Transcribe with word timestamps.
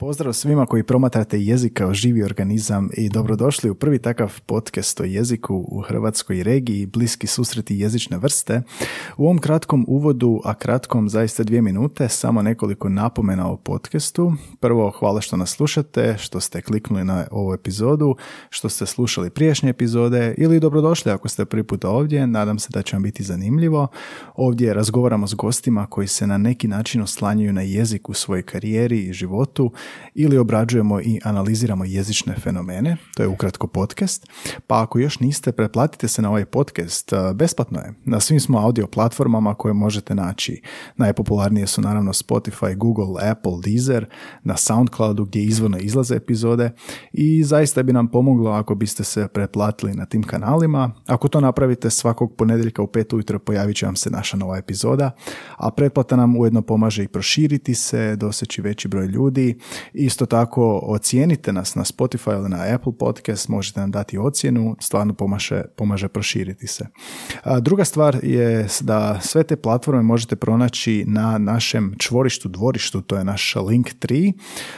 Pozdrav 0.00 0.32
svima 0.32 0.66
koji 0.66 0.82
promatrate 0.82 1.40
jezik 1.40 1.72
kao 1.72 1.94
živi 1.94 2.22
organizam 2.22 2.90
i 2.96 3.08
dobrodošli 3.08 3.70
u 3.70 3.74
prvi 3.74 3.98
takav 3.98 4.40
podcast 4.46 5.00
o 5.00 5.04
jeziku 5.04 5.64
u 5.68 5.80
hrvatskoj 5.80 6.42
regiji 6.42 6.86
Bliski 6.86 7.26
susreti 7.26 7.78
jezične 7.78 8.18
vrste. 8.18 8.62
U 9.16 9.24
ovom 9.24 9.38
kratkom 9.38 9.84
uvodu, 9.88 10.40
a 10.44 10.54
kratkom 10.54 11.08
zaista 11.08 11.42
dvije 11.42 11.62
minute, 11.62 12.08
samo 12.08 12.42
nekoliko 12.42 12.88
napomena 12.88 13.50
o 13.50 13.56
podcastu. 13.56 14.32
Prvo, 14.60 14.90
hvala 14.90 15.20
što 15.20 15.36
nas 15.36 15.50
slušate, 15.50 16.16
što 16.18 16.40
ste 16.40 16.62
kliknuli 16.62 17.04
na 17.04 17.26
ovu 17.30 17.54
epizodu, 17.54 18.16
što 18.50 18.68
ste 18.68 18.86
slušali 18.86 19.30
prijašnje 19.30 19.70
epizode 19.70 20.34
ili 20.38 20.60
dobrodošli 20.60 21.12
ako 21.12 21.28
ste 21.28 21.44
prvi 21.44 21.62
puta 21.62 21.90
ovdje. 21.90 22.26
Nadam 22.26 22.58
se 22.58 22.68
da 22.72 22.82
će 22.82 22.96
vam 22.96 23.02
biti 23.02 23.22
zanimljivo. 23.22 23.88
Ovdje 24.34 24.74
razgovaramo 24.74 25.26
s 25.26 25.34
gostima 25.34 25.86
koji 25.86 26.08
se 26.08 26.26
na 26.26 26.38
neki 26.38 26.68
način 26.68 27.02
oslanjaju 27.02 27.52
na 27.52 27.62
jezik 27.62 28.08
u 28.08 28.14
svojoj 28.14 28.42
karijeri 28.42 28.98
i 28.98 29.12
životu 29.12 29.72
ili 30.14 30.38
obrađujemo 30.38 31.00
i 31.00 31.20
analiziramo 31.24 31.84
jezične 31.84 32.34
fenomene, 32.34 32.96
to 33.16 33.22
je 33.22 33.28
ukratko 33.28 33.66
podcast, 33.66 34.26
pa 34.66 34.82
ako 34.82 34.98
još 34.98 35.20
niste, 35.20 35.52
pretplatite 35.52 36.08
se 36.08 36.22
na 36.22 36.28
ovaj 36.28 36.44
podcast, 36.44 37.12
besplatno 37.34 37.78
je. 37.78 37.94
Na 38.04 38.20
svim 38.20 38.40
smo 38.40 38.58
audio 38.58 38.86
platformama 38.86 39.54
koje 39.54 39.74
možete 39.74 40.14
naći. 40.14 40.62
Najpopularnije 40.96 41.66
su 41.66 41.80
naravno 41.80 42.12
Spotify, 42.12 42.76
Google, 42.76 43.30
Apple, 43.30 43.52
Deezer, 43.64 44.06
na 44.44 44.56
Soundcloudu 44.56 45.24
gdje 45.24 45.42
izvorno 45.42 45.78
izlaze 45.78 46.14
epizode 46.16 46.70
i 47.12 47.44
zaista 47.44 47.82
bi 47.82 47.92
nam 47.92 48.08
pomoglo 48.10 48.50
ako 48.50 48.74
biste 48.74 49.04
se 49.04 49.28
pretplatili 49.28 49.94
na 49.94 50.06
tim 50.06 50.22
kanalima. 50.22 50.90
Ako 51.06 51.28
to 51.28 51.40
napravite 51.40 51.90
svakog 51.90 52.36
ponedjeljka 52.36 52.82
u 52.82 52.86
pet 52.86 53.12
ujutro 53.12 53.38
pojavit 53.38 53.76
će 53.76 53.86
vam 53.86 53.96
se 53.96 54.10
naša 54.10 54.36
nova 54.36 54.56
epizoda, 54.56 55.10
a 55.56 55.70
pretplata 55.70 56.16
nam 56.16 56.36
ujedno 56.36 56.62
pomaže 56.62 57.04
i 57.04 57.08
proširiti 57.08 57.74
se, 57.74 58.16
doseći 58.16 58.62
veći 58.62 58.88
broj 58.88 59.06
ljudi 59.06 59.58
Isto 59.92 60.26
tako 60.26 60.80
ocijenite 60.82 61.52
nas 61.52 61.74
na 61.74 61.84
Spotify 61.84 62.38
ili 62.38 62.48
na 62.48 62.74
Apple 62.74 62.92
Podcast, 62.98 63.48
možete 63.48 63.80
nam 63.80 63.90
dati 63.90 64.18
ocjenu, 64.18 64.76
stvarno 64.80 65.14
pomaže, 65.14 65.62
pomaže 65.76 66.08
proširiti 66.08 66.66
se. 66.66 66.86
A 67.42 67.60
druga 67.60 67.84
stvar 67.84 68.18
je 68.22 68.68
da 68.80 69.20
sve 69.20 69.42
te 69.42 69.56
platforme 69.56 70.02
možete 70.02 70.36
pronaći 70.36 71.04
na 71.06 71.38
našem 71.38 71.94
čvorištu, 71.98 72.48
dvorištu, 72.48 73.00
to 73.00 73.16
je 73.16 73.24
naš 73.24 73.54
link 73.56 73.88
3, 74.00 74.32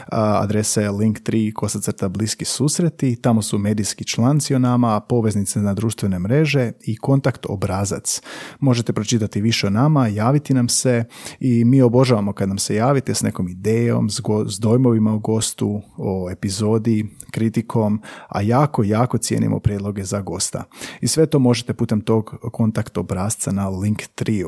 adresa 0.08 0.80
je 0.80 0.90
link 0.90 1.18
3 1.20 1.52
kosacrta 1.52 2.08
bliski 2.08 2.44
susreti, 2.44 3.16
tamo 3.16 3.42
su 3.42 3.58
medijski 3.58 4.04
članci 4.04 4.54
o 4.54 4.58
nama, 4.58 5.00
poveznice 5.00 5.60
na 5.60 5.74
društvene 5.74 6.18
mreže 6.18 6.72
i 6.84 6.96
kontakt 6.96 7.46
obrazac. 7.48 8.22
Možete 8.60 8.92
pročitati 8.92 9.40
više 9.40 9.66
o 9.66 9.70
nama, 9.70 10.08
javiti 10.08 10.54
nam 10.54 10.68
se 10.68 11.04
i 11.40 11.64
mi 11.64 11.82
obožavamo 11.82 12.32
kad 12.32 12.48
nam 12.48 12.58
se 12.58 12.74
javite 12.74 13.14
s 13.14 13.22
nekom 13.22 13.48
idejom, 13.48 14.10
s, 14.10 14.20
go, 14.20 14.44
dojmovima 14.60 14.91
o 14.92 15.18
gostu, 15.18 15.80
o 15.96 16.30
epizodi, 16.30 17.06
kritikom, 17.30 18.00
a 18.28 18.40
jako, 18.42 18.82
jako 18.82 19.18
cijenimo 19.18 19.60
prijedloge 19.60 20.04
za 20.04 20.20
gosta. 20.20 20.64
I 21.00 21.08
sve 21.08 21.26
to 21.26 21.38
možete 21.38 21.74
putem 21.74 22.00
tog 22.00 22.34
kontakt 22.52 22.98
obrazca 22.98 23.52
na 23.52 23.68
link 23.68 24.02
3. 24.14 24.44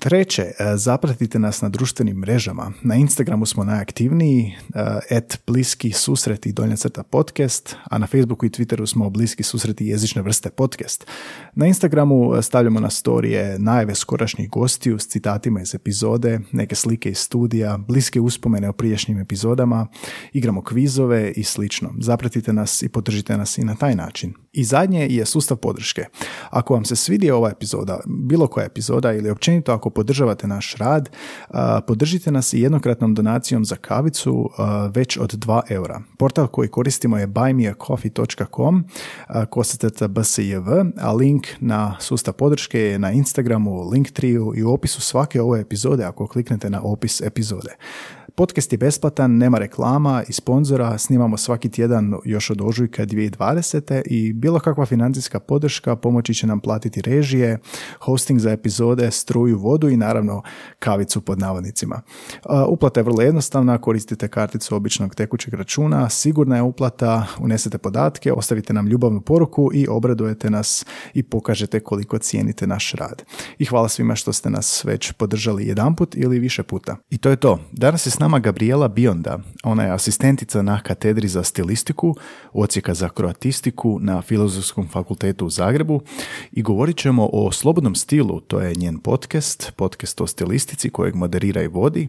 Treće, 0.00 0.42
e, 0.42 0.76
zapratite 0.76 1.38
nas 1.38 1.62
na 1.62 1.68
društvenim 1.68 2.16
mrežama. 2.16 2.72
Na 2.82 2.94
Instagramu 2.94 3.46
smo 3.46 3.64
najaktivniji, 3.64 4.54
et 5.10 5.40
bliski 5.46 5.92
susreti 5.92 6.52
donja 6.52 6.76
crta 6.76 7.02
podcast, 7.02 7.76
a 7.84 7.98
na 7.98 8.06
Facebooku 8.06 8.46
i 8.46 8.50
Twitteru 8.50 8.86
smo 8.86 9.10
bliski 9.10 9.42
susreti 9.42 9.86
jezične 9.86 10.22
vrste 10.22 10.50
podcast. 10.50 11.06
Na 11.54 11.66
Instagramu 11.66 12.34
e, 12.34 12.42
stavljamo 12.42 12.80
na 12.80 12.90
storije 12.90 13.58
najave 13.58 13.94
skorašnjih 13.94 14.50
gostiju 14.50 14.98
s 14.98 15.08
citatima 15.08 15.60
iz 15.60 15.74
epizode, 15.74 16.40
neke 16.52 16.74
slike 16.74 17.10
iz 17.10 17.18
studija, 17.18 17.78
bliske 17.78 18.20
uspomene 18.20 18.68
o 18.68 18.72
prijašnjim 18.72 19.18
epizodama, 19.18 19.86
igramo 20.32 20.62
kvizove 20.62 21.32
i 21.36 21.44
slično. 21.44 21.94
Zapratite 21.98 22.52
nas 22.52 22.82
i 22.82 22.88
podržite 22.88 23.36
nas 23.36 23.58
i 23.58 23.64
na 23.64 23.74
taj 23.74 23.94
način. 23.94 24.34
I 24.52 24.64
zadnje 24.64 25.06
je 25.10 25.26
sustav 25.26 25.56
podrške. 25.56 26.04
Ako 26.50 26.74
vam 26.74 26.84
se 26.84 26.96
svidi 26.96 27.30
ova 27.30 27.50
epizoda, 27.50 28.00
bilo 28.06 28.46
koja 28.46 28.66
epizoda 28.66 29.12
ili 29.12 29.30
općenito 29.30 29.72
ako 29.72 29.90
podržavate 29.90 30.46
naš 30.46 30.74
rad, 30.76 31.10
podržite 31.86 32.32
nas 32.32 32.52
i 32.52 32.60
jednokratnom 32.60 33.14
donacijom 33.14 33.64
za 33.64 33.76
kavicu 33.76 34.50
već 34.94 35.16
od 35.16 35.34
2 35.34 35.60
eura. 35.68 36.02
Portal 36.18 36.46
koji 36.46 36.68
koristimo 36.68 37.18
je 37.18 37.26
buymeacoffee.com 37.26 38.84
kosacrta 39.50 40.08
bsjv, 40.08 40.68
a 41.00 41.12
link 41.12 41.46
na 41.60 41.96
sustav 42.00 42.34
podrške 42.34 42.80
je 42.80 42.98
na 42.98 43.12
Instagramu, 43.12 43.88
Linktree 43.88 44.30
i 44.56 44.62
u 44.62 44.72
opisu 44.72 45.00
svake 45.00 45.40
ove 45.40 45.60
epizode 45.60 46.04
ako 46.04 46.26
kliknete 46.26 46.70
na 46.70 46.82
opis 46.82 47.20
epizode. 47.20 47.76
Podcast 48.34 48.72
je 48.72 48.78
besplatan, 48.78 49.36
nema 49.36 49.58
reklama 49.58 50.22
i 50.28 50.32
sponzora, 50.32 50.98
snimamo 50.98 51.36
svaki 51.36 51.68
tjedan 51.68 52.14
još 52.24 52.50
od 52.50 52.60
ožujka 52.60 53.06
2020. 53.06 54.02
i 54.06 54.32
bilo 54.32 54.60
kakva 54.60 54.86
financijska 54.86 55.40
podrška 55.40 55.96
pomoći 55.96 56.34
će 56.34 56.46
nam 56.46 56.60
platiti 56.60 57.02
režije, 57.02 57.58
hosting 57.98 58.40
za 58.40 58.50
epizode, 58.50 59.10
struju, 59.10 59.58
vodu 59.58 59.88
i 59.88 59.96
naravno 59.96 60.42
kavicu 60.78 61.20
pod 61.20 61.38
navodnicima. 61.38 62.02
Uplata 62.68 63.00
je 63.00 63.04
vrlo 63.04 63.22
jednostavna, 63.22 63.78
koristite 63.78 64.28
karticu 64.28 64.76
običnog 64.76 65.14
tekućeg 65.14 65.54
računa, 65.54 66.08
sigurna 66.08 66.56
je 66.56 66.62
uplata, 66.62 67.26
unesete 67.38 67.78
podatke, 67.78 68.32
ostavite 68.32 68.72
nam 68.72 68.86
ljubavnu 68.86 69.20
poruku 69.20 69.70
i 69.74 69.86
obradujete 69.88 70.50
nas 70.50 70.86
i 71.14 71.22
pokažete 71.22 71.80
koliko 71.80 72.18
cijenite 72.18 72.66
naš 72.66 72.92
rad. 72.92 73.22
I 73.58 73.64
hvala 73.64 73.88
svima 73.88 74.14
što 74.14 74.32
ste 74.32 74.50
nas 74.50 74.84
već 74.84 75.12
podržali 75.12 75.66
jedanput 75.66 76.14
ili 76.14 76.38
više 76.38 76.62
puta. 76.62 76.96
I 77.10 77.18
to 77.18 77.30
je 77.30 77.36
to. 77.36 77.58
Danas 77.72 78.06
je 78.06 78.10
nama 78.20 78.38
Gabriela 78.38 78.88
Bionda. 78.88 79.38
Ona 79.64 79.82
je 79.82 79.90
asistentica 79.90 80.62
na 80.62 80.80
katedri 80.80 81.28
za 81.28 81.42
stilistiku, 81.42 82.16
ocijeka 82.52 82.94
za 82.94 83.08
kroatistiku 83.08 83.98
na 84.00 84.22
Filozofskom 84.22 84.88
fakultetu 84.88 85.46
u 85.46 85.50
Zagrebu 85.50 86.00
i 86.52 86.62
govorit 86.62 86.96
ćemo 86.96 87.28
o 87.32 87.52
slobodnom 87.52 87.94
stilu, 87.94 88.40
to 88.40 88.60
je 88.60 88.74
njen 88.74 88.98
podcast, 88.98 89.72
podcast 89.76 90.20
o 90.20 90.26
stilistici 90.26 90.90
kojeg 90.90 91.14
moderira 91.14 91.62
i 91.62 91.68
vodi. 91.68 92.08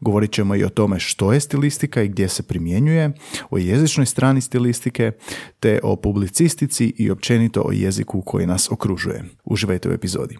Govorit 0.00 0.32
ćemo 0.32 0.56
i 0.56 0.64
o 0.64 0.68
tome 0.68 0.98
što 0.98 1.32
je 1.32 1.40
stilistika 1.40 2.02
i 2.02 2.08
gdje 2.08 2.28
se 2.28 2.42
primjenjuje, 2.42 3.12
o 3.50 3.58
jezičnoj 3.58 4.06
strani 4.06 4.40
stilistike, 4.40 5.12
te 5.60 5.80
o 5.82 5.96
publicistici 5.96 6.94
i 6.98 7.10
općenito 7.10 7.62
o 7.64 7.72
jeziku 7.72 8.22
koji 8.22 8.46
nas 8.46 8.70
okružuje. 8.70 9.24
Uživajte 9.44 9.88
u 9.88 9.92
epizodi. 9.92 10.38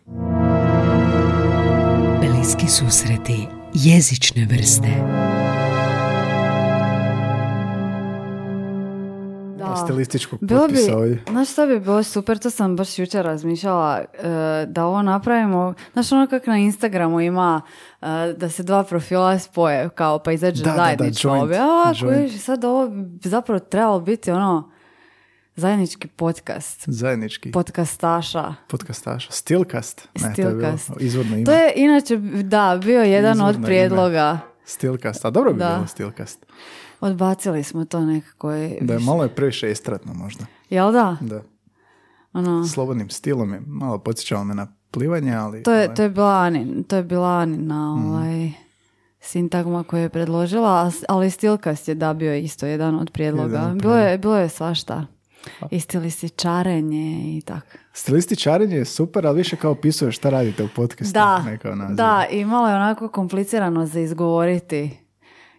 Bliski 2.21 2.69
susreti 2.69 3.58
jezične 3.75 4.47
vrste. 4.51 4.89
Da. 9.59 9.77
Stilističkog 9.77 10.39
Bilo 10.43 10.69
bi, 10.69 10.93
ovdje. 10.95 11.23
znaš 11.31 11.53
što 11.53 11.67
bi 11.67 11.81
bilo 11.81 12.03
super, 12.03 12.39
to 12.39 12.51
sam 12.51 12.77
baš 12.77 12.99
jučer 12.99 13.25
razmišljala, 13.25 13.99
e, 13.99 14.07
da 14.67 14.84
ovo 14.84 15.03
napravimo, 15.03 15.75
znaš 15.93 16.12
ono 16.12 16.27
kako 16.27 16.51
na 16.51 16.59
Instagramu 16.59 17.21
ima 17.21 17.61
e, 18.03 18.07
da 18.37 18.51
se 18.51 18.62
dva 18.62 18.84
profila 18.84 19.39
spoje, 19.39 19.89
kao 19.89 20.19
pa 20.19 20.33
izađe 20.33 20.65
Da, 20.65 20.71
da, 20.71 20.77
da, 20.77 20.83
zajedničko 20.83 21.49
joint, 22.01 22.41
sad 22.41 22.65
ovo 22.65 22.89
bi 22.89 23.28
zapravo 23.28 23.61
trebalo 23.61 24.01
biti 24.01 24.31
ono 24.31 24.78
zajednički 25.59 26.09
podcast, 26.09 26.85
Zajednički 26.87 27.53
podcastaša. 27.53 28.55
podcastaša. 28.69 29.33
Stilcast. 29.33 30.09
Ne, 30.17 30.35
to 30.35 30.43
je 30.43 30.55
bilo 30.55 30.73
izvorno 31.01 31.35
ime. 31.35 31.45
To 31.45 31.53
je 31.53 31.73
inače, 31.77 32.17
da, 32.43 32.81
bio 32.81 33.03
jedan 33.03 33.33
Izvorno 33.33 33.49
od 33.49 33.57
ime. 33.57 33.67
prijedloga. 33.67 34.39
Stilcast. 34.65 35.25
A 35.25 35.31
dobro 35.31 35.53
bi 35.53 35.59
Da. 35.59 35.75
bilo 35.75 35.87
Stilcast. 35.87 36.47
Odbacili 37.01 37.63
smo 37.63 37.85
to 37.85 38.01
nekako. 38.01 38.55
i 38.55 38.79
Da 38.81 38.93
je 38.95 39.01
malo 39.01 39.23
je 39.23 39.29
previše 39.29 39.71
estratno 39.71 40.15
možda. 40.15 40.45
Jel 40.71 40.93
da? 40.93 41.17
Da. 41.21 41.43
Ono, 42.33 42.67
Slobodnim 42.67 43.11
stilom 43.11 43.53
je 43.53 43.61
malo 43.61 43.99
podsjećalo 43.99 44.45
me 44.45 44.55
na 44.55 44.67
plivanje, 44.91 45.35
ali... 45.35 45.63
to, 45.63 45.73
je, 45.73 45.79
ovaj, 45.79 45.95
to 45.95 46.03
je 46.03 46.09
bila 46.09 46.33
Anin, 46.35 46.85
to 46.85 46.97
je 46.97 47.03
bila 47.03 47.29
Anina 47.31 47.95
Mhm. 47.95 48.07
ovaj, 48.07 48.51
sintagma 49.21 49.85
koju 49.85 50.03
je 50.03 50.09
predložila, 50.09 50.91
ali 51.09 51.31
Stilkast 51.31 51.89
je 51.89 51.95
da 51.95 52.15
bio 52.15 52.35
isto 52.35 52.67
jedan 52.67 52.95
od 52.95 53.11
prijedloga. 53.11 53.57
Jedan 53.57 53.78
bilo, 53.78 53.97
je, 53.97 54.19
bilo 54.19 54.37
je 54.37 54.49
svašta. 54.49 55.07
I 55.71 55.80
stilističarenje 55.80 57.36
i 57.39 57.41
tako. 57.41 57.66
Stilističarenje 57.92 58.77
je 58.77 58.84
super, 58.84 59.27
ali 59.27 59.36
više 59.36 59.56
kao 59.56 59.71
opisuje 59.71 60.12
šta 60.12 60.30
radite 60.30 60.65
u 60.65 60.68
podcastu. 60.77 61.12
Da, 61.12 61.42
ne 61.42 61.59
kao 61.59 61.74
naziv. 61.74 61.97
da, 61.97 62.27
i 62.30 62.45
malo 62.45 62.68
je 62.68 62.74
onako 62.74 63.09
komplicirano 63.09 63.86
za 63.86 64.00
izgovoriti. 64.00 64.98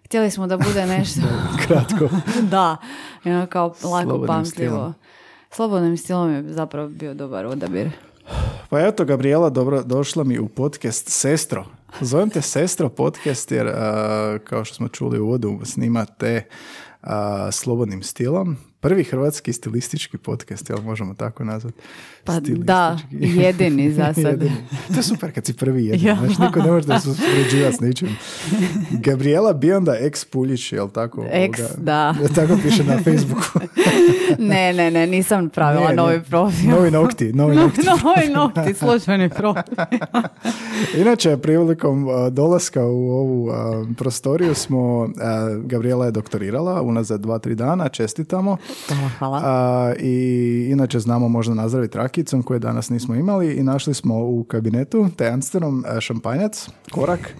Htjeli 0.05 0.31
smo 0.31 0.47
da 0.47 0.57
bude 0.57 0.85
nešto, 0.85 1.21
Kratko. 1.67 2.09
da, 2.51 2.77
ono 3.25 3.45
kao 3.47 3.67
lako 3.67 3.77
Slobodnim 3.79 4.27
pamtljivo. 4.27 4.75
stilom. 4.75 4.93
Slobodnim 5.51 5.97
stilom 5.97 6.33
je 6.33 6.53
zapravo 6.53 6.87
bio 6.87 7.13
dobar 7.13 7.45
odabir. 7.45 7.89
Pa 8.69 8.79
eto, 8.79 9.05
Gabriela, 9.05 9.49
dobro, 9.49 9.83
došla 9.83 10.23
mi 10.23 10.39
u 10.39 10.47
podcast 10.47 11.09
Sestro. 11.09 11.65
Zovem 12.01 12.29
te 12.29 12.41
Sestro 12.41 12.89
podcast 12.89 13.51
jer, 13.51 13.67
a, 13.67 14.37
kao 14.43 14.65
što 14.65 14.75
smo 14.75 14.87
čuli 14.87 15.19
u 15.19 15.25
uvodu, 15.25 15.59
snimate 15.63 16.47
a, 17.01 17.51
slobodnim 17.51 18.03
stilom. 18.03 18.57
Prvi 18.81 19.03
hrvatski 19.03 19.53
stilistički 19.53 20.17
podcast, 20.17 20.69
jel 20.69 20.81
možemo 20.81 21.13
tako 21.13 21.43
nazvati? 21.43 21.77
Pa 22.23 22.39
da, 22.39 22.99
jedini 23.43 23.93
za 23.93 24.13
sad. 24.13 24.25
Jedini. 24.25 24.51
To 24.87 24.95
je 24.95 25.03
super 25.03 25.33
kad 25.33 25.45
si 25.45 25.53
prvi 25.53 25.85
jedini, 25.85 26.09
Ja. 26.09 26.15
znaš, 26.15 26.37
niko 26.37 26.59
ne 26.59 26.71
može 26.71 26.87
da 26.87 26.99
se 26.99 27.09
uspoređiva 27.09 27.71
s 27.71 27.79
ničim. 27.79 28.09
Gabriela 29.05 29.53
Bionda, 29.53 29.95
ex 29.99 30.25
Puljić, 30.25 30.71
jel 30.73 30.89
tako? 30.89 31.25
Ex, 31.31 31.59
da. 31.77 32.15
Tako 32.35 32.57
piše 32.63 32.83
na 32.83 32.97
Facebooku. 33.03 33.59
ne, 34.49 34.73
ne, 34.73 34.91
ne, 34.91 35.07
nisam 35.07 35.49
pravila 35.49 35.83
Ne, 35.83 35.89
ne. 35.89 35.95
novi 35.95 36.21
profil. 36.29 36.69
Novi 36.69 36.91
nokti, 36.91 37.33
novi 37.33 37.55
nokti. 37.61 37.81
novi 37.81 38.33
nokti, 38.33 38.73
službeni 38.73 39.29
profil. 39.37 39.63
Inače, 40.97 41.37
prilikom 41.37 42.07
uh, 42.07 42.27
dolaska 42.31 42.85
u 42.85 43.09
ovu 43.09 43.45
uh, 43.45 43.53
prostoriju 43.97 44.55
smo, 44.55 44.99
uh, 44.99 45.09
Gabriela 45.63 46.05
je 46.05 46.11
doktorirala 46.11 46.81
unazad 46.81 47.21
dva, 47.21 47.39
tri 47.39 47.55
dana, 47.55 47.89
čestitamo. 47.89 48.57
Hvala, 48.87 49.09
hvala. 49.19 49.41
A, 49.43 49.93
I 49.99 50.67
inače 50.71 50.99
znamo 50.99 51.27
možda 51.27 51.53
nazdraviti 51.53 51.97
rakicom 51.97 52.43
koje 52.43 52.59
danas 52.59 52.89
nismo 52.89 53.15
imali 53.15 53.53
i 53.53 53.63
našli 53.63 53.93
smo 53.93 54.15
u 54.15 54.43
kabinetu 54.43 55.07
tajanstvenom 55.15 55.85
a, 55.87 56.01
šampanjac, 56.01 56.69
korak 56.91 57.35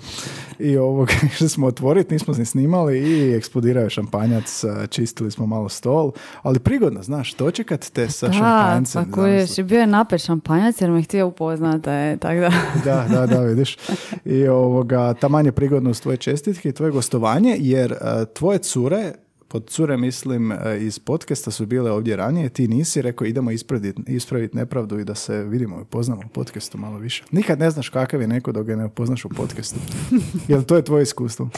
i 0.60 0.78
ovog 0.78 1.10
smo 1.54 1.68
otvoriti, 1.68 2.14
nismo 2.14 2.34
ni 2.38 2.46
snimali 2.46 3.00
i 3.00 3.36
eksplodirao 3.36 3.84
je 3.84 3.90
šampanjac, 3.90 4.64
čistili 4.90 5.32
smo 5.32 5.46
malo 5.46 5.70
stol, 5.70 6.12
ali 6.42 6.60
prigodno, 6.60 7.04
znaš, 7.04 7.34
dočekat 7.34 7.90
te 7.94 8.10
sa 8.10 8.28
Da, 8.28 8.34
šampanjcem. 8.34 9.06
pa 9.06 9.12
kuješ, 9.12 9.58
i 9.58 9.64
bio 9.64 9.80
je 9.80 9.88
napet 9.88 10.22
šampanjac 10.22 10.82
jer 10.82 10.92
me 10.92 11.02
htio 11.02 11.28
upoznati, 11.28 11.90
e, 11.90 12.18
tako 12.20 12.40
da... 12.40 12.52
Da, 12.86 13.06
da, 13.10 13.26
da, 13.28 13.42
vidiš. 13.42 13.78
I 14.26 14.48
ovoga, 14.48 15.14
taman 15.14 15.46
je 15.46 15.52
prigodno 15.52 15.90
uz 15.90 16.02
tvoje 16.02 16.18
čestitke 16.18 16.70
i 16.70 16.72
tvoje 16.72 16.92
gostovanje, 16.92 17.56
jer 17.60 17.94
a, 18.02 18.26
tvoje 18.26 18.60
cure, 18.60 19.14
pod 19.50 19.70
cure 19.70 19.98
mislim 19.98 20.52
a, 20.52 20.74
iz 20.74 21.00
podcasta 21.00 21.52
su 21.52 21.66
bile 21.66 21.92
ovdje 21.92 22.16
ranije, 22.16 22.50
ti 22.50 22.68
nisi 22.68 23.02
rekao 23.02 23.28
idemo 23.28 23.52
ispraviti 23.52 24.02
ispravit 24.08 24.54
nepravdu 24.54 25.00
i 25.00 25.04
da 25.04 25.16
se 25.16 25.44
vidimo 25.44 25.82
i 25.82 25.86
poznamo 25.86 26.22
u 26.26 26.30
podcastu 26.30 26.78
malo 26.78 26.98
više. 26.98 27.24
Nikad 27.32 27.60
ne 27.60 27.72
znaš 27.72 27.90
kakav 27.90 28.22
je 28.22 28.28
neko 28.28 28.52
dok 28.52 28.68
ga 28.68 28.76
ne 28.76 28.86
upoznaš 28.86 29.26
u 29.26 29.30
podcastu. 29.30 29.80
Jel 30.48 30.64
to 30.64 30.76
je 30.76 30.82
tvoje 30.82 31.04
iskustvo? 31.04 31.50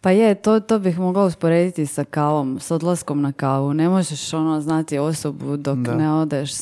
Pa 0.00 0.10
je, 0.10 0.34
to, 0.34 0.60
to 0.60 0.78
bih 0.78 0.98
mogla 0.98 1.24
usporediti 1.24 1.86
sa 1.86 2.04
kavom, 2.04 2.60
s 2.60 2.70
odlaskom 2.70 3.22
na 3.22 3.32
kavu. 3.32 3.74
Ne 3.74 3.88
možeš 3.88 4.34
ono 4.34 4.60
znati 4.60 4.98
osobu 4.98 5.56
dok 5.56 5.78
Da. 5.78 5.94
ne 5.94 6.12
odeš 6.12 6.52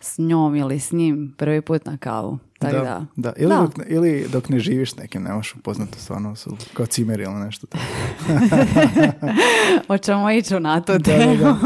s 0.00 0.18
njom 0.18 0.56
ili 0.56 0.80
s 0.80 0.92
njim 0.92 1.34
prvi 1.36 1.60
put 1.60 1.84
na 1.86 1.96
kavu. 1.96 2.38
Tako 2.60 2.76
da. 2.76 3.06
da. 3.16 3.32
Ili, 3.34 3.48
Da. 3.48 3.56
Dok, 3.56 3.76
ne- 3.76 3.84
ili 3.86 4.26
dok 4.28 4.48
ne 4.48 4.58
živiš 4.58 4.92
s 4.92 4.96
nekim, 4.96 5.22
ne 5.22 5.32
možeš 5.32 5.54
upoznati 5.54 6.00
stvarno 6.00 6.30
osobu, 6.30 6.56
kao 6.74 6.86
cimer 6.86 7.20
ili 7.20 7.34
nešto 7.34 7.66
tako. 7.66 7.84
Hoćemo 9.88 10.30
ići 10.30 10.54
na 10.56 10.80
tu 10.80 10.92
Da, 10.92 10.98
da, 10.98 11.34
da. 11.34 11.56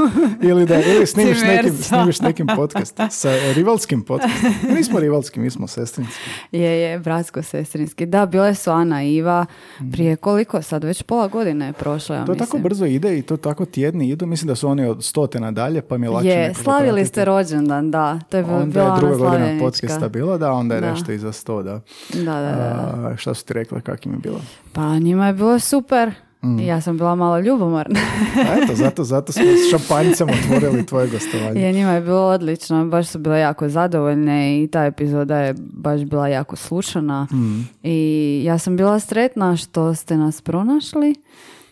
Ili 0.43 0.67
da 0.67 0.75
ili 0.77 1.07
snimiš 1.15 1.39
nekim, 1.41 1.73
snimiš 1.73 2.21
nekim 2.21 2.47
podcast 2.49 3.01
sa 3.11 3.29
rivalskim 3.55 4.03
podcastom. 4.03 4.41
Mi 4.69 4.75
nismo 4.75 5.01
rivalski, 5.01 5.41
mi 5.41 5.51
smo 5.51 5.67
sestrinski. 5.67 6.21
Je, 6.53 6.81
je, 6.81 6.99
bratsko-sestrinski. 6.99 8.07
Da, 8.07 8.27
bile 8.27 8.55
su 8.55 8.71
Ana 8.71 9.03
i 9.03 9.15
Iva 9.15 9.47
prije 9.93 10.17
koliko 10.17 10.63
sad, 10.63 10.85
već 10.85 11.03
pola 11.03 11.29
godine 11.29 11.67
je 11.67 11.73
prošlo, 11.73 12.15
ja 12.15 12.23
Mm. 12.25 12.27
To 12.27 12.33
mislim. 12.33 12.47
tako 12.47 12.59
brzo 12.59 12.85
ide 12.87 13.19
i 13.19 13.23
to 13.23 13.37
tako 13.37 13.65
tjedni 13.67 14.09
idu. 14.09 14.27
Mislim 14.27 14.49
da 14.49 14.55
su 14.55 14.69
oni 14.69 14.87
od 14.87 15.05
stote 15.05 15.41
nadalje, 15.41 15.83
pa 15.83 15.99
mi 15.99 16.07
je 16.07 16.11
lakše 16.11 16.29
Je, 16.29 16.55
slavili 16.55 16.91
pratiti. 16.91 17.09
ste 17.09 17.25
rođendan, 17.25 17.91
da. 17.91 18.21
To 18.21 18.37
je 18.37 18.43
bila 18.43 18.57
Onda 18.57 18.81
je 18.81 18.87
ona 18.87 18.97
druga 18.99 19.17
godina 19.17 19.59
podcasta 19.61 20.09
bila, 20.09 20.39
da, 20.39 20.53
onda 20.53 20.75
je 20.75 20.81
Da. 20.81 20.84
Nešto 20.91 21.13
iza 21.13 21.33
sto, 21.33 21.63
da. 21.63 21.81
Da, 22.15 22.21
da, 22.25 22.41
da. 22.41 23.09
A, 23.13 23.17
šta 23.17 23.35
su 23.35 23.45
ti 23.45 23.53
rekla, 23.53 23.81
kak 23.81 24.07
im 24.07 24.13
je 24.13 24.19
bilo? 24.19 24.41
Pa 24.73 24.99
njima 24.99 25.27
je 25.27 25.33
bilo 25.33 25.59
super. 25.59 26.13
Mm. 26.43 26.61
Ja 26.61 26.81
sam 26.81 26.97
bila 26.97 27.15
malo 27.15 27.39
ljubomorna. 27.41 28.01
A 28.37 28.63
eto, 28.63 28.75
zato, 28.85 29.05
zato 29.05 29.33
smo 29.33 29.43
s 29.45 29.71
šampanjicama 29.71 30.33
otvorili 30.33 30.87
tvoje 30.87 31.09
gostovanje. 31.09 31.61
Je, 31.61 31.73
njima 31.73 31.93
je 31.93 32.01
bilo 32.01 32.23
odlično, 32.27 32.87
baš 32.87 33.07
su 33.07 33.19
bile 33.19 33.41
jako 33.41 33.69
zadovoljne 33.69 34.63
i 34.63 34.67
ta 34.67 34.85
epizoda 34.85 35.39
je 35.39 35.55
baš 35.59 36.01
bila 36.01 36.29
jako 36.29 36.57
slušana. 36.57 37.27
Mm. 37.33 37.69
I 37.83 38.43
ja 38.45 38.59
sam 38.59 38.77
bila 38.77 39.01
sretna 39.01 39.57
što 39.57 39.95
ste 39.95 40.17
nas 40.17 40.41
pronašli. 40.41 41.15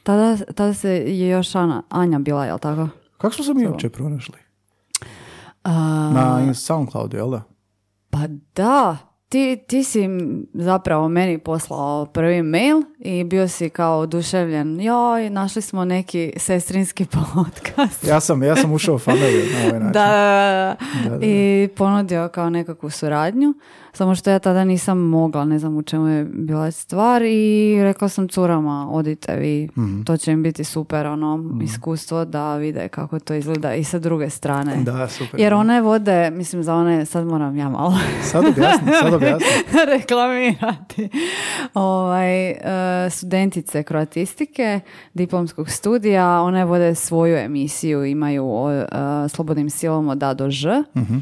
Tada, 0.02 0.36
tada 0.36 0.74
se 0.74 0.90
je 0.90 1.28
još 1.28 1.54
Ana, 1.54 1.82
Anja 1.88 2.18
bila, 2.18 2.46
jel 2.46 2.58
tako? 2.58 2.88
Kako 3.18 3.34
smo 3.34 3.44
se 3.44 3.54
mi 3.54 3.66
uopće 3.66 3.88
pronašli? 3.88 4.34
A, 5.64 5.70
Na 6.14 6.54
Soundcloudu, 6.54 7.16
jel 7.16 7.30
da? 7.30 7.42
Pa 8.12 8.18
da, 8.54 8.96
ti, 9.28 9.64
ti 9.68 9.84
si 9.84 10.08
zapravo 10.54 11.08
meni 11.08 11.38
poslao 11.38 12.06
prvi 12.06 12.42
mail 12.42 12.82
i 12.98 13.24
bio 13.24 13.48
si 13.48 13.70
kao 13.70 13.98
oduševljen. 13.98 14.80
Joj, 14.80 15.30
našli 15.30 15.62
smo 15.62 15.84
neki 15.84 16.32
sestrinski 16.36 17.06
podcast. 17.34 18.06
Ja 18.06 18.20
sam, 18.20 18.42
ja 18.42 18.56
sam 18.56 18.72
ušao 18.72 18.94
u 18.94 18.98
familiju 18.98 19.44
na 19.52 19.58
ovaj 19.66 19.80
način. 19.80 19.92
da, 19.92 20.76
da. 21.02 21.10
Da, 21.10 21.16
da. 21.18 21.26
I 21.26 21.68
ponudio 21.76 22.28
kao 22.28 22.50
nekakvu 22.50 22.90
suradnju. 22.90 23.54
Samo 23.94 24.14
što 24.14 24.30
ja 24.30 24.38
tada 24.38 24.64
nisam 24.64 24.98
mogla, 25.00 25.44
ne 25.44 25.58
znam 25.58 25.76
u 25.76 25.82
čemu 25.82 26.08
je 26.08 26.24
bila 26.26 26.70
stvar 26.70 27.22
i 27.22 27.42
rekla 27.82 28.08
sam 28.08 28.28
curama, 28.28 28.88
odite 28.90 29.36
vi, 29.36 29.68
Mhm. 29.68 30.02
to 30.02 30.16
će 30.16 30.32
im 30.32 30.42
biti 30.42 30.64
super 30.64 31.06
ono 31.06 31.44
iskustvo 31.62 32.24
da 32.24 32.56
vide 32.56 32.88
kako 32.88 33.18
to 33.18 33.34
izgleda 33.34 33.74
i 33.74 33.84
sa 33.84 33.98
druge 33.98 34.30
strane. 34.30 34.76
Da, 34.76 35.08
super. 35.08 35.40
Jer 35.40 35.54
one 35.54 35.80
vode, 35.80 36.30
mislim 36.30 36.62
za 36.62 36.74
one, 36.74 37.06
sad 37.06 37.26
moram 37.26 37.56
ja 37.56 37.68
malo 37.68 37.94
Sad 38.22 38.44
objasni, 38.46 38.92
sad 38.94 39.14
objasni. 39.14 39.46
reklamirati. 39.88 41.08
Ovaj, 41.74 42.50
e, 42.50 42.56
studentice 43.10 43.82
kroatistike 43.82 44.80
diplomskog 45.14 45.70
studija, 45.70 46.42
one 46.42 46.64
vode 46.64 46.94
svoju 46.94 47.36
emisiju, 47.36 48.04
imaju 48.04 48.44
o 48.46 48.70
e, 48.72 48.84
slobodnim 49.28 49.70
silom 49.70 50.08
od 50.08 50.22
A 50.22 50.34
do 50.34 50.50
Ž. 50.50 50.82
Mhm. 50.96 51.18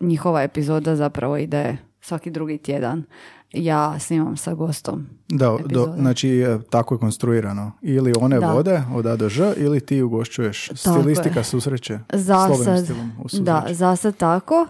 Njihova 0.00 0.42
epizoda 0.42 0.96
zapravo 0.96 1.36
ide 1.36 1.76
svaki 2.00 2.30
drugi 2.30 2.58
tjedan. 2.58 3.04
Ja 3.52 3.98
snimam 3.98 4.36
sa 4.36 4.54
gostom. 4.54 5.06
Da, 5.28 5.56
do, 5.66 5.94
znači 5.98 6.28
e, 6.30 6.58
tako 6.70 6.94
je 6.94 6.98
konstruirano. 6.98 7.72
Ili 7.82 8.12
one 8.20 8.40
Da. 8.40 8.52
vode 8.52 8.82
od 8.94 9.06
A 9.06 9.16
do 9.16 9.28
Ž, 9.28 9.52
ili 9.56 9.80
ti 9.80 10.02
ugošćuješ. 10.02 10.70
je. 10.70 10.76
Stilistika 10.76 11.44
susreće. 11.44 11.98
Za 12.12 12.48
sad, 12.64 12.84
stilom 12.84 13.12
da, 13.44 13.66
za 13.70 13.96
sad 13.96 14.16
tako. 14.16 14.66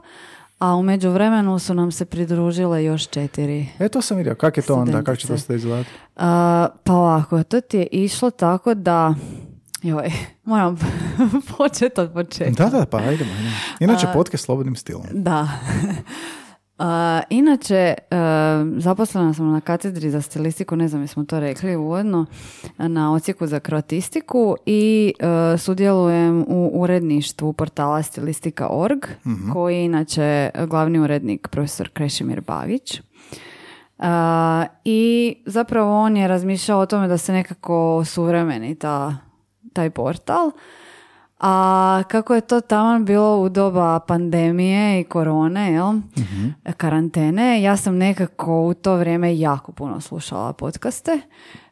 A 0.59 0.75
u 0.77 0.83
međuvremenu 0.83 1.59
su 1.59 1.75
nam 1.75 1.93
se 1.93 2.05
pridružile 2.05 2.85
još 2.85 3.09
četiri 3.09 3.67
E, 3.79 3.89
to 3.89 4.03
sam 4.03 4.17
vidio. 4.17 4.35
Kako 4.35 4.61
je 4.61 4.65
to 4.65 4.75
onda? 4.75 5.03
Kako 5.03 5.17
će 5.17 5.27
to 5.29 5.39
sve 5.39 5.57
izgledati? 5.57 5.91
A, 6.17 6.69
pa 6.85 6.93
ovako, 6.93 7.43
to 7.43 7.61
ti 7.61 7.77
je 7.77 7.87
išlo 7.87 8.31
tako 8.31 8.75
da... 8.75 9.15
Joj, 9.82 10.12
moram 10.44 10.76
početi 11.58 12.00
od 12.00 12.12
početka. 12.12 12.64
Da, 12.64 12.79
da, 12.79 12.87
pa 12.87 12.96
ajdemo. 12.96 13.11
ajdemo. 13.11 13.56
Inače, 13.81 14.06
podcast 14.14 14.44
slobodnim 14.44 14.76
stilom. 14.76 15.06
Da. 15.12 15.49
A, 16.79 17.20
inače, 17.31 17.76
e, 17.76 18.17
zaposlena 18.76 19.34
sam 19.34 19.52
na 19.52 19.61
katedri 19.61 20.11
za 20.11 20.20
stilistiku, 20.20 20.76
ne 20.76 20.88
znam 20.88 21.02
jesmo 21.02 21.25
to 21.25 21.40
rekli 21.40 21.76
uvodno, 21.76 22.26
na 22.79 23.12
ocijeku 23.12 23.46
za 23.46 23.61
kroatistiku 23.61 24.56
i 24.67 25.14
e, 25.19 25.58
sudjelujem 25.58 26.45
u 26.49 26.71
uredništvu 26.75 27.52
portala 27.52 28.02
stilistika.org, 28.02 28.99
koji 29.52 29.76
je 29.76 29.85
inače 29.85 30.50
glavni 30.66 30.99
urednik 30.99 31.49
profesor 31.49 31.88
Krešimir 31.88 32.40
Bagić. 32.40 33.00
A, 33.99 34.64
I 34.85 35.35
zapravo 35.47 36.00
on 36.00 36.16
je 36.16 36.28
razmišljao 36.28 36.80
o 36.80 36.87
tome 36.87 37.09
da 37.09 37.18
se 37.18 37.33
nekako 37.33 38.04
suvremeni 38.04 38.75
ta, 38.75 39.16
taj 39.73 39.91
portal. 39.91 40.50
A 41.43 42.02
kako 42.09 42.35
je 42.35 42.41
to 42.41 42.61
taman 42.61 43.05
bilo 43.05 43.37
u 43.37 43.49
doba 43.49 44.00
pandemije 44.00 45.00
i 45.00 45.05
korone, 45.05 45.73
jel? 45.73 45.93
karantene, 46.76 47.62
ja 47.62 47.76
sam 47.76 47.97
nekako 47.97 48.62
u 48.62 48.75
to 48.75 48.97
vrijeme 48.97 49.38
jako 49.38 49.73
puno 49.73 50.00
slušala 50.00 50.52
podcaste. 50.52 51.21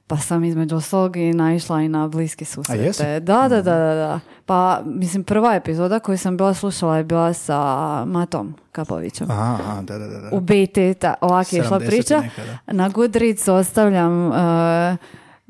Pa 0.06 0.16
sam 0.16 0.44
između 0.44 0.76
ostalog 0.76 1.16
i 1.16 1.32
naišla 1.32 1.82
i 1.82 1.88
na 1.88 2.08
bliske 2.08 2.44
susrete. 2.44 3.20
Da, 3.20 3.48
da, 3.48 3.48
da, 3.48 3.62
da, 3.62 3.94
da. 3.94 4.20
Pa, 4.46 4.82
mislim, 4.84 5.24
prva 5.24 5.54
epizoda 5.54 5.98
koju 5.98 6.18
sam 6.18 6.36
bila 6.36 6.54
slušala 6.54 6.96
je 6.96 7.04
bila 7.04 7.32
sa 7.32 7.58
Matom 8.04 8.54
Kapovićem. 8.72 9.30
Aha, 9.30 9.58
aha, 9.60 9.82
da, 9.82 9.98
da, 9.98 10.06
da. 10.06 10.28
U 10.32 10.40
biti, 10.40 10.94
ta, 10.94 11.14
ovak 11.20 11.52
je 11.52 11.60
išla 11.60 11.80
70 11.80 11.86
priča. 11.86 12.20
nekada. 12.20 12.58
Na 12.66 12.88
Goodreadsu 12.88 13.54
ostavljam 13.54 14.26
uh, 14.26 14.34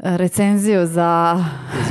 recenziju 0.00 0.86
za 0.86 1.44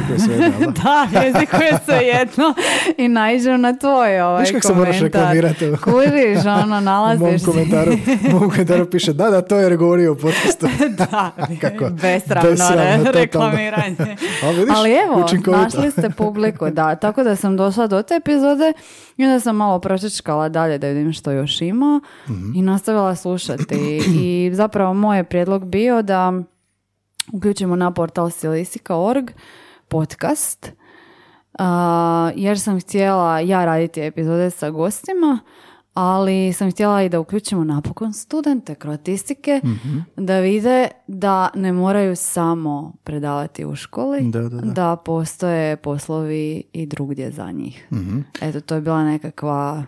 Jezik 0.10 0.30
je 0.32 0.52
jel 0.60 0.72
da? 0.74 1.08
jeziku 1.26 1.56
je 1.56 1.78
svejedno 1.86 2.54
i 2.98 3.08
naiđem 3.08 3.62
na 3.62 3.74
tvoj 3.74 4.22
ovaj 4.22 4.42
Viš 4.42 4.52
kak 4.52 4.64
se 4.64 4.74
moraš 4.74 5.00
reklamirati? 5.00 5.72
Kuriš, 5.84 6.46
ono, 6.46 6.62
U 6.62 6.68
mom 6.68 6.84
nalaziš 6.84 7.46
komentaru, 7.46 7.92
u 8.28 8.32
mom 8.32 8.50
komentaru 8.50 8.86
piše 8.88 9.14
da, 9.14 9.30
da, 9.30 9.42
to 9.42 9.58
je 9.58 9.78
govorio 9.78 10.12
u 10.12 10.16
podcastu. 10.16 10.68
da, 11.00 11.32
Kako? 11.62 11.86
re- 11.86 12.20
totalno. 12.20 13.12
reklamiranje. 13.12 14.16
A 14.44 14.50
vidiš, 14.50 14.74
Ali 14.76 14.92
evo, 14.92 15.26
našli 15.48 15.92
ste 15.92 16.10
publiku, 16.10 16.70
da. 16.70 16.96
Tako 16.96 17.24
da 17.24 17.36
sam 17.36 17.58
došla 17.58 17.88
do 17.88 18.02
te 18.02 18.16
epizode 18.16 18.74
i 19.18 19.26
onda 19.26 19.40
sam 19.40 19.56
malo 19.56 19.80
pročečkala 19.80 20.50
dalje 20.50 20.78
da 20.78 20.88
vidim 20.88 21.14
što 21.14 21.32
još 21.32 21.62
ima 21.62 22.02
Mhm. 22.30 22.52
i 22.56 22.62
nastavila 22.62 23.16
slušati. 23.16 23.76
I 24.10 24.52
zapravo 24.54 24.94
moj 24.94 25.18
je 25.18 25.24
prijedlog 25.24 25.66
bio 25.66 26.02
da 26.02 26.34
uključimo 27.34 27.76
na 27.76 27.92
portal 27.92 28.30
stilistika.org 28.30 29.32
podcast, 29.88 30.72
a, 31.54 32.32
jer 32.36 32.60
sam 32.60 32.80
htjela 32.80 33.40
ja 33.40 33.66
raditi 33.66 34.02
epizode 34.02 34.50
sa 34.50 34.70
gostima, 34.70 35.40
ali 35.94 36.54
sam 36.54 36.72
htjela 36.72 37.04
i 37.04 37.10
da 37.10 37.20
uključimo 37.20 37.64
napokon 37.64 38.14
studente 38.14 38.76
kroatistike, 38.76 39.62
da 40.16 40.40
vide 40.40 40.88
da 41.08 41.50
ne 41.56 41.74
moraju 41.74 42.16
samo 42.16 42.94
predavati 43.04 43.66
u 43.66 43.76
školi, 43.76 44.20
Da, 44.22 44.42
da, 44.42 44.50
da. 44.50 44.96
postoje 44.96 45.78
poslovi 45.78 46.64
i 46.74 46.86
drugdje 46.86 47.32
za 47.32 47.52
njih. 47.52 47.88
Eto, 48.42 48.62
to 48.62 48.76
je 48.76 48.82
bila 48.82 49.04
nekakva 49.04 49.84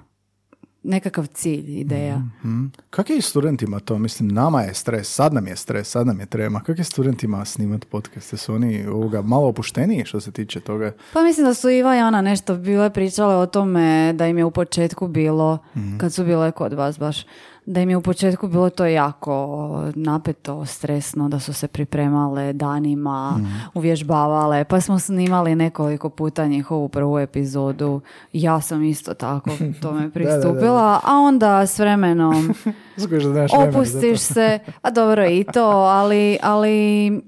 nekakav 0.84 1.26
cilj, 1.28 1.72
ideja. 1.72 2.18
Mhm. 2.18 2.66
Kak 2.90 3.10
je 3.10 3.22
studentima 3.22 3.80
to? 3.80 3.98
Mislim, 3.98 4.30
nama 4.30 4.62
je 4.62 4.74
stres, 4.74 5.10
sad 5.10 5.34
nam 5.34 5.48
je 5.48 5.56
stres, 5.56 5.88
sad 5.88 6.08
nam 6.08 6.20
je 6.20 6.26
trema. 6.26 6.60
Kak 6.60 6.78
je 6.78 6.84
studentima 6.84 7.46
snimati 7.46 7.88
podcaste? 7.88 8.38
Su 8.38 8.54
oni 8.54 8.86
ovoga 8.88 9.22
malo 9.22 9.48
opušteniji 9.48 10.06
što 10.06 10.20
se 10.20 10.32
tiče 10.32 10.60
toga? 10.60 10.92
Pa 11.14 11.22
mislim 11.22 11.46
da 11.46 11.54
su 11.54 11.70
Iva 11.70 11.96
i 11.96 12.00
Ana 12.00 12.22
nešto 12.22 12.56
bile 12.56 12.90
pričale 12.90 13.36
o 13.36 13.46
tome 13.46 13.82
da 14.14 14.28
im 14.28 14.38
je 14.38 14.46
u 14.46 14.52
početku 14.52 15.08
bilo, 15.08 15.58
Mhm. 15.76 15.98
kad 15.98 16.14
su 16.14 16.24
bile 16.24 16.52
kod 16.52 16.74
vas 16.74 17.00
baš, 17.00 17.26
da 17.66 17.82
im 17.82 17.90
je 17.90 17.98
u 17.98 18.02
početku 18.02 18.48
bilo 18.48 18.70
to 18.70 18.86
jako 18.86 19.58
napeto, 19.96 20.66
stresno, 20.66 21.30
da 21.30 21.40
su 21.40 21.54
se 21.54 21.68
pripremale 21.68 22.54
danima, 22.54 23.34
Mhm. 23.38 23.46
uvježbavale, 23.74 24.64
pa 24.64 24.82
smo 24.82 25.00
snimali 25.00 25.56
nekoliko 25.56 26.10
puta 26.10 26.46
njihovu 26.46 26.90
prvu 26.90 27.20
epizodu. 27.20 28.02
Ja 28.34 28.62
sam 28.62 28.84
isto 28.84 29.14
tako 29.14 29.50
tome 29.82 30.10
pristupila, 30.12 31.00
a 31.04 31.16
onda 31.18 31.62
s 31.62 31.80
vremenom 31.80 32.54
Skužiš 32.98 33.24
da 33.24 33.30
nemaš 33.30 33.52
vremena 33.52 33.68
za 33.68 33.72
to. 33.72 33.78
opustiš 33.78 34.20
se, 34.20 34.60
a 34.82 34.92
dobro 34.92 35.26
i 35.26 35.46
to, 35.46 35.66
ali, 35.68 36.38
ali 36.44 37.22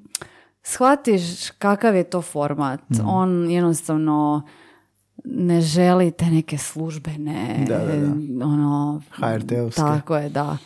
shvatiš 0.63 1.22
kakav 1.50 1.96
je 1.96 2.04
to 2.04 2.22
format. 2.22 2.80
Mhm. 2.92 3.02
On 3.06 3.52
jednostavno 3.52 4.42
ne 5.25 5.62
želi 5.62 6.12
te 6.12 6.25
neke 6.25 6.58
službene, 6.58 7.65
Da, 7.68 7.77
da, 7.77 7.96
da. 7.96 8.46
ono, 8.46 9.01
HRT-ovske. 9.12 9.82
tako 9.82 10.18
je, 10.18 10.30
da. 10.30 10.58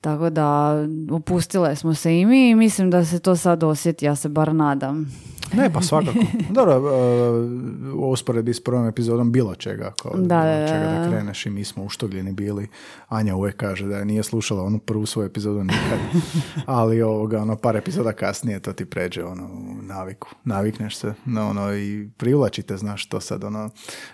Tako 0.00 0.30
da 0.30 0.74
opustile 1.10 1.76
smo 1.76 1.94
se 1.94 2.20
i 2.20 2.26
mi 2.26 2.50
i 2.50 2.54
mislim 2.54 2.90
da 2.90 3.04
se 3.04 3.18
to 3.18 3.36
sad 3.36 3.62
osjeti, 3.62 4.04
ja 4.04 4.16
se 4.16 4.28
bar 4.28 4.54
nadam. 4.54 5.12
Ne, 5.60 5.72
pa 5.72 5.80
svakako. 5.80 6.18
Dobro, 6.50 6.78
uh, 6.78 7.94
u 7.94 8.10
usporedbi 8.10 8.54
s 8.54 8.64
prvom 8.64 8.86
epizodom 8.86 9.32
bilo 9.32 9.54
čega. 9.54 9.92
Kao, 10.02 10.12
Da, 10.16 10.44
da, 10.44 10.68
čega 10.68 10.84
da 10.84 11.08
kreneš 11.10 11.46
i 11.46 11.50
mi 11.50 11.64
smo 11.64 11.84
uštogljeni 11.84 12.32
bili. 12.32 12.68
Anja 13.08 13.36
uvijek 13.36 13.56
kaže 13.56 13.86
da 13.86 13.96
je 13.96 14.04
nije 14.04 14.22
slušala 14.22 14.62
onu 14.62 14.78
prvu 14.78 15.06
svoju 15.06 15.26
epizodu 15.26 15.64
nikad. 15.64 15.98
Ali 16.66 17.02
ovoga, 17.02 17.42
ono, 17.42 17.56
par 17.56 17.76
epizoda 17.76 18.12
kasnije 18.12 18.60
to 18.60 18.72
ti 18.72 18.84
pređe 18.84 19.24
ono, 19.24 19.44
u 19.44 19.82
naviku. 19.82 20.28
Navikneš 20.44 20.96
se 20.96 21.14
na 21.24 21.48
ono 21.48 21.74
i 21.74 22.08
privlačite, 22.16 22.76
znaš 22.76 23.08
to 23.08 23.20
sad 23.20 23.44
ono, 23.44 23.70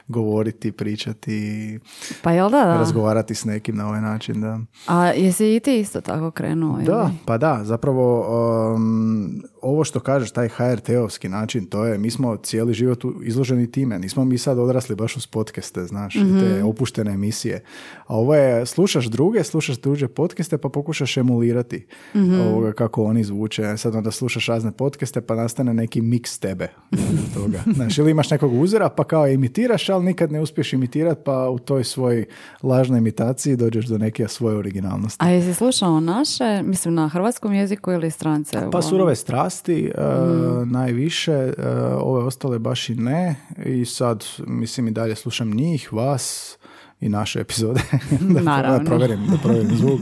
govoriti, 0.09 0.73
pričati, 0.73 1.79
Pa 2.23 2.33
jel 2.33 2.51
da, 2.51 2.65
da? 2.65 2.75
razgovarati 2.75 3.35
s 3.35 3.45
nekim 3.45 3.77
na 3.77 3.89
ovaj 3.89 4.01
način, 4.01 4.41
da. 4.41 4.61
A 4.87 5.07
jesi 5.07 5.57
i 5.57 5.61
ti 5.61 5.81
isto 5.81 6.01
tako 6.01 6.31
krenuo? 6.31 6.79
Da, 6.79 6.83
ili? 6.83 7.19
pa 7.25 7.39
da, 7.39 7.61
zapravo 7.63 8.27
um, 8.75 9.43
ovo 9.63 9.85
što 9.85 10.01
kažeš, 10.01 10.31
taj 10.31 10.49
HRT-ovski 10.49 11.26
način, 11.29 11.67
to 11.67 11.85
je, 11.85 11.99
mi 11.99 12.11
smo 12.11 12.37
cijeli 12.37 12.75
život 12.75 12.87
izloženi 13.23 13.47
time, 13.69 13.99
nismo 13.99 14.25
mi 14.25 14.39
sad 14.39 14.59
odrasli 14.59 14.97
baš 14.97 15.17
uz 15.17 15.27
podcaste, 15.27 15.85
znaš, 15.85 16.15
i 16.15 16.19
te 16.19 16.25
Mhm. 16.51 16.67
opuštene 16.67 17.13
emisije. 17.13 17.63
A 17.99 18.17
ovo 18.17 18.35
je, 18.35 18.67
slušaš 18.67 19.07
druge, 19.07 19.45
slušaš 19.45 19.77
druge 19.77 20.09
podcaste, 20.09 20.59
pa 20.59 20.69
pokušaš 20.69 21.17
emulirati 21.17 21.87
Mhm. 22.15 22.41
ovoga 22.43 22.73
kako 22.73 23.05
oni 23.05 23.25
zvuče. 23.25 23.77
Sad 23.77 23.95
onda 23.95 24.11
slušaš 24.11 24.47
razne 24.47 24.73
podcaste, 24.73 25.21
pa 25.21 25.35
nastane 25.37 25.75
neki 25.75 26.01
miks 26.03 26.39
tebe 26.39 26.69
toga. 27.35 27.59
Znaš, 27.69 27.99
ili 27.99 28.11
imaš 28.11 28.31
nekog 28.31 28.53
uzora, 28.55 28.89
pa 28.89 29.05
kao 29.05 29.29
imitiraš, 29.29 29.89
ali 29.89 30.05
nikad 30.05 30.33
ne 30.33 30.41
uspiješ 30.41 30.73
imitirati, 30.73 31.21
pa 31.25 31.49
u 31.49 31.59
toj 31.59 31.85
svojoj 31.85 32.25
lažnoj 32.63 32.99
imitaciji 32.99 33.57
dođeš 33.57 33.87
do 33.87 33.99
neke 33.99 34.29
svoje 34.29 34.57
originalnosti. 34.57 35.19
A 35.21 35.29
jesi 35.29 35.55
slušao 35.55 36.01
naše, 36.01 36.27
mislim 36.65 36.95
na 36.95 37.09
hrvatskom 37.09 37.53
jeziku 37.53 37.93
ili 37.93 38.11
strance? 38.11 38.59
Pa 38.73 38.83
surove 38.83 39.17
strasti 39.17 39.85
e, 39.87 40.01
Mhm. 40.01 40.71
najviše, 40.71 41.16
e, 41.25 41.55
ove 42.01 42.25
ostale 42.25 42.59
baš 42.59 42.89
i 42.89 42.95
ne. 42.95 43.35
I 43.65 43.85
sad 43.85 44.25
mislim 44.47 44.89
i 44.89 44.91
dalje 44.91 45.17
slušam 45.17 45.51
njih, 45.51 45.93
vas 45.93 46.59
i 47.01 47.09
naše 47.09 47.41
epizode. 47.41 47.81
Da, 48.35 48.41
Naravno. 48.41 48.79
da 48.79 48.85
provjerim, 48.85 49.27
da 49.31 49.37
provjerim 49.45 49.77
zvuk. 49.77 50.01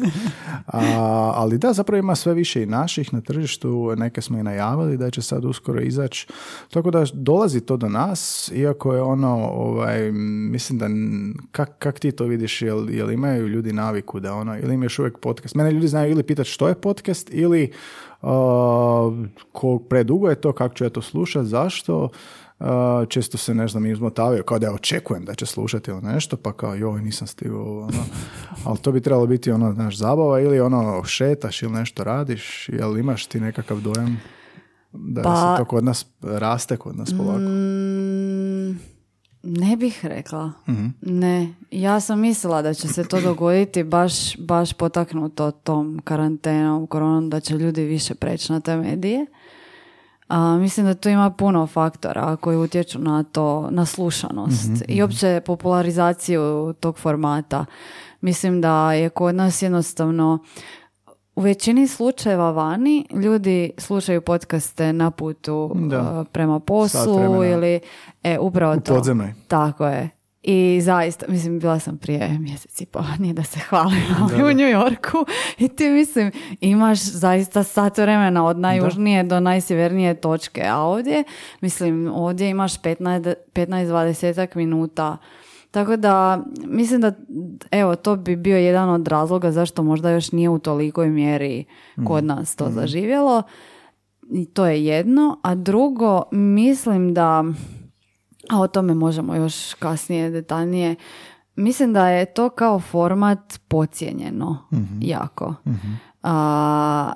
A, 0.66 0.80
ali 1.34 1.58
da, 1.58 1.72
zapravo 1.72 1.98
ima 1.98 2.14
sve 2.14 2.34
više 2.34 2.62
i 2.62 2.66
naših 2.66 3.14
na 3.14 3.20
tržištu, 3.20 3.94
neke 3.96 4.20
smo 4.20 4.38
i 4.38 4.42
najavili 4.42 4.96
da 4.96 5.10
će 5.10 5.22
sad 5.22 5.44
uskoro 5.44 5.80
izaći, 5.80 6.26
tako 6.70 6.90
da 6.90 7.04
dolazi 7.12 7.60
to 7.60 7.76
do 7.76 7.88
nas, 7.88 8.50
iako 8.54 8.94
je 8.94 9.02
ono, 9.02 9.48
ovaj, 9.48 10.12
mislim 10.50 10.78
da, 10.78 10.86
kak, 11.50 11.78
kak 11.78 11.98
ti 11.98 12.12
to 12.12 12.24
vidiš, 12.24 12.62
jel, 12.62 12.90
jel 12.90 13.10
imaju 13.10 13.48
ljudi 13.48 13.72
naviku 13.72 14.20
da 14.20 14.34
ono, 14.34 14.58
ili 14.58 14.74
im 14.74 14.82
još 14.82 14.98
uvijek 14.98 15.18
podcast, 15.18 15.54
mene 15.54 15.70
ljudi 15.70 15.88
znaju 15.88 16.10
ili 16.10 16.22
pitati 16.22 16.50
što 16.50 16.68
je 16.68 16.74
podcast, 16.74 17.28
ili 17.32 17.72
ko 19.52 19.78
predugo 19.78 20.28
je 20.28 20.34
to, 20.34 20.52
kako 20.52 20.74
ću 20.74 20.84
ja 20.84 20.90
to 20.90 21.02
slušati, 21.02 21.46
zašto, 21.46 22.08
Uh, 22.60 22.66
često 23.08 23.38
se 23.38 23.54
ne 23.54 23.68
znam 23.68 23.86
izmotavaju 23.86 24.42
kao 24.42 24.58
da 24.58 24.66
ja 24.66 24.72
očekujem 24.72 25.24
da 25.24 25.34
će 25.34 25.46
slušati 25.46 25.90
ili 25.90 26.02
nešto 26.02 26.36
pa 26.36 26.52
kao 26.52 26.74
joj 26.74 27.02
nisam 27.02 27.26
stigao 27.26 27.78
ono. 27.80 28.04
ali 28.64 28.78
to 28.78 28.92
bi 28.92 29.00
trebalo 29.00 29.26
biti 29.26 29.50
ono 29.50 29.72
znaš 29.72 29.96
zabava 29.96 30.40
ili 30.40 30.60
ono 30.60 31.04
šetaš 31.04 31.62
ili 31.62 31.72
nešto 31.72 32.04
radiš 32.04 32.68
jel 32.68 32.98
imaš 32.98 33.26
ti 33.26 33.40
nekakav 33.40 33.80
dojam 33.80 34.20
da 34.92 35.22
Pa- 35.22 35.36
se 35.56 35.62
to 35.62 35.64
kod 35.64 35.84
nas 35.84 36.06
raste 36.22 36.76
kod 36.76 36.96
nas 36.96 37.10
polako 37.18 37.40
Mm, 37.40 38.53
ne 39.44 39.76
bih 39.76 40.06
rekla. 40.06 40.52
Mhm. 40.68 40.86
Ne. 41.00 41.54
Ja 41.70 42.00
sam 42.00 42.20
mislila 42.20 42.62
da 42.62 42.74
će 42.74 42.88
se 42.88 43.04
to 43.04 43.20
dogoditi 43.20 43.84
baš, 43.84 44.36
baš 44.36 44.72
potaknuto 44.72 45.50
tom 45.50 46.00
karantenom, 46.04 46.86
koronom, 46.86 47.30
da 47.30 47.40
će 47.40 47.54
ljudi 47.54 47.84
više 47.84 48.14
preći 48.14 48.52
na 48.52 48.60
te 48.60 48.76
medije. 48.76 49.26
A, 50.28 50.56
mislim 50.56 50.86
da 50.86 50.94
tu 50.94 51.08
ima 51.08 51.30
puno 51.30 51.66
faktora 51.66 52.36
koji 52.36 52.56
utječu 52.56 52.98
na 52.98 53.22
to, 53.22 53.68
na 53.70 53.86
slušanost 53.86 54.82
i 54.88 55.02
opće 55.02 55.40
popularizaciju 55.46 56.74
tog 56.80 56.98
formata. 56.98 57.64
Mislim 58.20 58.60
da 58.60 58.92
je 58.92 59.08
kod 59.08 59.34
nas 59.34 59.62
jednostavno 59.62 60.38
u 61.36 61.40
većini 61.40 61.88
slučajeva 61.88 62.50
vani 62.50 63.06
ljudi 63.12 63.70
slušaju 63.78 64.20
podcaste 64.20 64.92
na 64.92 65.10
putu 65.10 65.72
Da. 65.74 66.00
uh, 66.20 66.26
prema 66.32 66.60
poslu 66.60 67.44
ili 67.44 67.80
e, 68.22 68.38
upravo 68.38 68.72
u 68.72 68.80
to. 68.80 68.94
podzemnoj 68.94 69.34
Tako 69.48 69.86
je. 69.86 70.10
I 70.46 70.80
zaista, 70.82 71.26
mislim, 71.28 71.58
bila 71.58 71.78
sam 71.78 71.98
prije 71.98 72.38
mjesec 72.38 72.80
i 72.80 72.86
pol, 72.86 73.02
nije 73.18 73.34
da 73.34 73.42
se 73.42 73.60
hvalim, 73.60 74.02
ali 74.20 74.42
u 74.42 74.54
New 74.54 74.68
Yorku 74.68 75.24
i 75.58 75.68
ti, 75.68 75.88
mislim, 75.88 76.32
imaš 76.60 76.98
zaista 77.02 77.62
sat 77.62 77.98
vremena 77.98 78.46
od 78.46 78.58
najjužnije 78.58 79.24
do 79.24 79.40
najsjevernije 79.40 80.14
točke, 80.14 80.62
a 80.68 80.78
ovdje, 80.78 81.24
mislim, 81.60 82.12
ovdje 82.14 82.50
imaš 82.50 82.80
15 82.80 83.34
15-20 83.54 84.56
minuta 84.56 85.16
tako 85.74 85.96
da, 85.96 86.44
mislim 86.66 87.00
da, 87.00 87.12
evo, 87.70 87.96
to 87.96 88.16
bi 88.16 88.36
bio 88.36 88.58
jedan 88.58 88.88
od 88.88 89.08
razloga 89.08 89.52
zašto 89.52 89.82
možda 89.82 90.10
još 90.10 90.32
nije 90.32 90.48
u 90.48 90.58
tolikoj 90.58 91.08
mjeri 91.08 91.64
kod 92.06 92.24
nas 92.24 92.56
to 92.56 92.70
zaživjelo. 92.70 93.42
I 94.32 94.46
to 94.46 94.66
je 94.66 94.84
jedno. 94.84 95.40
A 95.42 95.54
drugo, 95.54 96.22
mislim 96.32 97.14
da, 97.14 97.44
a 98.50 98.60
o 98.60 98.68
tome 98.68 98.94
možemo 98.94 99.34
još 99.34 99.74
kasnije 99.74 100.30
detaljnije, 100.30 100.96
mislim 101.56 101.92
da 101.92 102.08
je 102.08 102.24
to 102.24 102.48
kao 102.48 102.80
format 102.80 103.60
pocijenjeno 103.68 104.58
jako. 105.00 105.54
A, 106.22 107.12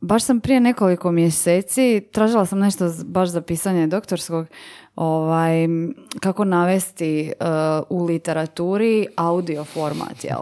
baš 0.00 0.24
sam 0.24 0.40
prije 0.40 0.60
nekoliko 0.60 1.12
mjeseci 1.12 2.08
tražila 2.12 2.46
sam 2.46 2.58
nešto 2.58 2.90
baš 3.04 3.28
za 3.28 3.40
pisanje 3.40 3.86
doktorskog 3.86 4.46
ovaj, 4.96 5.54
kako 6.20 6.44
navesti 6.44 7.32
uh, 7.40 7.46
u 7.90 8.04
literaturi 8.04 9.06
audio 9.16 9.64
format, 9.64 10.24
jel? 10.24 10.40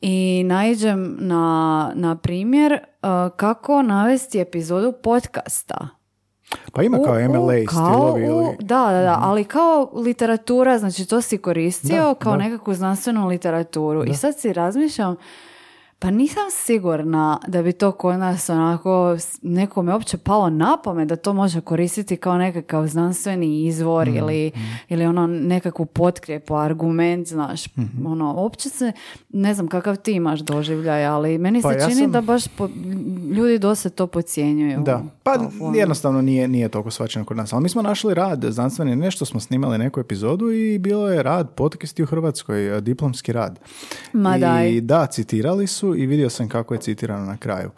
I 0.00 0.42
naiđem 0.44 1.16
na, 1.20 1.42
na 1.94 2.16
primjer 2.16 2.72
uh, 2.72 2.78
kako 3.30 3.82
navesti 3.82 4.40
epizodu 4.40 4.92
podcasta. 4.94 5.88
pa 6.72 6.82
ima 6.82 6.98
U- 6.98 7.04
kao 7.04 7.14
u- 7.14 7.18
MLA 7.20 7.54
kao 7.66 7.86
stilovi 7.86 8.22
u- 8.22 8.26
ili 8.26 8.44
Mhm. 8.44 8.56
Da, 8.58 8.86
da, 8.86 9.02
da, 9.02 9.18
ali 9.20 9.44
kao 9.44 9.90
literatura, 9.94 10.78
znači 10.78 11.06
to 11.06 11.20
si 11.20 11.38
koristio 11.38 11.96
Da, 11.98 12.14
kao 12.14 12.32
da. 12.32 12.38
nekakvu 12.38 12.74
znanstvenu 12.74 13.26
literaturu. 13.26 14.04
I 14.04 14.14
sad 14.14 14.38
si 14.38 14.52
razmišljam, 14.52 15.16
Pa 16.00 16.10
nisam 16.10 16.42
sigurna 16.52 17.38
da 17.48 17.62
bi 17.62 17.72
to 17.72 17.92
kod 17.92 18.18
nas 18.18 18.50
onako 18.50 19.16
nekome 19.42 19.92
uopće 19.92 20.18
palo 20.18 20.50
na 20.50 20.76
pamet 20.84 21.08
da 21.08 21.16
to 21.16 21.32
može 21.32 21.60
koristiti 21.60 22.16
kao 22.16 22.38
nekakav 22.38 22.86
znanstveni 22.86 23.66
izvor 23.66 24.08
ili, 24.08 24.50
ili 24.88 25.06
ono 25.06 25.26
nekakvu 25.26 25.86
potkrijepu, 25.86 26.56
argument, 26.56 27.28
znaš, 27.28 27.64
ono, 28.06 28.34
uopće 28.34 28.68
se, 28.68 28.92
ne 29.28 29.54
znam 29.54 29.68
kakav 29.68 29.96
ti 29.96 30.12
imaš 30.12 30.40
doživljaj, 30.40 31.06
ali 31.06 31.38
meni 31.38 31.62
Pa 31.62 31.72
se 31.72 31.78
ja 31.78 31.88
čini 31.88 31.94
sam- 31.96 32.12
da 32.12 32.20
baš 32.20 32.48
po- 32.48 32.68
ljudi 33.32 33.58
dosta 33.58 33.88
to 33.88 34.06
podcjenjuju. 34.06 34.80
Da, 34.80 35.02
pa 35.22 35.36
ono. 35.60 35.76
jednostavno 35.76 36.22
nije, 36.22 36.48
nije 36.48 36.68
toliko 36.68 36.90
svačano 36.90 37.24
kod 37.24 37.36
nas. 37.36 37.52
Ali 37.52 37.62
mi 37.62 37.68
smo 37.68 37.82
našli 37.82 38.14
rad 38.14 38.44
znanstveni, 38.44 38.96
nešto 38.96 39.24
smo 39.24 39.40
snimali 39.40 39.78
neku 39.78 40.00
epizodu 40.00 40.50
i 40.50 40.78
bilo 40.78 41.08
je 41.08 41.22
rad 41.22 41.50
podcasti 41.50 42.02
u 42.02 42.06
Hrvatskoj, 42.06 42.76
e, 42.76 42.80
diplomski 42.80 43.32
rad. 43.32 43.58
Ma 44.12 44.36
I 44.36 44.40
daj. 44.40 44.80
da, 44.80 45.06
citirali 45.06 45.66
su 45.66 45.87
i 45.94 46.06
vidio 46.06 46.30
sam 46.30 46.48
kako 46.48 46.74
je 46.74 46.80
citirano 46.80 47.26
na 47.26 47.36
kraju. 47.36 47.70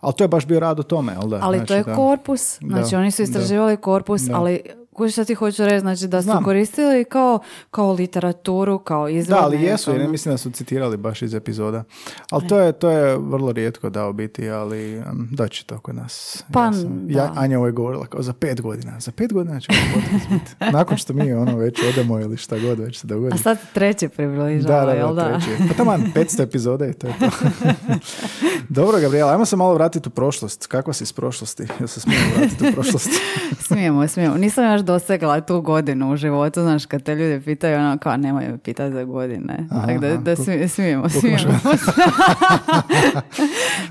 Ali 0.00 0.14
to 0.14 0.24
je 0.24 0.28
baš 0.28 0.46
bio 0.46 0.60
rad 0.60 0.80
o 0.80 0.82
tome, 0.82 1.12
jel 1.12 1.22
da? 1.22 1.38
Ali 1.42 1.56
to 1.56 1.74
je 1.74 1.82
Znači, 1.82 1.90
da. 1.90 1.96
korpus, 1.96 2.58
znači 2.60 2.90
Da, 2.90 2.98
oni 2.98 3.10
su 3.10 3.18
da. 3.18 3.24
istraživali 3.24 3.76
korpus, 3.76 4.22
Da. 4.22 4.36
ali 4.36 4.60
kuži 4.92 5.12
šta 5.12 5.24
ti 5.24 5.34
hoću 5.34 5.64
reći, 5.64 5.80
znači 5.80 6.06
da 6.06 6.22
su 6.22 6.24
Znam. 6.24 6.44
koristili 6.44 7.04
kao, 7.04 7.38
kao 7.70 7.92
literaturu, 7.92 8.78
kao 8.78 9.08
izvor. 9.08 9.38
Da, 9.38 9.44
ali 9.44 9.62
jesu, 9.62 9.90
jer 9.92 10.08
mislim 10.08 10.34
da 10.34 10.38
su 10.38 10.50
citirali 10.50 10.96
baš 10.96 11.22
iz 11.22 11.34
epizoda. 11.34 11.84
Ali 12.30 12.48
to 12.48 12.58
je, 12.58 12.72
to 12.72 12.90
je 12.90 13.16
vrlo 13.18 13.52
rijetko 13.52 13.90
da 13.90 14.08
u 14.08 14.12
biti, 14.12 14.50
ali 14.50 15.02
doći 15.30 15.66
to 15.66 15.78
kod 15.78 15.94
nas. 15.94 16.44
Pa, 16.52 16.64
ja 16.64 16.72
sam, 16.72 17.06
da. 17.06 17.18
ja, 17.18 17.32
Anja 17.36 17.58
ovo 17.58 17.66
je 17.66 17.72
govorila 17.72 18.06
kao 18.06 18.22
za 18.22 18.32
pet 18.32 18.60
godina. 18.60 19.00
Za 19.00 19.12
pet 19.12 19.32
godina 19.32 19.60
će 19.60 19.72
ovo 19.72 20.02
podcast 20.02 20.28
biti. 20.30 20.72
Nakon 20.72 20.96
što 20.96 21.12
mi 21.12 21.32
ono 21.32 21.56
već 21.56 21.78
odemo 21.88 22.20
ili 22.20 22.36
šta 22.36 22.58
god 22.58 22.78
već 22.78 23.00
se 23.00 23.06
dogodi. 23.06 23.34
A 23.34 23.38
sad 23.38 23.58
treći 23.72 24.08
približava, 24.08 24.80
Da, 24.80 24.86
da, 24.86 24.92
jel 24.92 25.14
da, 25.14 25.38
treći. 25.38 25.68
Pa 25.68 25.74
taman, 25.74 26.00
500 26.14 26.42
epizode 26.42 26.90
i 26.90 26.92
to 26.92 27.06
je 27.06 27.14
to. 27.20 27.26
Dobro, 28.68 29.00
Gabriela, 29.00 29.32
ajmo 29.32 29.46
se 29.46 29.56
malo 29.56 29.74
vratiti 29.74 30.08
u 30.08 30.12
prošlost. 30.12 30.66
Kako 30.66 30.92
si 30.92 31.04
iz 31.04 31.12
prošlosti? 31.12 31.62
Jel 31.78 31.88
se 31.88 32.00
smijemo 32.00 32.24
vratiti 32.36 32.68
u 32.68 32.72
prošlost? 32.72 33.10
smijemo, 33.66 34.08
smijemo. 34.08 34.36
Nisam 34.36 34.64
još 34.72 34.81
dosegla 34.82 35.40
tu 35.40 35.60
godinu 35.60 36.12
u 36.12 36.16
životu, 36.16 36.60
znaš, 36.62 36.86
kad 36.86 37.02
te 37.02 37.14
ljudi 37.14 37.44
pitaju, 37.44 37.78
ono, 37.78 37.98
kao, 37.98 38.16
nemoj 38.16 38.44
me 38.44 38.58
pitati 38.58 38.92
za 38.92 39.04
godine. 39.04 39.66
Aha, 39.70 39.86
Tako 39.86 40.00
da, 40.00 40.16
da 40.16 40.32
smi- 40.32 40.68
smijemo, 40.68 41.08
smijemo. 41.10 41.38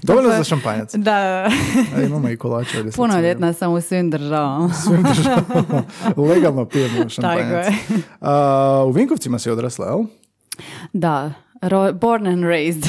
Dovoljno 0.03 0.29
za 0.29 0.43
šampanjac. 0.45 0.95
da, 0.95 1.50
A 1.95 2.01
imamo 2.01 2.29
i 2.29 2.38
kolače 2.38 2.77
ovdje. 2.77 2.91
sa 2.91 2.95
punoljetna 2.98 3.53
sam 3.53 3.74
u 3.74 3.81
svim 3.81 4.10
državama. 4.10 4.69
Svim 4.75 5.03
državama. 5.05 5.83
Legalno 6.29 6.65
pijemo 6.65 7.10
šampanjac. 7.10 7.65
Tako 7.65 7.93
je. 7.93 8.01
A, 8.21 8.83
u 8.88 8.91
Vinkovcima 8.91 9.39
si 9.39 9.50
odrasla, 9.50 9.86
jel? 9.88 10.00
Da, 10.93 11.31
ro- 11.62 11.94
born 11.94 12.27
and 12.27 12.44
raised. 12.44 12.84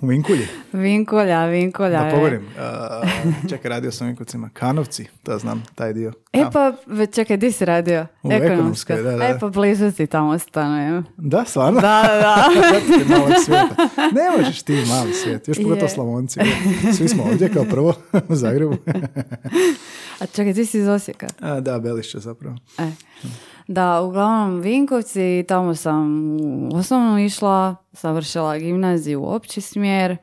U 0.00 0.06
Vinkulji. 0.06 0.46
Vinkolja, 0.72 1.44
Vinkolja. 1.44 1.98
Da 1.98 2.06
je. 2.06 2.14
pogodim. 2.14 2.46
A, 2.58 3.02
čekaj, 3.48 3.68
radio 3.68 3.92
sam 3.92 4.06
u 4.06 4.10
Vinkovcima. 4.10 4.50
Kanovci, 4.52 5.06
to 5.22 5.38
znam, 5.38 5.62
taj 5.74 5.92
dio. 5.92 6.12
E 6.32 6.44
pa, 6.52 6.72
čekaj, 7.06 7.36
di 7.36 7.52
si 7.52 7.64
radio? 7.64 8.06
U 8.22 8.32
ekonomskoj, 8.32 8.96
da, 8.96 9.16
da. 9.16 9.24
E 9.24 9.38
pa, 9.38 9.48
blizu 9.48 9.90
si 9.90 10.06
tamo 10.06 10.38
stanujem. 10.38 11.04
Da, 11.16 11.44
stvarno? 11.44 11.80
Da, 11.80 12.02
da, 12.02 12.20
da. 13.08 13.14
Malog 13.14 13.32
svijeta. 13.44 13.88
Ne 14.12 14.38
možeš 14.38 14.62
ti 14.62 14.84
mali 14.88 15.12
svijet. 15.14 15.48
Još 15.48 15.56
pogotovo. 15.56 15.88
Slavonci. 15.88 16.40
Svi 16.96 17.08
smo 17.08 17.22
ovdje 17.24 17.48
kao 17.48 17.64
prvo 17.64 17.94
u 18.28 18.34
Zagrebu. 18.34 18.76
A 20.20 20.26
čekaj, 20.26 20.54
ti 20.54 20.64
si 20.66 20.78
iz 20.78 20.88
Osijeka. 20.88 21.26
A, 21.40 21.60
da, 21.60 21.78
Belišće 21.78 22.18
zapravo. 22.18 22.56
E. 22.78 22.90
Da, 23.68 24.00
uglavnom 24.00 24.60
Vinkovci, 24.60 25.44
tamo 25.48 25.74
sam 25.74 26.30
u 26.72 26.76
osnovnu 26.76 27.18
išla, 27.18 27.76
završila 27.92 28.58
gimnaziju 28.58 29.24
opći 29.24 29.60
smjer 29.60 30.16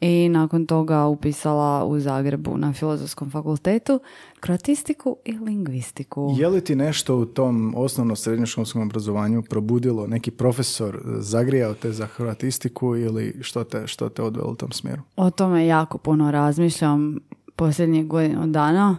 i 0.00 0.28
nakon 0.28 0.66
toga 0.66 1.06
upisala 1.06 1.84
u 1.84 2.00
Zagrebu 2.00 2.56
na 2.56 2.72
Filozofskom 2.72 3.30
fakultetu 3.30 4.00
kroatistiku 4.40 5.16
i 5.24 5.32
lingvistiku. 5.32 6.34
Je 6.38 6.48
li 6.48 6.60
ti 6.60 6.76
nešto 6.76 7.16
u 7.16 7.26
tom 7.26 7.74
osnovno 7.76 8.16
srednjoškolskom 8.16 8.82
obrazovanju 8.82 9.42
probudilo 9.42 10.06
neki 10.06 10.30
profesor 10.30 11.00
zagrijao 11.18 11.74
te 11.74 11.92
za 11.92 12.06
hrvatistiku 12.06 12.96
ili 12.96 13.36
što 13.40 13.64
te, 13.64 13.86
što 13.86 14.08
te 14.08 14.22
odvelo 14.22 14.50
u 14.50 14.54
tom 14.54 14.72
smjeru? 14.72 15.02
O 15.16 15.30
tome 15.30 15.66
jako 15.66 15.98
puno 15.98 16.30
razmišljam 16.30 17.18
posljednjih 17.56 18.06
godinu 18.06 18.46
dana. 18.46 18.98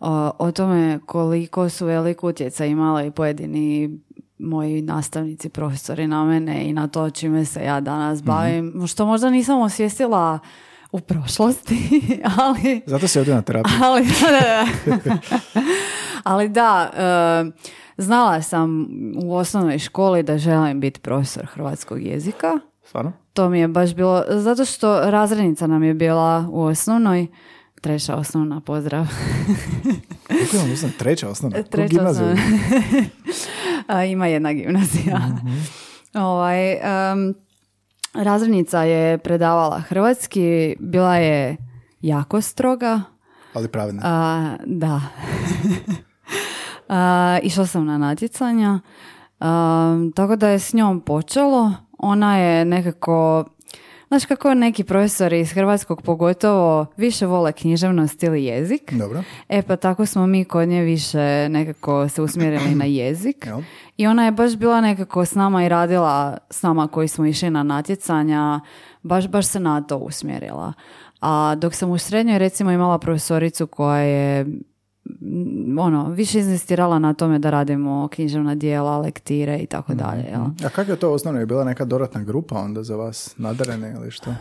O, 0.00 0.52
tome 0.52 0.98
koliko 1.06 1.68
su 1.68 1.86
velik 1.86 2.24
utjecaj 2.24 2.68
imali 2.68 3.10
pojedini 3.10 3.98
moji 4.38 4.82
nastavnici, 4.82 5.48
profesori 5.48 6.06
na 6.06 6.24
mene 6.24 6.64
i 6.64 6.72
na 6.72 6.88
to 6.88 7.10
čime 7.10 7.44
se 7.44 7.64
ja 7.64 7.80
danas 7.80 8.22
bavim. 8.22 8.86
Što 8.86 9.06
možda 9.06 9.30
nisam 9.30 9.60
osvijestila 9.60 10.38
u 10.92 11.00
prošlosti, 11.00 12.02
ali... 12.38 12.82
Zato 12.86 13.08
si 13.08 13.18
ovdje 13.18 13.34
na 13.34 13.42
terapiji. 13.42 13.74
Ali 13.84 14.06
da, 14.20 14.66
da, 14.86 14.96
da. 15.04 15.18
Ali 16.24 16.48
da, 16.48 16.90
e, 16.96 17.62
znala 17.96 18.42
sam 18.42 18.88
u 19.22 19.34
osnovnoj 19.34 19.78
školi 19.78 20.22
da 20.22 20.38
želim 20.38 20.80
biti 20.80 21.00
profesor 21.00 21.46
hrvatskog 21.46 22.02
jezika. 22.02 22.58
Stvarno? 22.82 23.12
To 23.32 23.48
mi 23.48 23.60
je 23.60 23.68
baš 23.68 23.94
bilo, 23.94 24.24
zato 24.28 24.64
što 24.64 25.10
razrednica 25.10 25.66
nam 25.66 25.82
je 25.82 25.94
bila 25.94 26.48
u 26.50 26.62
osnovnoj, 26.62 27.26
treća 27.80 28.14
osnovna, 28.16 28.60
pozdrav. 28.60 29.06
Kako 30.22 30.56
je 30.56 30.62
on 30.84 30.92
treća 30.98 31.28
osnovna? 31.28 31.62
Treća 31.62 31.88
gimnaziju? 31.88 32.26
osnovna. 32.26 34.04
Ima 34.12 34.26
jedna 34.26 34.52
gimnazija. 34.52 35.20
ovaj, 36.14 36.72
em, 36.72 37.34
razrednica 38.14 38.82
je 38.82 39.18
predavala 39.18 39.80
hrvatski, 39.80 40.76
bila 40.80 41.16
je 41.16 41.56
jako 42.00 42.40
stroga, 42.40 43.00
Ali 43.54 43.68
pravedna. 43.68 44.02
a, 44.04 44.56
da. 44.66 45.00
A, 46.88 47.38
išla 47.42 47.66
sam 47.66 47.86
na 47.86 47.98
natjecanja, 47.98 48.80
a, 49.40 49.96
tako 50.14 50.36
da 50.36 50.48
je 50.48 50.58
s 50.58 50.72
njom 50.72 51.00
počelo. 51.00 51.72
Ona 51.98 52.36
je 52.38 52.64
nekako, 52.64 53.44
znaš 54.10 54.24
kako 54.24 54.54
neki 54.54 54.84
profesori 54.84 55.40
iz 55.40 55.52
hrvatskog 55.52 56.02
pogotovo 56.02 56.86
više 56.96 57.26
vole 57.26 57.52
književnost 57.52 58.22
ili 58.22 58.44
jezik. 58.44 58.92
Dobro. 58.92 59.22
E 59.48 59.62
pa 59.62 59.76
tako 59.76 60.06
smo 60.06 60.26
mi 60.26 60.44
kod 60.44 60.68
nje 60.68 60.82
više 60.82 61.48
nekako 61.48 62.08
se 62.08 62.22
usmjerili 62.22 62.74
na 62.74 62.84
jezik. 62.84 63.46
Jel? 63.46 63.60
I 63.96 64.06
ona 64.06 64.24
je 64.24 64.30
baš 64.30 64.56
bila 64.56 64.80
nekako 64.80 65.24
s 65.24 65.34
nama 65.34 65.64
i 65.64 65.68
radila 65.68 66.38
s 66.50 66.62
nama 66.62 66.88
koji 66.88 67.08
smo 67.08 67.26
išli 67.26 67.50
na 67.50 67.62
natjecanja, 67.62 68.60
baš, 69.02 69.28
baš 69.28 69.46
se 69.46 69.60
na 69.60 69.80
to 69.80 69.96
usmjerila. 69.96 70.72
A 71.20 71.54
dok 71.58 71.74
sam 71.74 71.90
u 71.90 71.98
srednjoj 71.98 72.38
recimo 72.38 72.70
imala 72.70 72.98
profesoricu 72.98 73.66
koja 73.66 74.00
je 74.00 74.46
ono, 75.78 76.08
više 76.10 76.38
inzistirala 76.38 76.98
na 76.98 77.14
tome 77.14 77.38
da 77.38 77.50
radimo 77.50 78.08
književna 78.08 78.54
dijela, 78.54 78.98
lektire 78.98 79.58
i 79.58 79.66
tako 79.66 79.94
dalje. 79.94 80.22
jel? 80.22 80.42
A 80.42 80.68
kako 80.68 80.90
je 80.90 80.96
to 80.96 81.12
osnovno? 81.12 81.40
Je 81.40 81.46
bila 81.46 81.64
neka 81.64 81.84
dodatna 81.84 82.22
grupa 82.22 82.58
onda 82.58 82.82
za 82.82 82.96
vas 82.96 83.34
nadarene 83.38 83.94
ili 83.96 84.10
što? 84.10 84.34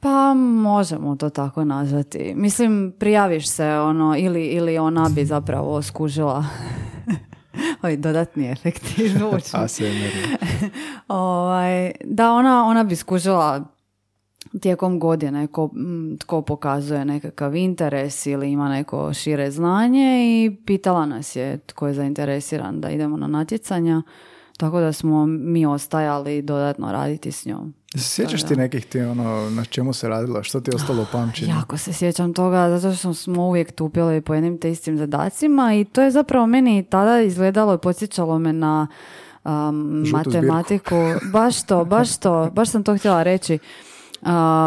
Pa 0.00 0.34
možemo 0.34 1.16
to 1.16 1.30
tako 1.30 1.64
nazvati. 1.64 2.32
Mislim, 2.36 2.92
prijaviš 2.98 3.48
se 3.48 3.66
ono, 3.66 4.16
ili, 4.18 4.46
ili 4.46 4.78
ona 4.78 5.08
bi 5.14 5.24
zapravo 5.24 5.82
skužila 5.82 6.44
Ovi 7.82 7.96
dodatni 7.96 8.50
efekti 8.50 9.08
zvučni. 9.18 9.60
Ovaj, 11.08 11.92
da, 12.04 12.32
ona, 12.32 12.64
ona 12.64 12.84
bi 12.84 12.96
skužila 12.96 13.64
tijekom 14.60 15.00
godine 15.00 15.46
ko, 15.46 15.70
tko 16.18 16.42
pokazuje 16.42 17.04
nekakav 17.04 17.56
interes 17.56 18.26
ili 18.26 18.50
ima 18.50 18.68
neko 18.68 19.14
šire 19.14 19.50
znanje 19.50 20.24
i 20.26 20.56
pitala 20.66 21.06
nas 21.06 21.36
je 21.36 21.58
tko 21.58 21.86
je 21.86 21.94
zainteresiran 21.94 22.80
da 22.80 22.90
idemo 22.90 23.16
na 23.16 23.26
natjecanja. 23.26 24.02
Tako 24.56 24.80
da 24.80 24.92
smo 24.92 25.26
mi 25.26 25.66
ostajali 25.66 26.42
dodatno 26.42 26.92
raditi 26.92 27.32
s 27.32 27.46
njom. 27.46 27.74
Sjećaš 27.96 28.42
ti 28.42 28.56
nekih 28.56 28.86
ti 28.86 29.00
ono, 29.00 29.50
na 29.50 29.64
čemu 29.64 29.92
se 29.92 30.08
radilo? 30.08 30.42
Što 30.42 30.60
ti 30.60 30.70
je 30.70 30.74
ostalo 30.74 31.02
u 31.02 31.06
pamćenju? 31.12 31.50
Jako 31.50 31.76
se 31.76 31.92
sjećam 31.92 32.34
toga, 32.34 32.78
zato 32.78 32.96
što 32.96 33.14
smo 33.14 33.42
uvijek 33.42 33.72
tupili 33.72 34.20
po 34.20 34.34
jednim 34.34 34.58
te 34.58 34.70
istim 34.70 34.98
zadacima 34.98 35.74
i 35.74 35.84
to 35.84 36.02
je 36.02 36.10
zapravo 36.10 36.46
meni 36.46 36.82
tada 36.90 37.20
izgledalo 37.20 37.74
i 37.74 37.78
podsjećalo 37.78 38.38
me 38.38 38.52
na 38.52 38.86
um, 39.44 40.04
matematiku. 40.12 40.96
Baš 41.32 41.66
to, 41.66 41.84
baš 41.84 42.16
to, 42.16 42.50
baš 42.52 42.70
sam 42.70 42.84
to 42.84 42.96
htjela 42.96 43.22
reći. 43.22 43.58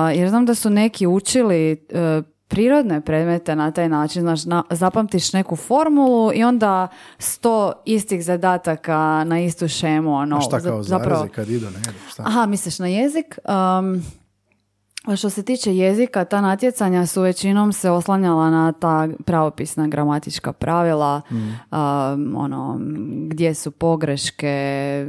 Jer 0.10 0.30
znam 0.30 0.46
da 0.46 0.56
su 0.56 0.70
neki 0.70 1.08
učili 1.08 1.86
uh, 1.91 2.26
prirodne 2.48 3.02
predmete 3.02 3.56
na 3.56 3.72
taj 3.72 3.89
način, 3.89 4.22
znaš, 4.22 4.46
na- 4.46 4.63
zapamtiš 4.70 5.34
neku 5.34 5.56
formulu 5.56 6.32
i 6.34 6.43
onda 6.43 6.88
sto 7.20 7.74
istih 7.86 8.26
zadataka 8.26 8.98
na 9.24 9.39
istu 9.39 9.67
šemu, 9.67 10.13
ono, 10.13 10.38
A 10.38 10.41
šta 10.41 10.60
za- 10.60 10.70
kao 10.70 10.84
zarazi 10.84 11.30
kad 11.30 11.50
idu, 11.50 11.65
ne? 11.65 11.80
ili 11.80 11.96
Šta? 12.10 12.24
Aha, 12.26 12.46
misliš 12.46 12.80
na 12.80 12.88
jezik? 12.88 13.39
Um, 13.80 14.02
što 15.15 15.30
se 15.30 15.43
tiče 15.43 15.76
jezika, 15.76 16.26
ta 16.26 16.41
natjecanja 16.41 17.06
su 17.06 17.22
većinom 17.22 17.74
se 17.74 17.89
oslanjala 17.89 18.50
na 18.50 18.72
ta 18.72 19.08
pravopisna 19.26 19.88
gramatička 19.88 20.54
pravila, 20.54 21.22
um, 21.32 21.48
ono, 22.36 22.80
gdje 23.28 23.54
su 23.54 23.72
pogreške, 23.72 25.06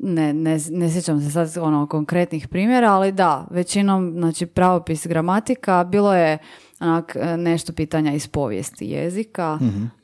ne, 0.00 0.32
ne, 0.34 0.58
ne 0.70 0.90
sjećam 0.90 1.20
se 1.20 1.30
sad 1.30 1.58
ono 1.58 1.86
konkretnih 1.86 2.48
primjera, 2.48 2.88
ali 2.88 3.12
da, 3.12 3.46
većinom, 3.50 4.12
znači 4.12 4.46
pravopis 4.46 5.06
gramatika, 5.06 5.84
bilo 5.84 6.14
je 6.14 6.38
onak, 6.80 7.16
nešto 7.38 7.72
pitanja 7.72 8.12
iz 8.12 8.26
povijesti 8.26 8.86
jezika, 8.86 9.58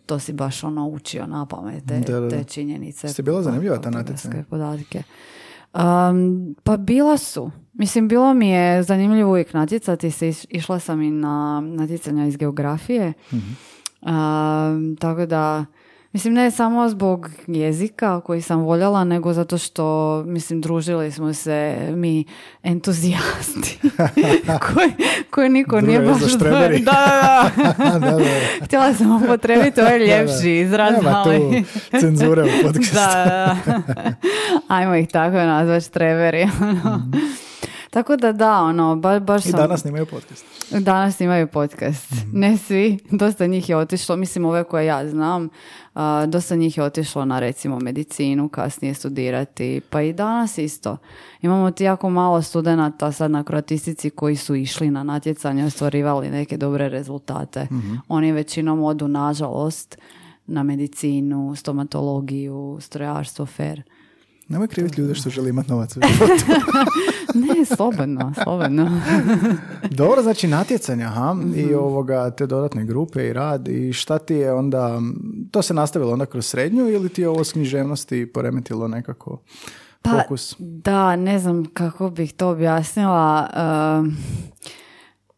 to 0.07 0.19
si 0.19 0.33
baš 0.33 0.65
ono 0.65 0.87
učio 0.87 1.27
na 1.27 1.47
pamet, 1.47 1.85
te, 1.87 1.99
Da, 2.01 2.13
da, 2.13 2.21
da. 2.21 2.29
te 2.31 2.45
činjenice. 2.45 3.09
Ste 3.09 3.23
bila 3.23 3.43
zanimljiva 3.43 3.79
ta 3.79 3.91
natjecanja? 3.91 4.45
Podatke. 4.51 5.03
Um, 5.75 6.55
pa 6.63 6.77
bila 6.77 7.17
su. 7.19 7.51
Mislim, 7.73 8.09
bilo 8.09 8.35
mi 8.35 8.49
je 8.49 8.83
zanimljivo 8.83 9.31
uvijek 9.31 9.53
natjecati 9.53 10.11
se. 10.11 10.29
Iš- 10.29 10.47
Išla 10.51 10.79
sam 10.79 11.03
i 11.03 11.11
na 11.11 11.61
natjecanja 11.63 12.27
iz 12.27 12.37
geografije. 12.37 13.13
Um, 14.03 14.11
tako 14.97 15.27
da, 15.27 15.65
mislim, 16.17 16.35
ne 16.35 16.51
samo 16.51 16.89
zbog 16.89 17.31
jezika 17.47 18.21
koji 18.21 18.43
sam 18.43 18.61
voljela, 18.61 19.05
nego 19.05 19.33
zato 19.33 19.59
što, 19.59 20.23
mislim, 20.27 20.61
družili 20.61 21.13
smo 21.13 21.35
se 21.35 21.77
mi 21.91 22.25
entuzijasti 22.63 23.79
koji, 24.75 24.93
koji 25.31 25.49
niko 25.49 25.81
nije 25.81 25.99
Druga 25.99 26.13
baš... 26.13 26.33
Da, 26.33 27.51
da, 27.57 27.75
da. 27.79 27.99
da, 27.99 28.11
da. 28.11 28.65
Htjela 28.65 28.95
sam 28.95 29.25
upotrebiti 29.25 29.81
ovaj 29.81 29.99
ljepši 29.99 30.51
izraz, 30.51 30.93
Nema 30.93 31.23
ali... 31.27 31.65
tu 31.91 32.01
cenzure 32.01 32.43
u 32.43 32.63
podcastu. 32.63 32.95
da, 32.95 33.57
da. 33.67 33.83
Ajmo 34.77 34.95
ih 34.95 35.09
tako 35.09 35.37
nazvati 35.37 35.85
štreberi. 35.85 36.49
ono. 36.61 37.03
Tako 37.97 38.17
da 38.17 38.33
da, 38.33 38.61
ono, 38.63 38.97
ba, 38.97 39.21
baš 39.21 39.43
Mhm. 39.45 39.49
I 39.49 39.51
sam... 39.53 39.61
danas 39.61 39.81
snimaju 39.81 40.07
podcast. 40.07 40.45
Danas 40.71 41.21
imaju 41.21 41.47
podcast. 41.47 42.11
Mhm. 42.13 42.39
Ne 42.39 42.57
svi, 42.57 42.99
dosta 43.11 43.47
njih 43.47 43.69
je 43.69 43.77
otišlo, 43.77 44.17
mislim 44.17 44.45
ove 44.45 44.65
koje 44.65 44.87
ja 44.87 45.09
znam, 45.09 45.49
a, 45.95 46.27
dosta 46.27 46.57
njih 46.57 46.77
je 46.79 46.85
otišlo 46.85 47.25
na 47.25 47.39
recimo 47.41 47.79
medicinu, 47.79 48.49
kasnije 48.49 48.95
studirati, 48.95 49.81
pa 49.91 50.03
i 50.03 50.13
danas 50.13 50.59
isto. 50.59 50.97
Imamo 51.43 51.71
ti 51.71 51.85
jako 51.85 52.11
malo 52.11 52.43
studenata 52.43 53.13
sad 53.13 53.31
na 53.31 53.45
kroatistici 53.45 54.11
koji 54.11 54.37
su 54.37 54.55
išli 54.55 54.91
na 54.91 55.03
natjecanje, 55.03 55.65
ostvarivali 55.65 56.31
neke 56.31 56.57
dobre 56.57 56.89
rezultate. 56.89 57.65
Mhm. 57.73 57.95
Oni 58.09 58.33
većinom 58.33 58.83
odu, 58.83 59.09
nažalost, 59.09 59.99
na 60.47 60.63
medicinu, 60.63 61.55
stomatologiju, 61.57 62.79
strojarstvo, 62.81 63.47
fer. 63.47 63.83
Nemoj 64.49 64.69
kriviti 64.69 65.01
ljude 65.01 65.15
što 65.15 65.31
žele 65.31 65.51
imati 65.51 65.71
novac. 65.71 65.97
Ne, 67.35 67.65
slobodno, 67.67 68.33
slobodno. 68.43 69.01
Dobro, 69.91 70.23
znači 70.23 70.47
natjecanja, 70.49 71.07
aha, 71.07 71.37
i 71.57 71.65
Mhm. 71.65 71.75
ovoga, 71.75 72.31
te 72.31 72.47
dodatne 72.47 72.85
grupe 72.85 73.27
i 73.27 73.33
rad 73.33 73.69
i 73.69 73.93
šta 73.93 74.19
ti 74.19 74.35
je 74.35 74.53
onda, 74.53 75.01
to 75.51 75.63
se 75.63 75.75
nastavilo 75.75 76.13
onda 76.13 76.27
kroz 76.27 76.47
srednju 76.47 76.89
ili 76.89 77.09
ti 77.09 77.21
je 77.23 77.29
ovo 77.29 77.45
s 77.45 77.53
književnosti 77.53 78.27
poremetilo 78.27 78.89
nekako 78.89 79.41
Pa, 80.03 80.11
fokus? 80.13 80.55
Da, 80.59 81.17
ne 81.17 81.39
znam 81.39 81.65
kako 81.65 82.11
bih 82.11 82.33
to 82.33 82.49
objasnila. 82.49 83.49
Um, 83.99 84.17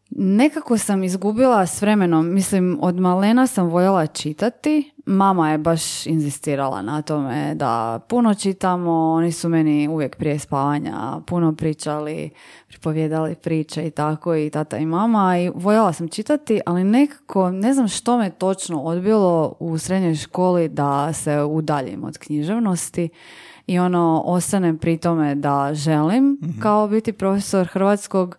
nekako 0.09 0.77
sam 0.77 1.03
izgubila 1.03 1.65
s 1.65 1.81
vremenom. 1.81 2.27
Mislim, 2.27 2.77
od 2.81 2.95
malena 2.95 3.47
sam 3.47 3.67
voljela 3.67 4.07
čitati. 4.07 4.91
Mama 5.11 5.51
je 5.51 5.57
baš 5.57 6.05
inzistirala 6.05 6.81
na 6.81 7.01
tome 7.01 7.55
da 7.55 7.99
puno 8.07 8.33
čitamo. 8.33 8.91
Oni 8.91 9.31
su 9.31 9.49
meni 9.49 9.87
uvijek 9.87 10.15
prije 10.15 10.39
spavanja 10.39 11.19
puno 11.27 11.55
pričali, 11.55 12.29
pripovjedali 12.67 13.35
priče 13.35 13.87
i 13.87 13.91
tako 13.91 14.35
i 14.35 14.49
tata 14.49 14.77
i 14.77 14.85
mama. 14.85 15.37
I 15.39 15.51
voljela 15.55 15.93
sam 15.93 16.07
čitati, 16.07 16.61
ali 16.65 16.83
nekako 16.83 17.51
ne 17.51 17.73
znam 17.73 17.87
što 17.87 18.17
me 18.17 18.29
točno 18.29 18.81
odbilo 18.81 19.55
u 19.59 19.77
srednjoj 19.77 20.15
školi 20.15 20.67
da 20.67 21.13
se 21.13 21.43
udaljim 21.43 22.03
od 22.03 22.17
književnosti 22.17 23.09
i 23.67 23.79
ono 23.79 24.23
ostanem 24.25 24.77
pri 24.77 24.97
tome 24.97 25.35
da 25.35 25.69
želim 25.73 26.37
kao 26.61 26.87
biti 26.87 27.13
profesor 27.13 27.67
hrvatskog, 27.67 28.37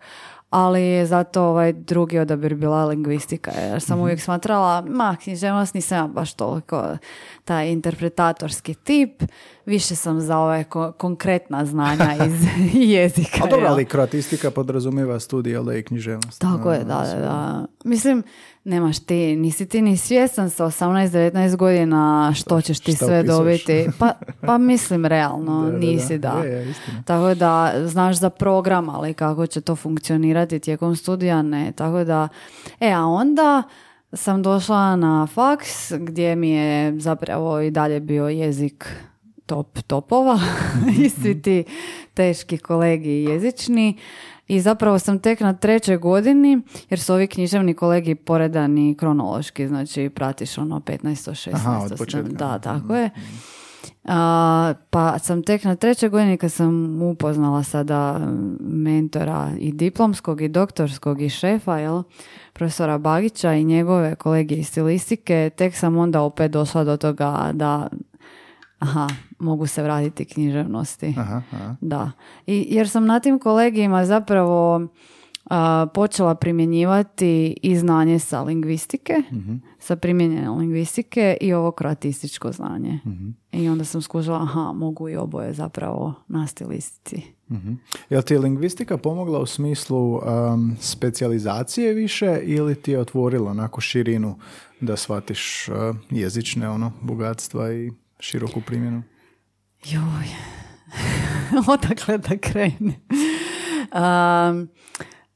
ali 0.51 0.81
je 0.81 1.05
zato 1.05 1.43
ovaj 1.43 1.73
drugi 1.73 2.19
odabir 2.19 2.55
bila 2.55 2.85
lingvistika, 2.85 3.51
jer 3.51 3.81
sam 3.81 3.99
uvijek 3.99 4.21
smatrala, 4.21 4.81
ma, 4.81 5.15
književnost 5.23 5.73
nisam 5.73 5.97
ja 5.97 6.07
baš 6.07 6.33
toliko 6.33 6.97
taj 7.45 7.71
interpretatorski 7.71 8.73
tip, 8.73 9.23
više 9.65 9.95
sam 9.95 10.21
za 10.21 10.37
ove 10.37 10.63
ko- 10.63 10.91
konkretna 10.91 11.65
znanja 11.65 12.15
iz 12.27 12.45
jezika. 12.91 13.43
A 13.43 13.47
dobro, 13.47 13.67
ali 13.67 13.85
kroatistika 13.85 14.51
podrazumijeva 14.51 15.19
studij, 15.19 15.57
ali 15.57 15.79
i 15.79 15.83
književnost. 15.83 16.41
Tako 16.41 16.71
je, 16.71 16.79
da, 16.79 16.83
da, 17.05 17.19
da. 17.19 17.65
Mislim, 17.83 18.23
nemaš 18.63 18.99
ti, 18.99 19.35
nisi 19.35 19.65
ti 19.65 19.81
ni 19.81 19.97
svjestan 19.97 20.49
sa 20.49 20.65
18-19 20.65 21.55
godina 21.55 21.91
što 22.35 22.61
ćeš 22.61 22.79
ti 22.79 22.91
Šta 22.91 23.05
sve 23.05 23.19
upisuješ? 23.19 23.37
dobiti. 23.65 23.89
Pa, 23.99 24.13
pa 24.41 24.57
mislim, 24.57 25.05
realno, 25.05 25.61
Da, 25.61 25.65
da, 25.65 25.71
da. 25.71 25.77
nisi 25.79 26.17
da. 26.17 26.31
Je, 26.31 26.51
je. 26.51 26.73
Tako 27.05 27.33
da, 27.35 27.73
znaš 27.77 28.15
za 28.15 28.29
program, 28.29 28.89
ali 28.89 29.13
kako 29.13 29.47
će 29.47 29.61
to 29.61 29.75
funkcionirati 29.75 30.59
tijekom 30.59 30.95
studija, 30.95 31.41
ne. 31.41 31.71
Tako 31.71 32.03
da, 32.03 32.27
e, 32.79 32.91
a 32.91 33.01
onda 33.01 33.63
sam 34.13 34.41
došla 34.41 34.95
na 34.95 35.27
faks 35.27 35.69
gdje 35.93 36.35
mi 36.35 36.49
je 36.49 36.99
zapravo 36.99 37.59
i 37.61 37.71
dalje 37.71 37.99
bio 37.99 38.27
jezik 38.27 38.95
top 39.51 39.81
topova 39.87 40.39
i 41.03 41.09
svi 41.09 41.41
ti 41.41 41.63
teški 42.13 42.57
kolegi 42.57 43.09
jezični. 43.09 43.97
I 44.47 44.59
zapravo 44.59 44.99
sam 44.99 45.19
tek 45.19 45.39
na 45.39 45.53
trećoj 45.53 45.97
godini, 45.97 46.61
jer 46.89 46.99
su 46.99 47.13
ovi 47.13 47.27
književni 47.27 47.73
kolegi 47.73 48.15
poredani 48.15 48.95
kronološki, 48.99 49.67
znači 49.67 50.09
pratiš 50.09 50.57
ono 50.57 50.79
15. 50.79 51.49
16. 51.49 51.49
Aha, 51.53 51.79
od 51.85 51.97
početka. 51.97 52.31
Da, 52.31 52.59
tako 52.59 52.95
je. 52.95 53.09
A, 54.05 54.73
pa 54.89 55.19
sam 55.19 55.43
tek 55.43 55.63
na 55.63 55.75
trećoj 55.75 56.09
godini 56.09 56.37
kad 56.37 56.51
sam 56.51 57.01
upoznala 57.01 57.63
sada 57.63 58.19
mentora 58.59 59.51
i 59.59 59.71
diplomskog 59.71 60.41
i 60.41 60.49
doktorskog 60.49 61.21
i 61.21 61.29
šefa, 61.29 61.77
jel, 61.77 62.03
profesora 62.53 62.97
Bagića 62.97 63.53
i 63.53 63.63
njegove 63.63 64.15
kolegije 64.15 64.59
iz 64.59 64.67
stilistike, 64.67 65.49
tek 65.57 65.75
sam 65.75 65.97
onda 65.97 66.21
opet 66.21 66.51
došla 66.51 66.83
do 66.83 66.97
toga 66.97 67.51
da 67.53 67.89
aha, 68.81 69.07
mogu 69.39 69.67
se 69.67 69.83
vratiti 69.83 70.25
književnosti. 70.25 71.13
Aha, 71.17 71.41
aha. 71.51 71.75
Da. 71.81 72.11
I, 72.47 72.67
jer 72.69 72.89
sam 72.89 73.05
na 73.05 73.19
tim 73.19 73.39
kolegijima 73.39 74.05
zapravo 74.05 74.87
a, 75.49 75.87
počela 75.93 76.35
primjenjivati 76.35 77.57
i 77.61 77.77
znanje 77.77 78.19
sa 78.19 78.41
lingvistike, 78.41 79.13
sa 79.79 79.95
primjenjene 79.95 80.49
lingvistike 80.49 81.37
i 81.41 81.53
ovo 81.53 81.71
kroatističko 81.71 82.51
znanje. 82.51 82.99
I 83.51 83.69
onda 83.69 83.83
sam 83.83 84.01
skužila, 84.01 84.41
aha, 84.41 84.73
mogu 84.75 85.09
i 85.09 85.15
oboje 85.15 85.53
zapravo 85.53 86.13
na 86.27 86.47
stilistici. 86.47 87.21
Mhm. 87.51 87.73
Jel 88.09 88.21
ti 88.21 88.33
je 88.33 88.39
lingvistika 88.39 88.97
pomogla 88.97 89.39
u 89.39 89.45
smislu 89.45 90.15
um, 90.15 90.75
specijalizacije 90.79 91.93
više 91.93 92.39
ili 92.43 92.75
ti 92.75 92.91
je 92.91 92.99
otvorilo 92.99 93.51
onako 93.51 93.81
širinu 93.81 94.35
da 94.81 94.97
shvatiš 94.97 95.69
uh, 95.69 95.95
jezične 96.09 96.69
ono 96.69 96.91
bogatstva 97.01 97.73
i 97.73 97.91
široku 98.21 98.61
primjenu? 98.61 99.03
Joj, 99.85 100.27
odakle 101.73 102.17
da 102.17 102.37
krenem? 102.37 102.93
Um, 103.93 104.69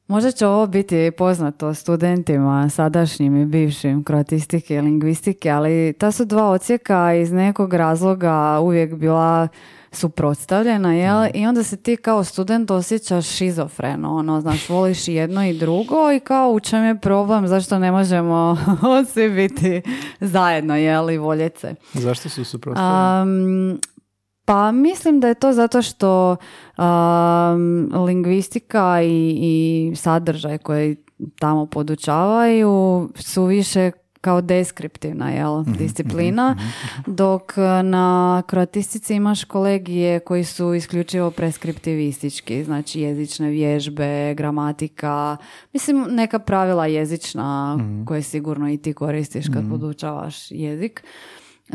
možda 0.07 0.31
će 0.31 0.47
ovo 0.47 0.67
biti 0.67 1.11
poznato 1.17 1.73
studentima 1.73 2.69
sadašnjim 2.69 3.41
i 3.41 3.45
bivšim 3.45 4.03
kroatistike 4.03 4.75
i 4.75 4.81
lingvistike, 4.81 5.49
ali 5.49 5.93
ta 5.99 6.11
su 6.11 6.25
dva 6.25 6.49
ocijeka 6.49 7.13
iz 7.13 7.31
nekog 7.31 7.73
razloga 7.73 8.59
uvijek 8.59 8.95
bila 8.95 9.47
suprotstavljena, 9.95 10.93
jel? 10.93 11.27
I 11.33 11.47
onda 11.47 11.63
se 11.63 11.77
ti 11.77 11.97
kao 11.97 12.23
student 12.23 12.71
osjećaš 12.71 13.27
šizofreno, 13.27 14.15
ono, 14.15 14.41
znaš, 14.41 14.69
voliš 14.69 15.07
jedno 15.07 15.45
i 15.45 15.57
drugo 15.57 16.11
i 16.11 16.19
kao 16.19 16.49
u 16.49 16.59
čem 16.59 16.83
je 16.83 16.99
problem, 16.99 17.47
zašto 17.47 17.79
ne 17.79 17.91
možemo 17.91 18.57
svi 19.13 19.29
biti 19.29 19.81
zajedno, 20.19 20.75
jel, 20.75 21.11
i 21.11 21.17
voljeti 21.17 21.59
se. 21.59 21.75
Zašto 21.93 22.29
su 22.29 22.43
suprotstavljeni? 22.43 23.71
Um, 23.71 23.79
pa 24.45 24.71
mislim 24.71 25.19
da 25.19 25.27
je 25.27 25.33
to 25.33 25.53
zato 25.53 25.81
što 25.81 26.35
um, 26.77 28.05
lingvistika 28.05 29.01
i, 29.01 29.37
i 29.41 29.95
sadržaj 29.95 30.57
koji 30.57 30.95
tamo 31.39 31.65
podučavaju 31.65 33.09
su 33.15 33.45
više 33.45 33.91
kao 34.25 34.41
deskriptivna 34.41 35.29
jel, 35.29 35.63
disciplina, 35.63 36.57
dok 37.07 37.53
uh, 37.57 37.63
na 37.85 38.43
kroatistici 38.47 39.15
imaš 39.15 39.43
kolegije 39.43 40.19
koji 40.19 40.43
su 40.43 40.73
isključivo 40.73 41.31
preskriptivistički, 41.31 42.63
znači 42.63 43.01
jezične 43.01 43.49
vježbe, 43.49 44.33
gramatika, 44.33 45.37
mislim 45.73 46.05
neka 46.09 46.39
pravila 46.39 46.87
jezična 46.87 47.77
koje 48.05 48.21
sigurno 48.21 48.69
i 48.69 48.77
ti 48.77 48.93
koristiš 48.93 49.45
kad 49.53 49.69
podučavaš 49.69 50.51
jezik. 50.51 51.03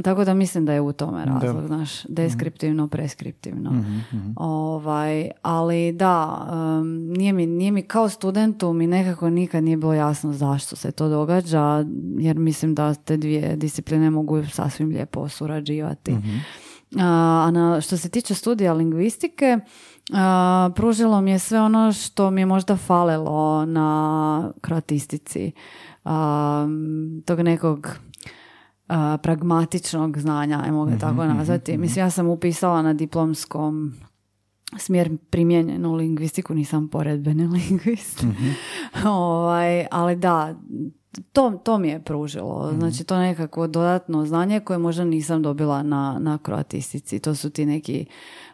Tako 0.02 0.24
da 0.24 0.34
mislim 0.34 0.66
da 0.66 0.72
je 0.72 0.80
u 0.80 0.92
tome 0.92 1.24
razlog, 1.24 1.66
znaš, 1.66 2.04
deskriptivno, 2.08 2.88
preskriptivno. 2.88 3.84
Ovaj, 4.36 5.30
ali 5.42 5.92
da, 5.92 6.46
um, 6.52 6.88
nije, 7.12 7.32
mi, 7.32 7.46
nije 7.46 7.72
mi 7.72 7.82
kao 7.82 8.08
studentu 8.08 8.72
mi 8.72 8.86
nekako 8.86 9.30
nikad 9.30 9.64
nije 9.64 9.76
bilo 9.76 9.94
jasno 9.94 10.32
zašto 10.32 10.76
se 10.76 10.92
to 10.92 11.08
događa, 11.08 11.84
jer 12.18 12.38
mislim 12.38 12.74
da 12.74 12.94
te 12.94 13.16
dvije 13.16 13.56
discipline 13.56 14.10
mogu 14.10 14.44
sasvim 14.52 14.88
lijepo 14.88 15.28
surađivati. 15.28 16.16
A 16.98 17.50
na, 17.52 17.80
što 17.80 17.96
se 17.96 18.08
tiče 18.08 18.34
studija 18.34 18.72
lingvistike, 18.72 19.58
a, 20.12 20.70
pružilo 20.76 21.20
mi 21.20 21.30
je 21.30 21.38
sve 21.38 21.60
ono 21.60 21.92
što 21.92 22.30
mi 22.30 22.40
je 22.40 22.46
možda 22.46 22.76
falilo 22.76 23.66
na 23.66 24.52
kroatistici. 24.60 25.52
A, 26.04 26.66
tog 27.24 27.40
nekog 27.40 27.88
pragmatičnog 29.22 30.18
znanja, 30.18 30.60
ajmo 30.64 30.84
ga 30.84 30.98
tako 30.98 31.24
nazvati. 31.24 31.78
Mislim, 31.78 32.04
ja 32.04 32.10
sam 32.10 32.28
upisala 32.28 32.82
na 32.82 32.92
diplomskom 32.92 33.94
smjer 34.78 35.16
primijenjenu 35.30 35.94
lingvistiku, 35.94 36.54
nisam 36.54 36.88
poredbeni 36.88 37.46
lingvist. 37.58 38.24
ovaj, 39.06 39.86
ali 39.90 40.16
da, 40.16 40.54
to, 41.32 41.50
to 41.64 41.78
mi 41.78 41.88
je 41.88 42.04
pružilo. 42.04 42.72
Znači 42.78 43.04
to 43.04 43.18
nekako 43.18 43.66
dodatno 43.66 44.26
znanje 44.26 44.60
koje 44.60 44.78
možda 44.78 45.04
nisam 45.04 45.42
dobila 45.42 45.82
na, 45.82 46.18
na 46.20 46.38
kroatistici. 46.38 47.18
To 47.18 47.34
su 47.34 47.50
ti 47.50 47.66
neki 47.66 48.06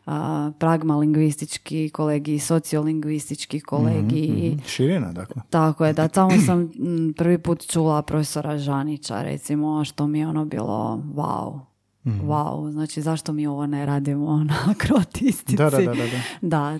a, 0.06 0.50
pragma 0.58 0.96
lingvistički 0.96 1.90
kolegi, 1.90 2.38
sociolingvistički 2.38 3.60
kolegi. 3.60 4.50
Mhm, 4.52 4.66
Širina, 4.66 5.12
dakle. 5.12 5.42
Tako 5.50 5.86
je, 5.86 5.92
da 5.92 6.08
tamo 6.08 6.30
sam 6.46 6.70
prvi 7.16 7.38
put 7.38 7.66
čula 7.66 8.02
profesora 8.02 8.58
Žanića, 8.58 9.22
recimo, 9.22 9.84
što 9.84 10.06
mi 10.06 10.18
je 10.18 10.28
ono 10.28 10.44
bilo 10.44 11.02
wow. 11.14 11.60
Wow, 12.04 12.70
znači 12.70 13.02
zašto 13.02 13.32
mi 13.32 13.46
ovo 13.46 13.66
ne 13.66 13.86
radimo 13.86 14.44
na 14.44 14.74
kroatistici? 14.78 15.56
Da, 15.56 15.70
da, 15.70 15.78
da, 15.78 15.84
da, 15.84 15.94
da. 15.94 16.20
Da, 16.40 16.78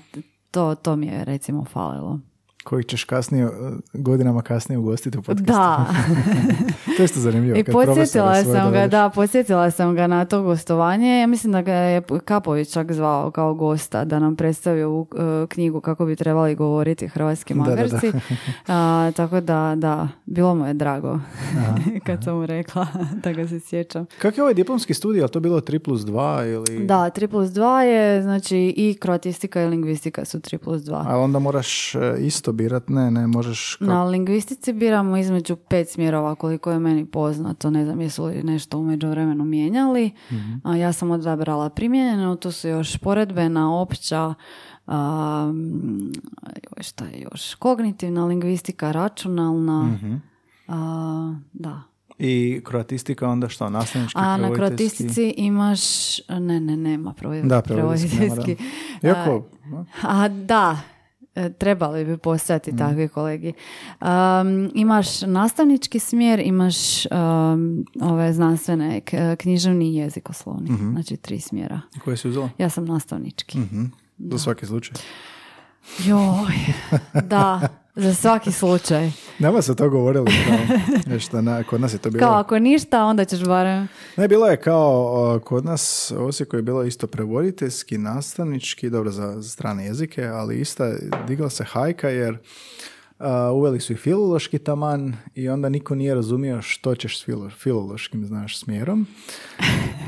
to, 0.50 0.74
to 0.74 0.96
mi 0.96 1.06
je 1.06 1.24
recimo 1.24 1.64
falilo. 1.64 2.20
Koji 2.66 2.84
ćeš 2.84 3.04
kasnije, 3.04 3.46
uh, 3.46 3.52
godinama 3.92 4.42
kasnije 4.42 4.78
ugostiti 4.78 5.18
u 5.18 5.22
podcastu. 5.22 5.52
Da. 5.52 5.86
to 6.96 7.02
je 7.02 7.04
isto 7.04 7.20
zanimljivo. 7.20 7.58
I 7.58 7.64
podsjetila 7.64 8.44
sam 8.44 8.72
ga, 8.72 8.86
da, 8.86 9.10
podsjetila 9.14 9.70
sam 9.70 9.94
ga 9.94 10.06
na 10.06 10.24
to 10.24 10.42
gostovanje. 10.42 11.20
Ja 11.20 11.26
mislim 11.26 11.52
da 11.52 11.62
ga 11.62 11.72
je 11.72 12.02
Kapović 12.24 12.72
čak 12.72 12.92
zvao 12.92 13.30
kao 13.30 13.54
gosta 13.54 14.04
da 14.04 14.18
nam 14.18 14.36
predstavi 14.36 14.82
ovu 14.82 15.06
e, 15.16 15.46
knjigu 15.46 15.80
kako 15.80 16.06
bi 16.06 16.16
trebali 16.16 16.54
govoriti 16.54 17.08
hrvatski 17.08 17.54
Da, 17.54 17.62
da, 17.62 17.64
da. 17.64 17.70
magarci. 17.70 18.12
A, 18.68 19.10
tako 19.16 19.40
da, 19.40 19.74
da, 19.76 20.08
bilo 20.24 20.54
mu 20.54 20.66
je 20.66 20.74
drago 20.74 21.18
kad 22.06 22.24
sam 22.24 22.36
mu 22.36 22.46
rekla 22.46 22.86
da 23.22 23.32
ga 23.32 23.48
se 23.48 23.60
sjećam. 23.60 24.06
Kak 24.18 24.36
je 24.36 24.42
ovaj 24.42 24.54
diplomski 24.54 24.94
studij, 24.94 25.20
je 25.20 25.28
to 25.28 25.40
bilo 25.40 25.60
3 25.60 25.78
plus 25.78 26.00
2 26.00 26.52
ili... 26.52 26.86
Da, 26.86 27.10
3 27.16 27.26
plus 27.26 27.48
2 27.48 27.80
je, 27.80 28.22
znači 28.22 28.74
i 28.76 28.96
kroatistika 29.00 29.62
i 29.62 29.66
lingvistika 29.66 30.24
su 30.24 30.38
3 30.38 30.56
plus 30.56 30.82
2. 30.82 31.04
Ali 31.06 31.22
onda 31.22 31.38
moraš 31.38 31.94
e, 31.94 32.16
isto 32.20 32.52
birat, 32.56 32.88
ne, 32.88 33.10
ne, 33.10 33.26
možeš... 33.26 33.74
Kako... 33.74 33.90
Na 33.90 34.04
lingvistici 34.04 34.72
biramo 34.72 35.16
između 35.16 35.56
pet 35.56 35.88
smjerova 35.90 36.34
koliko 36.34 36.70
je 36.70 36.78
meni 36.78 37.06
poznato. 37.06 37.70
Ne 37.70 37.84
znam 37.84 38.00
jesu 38.00 38.24
li 38.24 38.42
nešto 38.42 38.78
u 38.78 38.84
međuvremenu 38.84 39.44
mijenjali. 39.44 40.10
A 40.64 40.76
ja 40.76 40.92
sam 40.92 41.10
odabrala 41.10 41.70
primijenjeno, 41.70 42.36
tu 42.36 42.50
su 42.52 42.68
još 42.68 42.96
poredbena, 42.96 43.74
opća, 43.74 44.34
a, 44.86 45.52
šta 46.80 47.04
je 47.04 47.20
još, 47.32 47.54
kognitivna 47.54 48.24
lingvistika, 48.26 48.92
računalna. 48.92 49.98
a, 50.68 51.34
da. 51.52 51.82
I 52.18 52.60
kroatistika 52.64 53.28
onda 53.28 53.48
što, 53.48 53.70
nastavnički, 53.70 54.18
A 54.18 54.36
na 54.36 54.52
kroatistici 54.54 55.34
imaš, 55.36 55.80
ne, 56.28 56.60
ne, 56.60 56.76
nema 56.76 57.12
prevod- 57.12 57.46
Da, 57.48 57.62
prevoditeljski 57.62 58.18
da. 58.18 58.34
prevoditeljski. 58.34 58.64
Iako, 59.06 59.44
A 60.02 60.28
da, 60.28 60.78
e, 60.78 60.95
trebali 61.50 62.04
bi 62.04 62.16
postojati 62.18 62.76
takvi 62.76 63.08
kolegi. 63.08 63.52
Um, 64.00 64.06
imaš 64.74 65.20
nastavnički 65.22 65.98
smjer, 65.98 66.40
imaš 66.40 66.76
um, 67.06 67.84
ove 68.02 68.32
znanstvene, 68.32 69.00
k- 69.00 69.12
književni 69.36 69.86
i 69.86 69.94
jezikoslovni. 69.94 70.68
Znači 70.92 71.16
tri 71.16 71.40
smjera. 71.40 71.80
koje 71.98 72.16
si 72.16 72.28
uzela? 72.28 72.50
Ja 72.58 72.70
sam 72.70 72.84
nastavnički. 72.84 73.58
Mhm. 73.58 73.84
Za 74.18 74.38
svaki 74.38 74.66
slučaj. 74.66 74.96
Joj, 75.98 76.54
da, 77.22 77.60
za 77.96 78.14
svaki 78.14 78.52
slučaj. 78.52 79.10
Nama 79.38 79.62
se 79.62 79.76
to 79.76 79.90
govorili, 79.90 80.26
kao, 80.46 80.78
nešto, 81.12 81.42
na, 81.42 81.62
kod 81.62 81.80
nas 81.80 81.94
je 81.94 81.98
to 81.98 82.10
bilo... 82.10 82.26
Kao 82.26 82.34
ako 82.34 82.58
ništa, 82.58 83.04
onda 83.04 83.24
ćeš 83.24 83.44
barem... 83.44 83.88
Ne, 84.16 84.28
bilo 84.28 84.46
je 84.46 84.56
kao 84.56 85.40
kod 85.44 85.64
nas 85.64 86.12
Osijeku 86.16 86.56
je 86.56 86.62
bilo 86.62 86.84
isto 86.84 87.06
prevoditeljski, 87.06 87.98
nastavnički, 87.98 88.90
dobro 88.90 89.10
za, 89.10 89.34
za 89.36 89.48
strane 89.48 89.86
jezike, 89.86 90.26
ali 90.26 90.60
ista 90.60 90.92
digla 91.26 91.50
se 91.50 91.64
hajka 91.64 92.08
jer 92.08 92.38
a, 93.18 93.50
uveli 93.50 93.80
su 93.80 93.92
i 93.92 93.96
filološki 93.96 94.58
taman 94.58 95.14
i 95.34 95.48
onda 95.48 95.68
niko 95.68 95.94
nije 95.94 96.14
razumio 96.14 96.62
što 96.62 96.94
ćeš 96.94 97.18
s 97.18 97.28
filo- 97.28 97.50
filološkim, 97.52 98.26
znaš, 98.26 98.58
smjerom. 98.58 99.06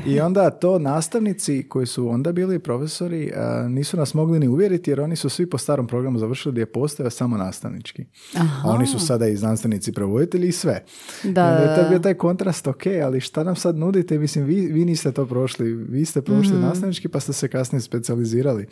I 0.05 0.19
onda 0.19 0.49
to 0.51 0.79
nastavnici 0.79 1.29
koji 1.63 1.87
su 1.87 2.09
onda 2.09 2.31
bili 2.31 2.59
profesori 2.59 3.31
a, 3.35 3.67
nisu 3.69 3.97
nas 3.97 4.13
mogli 4.13 4.39
ni 4.39 4.47
uvjeriti 4.47 4.91
jer 4.91 5.01
oni 5.01 5.15
su 5.15 5.29
svi 5.29 5.45
po 5.45 5.57
starom 5.57 5.87
programu 5.87 6.19
završili 6.19 6.51
gdje 6.51 6.61
je 6.61 6.65
postojao 6.65 7.09
samo 7.09 7.37
nastavnički. 7.37 8.05
A 8.35 8.41
oni 8.65 8.87
su 8.87 8.99
sada 8.99 9.27
i 9.27 9.35
znanstvenici, 9.35 9.91
prevoditelji 9.91 10.47
i 10.47 10.51
sve. 10.51 10.83
Da, 11.23 11.41
I 11.41 11.51
onda 11.51 11.71
je 11.71 11.83
to 11.83 11.89
bio 11.89 11.99
taj 11.99 12.13
kontrast, 12.13 12.67
ok, 12.67 12.81
ali 13.03 13.21
šta 13.21 13.43
nam 13.43 13.55
sad 13.55 13.77
nudite? 13.77 14.19
Mislim, 14.19 14.45
vi, 14.45 14.55
vi 14.57 14.85
niste 14.85 15.11
to 15.11 15.25
prošli, 15.25 15.73
vi 15.73 16.05
ste 16.05 16.21
prošli 16.21 16.53
Mhm. 16.53 16.61
nastavnički 16.61 17.07
pa 17.07 17.19
ste 17.19 17.33
se 17.33 17.47
kasnije 17.47 17.81
specijalizirali. 17.81 18.65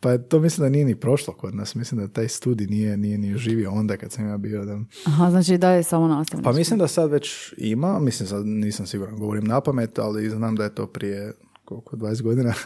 Pa 0.00 0.18
to 0.18 0.40
mislim 0.40 0.62
da 0.62 0.68
nije 0.68 0.84
ni 0.84 0.94
prošlo 0.96 1.34
kod 1.34 1.54
nas. 1.54 1.74
Mislim 1.74 2.00
da 2.00 2.08
taj 2.08 2.28
studij 2.28 2.66
nije, 2.66 2.96
nije 2.96 3.18
ni 3.18 3.36
živio 3.36 3.70
onda 3.82 3.96
kad 3.96 4.12
sam 4.12 4.28
ja 4.28 4.36
bio. 4.36 4.64
Da... 4.64 4.78
Aha, 5.06 5.30
znači 5.30 5.58
da 5.58 5.70
je 5.70 5.82
samo 5.82 6.08
nastavnički. 6.08 6.44
Pa 6.44 6.52
mislim 6.52 6.78
da 6.78 6.88
sad 6.88 7.10
već 7.10 7.54
ima, 7.58 7.98
mislim 7.98 8.28
sad 8.28 8.46
nisam 8.46 8.86
siguran, 8.86 9.16
govorim 9.16 9.44
na 9.44 9.60
pamet, 9.60 9.98
ali 9.98 10.30
znam 10.30 10.56
da 10.56 10.64
je 10.64 10.74
to 10.74 10.86
prije 10.86 11.32
koliko, 11.64 11.96
20 11.96 12.22
godina. 12.22 12.52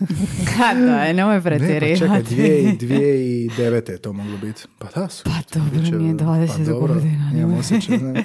Da, 0.59 1.12
nemoj 1.12 1.35
ne, 1.35 1.42
pa 1.42 1.50
čekaj, 1.50 1.68
pretjerivati. 1.68 2.35
2009. 2.35 3.90
je 3.90 3.98
to 3.98 4.12
moglo 4.12 4.38
biti. 4.38 4.62
Pa 4.79 4.88
da, 4.90 5.09
su. 5.09 5.24
Pa 5.24 5.59
dobro, 5.59 5.81
Biće- 5.81 5.98
nije 5.98 6.14
20 6.14 6.48
pa 6.48 6.64
dobro, 6.64 6.94
godina, 6.94 7.12
Imam 7.12 7.35
nemoj. 7.35 7.59
osjećaj, 7.59 7.98
ne. 7.98 8.24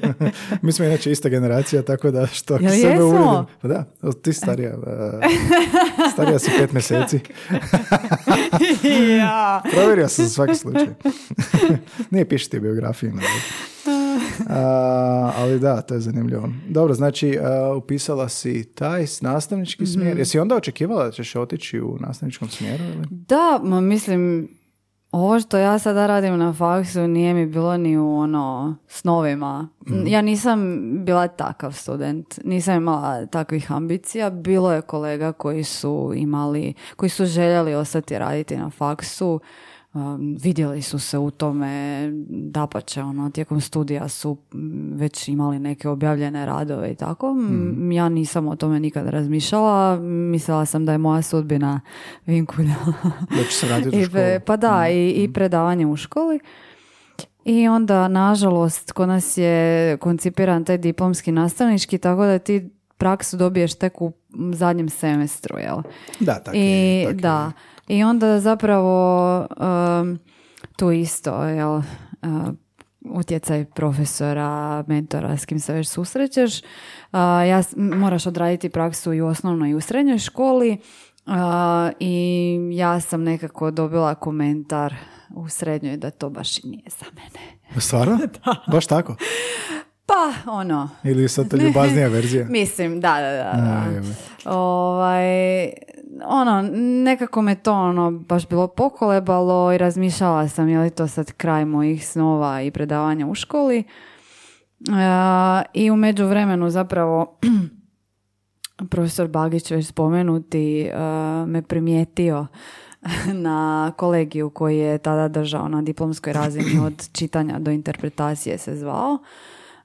Mi 0.62 0.72
smo 0.72 0.84
inače 0.84 1.12
ista 1.12 1.28
generacija, 1.28 1.82
tako 1.82 2.10
da 2.10 2.26
što 2.26 2.54
Jel 2.54 2.70
sebe 2.70 2.76
jesmo? 2.82 3.04
uvrijedim. 3.04 3.44
Pa 3.62 3.68
da, 3.68 3.84
ti 4.12 4.32
starija. 4.32 4.76
starija 6.12 6.38
si 6.38 6.50
pet 6.58 6.72
mjeseci. 6.72 7.20
ja. 9.18 9.62
Provjerio 9.72 10.08
sam 10.08 10.24
za 10.24 10.30
svaki 10.30 10.54
slučaj. 10.54 10.86
Nije 12.10 12.28
piši 12.28 12.50
ti 12.50 12.60
biografiju. 12.60 13.12
A, 14.48 15.32
ali 15.36 15.58
da, 15.58 15.80
to 15.80 15.94
je 15.94 16.00
zanimljivo. 16.00 16.48
Dobro, 16.68 16.94
znači 16.94 17.38
a, 17.42 17.74
upisala 17.74 18.28
si 18.28 18.64
taj 18.64 19.06
nastavnički 19.20 19.86
smjer. 19.86 20.18
Jesi 20.18 20.38
onda 20.38 20.56
očekivala 20.56 21.04
da 21.04 21.10
ćeš 21.10 21.36
otići 21.36 21.80
u 21.80 21.96
nastavničkom 22.00 22.48
smjeru? 22.48 22.84
Ili? 22.84 23.06
Da, 23.10 23.60
ma 23.62 23.80
mislim, 23.80 24.48
ovo 25.16 25.40
što 25.40 25.58
ja 25.58 25.78
sada 25.78 26.06
radim 26.06 26.38
na 26.38 26.52
faksu 26.52 27.08
nije 27.08 27.34
mi 27.34 27.46
bilo 27.46 27.76
ni 27.76 27.98
u 27.98 28.16
ono 28.16 28.76
snovima. 28.88 29.68
Ja 30.06 30.22
nisam 30.22 30.80
bila 31.04 31.28
takav 31.28 31.72
student, 31.72 32.38
nisam 32.44 32.76
imala 32.76 33.26
takvih 33.26 33.72
ambicija. 33.72 34.30
Bilo 34.30 34.72
je 34.72 34.82
kolega 34.82 35.32
koji 35.32 35.64
su 35.64 36.12
imali, 36.16 36.74
koji 36.96 37.10
su 37.10 37.26
željeli 37.26 37.74
ostati 37.74 38.18
raditi 38.18 38.56
na 38.56 38.70
faksu. 38.70 39.40
Um, 39.96 40.36
vidjeli 40.42 40.82
su 40.82 40.98
se 40.98 41.18
u 41.18 41.30
tome, 41.30 42.08
dapače, 42.28 43.02
ono, 43.02 43.30
tijekom 43.30 43.60
studija 43.60 44.08
su 44.08 44.36
mm, 44.54 44.92
već 44.96 45.28
imali 45.28 45.58
neke 45.58 45.88
objavljene 45.88 46.46
radove 46.46 46.90
i 46.90 46.94
tako. 46.94 47.30
M, 47.30 47.92
Ja 47.92 48.08
nisam 48.08 48.48
o 48.48 48.56
tome 48.56 48.80
nikad 48.80 49.08
razmišljala. 49.08 50.00
Mislila 50.00 50.66
sam 50.66 50.86
da 50.86 50.92
je 50.92 50.98
moja 50.98 51.22
sudbina 51.22 51.80
vinkulja. 52.26 52.74
Da 53.30 53.42
I, 54.36 54.40
pa 54.46 54.56
da, 54.56 54.88
i, 54.88 55.10
i 55.10 55.32
predavanje 55.32 55.86
u 55.86 55.96
školi. 55.96 56.40
I 57.44 57.68
onda, 57.68 58.08
nažalost, 58.08 58.92
kod 58.92 59.08
nas 59.08 59.36
je 59.36 59.96
koncipiran 59.96 60.64
taj 60.64 60.78
diplomski 60.78 61.32
nastavnički, 61.32 61.98
tako 61.98 62.24
da 62.24 62.38
ti 62.38 62.70
praksu 62.96 63.36
dobiješ 63.36 63.74
tek 63.74 64.02
u 64.02 64.12
zadnjem 64.52 64.88
semestru, 64.88 65.58
jel? 65.58 65.82
Da, 66.20 66.34
tako 66.34 66.56
I, 66.56 66.60
je, 66.60 67.04
tako 67.04 67.46
je. 67.46 67.52
I 67.88 68.04
onda 68.04 68.40
zapravo 68.40 69.38
um, 69.40 70.18
tu 70.76 70.90
isto, 70.92 71.44
jel, 71.44 71.72
uh, 71.72 71.82
utjecaj 73.00 73.64
profesora, 73.64 74.84
mentora 74.86 75.36
s 75.36 75.44
kim 75.44 75.60
se 75.60 75.72
već 75.72 75.88
susrećeš. 75.88 76.60
Uh, 76.60 77.18
ja, 77.48 77.62
moraš 77.76 78.26
odraditi 78.26 78.68
praksu 78.68 79.12
i 79.12 79.20
u 79.20 79.26
osnovnoj 79.26 79.70
i 79.70 79.74
u 79.74 79.80
srednjoj 79.80 80.18
školi 80.18 80.78
uh, 81.26 81.32
i 82.00 82.56
ja 82.72 83.00
sam 83.00 83.22
nekako 83.22 83.70
dobila 83.70 84.14
komentar 84.14 84.94
u 85.34 85.48
srednjoj 85.48 85.96
da 85.96 86.10
to 86.10 86.30
baš 86.30 86.58
i 86.58 86.68
nije 86.68 86.90
za 86.90 87.06
mene. 87.14 87.56
Stvarno? 87.80 88.18
Baš 88.72 88.86
tako? 88.86 89.16
Pa, 90.06 90.52
ono, 90.52 90.88
Ili 91.04 91.28
sad 91.28 91.50
to 91.50 91.56
ljubaznija 91.56 92.08
verzija? 92.08 92.46
mislim, 92.60 93.00
da, 93.00 93.20
da, 93.20 93.30
da. 93.30 93.52
da. 93.60 94.50
Ovaj, 94.50 95.68
ono, 96.26 96.62
nekako 97.04 97.42
me 97.42 97.54
to 97.54 97.72
ono 97.72 98.10
baš 98.10 98.48
bilo 98.48 98.68
pokolebalo 98.68 99.72
i 99.72 99.78
razmišljala 99.78 100.48
sam 100.48 100.68
je 100.68 100.78
li 100.78 100.90
to 100.90 101.08
sad 101.08 101.32
kraj 101.32 101.64
mojih 101.64 102.08
snova 102.08 102.62
i 102.62 102.70
predavanja 102.70 103.26
u 103.26 103.34
školi. 103.34 103.78
E, 103.78 103.84
I 105.74 105.90
u 105.90 105.96
međuvremenu 105.96 106.70
zapravo 106.70 107.38
profesor 108.90 109.28
Bagić 109.28 109.70
već 109.70 109.86
spomenuti 109.86 110.90
me 111.46 111.62
primijetio 111.62 112.46
na 113.46 113.92
kolegiju 113.96 114.50
koji 114.50 114.78
je 114.78 114.98
tada 114.98 115.28
držao 115.28 115.68
na 115.68 115.82
diplomskoj 115.82 116.32
razini 116.32 116.86
od 116.86 117.12
čitanja 117.12 117.58
do 117.58 117.70
interpretacije 117.70 118.58
se 118.58 118.76
zvao. 118.76 119.18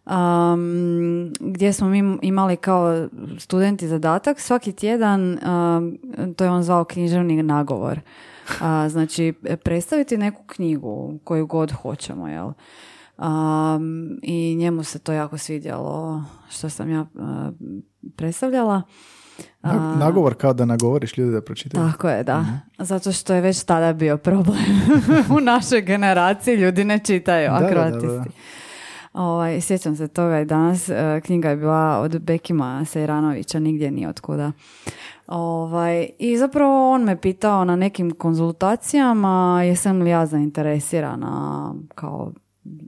Um, 0.06 1.34
gdje 1.40 1.74
smo 1.74 1.88
mi 1.88 2.18
imali 2.22 2.58
kao 2.58 3.08
studenti 3.40 3.88
zadatak 3.88 4.40
svaki 4.40 4.72
tjedan, 4.72 5.38
to 6.36 6.44
je 6.44 6.50
on 6.50 6.64
zvao 6.64 6.84
književni 6.84 7.44
nagovor. 7.44 8.00
znači, 8.90 9.34
predstaviti 9.64 10.18
neku 10.18 10.44
knjigu 10.48 11.20
koju 11.24 11.48
god 11.48 11.72
hoćemo, 11.72 12.28
jel? 12.28 12.52
Um, 13.18 14.20
I 14.22 14.56
njemu 14.56 14.84
se 14.84 15.00
to 15.00 15.14
jako 15.14 15.38
svidjelo 15.38 16.24
što 16.50 16.70
sam 16.70 16.90
ja 16.90 17.06
predstavljala. 18.16 18.82
Nagovor 19.98 20.36
kao 20.36 20.54
da 20.54 20.66
nagovoriš 20.66 21.18
ljudi 21.18 21.32
da 21.32 21.42
pročitaju. 21.42 21.92
Tako 21.92 22.10
je, 22.10 22.24
da. 22.24 22.42
Mhm. 22.42 22.52
Zato 22.80 23.12
što 23.12 23.34
je 23.34 23.42
već 23.42 23.64
tada 23.64 23.94
bio 23.94 24.18
problem. 24.18 24.58
U 25.38 25.40
našoj 25.40 25.82
generaciji 25.82 26.56
ljudi 26.56 26.84
ne 26.84 27.00
čitaju 27.00 27.52
akratisti. 27.52 28.30
Ovaj, 29.13 29.62
sjećam 29.62 29.95
se 29.95 30.08
toga 30.08 30.39
i 30.39 30.45
danas 30.45 30.89
e, 30.89 31.21
knjiga 31.26 31.50
je 31.50 31.56
bila 31.56 32.00
od 32.00 32.19
Bekima 32.21 32.86
Sejranovića, 32.86 33.60
nigdje 33.60 33.91
ni 33.91 34.08
otkuda. 34.08 34.52
Ovaj, 35.28 36.10
I 36.19 36.38
zapravo 36.38 36.91
on 36.91 37.04
me 37.04 37.21
pitao 37.21 37.65
na 37.65 37.76
nekim 37.76 38.12
konzultacijama 38.12 39.63
jesam 39.63 40.02
li 40.02 40.10
ja 40.10 40.26
zainteresirana 40.26 41.74
kao 41.95 42.32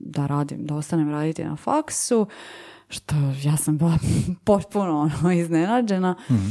da 0.05 0.25
radim, 0.27 0.65
da 0.65 0.75
ostanem 0.75 1.09
raditi 1.11 1.43
na 1.43 1.55
faksu 1.55 2.27
što 2.89 3.15
ja 3.43 3.57
sam 3.57 3.77
bila 3.77 3.97
potpuno 4.45 4.99
ono, 4.99 5.31
iznenađena. 5.31 6.15
Mhm. 6.31 6.47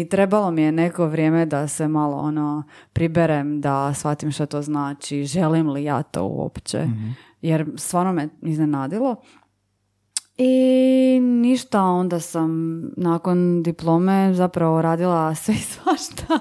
I 0.00 0.08
trebalo 0.08 0.50
mi 0.50 0.62
je 0.62 0.72
neko 0.72 1.06
vrijeme 1.06 1.46
da 1.46 1.68
se 1.68 1.88
malo 1.88 2.16
ono 2.16 2.62
priberem, 2.92 3.60
da 3.60 3.94
shvatim 3.94 4.32
što 4.32 4.46
to 4.46 4.62
znači, 4.62 5.24
želim 5.24 5.70
li 5.70 5.84
ja 5.84 6.02
to 6.02 6.24
uopće. 6.26 6.84
Mhm. 6.84 7.10
Jer 7.42 7.66
stvarno 7.76 8.12
me 8.12 8.28
iznenadilo. 8.42 9.16
I 10.38 11.20
ništa, 11.22 11.82
onda 11.82 12.20
sam 12.20 12.80
nakon 12.96 13.62
diplome 13.62 14.34
zapravo 14.34 14.82
radila 14.82 15.34
sve 15.42 15.54
i 15.54 15.58
svašta 15.58 16.38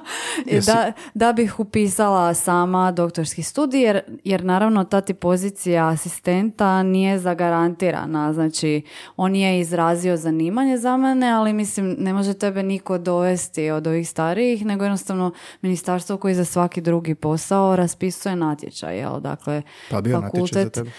da, 0.65 0.91
da 1.13 1.33
bih 1.33 1.59
upisala 1.59 2.33
sama 2.33 2.91
doktorski 2.91 3.43
studij 3.43 3.81
jer, 3.81 4.01
jer 4.23 4.43
naravno 4.43 4.83
ta 4.83 5.01
ti 5.01 5.13
pozicija 5.13 5.87
asistenta 5.87 6.83
nije 6.83 7.19
zagarantirana. 7.19 8.33
Znači 8.33 8.81
on 9.17 9.35
je 9.35 9.59
izrazio 9.59 10.17
zanimanje 10.17 10.77
za 10.77 10.97
mene, 10.97 11.31
ali 11.31 11.53
mislim 11.53 11.95
ne 11.99 12.13
može 12.13 12.33
tebe 12.33 12.63
niko 12.63 12.97
dovesti 12.97 13.69
od 13.69 13.87
ovih 13.87 14.09
starijih, 14.09 14.65
nego 14.65 14.83
jednostavno 14.83 15.31
ministarstvo 15.61 16.17
koji 16.17 16.35
za 16.35 16.45
svaki 16.45 16.81
drugi 16.81 17.15
posao 17.15 17.75
raspisuje 17.75 18.35
natječaj. 18.35 18.97
Jel? 18.97 19.19
Dakle, 19.19 19.61
pa 19.89 20.01
bio 20.01 20.21
fakultet, 20.21 20.63
za 20.63 20.69
tebe? 20.69 20.91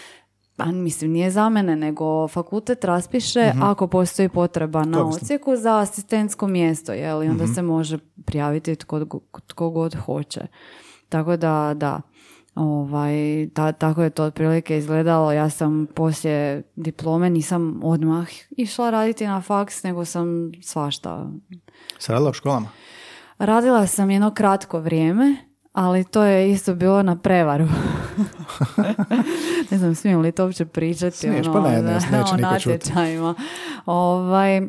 Pa 0.55 0.65
mislim 0.65 1.11
nije 1.11 1.31
za 1.31 1.49
mene, 1.49 1.75
nego 1.75 2.27
fakultet 2.27 2.83
raspiše 2.83 3.49
mhm. 3.49 3.63
ako 3.63 3.87
postoji 3.87 4.29
potreba 4.29 4.85
na 4.85 5.07
ocijeku 5.07 5.55
za 5.55 5.79
asistentsko 5.79 6.47
mjesto, 6.47 6.93
jel? 6.93 7.23
I 7.23 7.27
onda 7.27 7.43
mhm. 7.43 7.53
se 7.53 7.61
može 7.61 7.97
prijaviti 8.25 8.75
tko, 8.75 9.05
tko 9.47 9.69
god 9.69 9.95
hoće. 9.95 10.41
Tako 11.09 11.37
da, 11.37 11.73
da. 11.75 12.01
Ovaj, 12.55 13.15
ta, 13.53 13.71
tako 13.71 14.03
je 14.03 14.09
to 14.09 14.23
otprilike 14.23 14.77
izgledalo. 14.77 15.31
Ja 15.31 15.49
sam 15.49 15.87
poslije 15.95 16.63
diplome 16.75 17.29
nisam 17.29 17.79
odmah 17.83 18.27
išla 18.49 18.89
raditi 18.89 19.27
na 19.27 19.41
faks, 19.41 19.83
nego 19.83 20.05
sam 20.05 20.51
svašta. 20.61 21.29
Se 21.99 22.11
radila 22.11 22.29
u 22.29 22.33
školama? 22.33 22.67
Radila 23.37 23.87
sam 23.87 24.11
jedno 24.11 24.33
kratko 24.33 24.79
vrijeme 24.79 25.35
ali 25.75 26.03
to 26.03 26.23
je 26.23 26.51
isto 26.51 26.75
bilo 26.75 27.03
na 27.03 27.15
prevaru. 27.15 27.67
ne 29.71 29.77
znam, 29.77 29.95
smijem 29.95 30.21
li 30.21 30.31
to 30.31 30.43
uopće 30.43 30.65
pričati 30.65 31.17
Smiješ, 31.17 31.45
pa 31.45 31.51
ono, 31.51 31.69
ne, 31.69 31.81
ne, 31.81 31.99
da, 32.11 32.25
o 32.33 32.37
natječajima. 32.37 33.35
Ovaj, 33.85 34.61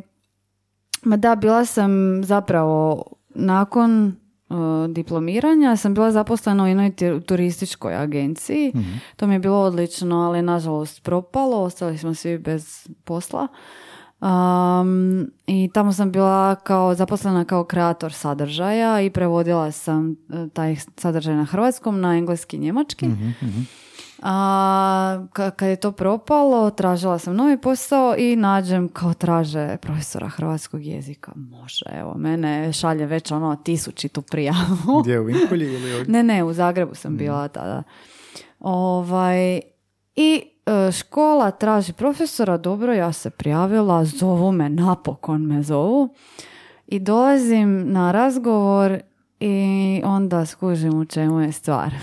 ma 1.02 1.16
da, 1.16 1.34
bila 1.34 1.64
sam 1.64 1.90
zapravo 2.24 3.04
nakon 3.28 4.16
uh, 4.48 4.56
diplomiranja 4.88 5.76
sam 5.76 5.94
bila 5.94 6.12
zaposlena 6.12 6.64
u 6.64 6.66
jednoj 6.66 6.92
turističkoj 7.26 7.94
agenciji. 7.94 8.72
mm 8.74 9.00
To 9.16 9.26
mi 9.26 9.34
je 9.34 9.38
bilo 9.38 9.58
odlično, 9.58 10.16
ali 10.16 10.42
nažalost 10.42 11.02
propalo, 11.02 11.62
ostali 11.62 11.98
smo 11.98 12.14
svi 12.14 12.38
bez 12.38 12.88
posla. 13.04 13.48
Um, 14.20 15.30
I 15.46 15.70
tamo 15.74 15.92
sam 15.92 16.12
bila 16.12 16.54
kao 16.54 16.94
zaposlena 16.94 17.44
kao 17.44 17.64
kreator 17.64 18.12
sadržaja 18.12 19.00
i 19.00 19.10
prevodila 19.10 19.72
sam 19.72 20.10
e, 20.10 20.14
taj 20.52 20.76
sadržaj 20.96 21.34
na 21.34 21.44
hrvatskom, 21.44 22.00
na 22.00 22.16
engleski 22.16 22.56
i 22.56 22.60
njemački. 22.60 23.06
mm 23.08 23.66
A, 24.22 25.26
kad 25.56 25.68
je 25.68 25.76
to 25.76 25.92
propalo, 25.92 26.70
tražila 26.70 27.18
sam 27.18 27.36
novi 27.36 27.60
posao 27.60 28.14
i 28.18 28.36
nađem 28.36 28.88
kao 28.88 29.14
traže 29.14 29.76
profesora 29.76 30.28
hrvatskog 30.28 30.84
jezika. 30.84 31.32
Može, 31.34 31.84
evo, 31.92 32.14
mene 32.18 32.72
šalje 32.72 33.06
već 33.06 33.32
ono 33.32 33.56
tisućitu 33.56 34.22
prijavu. 34.22 35.00
Gdje, 35.02 35.20
u 35.20 35.24
Vinkulji 35.24 35.74
ili 35.74 35.92
ovdje? 35.96 36.12
Ne, 36.12 36.22
ne, 36.22 36.44
u 36.44 36.52
Zagrebu 36.52 36.94
sam 36.94 37.12
mhm. 37.12 37.18
bila 37.18 37.48
tada. 37.48 37.82
Ovaj, 38.60 39.60
I 40.16 40.42
škola 40.92 41.50
traži 41.50 41.92
profesora, 41.92 42.56
dobro, 42.56 42.92
ja 42.92 43.12
se 43.12 43.30
prijavila, 43.30 44.04
zovu 44.04 44.52
me, 44.52 44.68
napokon 44.68 45.42
me 45.42 45.62
zovu 45.62 46.14
i 46.86 46.98
dolazim 46.98 47.92
na 47.92 48.12
razgovor 48.12 49.00
i 49.40 50.00
onda 50.04 50.46
skužim 50.46 51.00
u 51.00 51.04
čemu 51.04 51.40
je 51.40 51.52
stvar. 51.52 51.94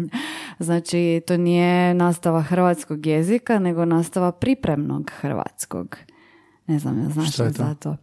znači, 0.58 1.22
to 1.26 1.36
nije 1.36 1.94
nastava 1.94 2.42
hrvatskog 2.42 3.06
jezika, 3.06 3.58
nego 3.58 3.84
nastava 3.84 4.32
pripremnog 4.32 5.10
hrvatskog. 5.20 5.96
Ne 6.66 6.78
znam, 6.78 7.02
ja 7.02 7.08
znaš 7.08 7.32
Što 7.32 7.44
je 7.44 7.52
to? 7.52 7.64
za 7.64 7.74
to. 7.74 7.96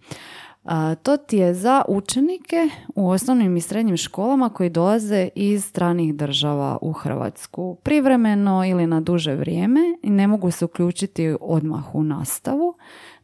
To 1.04 1.17
ti 1.17 1.38
je 1.38 1.54
za 1.54 1.82
učenike 1.88 2.69
u 2.95 3.10
osnovnim 3.10 3.58
i 3.58 3.62
srednjim 3.62 3.98
školama 3.98 4.50
koji 4.50 4.69
dolaze 4.69 5.30
iz 5.36 5.65
stranih 5.65 6.15
država 6.15 6.78
u 6.82 6.91
Hrvatsku 6.91 7.78
privremeno 7.84 8.65
ili 8.65 8.88
na 8.88 9.02
duže 9.02 9.36
vrijeme 9.36 9.80
i 10.04 10.10
ne 10.10 10.28
mogu 10.28 10.52
se 10.52 10.65
uključiti 10.65 11.36
odmah 11.41 11.95
u 11.95 12.04
nastavu, 12.04 12.76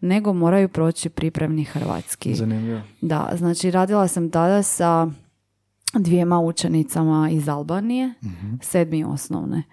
nego 0.01 0.33
moraju 0.33 0.69
proći 0.69 1.09
pripremni 1.09 1.63
hrvatski. 1.63 2.35
Zanimljivo. 2.35 2.81
Da, 3.01 3.31
znači 3.35 3.71
radila 3.71 4.07
sam 4.07 4.29
tada 4.29 4.63
sa 4.63 5.07
dvijema 5.93 6.39
učenicama 6.39 7.29
iz 7.31 7.49
Albanije, 7.49 8.13
uh 8.21 8.59
sedmi 8.61 9.03
osnovne. 9.03 9.63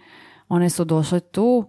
One 0.48 0.70
su 0.70 0.84
došle 0.84 1.20
tu 1.20 1.64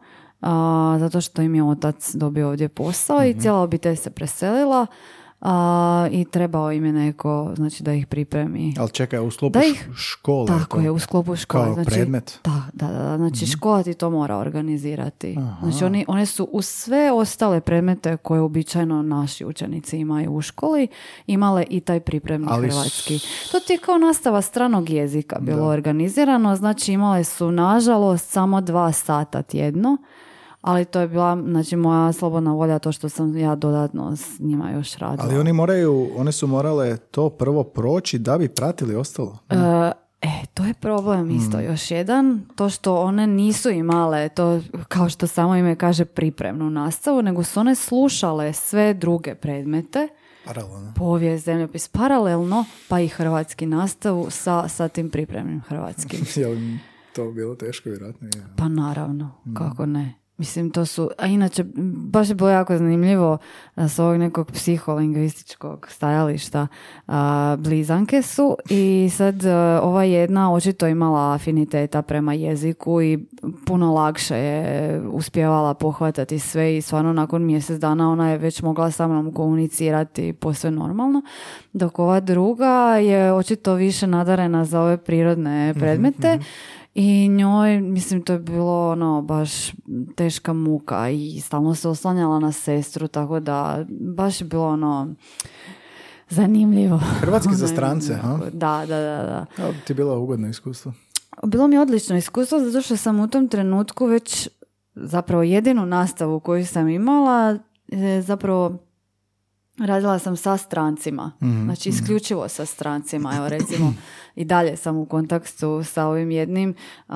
zato 1.00 1.22
što 1.22 1.42
im 1.42 1.56
je 1.56 1.64
otac 1.64 2.16
dobio 2.16 2.50
ovdje 2.50 2.70
posao 2.70 3.24
i 3.24 3.30
mhm. 3.30 3.40
cijela 3.40 3.60
obitelj 3.60 3.96
se 3.96 4.10
preselila 4.10 4.88
a, 5.44 6.08
i 6.12 6.26
trebao 6.26 6.72
im 6.72 6.86
je 6.86 6.94
neko 6.94 7.54
znači, 7.56 7.84
da 7.84 7.94
ih 7.94 8.08
pripremi. 8.08 8.74
Ali 8.80 8.90
čekaj, 8.90 9.20
u 9.20 9.32
sklopu 9.32 9.60
da 9.60 9.66
ih, 9.66 9.90
škole? 9.96 10.48
Tako 10.48 10.80
je, 10.80 10.92
u 10.92 11.00
sklopu 11.00 11.36
škole. 11.36 11.66
Kao 11.66 11.74
znači, 11.74 11.90
predmet? 11.90 12.40
Da, 12.44 12.62
da, 12.74 12.88
da. 12.88 13.18
Znači, 13.18 13.46
mm 13.46 13.48
škola 13.48 13.84
ti 13.84 13.94
to 13.94 14.10
mora 14.10 14.38
organizirati. 14.38 15.38
Znači, 15.62 15.86
oni, 15.86 16.06
one 16.08 16.26
su 16.26 16.50
u 16.52 16.62
sve 16.62 17.12
ostale 17.12 17.62
predmete 17.62 18.18
koje 18.18 18.42
običajno 18.42 19.02
naši 19.02 19.46
učenici 19.46 19.98
imaju 19.98 20.34
u 20.34 20.42
školi, 20.42 20.88
imale 21.28 21.66
i 21.70 21.80
taj 21.80 22.00
pripremni 22.00 22.48
Ali 22.50 22.70
hrvatski. 22.70 23.20
To 23.52 23.60
ti 23.60 23.74
je 23.74 23.78
kao 23.78 23.98
nastava 23.98 24.42
stranog 24.42 24.90
jezika 24.90 25.40
bilo 25.40 25.68
organizirano. 25.68 26.56
Znači, 26.56 26.94
imale 26.94 27.24
su, 27.24 27.52
nažalost, 27.52 28.30
samo 28.30 28.62
dva 28.62 28.92
sata 28.92 29.42
tjedno 29.42 29.98
ali 30.64 30.86
to 30.86 31.00
je 31.00 31.08
bila 31.08 31.38
znači 31.46 31.76
moja 31.76 32.14
slobodna 32.14 32.54
volja 32.54 32.80
to 32.80 32.92
što 32.92 33.10
sam 33.10 33.38
ja 33.38 33.56
dodatno 33.56 34.16
s 34.16 34.40
njima 34.40 34.72
još 34.72 34.96
radila. 34.96 35.28
Ali 35.28 35.40
oni 35.40 35.54
moraju, 35.54 36.10
one 36.16 36.32
su 36.32 36.48
morale 36.48 36.98
to 36.98 37.30
prvo 37.30 37.64
proći 37.64 38.20
da 38.20 38.38
bi 38.38 38.50
pratili 38.50 38.96
ostalo. 38.96 39.38
E, 39.50 39.92
e 40.22 40.46
to 40.54 40.66
je 40.66 40.74
problem 40.74 41.32
isto. 41.32 41.58
Mm. 41.58 41.64
Još 41.64 41.92
jedan, 41.92 42.42
to 42.56 42.70
što 42.70 42.96
one 42.96 43.28
nisu 43.28 43.70
imale 43.70 44.30
to, 44.30 44.62
kao 44.88 45.10
što 45.10 45.28
samo 45.28 45.56
ime 45.56 45.76
kaže, 45.76 46.06
pripremnu 46.06 46.70
nastavu, 46.70 47.22
nego 47.22 47.44
su 47.44 47.60
one 47.60 47.76
slušale 47.76 48.54
sve 48.54 48.94
druge 48.94 49.36
predmete, 49.36 50.08
Paralelno. 50.46 50.94
povijest, 50.96 51.46
zemljopis, 51.46 51.88
paralelno, 51.88 52.66
pa 52.88 53.00
i 53.00 53.08
hrvatski 53.08 53.66
nastavu 53.66 54.28
sa, 54.30 54.68
sa 54.68 54.88
tim 54.88 55.10
pripremnim 55.10 55.62
hrvatskim. 55.62 56.20
je 56.44 56.78
to 57.16 57.32
bilo 57.32 57.56
teško, 57.56 57.90
vjerojatno? 57.90 58.28
Pa 58.58 58.68
naravno, 58.68 59.32
mm. 59.46 59.54
kako 59.54 59.86
ne. 59.86 60.23
Mislim, 60.44 60.70
to 60.70 60.86
su, 60.86 61.10
a 61.18 61.28
inače, 61.28 61.64
baš 61.96 62.30
je 62.30 62.36
bilo 62.36 62.50
jako 62.50 62.78
zanimljivo 62.78 63.38
a, 63.76 63.88
s 63.88 64.00
ovog 64.00 64.18
nekog 64.18 64.52
psiholingvističkog 64.52 65.88
stajališta 65.90 66.68
a, 67.08 67.56
blizanke 67.60 68.22
su 68.22 68.58
i 68.70 69.10
sad 69.14 69.46
a, 69.46 69.80
ova 69.84 70.04
jedna 70.04 70.54
očito 70.54 70.88
imala 70.88 71.34
afiniteta 71.34 72.02
prema 72.02 72.34
jeziku 72.34 73.02
i 73.02 73.26
puno 73.66 73.94
lakše 73.94 74.38
je 74.38 75.02
uspjevala 75.08 75.74
pohvatati 75.74 76.40
sve 76.40 76.78
i 76.78 76.82
stvarno 76.82 77.14
nakon 77.14 77.46
mjesec 77.46 77.80
dana 77.80 78.12
ona 78.12 78.30
je 78.30 78.38
već 78.38 78.62
mogla 78.62 78.92
sa 78.92 79.08
mnom 79.08 79.34
komunicirati 79.34 80.34
posve 80.34 80.72
normalno, 80.72 81.22
dok 81.74 82.00
ova 82.00 82.20
druga 82.20 82.98
je 82.98 83.34
očito 83.34 83.74
više 83.74 84.08
nadarena 84.08 84.66
za 84.66 84.82
ove 84.82 84.98
prirodne 84.98 85.74
predmete 85.74 86.40
i 86.96 87.30
njoj, 87.30 87.82
mislim, 87.82 88.22
to 88.22 88.34
je 88.34 88.40
bilo 88.40 88.92
ono, 88.92 89.22
baš 89.22 89.72
teška 90.16 90.54
muka 90.54 91.10
i 91.10 91.42
stalno 91.42 91.76
se 91.76 91.90
oslanjala 91.90 92.40
na 92.40 92.52
sestru, 92.52 93.08
tako 93.08 93.40
da 93.40 93.86
baš 93.90 94.42
je 94.42 94.46
bilo 94.46 94.68
ono 94.68 95.16
zanimljivo. 96.30 96.98
Hrvatski 96.98 97.56
za 97.56 97.66
Ono, 97.66 97.76
strance, 97.76 98.14
ha? 98.14 98.40
Da, 98.54 98.86
da, 98.88 99.00
da, 99.00 99.24
da. 99.24 99.46
Evo, 99.64 99.74
ti 99.86 99.92
je 99.92 99.96
bilo 99.96 100.20
ugodno 100.20 100.50
iskustvo. 100.50 100.94
Bilo 101.44 101.68
mi 101.68 101.76
je 101.76 101.82
odlično 101.82 102.18
iskustvo 102.18 102.60
zato 102.60 102.82
što 102.82 102.98
sam 102.98 103.20
u 103.20 103.28
tom 103.28 103.48
trenutku 103.48 104.06
već 104.06 104.50
zapravo 104.96 105.44
jedinu 105.44 105.86
nastavu 105.86 106.40
koju 106.40 106.66
sam 106.66 106.90
imala 106.90 107.58
e, 107.92 108.22
zapravo 108.22 108.78
radila 109.80 110.20
sam 110.20 110.38
sa 110.38 110.58
strancima. 110.58 111.32
Znači 111.64 111.90
isključivo 111.90 112.48
sa 112.48 112.66
strancima. 112.66 113.34
Evo 113.38 113.50
recimo 113.50 113.94
i 114.36 114.46
dalje 114.46 114.78
sam 114.78 114.98
u 114.98 115.06
kontaktu 115.06 115.84
sa 115.84 116.06
ovim 116.06 116.32
jednim. 116.32 116.76
Um, 117.10 117.16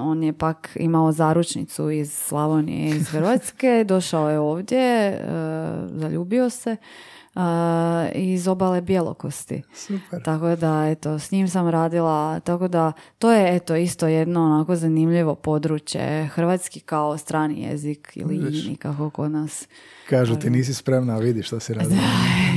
on 0.00 0.22
je 0.22 0.32
pak 0.32 0.76
imao 0.80 1.12
zaručnicu 1.12 1.90
iz 1.90 2.12
Slavonije, 2.12 2.96
iz 2.96 3.08
Hrvatske. 3.08 3.84
Došao 3.88 4.30
je 4.30 4.38
ovdje, 4.38 4.80
e, 4.80 5.22
zaljubio 5.94 6.50
se 6.50 6.76
uh, 7.34 7.42
iz 8.14 8.48
obale 8.48 8.80
Bjelokosti. 8.80 9.62
Super. 9.74 10.22
Tako 10.24 10.56
da, 10.56 10.86
eto, 10.88 11.18
s 11.18 11.30
njim 11.30 11.48
sam 11.48 11.68
radila, 11.68 12.40
tako 12.40 12.68
da, 12.68 12.92
to 13.18 13.32
je, 13.32 13.56
eto, 13.56 13.76
isto 13.76 14.06
jedno 14.06 14.44
onako 14.44 14.76
zanimljivo 14.76 15.34
područje, 15.34 16.26
hrvatski 16.26 16.80
kao 16.80 17.18
strani 17.18 17.62
jezik 17.62 18.12
ili 18.14 18.36
ini, 18.36 18.76
kako 18.76 19.10
kod 19.10 19.30
nas. 19.30 19.68
Kažu 20.10 20.36
ti 20.36 20.50
nisi 20.50 20.74
spremna, 20.74 21.14
a 21.14 21.18
vidi 21.18 21.42
što 21.42 21.60
si 21.60 21.74
radila. 21.74 22.00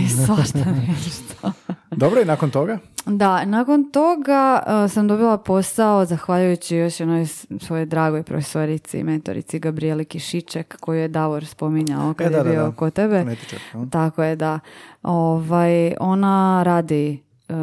I 0.06 0.10
svašta 0.10 0.60
nešto. 0.88 1.51
Dobro 1.91 2.22
i 2.22 2.26
nakon 2.26 2.49
toga? 2.51 2.78
Da, 3.06 3.45
nakon 3.45 3.91
toga 3.91 4.64
uh, 4.86 4.91
sam 4.91 5.08
dobila 5.08 5.38
posao 5.38 6.06
zahvaljujući 6.06 6.76
još 6.76 6.99
jednoj 6.99 7.26
svojoj 7.60 7.86
dragoj 7.86 8.24
profesorici 8.24 8.99
i 8.99 9.04
mentorici 9.04 9.60
Gabrieli 9.60 10.06
Kišiček 10.06 10.78
koju 10.80 10.99
je 10.99 11.08
Davor 11.08 11.45
spominjao 11.45 12.14
kad 12.14 12.28
E, 12.28 12.30
da, 12.30 12.38
je 12.38 12.43
da, 12.43 12.49
bio 12.49 12.64
da. 12.64 12.72
kod 12.72 12.93
tebe. 12.93 13.20
Fonetičarka, 13.20 13.78
jel? 13.78 13.89
Tako 13.89 14.24
je, 14.24 14.36
da. 14.36 14.60
Ovaj, 15.04 15.95
ona 15.99 16.64
radi 16.66 17.24
e, 17.49 17.56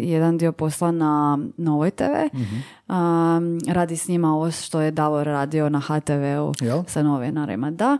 jedan 0.00 0.38
dio 0.38 0.52
posla 0.52 0.90
na 0.90 1.38
Novoj 1.56 1.90
TV. 1.90 2.04
Mhm. 2.34 2.56
Um, 2.88 3.58
radi 3.68 3.96
s 3.96 4.08
njima 4.08 4.34
ovo 4.34 4.50
što 4.50 4.80
je 4.80 4.90
Davor 4.90 5.26
radio 5.26 5.68
na 5.68 5.80
HTV-u 5.80 6.52
Jel? 6.60 6.82
sa 6.86 7.02
novinarima, 7.02 7.70
da. 7.70 7.98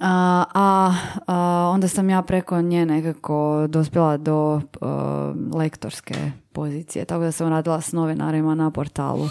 A, 0.00 0.44
a, 0.54 0.94
a, 1.26 1.70
onda 1.74 1.88
sam 1.88 2.10
ja 2.10 2.22
preko 2.22 2.62
nje 2.62 2.86
nekako 2.86 3.66
dospjela 3.68 4.16
do 4.16 4.60
e, 4.60 4.86
lektorske 5.56 6.14
pozicije, 6.52 7.04
tako 7.04 7.24
da 7.24 7.32
sam 7.32 7.48
radila 7.48 7.80
s 7.80 7.92
novinarima 7.92 8.54
na 8.54 8.70
portalu. 8.70 9.28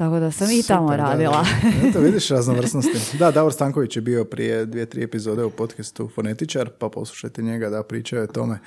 Tako 0.00 0.20
da 0.20 0.30
sam 0.30 0.50
i 0.50 0.62
tamo 0.62 0.88
Super, 0.88 0.98
da, 0.98 1.04
radila. 1.04 1.44
Da, 1.62 1.88
Eto, 1.88 2.00
vidiš 2.06 2.28
raznovrsnosti. 2.28 3.18
Da, 3.18 3.30
Davor 3.30 3.52
Stanković 3.52 3.96
je 3.96 4.02
bio 4.02 4.24
prije 4.24 4.66
dvije, 4.66 4.86
tri 4.86 5.02
epizode 5.02 5.44
u 5.44 5.50
podcastu 5.50 6.10
Fonetičar, 6.14 6.70
pa 6.78 6.88
poslušajte 6.88 7.42
njega 7.42 7.70
da 7.70 7.82
pričaju 7.82 8.22
o 8.22 8.26
tome. 8.26 8.58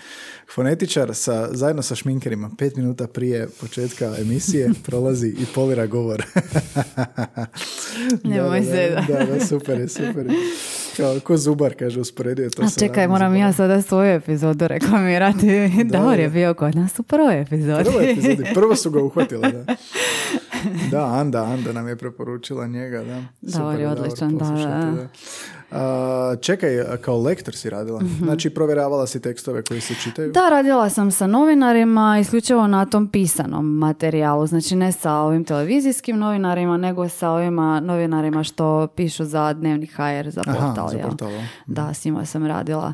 Fonetičar 0.55 1.15
sa, 1.15 1.49
zajedno 1.51 1.81
sa 1.81 1.95
šminkerima, 1.95 2.51
pet 2.57 2.75
minuta 2.75 3.07
prije 3.07 3.47
početka 3.61 4.15
emisije 4.19 4.71
prolazi 4.85 5.27
i 5.27 5.45
polira 5.55 5.85
govor. 5.85 6.25
Nemoj 8.23 8.63
se, 8.63 8.95
da, 9.07 9.17
da, 9.17 9.25
da, 9.25 9.45
super 9.45 9.79
je, 9.79 9.89
super 9.89 10.25
je. 10.25 10.33
Kao, 10.97 11.19
ko 11.19 11.37
zubar, 11.37 11.73
kaže, 11.79 11.99
usporedio 11.99 12.49
to 12.49 12.63
A 12.63 12.65
čekaj, 12.79 13.07
moram 13.07 13.31
zubarom. 13.31 13.47
ja 13.47 13.53
sada 13.53 13.81
svoju 13.81 14.11
epizodu 14.11 14.67
reklamirati. 14.67 15.47
Davor 15.91 16.19
je 16.19 16.27
da. 16.27 16.33
bio 16.33 16.53
kod 16.53 16.75
nas 16.75 16.99
u 16.99 17.03
prvoj 17.03 17.41
epizodi. 17.41 17.83
Prvo 17.83 18.01
epizodi, 18.01 18.43
prvo 18.53 18.75
su 18.75 18.91
ga 18.91 19.03
uhvatile, 19.03 19.51
da. 19.51 19.65
Da, 20.91 21.05
Anda, 21.05 21.43
Anda 21.43 21.73
nam 21.73 21.87
je 21.87 21.95
preporučila 21.95 22.67
njega, 22.67 23.03
da. 23.03 23.23
Davor 23.41 23.79
je 23.79 23.89
Super, 23.89 24.05
odličan, 24.05 24.37
da, 24.37 24.45
da. 24.45 25.07
A, 25.71 26.35
čekaj, 26.41 26.69
kao 27.01 27.21
lektor 27.21 27.55
si 27.55 27.69
radila? 27.69 28.01
Znači, 28.17 28.49
provjeravala 28.49 29.07
si 29.07 29.21
tekstove 29.21 29.63
koji 29.63 29.81
se 29.81 29.95
čitaju? 29.95 30.27
Mhm. 30.27 30.33
Da, 30.33 30.49
radila 30.49 30.89
sam 30.89 31.11
sa 31.11 31.27
novinarima 31.27 32.19
isključivo 32.19 32.67
na 32.67 32.85
tom 32.85 33.07
pisanom 33.07 33.65
materijalu. 33.77 34.47
Znači 34.47 34.75
ne 34.75 34.91
sa 34.91 35.13
ovim 35.13 35.43
televizijskim 35.45 36.19
novinarima, 36.19 36.77
nego 36.77 37.09
sa 37.09 37.29
ovima 37.29 37.79
novinarima 37.79 38.43
što 38.43 38.87
pišu 38.87 39.25
za 39.25 39.53
Dnevnik 39.53 39.91
HR, 39.91 40.29
za 40.29 40.43
Aha, 40.47 40.65
portal. 40.65 40.89
za 40.89 40.97
jel? 40.97 41.07
portal, 41.07 41.31
jel? 41.31 41.41
Da, 41.65 41.93
s 41.93 42.05
njima 42.05 42.25
sam 42.25 42.45
radila. 42.45 42.93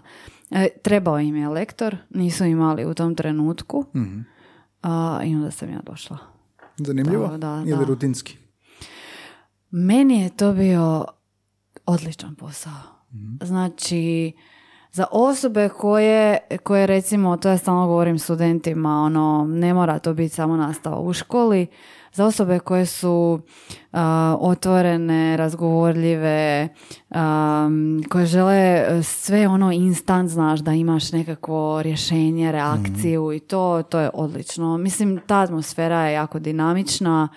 E, 0.52 0.68
trebao 0.82 1.20
im 1.20 1.36
je 1.36 1.50
lektor, 1.50 1.98
nisu 2.10 2.46
imali 2.46 2.86
u 2.86 2.94
tom 2.94 3.16
trenutku. 3.16 3.86
Mhm. 3.96 4.20
A, 4.84 5.22
I 5.26 5.36
onda 5.36 5.52
sam 5.52 5.70
ja 5.70 5.80
došla. 5.86 6.18
Zanimljivo? 6.86 7.28
Da, 7.28 7.38
da, 7.38 7.64
Ili 7.68 7.80
da. 7.80 7.86
rutinski? 7.86 8.38
Meni 9.72 10.22
je 10.22 10.30
to 10.30 10.54
bio 10.54 11.06
odličan 11.86 12.36
posao. 12.36 12.82
Znači, 13.42 14.34
za 14.92 15.06
osobe 15.12 15.70
koje, 15.70 16.38
koje 16.64 16.88
recimo, 16.88 17.38
to 17.38 17.50
ja 17.50 17.58
stalno 17.58 17.88
govorim 17.88 18.20
studentima, 18.20 19.02
ono, 19.02 19.46
ne 19.50 19.74
mora 19.74 20.00
to 20.00 20.14
biti 20.14 20.36
samo 20.36 20.58
nastava 20.58 21.00
u 21.00 21.14
školi, 21.14 21.68
za 22.14 22.26
osobe 22.26 22.60
koje 22.60 22.86
su 22.86 23.40
a, 23.92 24.38
otvorene, 24.40 25.38
razgovorljive, 25.38 26.70
am, 27.10 28.02
koje 28.10 28.26
žele 28.26 28.86
sve 29.04 29.48
ono 29.48 29.72
instant, 29.72 30.30
znaš, 30.30 30.60
da 30.60 30.74
imaš 30.74 31.12
nekakvo 31.12 31.82
rješenje, 31.82 32.52
reakciju 32.52 33.34
i 33.34 33.40
to, 33.40 33.84
to 33.90 34.00
je 34.00 34.10
odlično. 34.14 34.78
Mislim, 34.78 35.20
ta 35.28 35.40
atmosfera 35.40 36.06
je 36.06 36.14
jako 36.14 36.40
dinamična, 36.40 37.28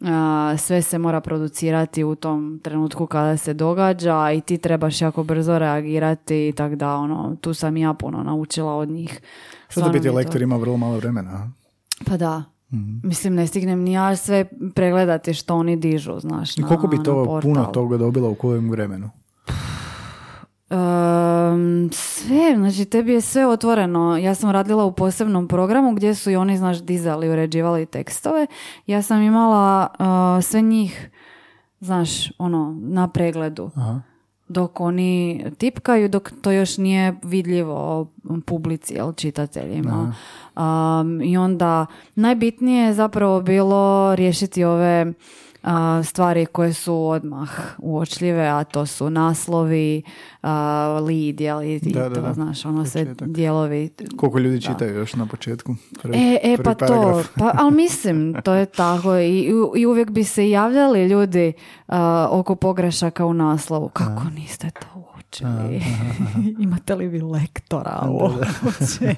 a, 0.00 0.54
sve 0.58 0.82
se 0.82 0.98
mora 0.98 1.20
producirati 1.20 2.04
u 2.04 2.14
tom 2.14 2.60
trenutku 2.62 3.06
kada 3.06 3.36
se 3.36 3.54
događa 3.54 4.32
i 4.32 4.40
ti 4.40 4.58
trebaš 4.58 5.00
jako 5.00 5.22
brzo 5.24 5.58
reagirati 5.58 6.48
i 6.48 6.52
tak 6.52 6.74
da, 6.74 6.94
ono, 6.94 7.36
tu 7.40 7.54
sam 7.54 7.76
ja 7.76 7.94
puno 7.94 8.22
naučila 8.22 8.76
od 8.76 8.88
njih. 8.88 9.20
Što 9.68 9.80
da 9.80 9.88
biti 9.88 10.10
lektor 10.10 10.42
ima 10.42 10.56
vrlo 10.56 10.76
malo 10.76 10.96
vremena? 10.96 11.50
Pa 12.06 12.16
da. 12.16 12.42
Mislim, 13.02 13.34
ne 13.34 13.46
stignem 13.46 13.80
ni 13.80 13.92
ja 13.92 14.16
sve 14.16 14.44
pregledati 14.74 15.34
što 15.34 15.54
oni 15.56 15.76
dižu, 15.76 16.18
znaš, 16.20 16.58
I 16.58 16.60
na, 16.60 16.68
koliko 16.68 16.86
bi 16.86 17.02
to 17.02 17.40
puno 17.42 17.64
toga 17.64 17.96
dobila 17.96 18.28
u 18.28 18.34
kojem 18.34 18.70
vremenu? 18.70 19.10
Ehm, 20.70 21.88
sve, 21.92 22.54
znači 22.56 22.84
tebi 22.84 23.12
je 23.12 23.20
sve 23.20 23.46
otvoreno. 23.46 24.16
Ja 24.16 24.34
sam 24.34 24.50
radila 24.50 24.84
u 24.84 24.92
posebnom 24.92 25.48
programu 25.48 25.94
gdje 25.94 26.14
su 26.14 26.30
i 26.30 26.36
oni, 26.36 26.58
znaš, 26.58 26.82
dizali, 26.82 27.30
uređivali 27.30 27.86
tekstove. 27.86 28.46
Ja 28.86 29.02
sam 29.02 29.22
imala 29.22 29.88
uh, 29.98 30.44
sve 30.44 30.62
njih, 30.62 31.10
znaš, 31.80 32.32
ono, 32.38 32.76
na 32.80 33.08
pregledu. 33.08 33.70
Aha. 33.74 34.00
Dok 34.48 34.80
oni 34.80 35.44
tipkaju, 35.58 36.08
dok 36.08 36.30
to 36.42 36.50
još 36.50 36.78
nije 36.78 37.14
vidljivo 37.22 38.08
publici, 38.46 38.94
jel, 38.94 39.12
čitateljima. 39.12 40.14
Um, 40.56 41.22
I 41.22 41.36
onda 41.36 41.86
najbitnije 42.14 42.86
je 42.86 42.94
zapravo 42.94 43.40
bilo 43.40 44.14
riješiti 44.14 44.64
ove 44.64 45.12
stvari 46.04 46.46
koje 46.46 46.72
su 46.72 46.94
odmah 47.06 47.50
uočljive, 47.78 48.46
a 48.48 48.64
to 48.64 48.86
su 48.86 49.10
naslovi, 49.10 50.02
lead, 51.00 51.40
jel, 51.40 51.62
i, 51.62 51.74
i 51.74 51.92
Da, 51.92 52.08
da, 52.08 52.14
to, 52.14 52.20
da. 52.20 52.32
znaš, 52.32 52.64
ono 52.64 52.84
sve 52.84 53.14
dijelovi. 53.20 53.90
Koliko 54.16 54.38
ljudi 54.38 54.60
čitaju 54.62 54.94
još 54.94 55.14
na 55.14 55.26
početku? 55.26 55.74
Prvi, 56.02 56.16
E, 56.16 56.38
e 56.42 56.56
prvi 56.56 56.64
pa 56.64 56.74
to, 56.74 56.86
paragraf. 56.86 57.28
pa, 57.36 57.52
ali 57.54 57.74
mislim, 57.82 58.34
to 58.44 58.54
je 58.54 58.66
tako 58.66 59.16
i, 59.16 59.52
i 59.76 59.86
uvijek 59.86 60.10
bi 60.10 60.24
se 60.24 60.50
javljali 60.50 61.08
ljudi 61.08 61.52
oko 62.30 62.54
pogrešaka 62.54 63.26
u 63.26 63.34
naslovu. 63.34 63.88
Kako 63.88 64.24
niste 64.34 64.70
to 64.70 65.11
uočili? 65.32 65.82
Imate 66.64 66.94
li 66.94 67.08
vi 67.08 67.20
lektora 67.20 68.08
uopće? 68.10 69.14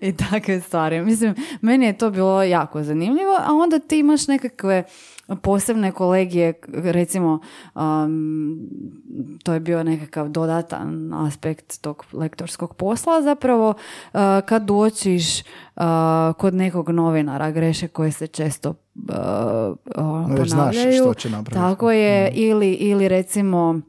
I 0.08 0.12
takve 0.16 0.60
stvari. 0.60 1.00
Mislim, 1.00 1.34
meni 1.60 1.86
je 1.86 1.98
to 1.98 2.10
bilo 2.10 2.42
jako 2.42 2.82
zanimljivo, 2.82 3.36
a 3.46 3.52
onda 3.52 3.78
ti 3.78 3.98
imaš 3.98 4.28
nekakve 4.28 4.84
posebne 5.42 5.92
kolegije, 5.92 6.52
recimo 6.68 7.40
um, 7.74 8.58
to 9.42 9.52
je 9.52 9.60
bio 9.60 9.84
nekakav 9.84 10.28
dodatan 10.28 11.12
aspekt 11.14 11.80
tog 11.80 12.04
lektorskog 12.12 12.74
posla 12.74 13.22
zapravo 13.22 13.68
uh, 13.68 14.20
kad 14.46 14.62
doćiš 14.64 15.40
uh, 15.40 15.82
kod 16.38 16.54
nekog 16.54 16.88
novinara 16.90 17.50
greše 17.50 17.88
koje 17.88 18.12
se 18.12 18.26
često 18.26 18.70
uh, 18.70 20.36
Već 20.38 20.48
znaš 20.48 20.76
ponavljaju. 20.76 21.02
što 21.02 21.14
će 21.14 21.30
napraviti. 21.30 21.54
Tako 21.54 21.90
je, 21.92 22.30
ili, 22.34 22.72
ili 22.72 23.08
recimo 23.08 23.80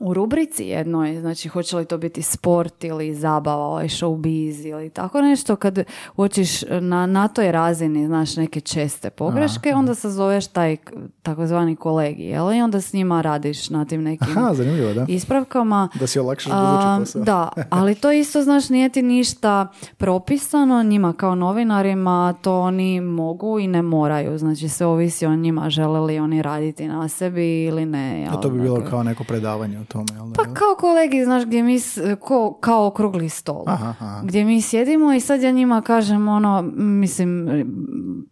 u 0.00 0.14
rubrici 0.14 0.64
jednoj, 0.64 1.20
znači 1.20 1.48
hoće 1.48 1.76
li 1.76 1.84
to 1.84 1.98
biti 1.98 2.22
sport 2.22 2.84
ili 2.84 3.14
zabava, 3.14 3.64
ovaj 3.64 3.88
showbiz 3.88 4.68
ili 4.68 4.90
tako 4.90 5.20
nešto, 5.20 5.56
kad 5.56 5.78
uočiš 6.16 6.62
na, 6.80 7.06
na 7.06 7.28
toj 7.28 7.52
razini, 7.52 8.06
znaš, 8.06 8.36
neke 8.36 8.60
česte 8.60 9.10
pogreške, 9.10 9.74
onda 9.74 9.94
sazoveš 9.94 10.46
taj 10.46 10.76
takozvani 11.22 11.76
kolegi, 11.76 12.22
jel? 12.22 12.52
I 12.52 12.60
onda 12.60 12.80
s 12.80 12.92
njima 12.92 13.20
radiš 13.20 13.70
na 13.70 13.84
tim 13.84 14.02
nekim 14.02 14.38
Aha, 14.38 14.52
da. 14.94 15.04
ispravkama. 15.08 15.88
Da 15.94 16.06
si 16.06 16.18
olakšaš 16.18 16.52
posao. 16.52 17.22
Da, 17.22 17.48
ali 17.70 17.94
to 17.94 18.12
isto, 18.12 18.42
znaš, 18.42 18.68
nije 18.68 18.88
ti 18.88 19.02
ništa 19.02 19.66
propisano 19.96 20.82
njima 20.82 21.12
kao 21.12 21.34
novinarima, 21.34 22.34
to 22.42 22.60
oni 22.60 23.00
mogu 23.00 23.58
i 23.58 23.66
ne 23.66 23.82
moraju, 23.82 24.38
znači 24.38 24.68
sve 24.68 24.86
ovisi 24.86 25.26
o 25.26 25.36
njima, 25.36 25.70
žele 25.70 26.00
li 26.00 26.18
oni 26.18 26.42
raditi 26.42 26.88
na 26.88 27.08
sebi 27.08 27.64
ili 27.64 27.86
ne. 27.86 28.20
Jel? 28.20 28.32
A 28.32 28.40
to 28.40 28.50
bi 28.50 28.60
bilo 28.60 28.74
Dakle, 28.74 28.90
kao 28.90 29.02
neko 29.02 29.24
predavanje 29.24 29.78
tome, 29.90 30.04
jel 30.12 30.26
da? 30.26 30.32
Pa 30.34 30.44
kao 30.44 30.76
kolegi, 30.76 31.24
znaš, 31.24 31.44
gdje 31.44 31.62
mi, 31.62 31.78
ko, 32.16 32.54
kao 32.54 32.86
okrugli 32.86 33.28
stol. 33.28 33.62
Aha, 33.66 33.88
aha. 33.90 34.20
Gdje 34.24 34.44
mi 34.44 34.62
sjedimo 34.62 35.12
i 35.12 35.20
sad 35.20 35.42
ja 35.42 35.50
njima 35.50 35.82
kažem 35.82 36.28
ono, 36.28 36.62
mislim, 36.74 37.48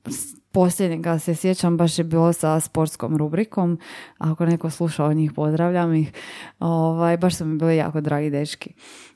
s- 0.07 0.39
posljednjega 0.53 1.19
se 1.19 1.35
sjećam, 1.35 1.77
baš 1.77 1.99
je 1.99 2.05
bilo 2.05 2.33
sa 2.33 2.61
sportskom 2.61 3.17
rubrikom. 3.17 3.79
Ako 4.19 4.47
neko 4.47 4.71
sluša 4.71 5.05
od 5.05 5.17
njih, 5.17 5.33
pozdravljam 5.33 5.95
ih. 5.95 6.13
Ovaj, 6.59 7.17
baš 7.17 7.37
su 7.37 7.45
mi 7.45 7.59
bili 7.59 7.77
jako 7.77 8.01
dragi 8.01 8.31
dečki. 8.31 8.73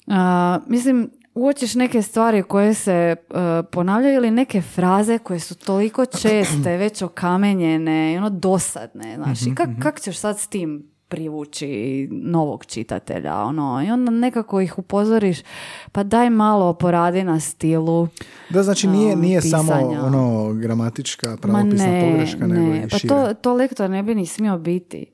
A, 0.07 0.59
mislim, 0.67 1.11
uočiš 1.35 1.75
neke 1.75 2.03
stvari 2.03 2.43
koje 2.43 2.75
se 2.75 2.93
e, 2.93 3.17
ponavljaju 3.63 4.17
ili 4.17 4.31
neke 4.31 4.61
fraze 4.63 5.19
koje 5.19 5.41
su 5.41 5.55
toliko 5.57 6.07
česte, 6.07 6.77
već 6.77 7.03
okamenjene 7.03 8.13
i 8.13 8.19
ono 8.19 8.31
dosadne, 8.31 9.15
znaš. 9.17 9.43
I 9.43 9.55
kak, 9.55 9.69
kak 9.81 10.01
ćeš 10.01 10.19
sad 10.19 10.39
s 10.39 10.47
tim 10.47 10.92
privući 11.13 12.09
novog 12.11 12.65
čitatelja, 12.65 13.37
ono, 13.37 13.85
i 13.87 13.91
onda 13.91 14.11
nekako 14.11 14.61
ih 14.61 14.79
upozoriš, 14.79 15.39
pa 15.93 16.03
daj 16.03 16.31
malo 16.31 16.73
poradi 16.73 17.25
na 17.25 17.41
stilu. 17.41 18.09
Da, 18.51 18.63
znači 18.63 18.89
nije, 18.89 19.13
a, 19.13 19.17
nije 19.17 19.43
samo 19.43 19.73
ono 20.03 20.53
gramatička, 20.53 21.31
Ma 21.31 21.37
pravopisna 21.37 21.87
ne, 21.87 22.11
pogreška, 22.11 22.47
nego 22.47 22.67
ne, 22.67 22.85
i 22.85 22.89
pa 22.89 22.99
šire. 22.99 23.15
To, 23.15 23.35
to 23.35 23.55
lektor 23.55 23.91
ne 23.91 24.03
bi 24.03 24.15
ni 24.15 24.27
smio 24.27 24.59
biti. 24.59 25.07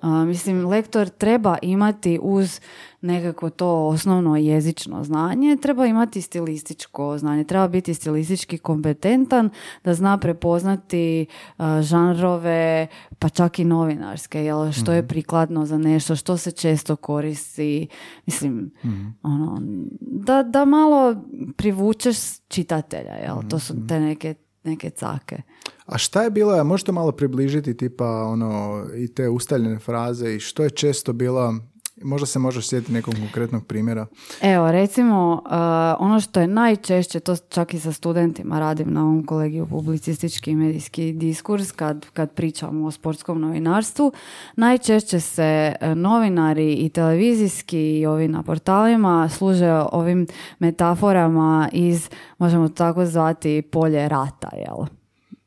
A, 0.00 0.24
mislim, 0.24 0.66
lektor 0.66 1.08
treba 1.08 1.58
imati 1.62 2.18
uz 2.22 2.60
nekako 3.02 3.50
to 3.50 3.86
osnovno 3.86 4.36
jezično 4.36 5.04
znanje, 5.04 5.56
treba 5.56 5.86
imati 5.86 6.22
stilističko 6.22 7.18
znanje, 7.18 7.44
treba 7.44 7.68
biti 7.68 7.94
stilistički 7.94 8.58
kompetentan, 8.58 9.50
da 9.84 9.94
zna 9.94 10.18
prepoznati 10.18 11.26
a, 11.56 11.82
žanrove, 11.82 12.86
pa 13.18 13.28
čak 13.28 13.58
i 13.58 13.64
novinarske, 13.64 14.40
jel, 14.40 14.72
što 14.72 14.82
Mhm. 14.82 14.92
je 14.92 15.08
prikladno 15.08 15.66
za 15.66 15.78
nešto, 15.78 16.16
što 16.16 16.36
se 16.36 16.50
često 16.52 16.96
koristi, 16.96 17.86
mislim, 18.26 18.70
Mhm. 18.84 19.06
ono, 19.22 19.58
da, 20.00 20.42
da 20.42 20.64
malo 20.64 21.16
privučeš 21.56 22.16
čitatelja, 22.40 23.12
jel, 23.14 23.36
to 23.40 23.56
Mhm. 23.56 23.58
su 23.58 23.86
te 23.86 24.00
neke, 24.00 24.34
neke 24.64 24.90
cake. 24.90 25.42
A 25.86 25.98
šta 25.98 26.22
je 26.22 26.30
bilo, 26.30 26.64
možete 26.64 26.92
malo 26.92 27.12
približiti 27.12 27.76
tipa 27.76 28.06
ono 28.22 28.84
i 28.96 29.08
te 29.08 29.28
ustaljene 29.28 29.78
fraze 29.78 30.34
i 30.34 30.40
što 30.40 30.62
je 30.62 30.70
često 30.70 31.12
bila, 31.12 31.54
možda 32.02 32.26
se 32.26 32.38
možeš 32.38 32.68
sjetiti 32.68 32.92
nekog 32.92 33.14
konkretnog 33.14 33.66
primjera. 33.66 34.06
Evo, 34.40 34.72
recimo, 34.72 35.32
uh, 35.32 35.50
ono 35.98 36.20
što 36.20 36.40
je 36.40 36.46
najčešće, 36.46 37.20
to 37.20 37.36
čak 37.36 37.74
i 37.74 37.80
sa 37.80 37.92
studentima 37.92 38.58
radim 38.58 38.92
na 38.92 39.02
ovom 39.02 39.26
kolegiju 39.26 39.66
publicistički 39.66 40.50
i 40.50 40.56
medijski 40.56 41.12
diskurs 41.12 41.72
kad, 41.72 42.06
kad 42.12 42.30
pričamo 42.32 42.86
o 42.86 42.90
sportskom 42.90 43.40
novinarstvu, 43.40 44.12
najčešće 44.56 45.20
se 45.20 45.74
uh, 45.80 45.88
novinari 45.88 46.74
i 46.74 46.88
televizijski 46.88 47.98
i 47.98 48.06
ovi 48.06 48.28
na 48.28 48.42
portalima 48.42 49.28
služe 49.28 49.72
ovim 49.92 50.26
metaforama 50.58 51.68
iz, 51.72 52.10
možemo 52.38 52.68
tako 52.68 53.06
zvati, 53.06 53.62
polje 53.62 54.08
rata, 54.08 54.48
jel? 54.56 54.99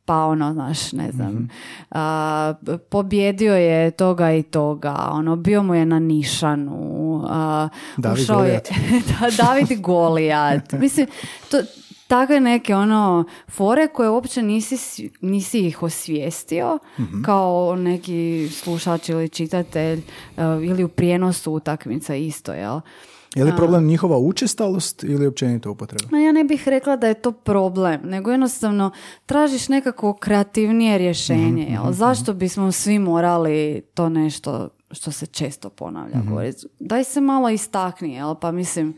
Pa 0.05 0.25
ono, 0.25 0.53
znaš, 0.53 0.91
ne 0.91 1.11
znam, 1.11 1.49
a, 1.91 2.53
pobjedio 2.89 3.55
je 3.55 3.91
toga 3.91 4.31
i 4.31 4.43
toga, 4.43 5.09
ono, 5.11 5.35
bio 5.35 5.63
mu 5.63 5.75
je 5.75 5.85
na 5.85 5.99
nišanu, 5.99 7.23
a, 7.27 7.69
David 7.97 8.23
ušao 8.23 8.43
je, 8.43 8.43
Golijat. 8.43 8.69
da, 9.37 9.43
David 9.43 9.81
Golijat, 9.87 10.71
mislim, 10.71 11.07
to, 11.51 11.57
takve 12.07 12.39
neke 12.39 12.75
ono 12.75 13.25
fore 13.47 13.87
koje 13.87 14.09
uopće 14.09 14.41
nisi, 14.41 15.09
nisi 15.21 15.59
ih 15.59 15.83
osvijestio 15.83 16.79
kao 17.25 17.75
neki 17.75 18.49
slušač 18.51 19.09
ili 19.09 19.29
čitatelj 19.29 19.99
e, 19.99 20.03
ili 20.65 20.83
u 20.83 20.87
prijenosu 20.87 21.51
utakmica 21.51 22.15
isto, 22.15 22.53
jel? 22.53 22.79
Je 23.35 23.43
li 23.43 23.51
problem 23.55 23.85
njihova 23.85 24.17
učestalost 24.17 25.03
ili 25.03 25.27
općenito 25.27 25.71
upotreba? 25.71 26.07
Ma 26.11 26.17
ja 26.17 26.31
ne 26.31 26.43
bih 26.43 26.67
rekla 26.67 26.95
da 26.95 27.07
je 27.07 27.13
to 27.13 27.31
problem, 27.31 28.01
nego 28.03 28.31
jednostavno 28.31 28.91
tražiš 29.25 29.69
nekako 29.69 30.13
kreativnije 30.13 30.97
rješenje. 30.97 31.67
jel? 31.69 31.91
Zašto 31.91 32.33
bismo 32.33 32.71
svi 32.71 32.99
morali 32.99 33.81
to 33.93 34.09
nešto 34.09 34.69
što 34.91 35.11
se 35.11 35.25
često 35.25 35.69
ponavlja 35.69 36.21
govoriti? 36.27 36.67
Daj 36.79 37.03
se 37.03 37.21
malo 37.21 37.49
istakni, 37.49 38.13
jel? 38.13 38.35
pa 38.41 38.51
mislim 38.51 38.93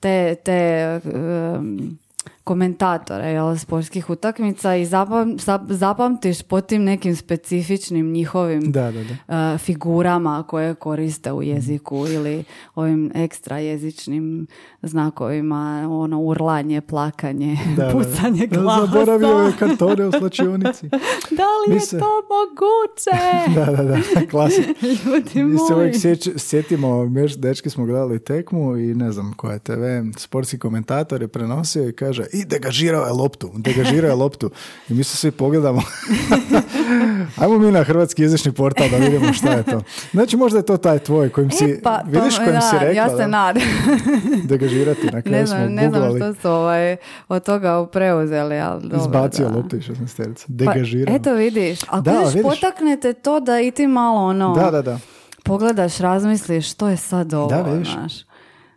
te, 0.00 0.34
te 0.34 1.00
um, 1.04 1.98
komentatore 2.44 3.24
jel, 3.26 3.56
sportskih 3.56 4.10
utakmica 4.10 4.76
i 4.76 4.86
zapam, 4.86 5.28
zap- 5.30 5.70
zapamtiš 5.70 6.42
po 6.42 6.60
tim 6.60 6.84
nekim 6.84 7.16
specifičnim 7.16 7.84
njihovim 8.06 8.72
Da, 8.72 8.92
da, 8.92 9.00
da. 9.04 9.52
uh, 9.52 9.58
figurama 9.58 10.42
koje 10.42 10.74
koriste 10.74 11.32
u 11.32 11.42
jeziku 11.42 12.06
ili 12.08 12.44
ovim 12.74 13.10
ekstra 13.14 13.58
jezičnim 13.58 14.46
znakovima, 14.82 15.88
ono 15.92 16.20
urlanje, 16.20 16.80
plakanje, 16.80 17.56
Da, 17.68 17.76
da, 17.76 17.84
da. 17.84 17.92
pucanje 17.94 18.46
glasa. 18.46 18.86
Zaboravio 18.86 19.28
je 19.38 19.52
kartone 19.54 20.06
u 20.06 20.12
slačionici. 20.12 20.88
Da 21.30 21.44
li 21.58 21.68
Mi 21.68 21.74
je 21.74 21.80
se- 21.80 21.98
to 21.98 22.06
moguće? 22.26 23.20
da, 23.56 23.76
da, 23.76 23.82
da, 23.84 23.96
klasik. 24.26 24.66
Ljudi 25.06 25.42
Mi 25.44 25.58
se 25.58 25.74
uvijek 25.74 25.94
sječ- 25.94 26.38
sjetimo, 26.38 27.04
mi 27.04 27.24
dečki 27.28 27.70
smo 27.70 27.86
gledali 27.86 28.18
tekmu 28.20 28.76
i 28.76 28.94
ne 28.94 29.12
znam 29.12 29.32
koja 29.32 29.52
je 29.52 29.58
TV, 29.58 29.82
sportski 30.16 30.58
komentator 30.58 31.22
je 31.22 31.28
prenosio 31.28 31.88
i 31.88 31.92
kaže 31.94 32.13
i 32.24 32.44
degažirao 32.44 33.06
je 33.06 33.12
loptu, 33.12 33.50
degažirao 33.56 34.08
je 34.08 34.14
loptu. 34.14 34.50
I 34.88 34.94
mi 34.94 35.04
se 35.04 35.16
svi 35.16 35.30
pogledamo. 35.30 35.82
Ajmo 37.36 37.58
mi 37.58 37.72
na 37.72 37.82
hrvatski 37.82 38.22
jezični 38.22 38.52
portal 38.52 38.88
da 38.88 38.96
vidimo 38.96 39.32
šta 39.32 39.50
je 39.50 39.62
to. 39.62 39.82
Znači 40.12 40.36
možda 40.36 40.58
je 40.58 40.66
to 40.66 40.76
taj 40.76 40.98
tvoj 40.98 41.28
kojim 41.28 41.50
si, 41.50 41.64
E, 41.64 41.80
pa, 41.82 42.02
vidiš 42.06 42.36
kojim 42.36 42.52
da, 42.52 42.60
si 42.60 42.74
rekla 42.74 42.92
Ja 42.92 43.08
se 43.08 43.16
da, 43.16 43.26
nadam. 43.26 43.62
degažirati, 44.44 45.04
na 45.04 45.22
kraju 45.22 45.32
ne 45.32 45.46
smo 45.46 45.56
znam, 45.56 45.72
ne 45.72 45.88
znam 45.88 46.16
što 46.16 46.34
su 46.34 46.50
ovaj, 46.50 46.96
od 47.28 47.44
toga 47.44 47.86
preuzeli, 47.86 48.58
ali 48.58 48.82
dobro. 48.82 48.98
Izbacio 48.98 49.48
da. 49.48 49.56
loptu 49.56 49.76
i 49.76 49.80
16 49.80 50.34
Pa, 50.36 50.44
Degažirao. 50.48 51.16
eto 51.16 51.32
vidiš, 51.34 51.80
ako 51.82 52.00
Da, 52.00 52.18
vidiš, 52.18 52.42
potaknete 52.42 53.12
to 53.12 53.40
da 53.40 53.60
i 53.60 53.70
ti 53.70 53.86
malo 53.86 54.20
ono, 54.20 54.54
Da, 54.54 54.70
da, 54.70 54.82
da. 54.82 54.98
pogledaš, 55.42 55.98
razmisliš 55.98 56.70
što 56.70 56.88
je 56.88 56.96
sad 56.96 57.34
ovo, 57.34 57.48
Da, 57.48 57.62
vidiš. 57.62 57.92
znaš. 57.92 58.12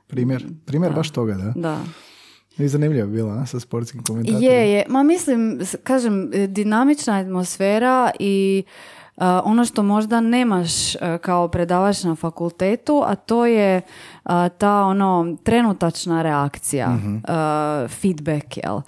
Primjer, 0.07 0.45
primjer 0.65 0.93
baš 0.93 1.09
toga, 1.09 1.33
da. 1.33 1.53
Da. 1.55 1.77
I 2.59 2.67
zanimljivo 2.67 3.05
je 3.05 3.11
bilo, 3.11 3.31
a, 3.31 3.45
sa 3.45 3.59
sportskim 3.59 4.03
komentatorima. 4.03 4.51
Je, 4.51 4.71
je. 4.71 4.85
Ma 4.89 5.03
mislim, 5.03 5.59
kažem, 5.83 6.33
e, 6.33 6.47
dinamična 6.47 7.13
atmosfera 7.13 8.11
i 8.19 8.63
a, 9.17 9.41
ono 9.45 9.65
što 9.65 9.83
možda 9.83 10.21
nemaš 10.21 10.95
e, 10.95 11.17
kao 11.21 11.47
predavač 11.47 12.03
na 12.03 12.15
fakultetu, 12.15 13.03
a 13.05 13.15
to 13.15 13.45
je 13.45 13.81
a, 14.23 14.49
ta 14.49 14.81
ono 14.81 15.37
trenutačna 15.43 16.21
reakcija, 16.21 16.97
a, 17.27 17.87
feedback, 17.89 18.57
jel? 18.57 18.81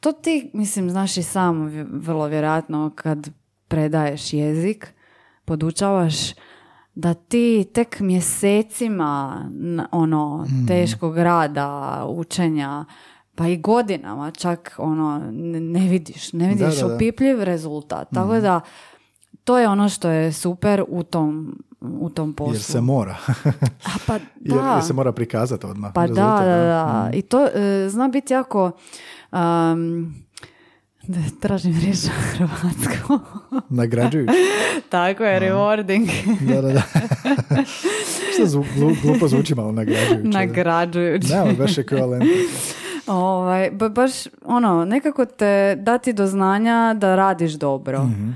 To 0.00 0.12
ti, 0.12 0.50
mislim, 0.52 0.90
znaš 0.90 1.16
i 1.16 1.22
sam 1.22 1.66
vrlo 1.92 2.26
vjerojatno 2.26 2.92
kad 2.94 3.30
predaješ 3.68 4.32
jezik, 4.32 4.94
podučavaš 5.44 6.14
da 6.94 7.14
ti 7.14 7.66
tek 7.72 8.00
mjesecima 8.00 9.44
ono 9.92 10.46
teškog 10.68 11.18
rada, 11.18 12.04
učenja, 12.08 12.84
pa 13.34 13.48
i 13.48 13.56
godinama 13.56 14.30
čak 14.30 14.74
ono 14.78 15.22
ne, 15.60 15.88
vidiš, 15.88 16.32
ne 16.32 16.48
vidiš 16.48 16.80
da, 16.80 16.88
da. 16.88 16.94
opipljiv 16.94 17.42
rezultat. 17.42 18.08
Tako 18.14 18.40
da 18.40 18.60
to 19.44 19.58
je 19.58 19.68
ono 19.68 19.88
što 19.88 20.08
je 20.08 20.32
super 20.32 20.84
u 20.88 21.02
tom 21.02 21.62
u 21.80 22.10
tom 22.10 22.32
poslu. 22.32 22.54
Jer 22.54 22.62
se 22.62 22.80
mora. 22.80 23.16
A 23.94 23.98
pa 24.06 24.18
da. 24.40 24.72
jer 24.74 24.84
se 24.84 24.92
mora 24.92 25.12
prikazati 25.12 25.66
odmah. 25.66 25.92
Pa 25.94 26.00
da, 26.00 26.06
rezultat, 26.06 26.44
da, 26.44 26.64
da. 26.64 27.10
I 27.12 27.22
to 27.22 27.46
e, 27.46 27.88
zna 27.88 28.08
biti 28.08 28.32
jako 28.32 28.70
um, 29.32 30.14
Da 31.02 31.18
tražim 31.40 31.72
riječ 31.74 31.98
na 32.04 32.12
hrvatskom. 32.12 33.20
Nagrađujući. 33.70 34.32
Tako 34.88 35.24
je, 35.24 35.40
rewarding. 35.42 36.08
Da, 36.40 36.60
da, 36.62 36.72
da. 36.72 36.82
Što 38.34 38.46
zvu, 38.46 38.64
glu- 38.76 39.02
glupo 39.02 39.28
zvuči 39.28 39.54
malo 39.54 39.72
nagrađujuće. 39.72 40.28
Nagrađujući. 40.28 41.28
Nema 41.28 41.52
baš 41.52 41.78
ekvivalent. 41.78 42.24
Ovaj, 43.06 43.70
ba- 43.70 43.88
baš 43.88 44.10
ono, 44.44 44.84
nekako 44.84 45.24
te 45.26 45.76
dati 45.76 46.12
do 46.12 46.26
znanja 46.26 46.94
da 46.94 47.16
radiš 47.16 47.52
dobro. 47.52 48.04
Mhm. 48.04 48.30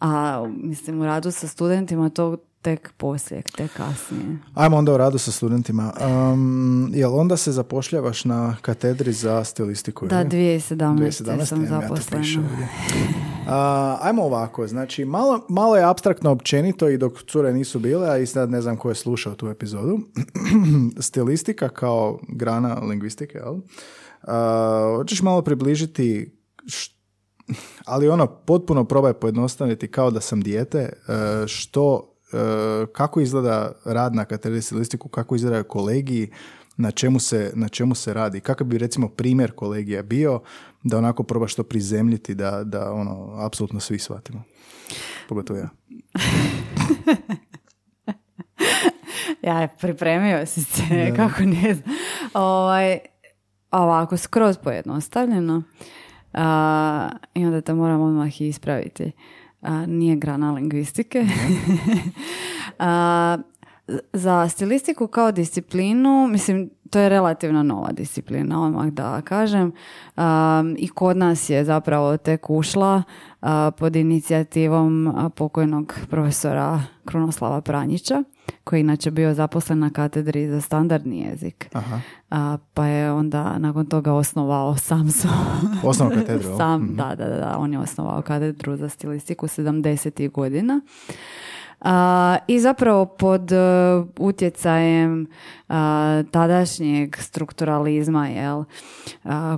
A 0.00 0.44
mislim 0.54 1.00
u 1.00 1.06
radu 1.06 1.30
sa 1.30 1.48
studentima 1.48 2.08
to 2.08 2.36
tek 2.64 2.92
poslije, 2.96 3.42
tek 3.56 3.70
kasnije. 3.76 4.38
Ajmo 4.54 4.76
onda 4.76 4.92
o 4.92 4.96
radu 4.96 5.18
sa 5.18 5.32
studentima. 5.32 5.92
Um, 6.32 6.90
jel 6.94 7.18
onda 7.18 7.36
se 7.36 7.52
zapošljavaš 7.52 8.24
na 8.24 8.56
katedri 8.62 9.12
za 9.12 9.44
stilistiku? 9.44 10.06
Da, 10.06 10.20
ili? 10.20 10.30
2017. 10.30 10.76
2017. 10.76 11.44
sam 11.44 11.62
ja 11.62 11.68
zaposlena. 11.68 12.22
piše 12.22 12.38
ovdje. 12.38 12.68
A, 13.48 13.98
ajmo 14.00 14.22
ovako, 14.22 14.66
znači 14.66 15.04
malo, 15.04 15.46
malo 15.48 15.76
je 15.76 15.84
abstraktno 15.84 16.30
općenito 16.30 16.88
i 16.88 16.98
dok 16.98 17.22
cure 17.22 17.52
nisu 17.52 17.78
bile, 17.78 18.10
a 18.10 18.18
i 18.18 18.26
sad 18.26 18.50
ne 18.50 18.60
znam 18.60 18.76
ko 18.76 18.88
je 18.88 18.94
slušao 18.94 19.34
tu 19.34 19.48
epizodu, 19.48 19.98
stilistika 21.06 21.68
kao 21.68 22.18
grana 22.28 22.74
lingvistike, 22.74 23.38
jel? 23.38 23.56
A, 24.22 24.94
hoćeš 24.96 25.22
malo 25.22 25.42
približiti 25.42 26.32
ali 27.84 28.08
ono, 28.08 28.26
potpuno 28.26 28.84
probaj 28.84 29.12
pojednostaviti 29.12 29.90
kao 29.90 30.10
da 30.10 30.20
sam 30.20 30.40
dijete, 30.40 30.78
e, 30.78 30.92
što, 31.46 32.13
kako 32.92 33.20
izgleda 33.20 33.72
rad 33.84 34.14
na 34.14 34.24
katedri 34.24 34.62
stilistiku, 34.62 35.08
kako 35.08 35.34
izgledaju 35.34 35.64
kolegiji, 35.64 36.30
na 36.76 36.90
čemu, 36.90 37.20
se, 37.20 37.52
na 37.54 37.68
čemu 37.68 37.94
se 37.94 38.14
radi. 38.14 38.40
Kakav 38.40 38.66
bi 38.66 38.78
recimo 38.78 39.08
primjer 39.08 39.52
kolegija 39.52 40.02
bio 40.02 40.40
da 40.82 40.98
onako 40.98 41.22
probaš 41.22 41.54
to 41.54 41.62
prizemljiti 41.62 42.34
da, 42.34 42.64
da 42.64 42.92
ono, 42.92 43.36
apsolutno 43.38 43.80
svi 43.80 43.98
shvatimo. 43.98 44.42
Pogotovo 45.28 45.58
ja. 45.58 45.68
Ja, 49.42 49.68
pripremio 49.80 50.46
si 50.46 50.62
se, 50.62 51.12
kako 51.16 51.42
ne 51.42 51.74
znam. 51.74 51.96
Ovaj, 52.34 52.98
ovako, 53.70 54.16
skroz 54.16 54.58
pojednostavljeno. 54.58 55.62
A, 56.32 57.08
I 57.34 57.44
onda 57.44 57.60
te 57.60 57.74
moram 57.74 58.00
odmah 58.00 58.40
ispraviti. 58.40 59.12
A, 59.64 59.86
nije 59.86 60.16
grana 60.16 60.52
lingvistike. 60.52 61.26
A, 62.78 63.38
za 64.12 64.48
stilistiku 64.48 65.06
kao 65.06 65.32
disciplinu, 65.32 66.28
mislim, 66.30 66.70
to 66.90 66.98
je 66.98 67.08
relativno 67.08 67.62
nova 67.62 67.92
disciplina, 67.92 68.64
odmah 68.64 68.86
da 68.86 69.20
kažem. 69.20 69.72
Um, 70.16 70.76
I 70.78 70.88
kod 70.88 71.16
nas 71.16 71.50
je 71.50 71.64
zapravo 71.64 72.16
tek 72.16 72.50
ušla 72.50 73.02
a, 73.40 73.70
pod 73.78 73.96
inicijativom 73.96 75.12
a, 75.16 75.28
pokojnog 75.28 75.94
profesora 76.10 76.82
Krunoslava 77.04 77.60
Pranjića, 77.60 78.22
koji 78.64 78.78
je 78.78 78.82
inače 78.82 79.10
bio 79.10 79.34
zaposlen 79.34 79.78
na 79.78 79.90
katedri 79.90 80.48
za 80.48 80.60
standardni 80.60 81.20
jezik. 81.20 81.68
Aha. 81.72 82.00
A, 82.30 82.56
pa 82.74 82.86
je 82.86 83.12
onda 83.12 83.58
nakon 83.58 83.86
toga 83.86 84.12
osnovao 84.12 84.76
sam 84.76 85.06
so- 85.06 85.28
Osnovnu 85.84 86.16
katedru, 86.16 86.56
sam, 86.56 86.94
da, 86.96 87.14
da, 87.14 87.28
da, 87.28 87.56
on 87.58 87.72
je 87.72 87.78
osnovao 87.78 88.22
katedru 88.22 88.76
za 88.76 88.88
stilistiku 88.88 89.46
70. 89.46 90.30
godina. 90.30 90.80
A, 91.80 92.36
I 92.48 92.60
zapravo 92.60 93.06
pod 93.06 93.52
e, 93.52 93.56
utjecajem 94.18 95.26
tadašnjeg 96.30 97.16
strukturalizma, 97.16 98.28
jel, 98.28 98.64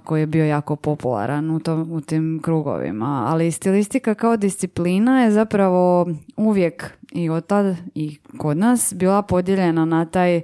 koji 0.04 0.20
je 0.20 0.26
bio 0.26 0.44
jako 0.44 0.76
popularan 0.76 1.50
u, 1.50 1.60
tom, 1.60 1.92
u 1.92 2.00
tim 2.00 2.40
krugovima. 2.42 3.24
Ali 3.28 3.52
stilistika 3.52 4.14
kao 4.14 4.36
disciplina 4.36 5.22
je 5.22 5.30
zapravo 5.30 6.06
uvijek 6.36 6.92
i 7.12 7.30
od 7.30 7.46
tad 7.46 7.76
i 7.94 8.18
kod 8.38 8.56
nas 8.56 8.94
bila 8.96 9.22
podijeljena 9.22 9.84
na 9.84 10.04
taj 10.04 10.40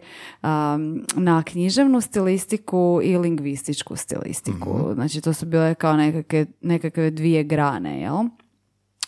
na 1.16 1.42
književnu 1.42 2.00
stilistiku 2.00 3.00
i 3.02 3.18
lingvističku 3.18 3.96
stilistiku. 3.96 4.90
Znači 4.94 5.20
to 5.20 5.32
su 5.32 5.46
bile 5.46 5.74
kao 5.74 5.96
nekakve, 5.96 6.46
nekakve 6.60 7.10
dvije 7.10 7.44
grane, 7.44 8.00
jel? 8.00 8.18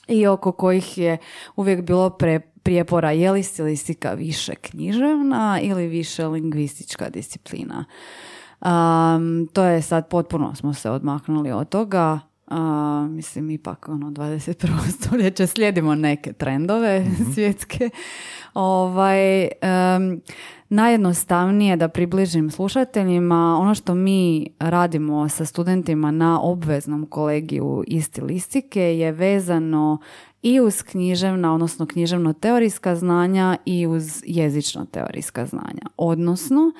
I 0.09 0.27
oko 0.27 0.53
kojih 0.53 0.99
je 0.99 1.19
uvijek 1.57 1.83
bilo 1.83 2.11
pre, 2.11 2.41
prijepora 2.65 3.11
je 3.11 3.33
li 3.33 3.43
stilistika 3.43 4.13
više 4.13 4.55
književna 4.55 5.61
ili 5.63 5.87
više 5.87 6.27
lingvistička 6.27 7.09
disciplina. 7.09 7.85
Um, 8.61 9.49
to 9.53 9.65
je 9.65 9.83
sad 9.83 10.09
potpuno 10.09 10.55
smo 10.55 10.75
se 10.75 10.91
odmaknuli 10.91 11.53
od 11.53 11.69
toga. 11.69 12.21
A, 12.47 13.07
mislim, 13.11 13.51
ipak 13.51 13.89
ono, 13.89 14.11
21. 14.11 14.69
stoljeće 15.01 15.47
slijedimo 15.47 15.95
neke 15.95 16.33
trendove 16.33 17.07
svjetske. 17.35 17.91
Ovaj, 18.55 19.43
em, 19.43 20.21
najjednostavnije 20.69 21.77
da 21.77 21.89
približim 21.89 22.51
slušateljima 22.51 23.59
ono 23.61 23.75
što 23.75 23.95
mi 23.95 24.51
radimo 24.59 25.29
sa 25.29 25.45
studentima 25.45 26.11
na 26.11 26.41
obveznom 26.43 27.07
kolegiju 27.07 27.85
iz 27.87 28.05
stilistike 28.05 28.81
je 28.81 29.13
vezano 29.13 29.99
i 30.45 30.61
uz 30.61 30.83
književna, 30.83 31.55
odnosno 31.55 31.87
književno-teorijska 31.87 32.95
znanja 32.95 33.57
i 33.65 33.87
uz 33.87 34.23
jezično-teorijska 34.27 35.47
znanja. 35.47 35.83
Odnosno, 35.97 36.73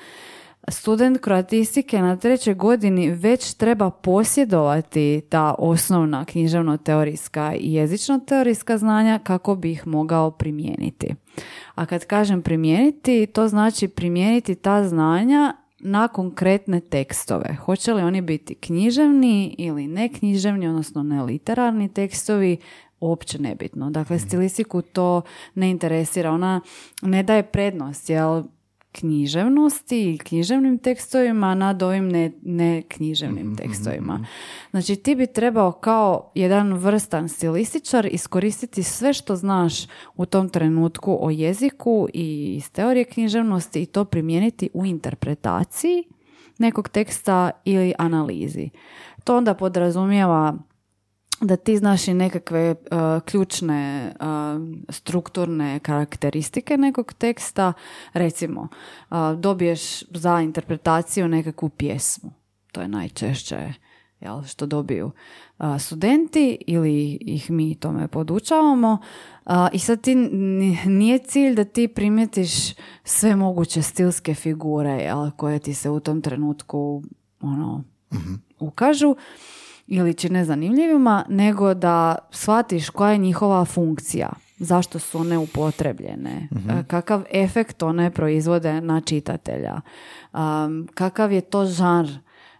student 0.67 1.17
kroatistike 1.21 2.01
na 2.01 2.17
trećoj 2.17 2.53
godini 2.53 3.09
već 3.09 3.53
treba 3.53 3.89
posjedovati 3.89 5.21
ta 5.29 5.55
osnovna 5.59 6.25
književno-teorijska 6.25 7.55
i 7.59 7.73
jezično-teorijska 7.73 8.77
znanja 8.77 9.19
kako 9.23 9.55
bi 9.55 9.71
ih 9.71 9.87
mogao 9.87 10.31
primijeniti. 10.31 11.15
A 11.75 11.85
kad 11.85 12.05
kažem 12.05 12.41
primijeniti, 12.41 13.25
to 13.25 13.47
znači 13.47 13.87
primijeniti 13.87 14.55
ta 14.55 14.87
znanja 14.87 15.53
na 15.79 16.07
konkretne 16.07 16.79
tekstove. 16.79 17.55
Hoće 17.65 17.93
li 17.93 18.01
oni 18.01 18.21
biti 18.21 18.55
književni 18.55 19.55
ili 19.57 19.87
ne 19.87 20.09
književni, 20.09 20.67
odnosno 20.67 21.03
ne 21.03 21.23
literarni 21.23 21.89
tekstovi, 21.89 22.57
uopće 22.99 23.41
nebitno. 23.41 23.89
Dakle, 23.89 24.19
stilistiku 24.19 24.81
to 24.81 25.21
ne 25.55 25.69
interesira. 25.69 26.31
Ona 26.31 26.61
ne 27.01 27.23
daje 27.23 27.43
prednost, 27.43 28.09
jel 28.09 28.43
književnosti 28.91 30.13
i 30.13 30.17
književnim 30.17 30.77
tekstovima 30.77 31.55
nad 31.55 31.83
ovim 31.83 32.09
ne, 32.09 32.31
ne 32.41 32.81
književnim 32.81 33.55
tekstovima. 33.55 34.25
Znači 34.71 34.95
ti 34.95 35.15
bi 35.15 35.27
trebao 35.27 35.71
kao 35.71 36.31
jedan 36.35 36.73
vrstan 36.73 37.29
stilističar 37.29 38.05
iskoristiti 38.05 38.83
sve 38.83 39.13
što 39.13 39.35
znaš 39.35 39.73
u 40.15 40.25
tom 40.25 40.49
trenutku 40.49 41.17
o 41.21 41.29
jeziku 41.29 42.07
i 42.13 42.55
iz 42.55 42.71
teorije 42.71 43.05
književnosti 43.05 43.81
i 43.81 43.85
to 43.85 44.05
primijeniti 44.05 44.69
u 44.73 44.85
interpretaciji 44.85 46.03
nekog 46.57 46.89
teksta 46.89 47.51
ili 47.65 47.93
analizi. 47.97 48.69
To 49.23 49.37
onda 49.37 49.53
podrazumijeva 49.53 50.57
da 51.41 51.55
ti 51.55 51.77
znaš 51.77 52.07
i 52.07 52.13
nekakve 52.13 52.71
uh, 52.71 53.21
ključne 53.25 54.13
uh, 54.19 54.25
strukturne 54.89 55.79
karakteristike 55.79 56.77
nekog 56.77 57.13
teksta. 57.13 57.73
Recimo, 58.13 58.61
uh, 58.61 59.17
dobiješ 59.39 60.03
za 60.09 60.41
interpretaciju 60.41 61.27
nekakvu 61.27 61.69
pjesmu. 61.69 62.31
To 62.71 62.81
je 62.81 62.87
najčešće 62.87 63.73
jel, 64.19 64.43
što 64.43 64.65
dobiju 64.65 65.11
uh, 65.59 65.65
studenti 65.79 66.57
ili 66.67 67.17
ih 67.21 67.51
mi 67.51 67.75
tome 67.75 68.07
podučavamo. 68.07 68.97
Uh, 69.45 69.53
I 69.73 69.79
sad 69.79 70.01
ti 70.01 70.15
nije 70.85 71.17
cilj 71.17 71.55
da 71.55 71.63
ti 71.63 71.87
primijetiš 71.87 72.51
sve 73.03 73.35
moguće 73.35 73.81
stilske 73.81 74.33
figure 74.33 74.91
jel, 74.91 75.31
koje 75.31 75.59
ti 75.59 75.73
se 75.73 75.89
u 75.89 75.99
tom 75.99 76.21
trenutku 76.21 77.03
ono, 77.41 77.83
ukažu 78.59 79.15
ili 79.87 80.13
čine 80.13 80.45
zanimljivima, 80.45 81.25
nego 81.29 81.73
da 81.73 82.15
shvatiš 82.31 82.89
koja 82.89 83.11
je 83.11 83.17
njihova 83.17 83.65
funkcija, 83.65 84.29
zašto 84.57 84.99
su 84.99 85.19
one 85.19 85.37
upotrebljene, 85.37 86.49
e, 86.69 86.83
kakav 86.87 87.23
efekt 87.31 87.83
one 87.83 88.11
proizvode 88.11 88.81
na 88.81 89.01
čitatelja, 89.01 89.81
um, 90.33 90.87
kakav 90.93 91.31
je 91.31 91.41
to 91.41 91.65
žanr 91.65 92.09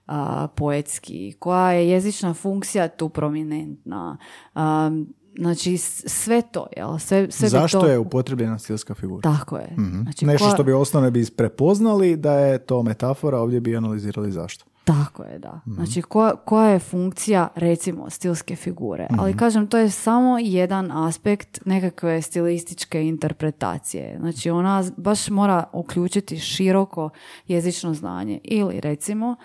a, 0.08 0.48
poetski, 0.56 1.34
koja 1.40 1.72
je 1.72 1.90
jezična 1.90 2.34
funkcija 2.34 2.88
tu 2.88 3.10
prominentna, 3.10 4.18
um, 4.56 5.14
znači 5.40 5.78
sve 5.78 6.42
to, 6.42 6.68
jel? 6.78 7.00
Sve, 7.00 7.32
sve 7.32 7.50
Zašto 7.50 7.80
to... 7.80 7.88
je 7.88 8.00
upotrebljena 8.00 8.60
stilska 8.60 8.94
figura? 8.94 9.22
Tako 9.22 9.58
je. 9.58 9.76
Znači, 10.04 10.26
Nešto 10.26 10.46
koja- 10.46 10.54
što 10.54 10.64
bi 10.64 10.74
osnovno 10.74 11.12
bi 11.12 11.26
prepoznali 11.38 12.16
da 12.18 12.34
je 12.34 12.58
to 12.58 12.84
metafora, 12.84 13.40
ovdje 13.40 13.60
bi 13.60 13.78
analizirali 13.78 14.32
zašto. 14.32 14.66
Tako 14.86 15.24
je, 15.24 15.40
da. 15.40 15.62
Znači, 15.66 16.02
koja, 16.02 16.36
koja 16.36 16.70
je 16.70 16.80
funkcija, 16.80 17.48
recimo, 17.56 18.10
stilske 18.10 18.56
figure. 18.56 19.08
Ali 19.20 19.38
kažem, 19.38 19.68
to 19.68 19.78
je 19.78 19.90
samo 19.90 20.38
jedan 20.40 20.92
aspekt 20.92 21.66
nekakve 21.66 22.22
stilističke 22.22 23.08
interpretacije. 23.08 24.18
Znači, 24.20 24.50
ona 24.50 24.84
baš 24.98 25.30
mora 25.30 25.64
uključiti 25.74 26.40
široko 26.40 27.10
jezično 27.48 27.94
znanje. 27.94 28.40
Ili, 28.44 28.80
recimo, 28.80 29.36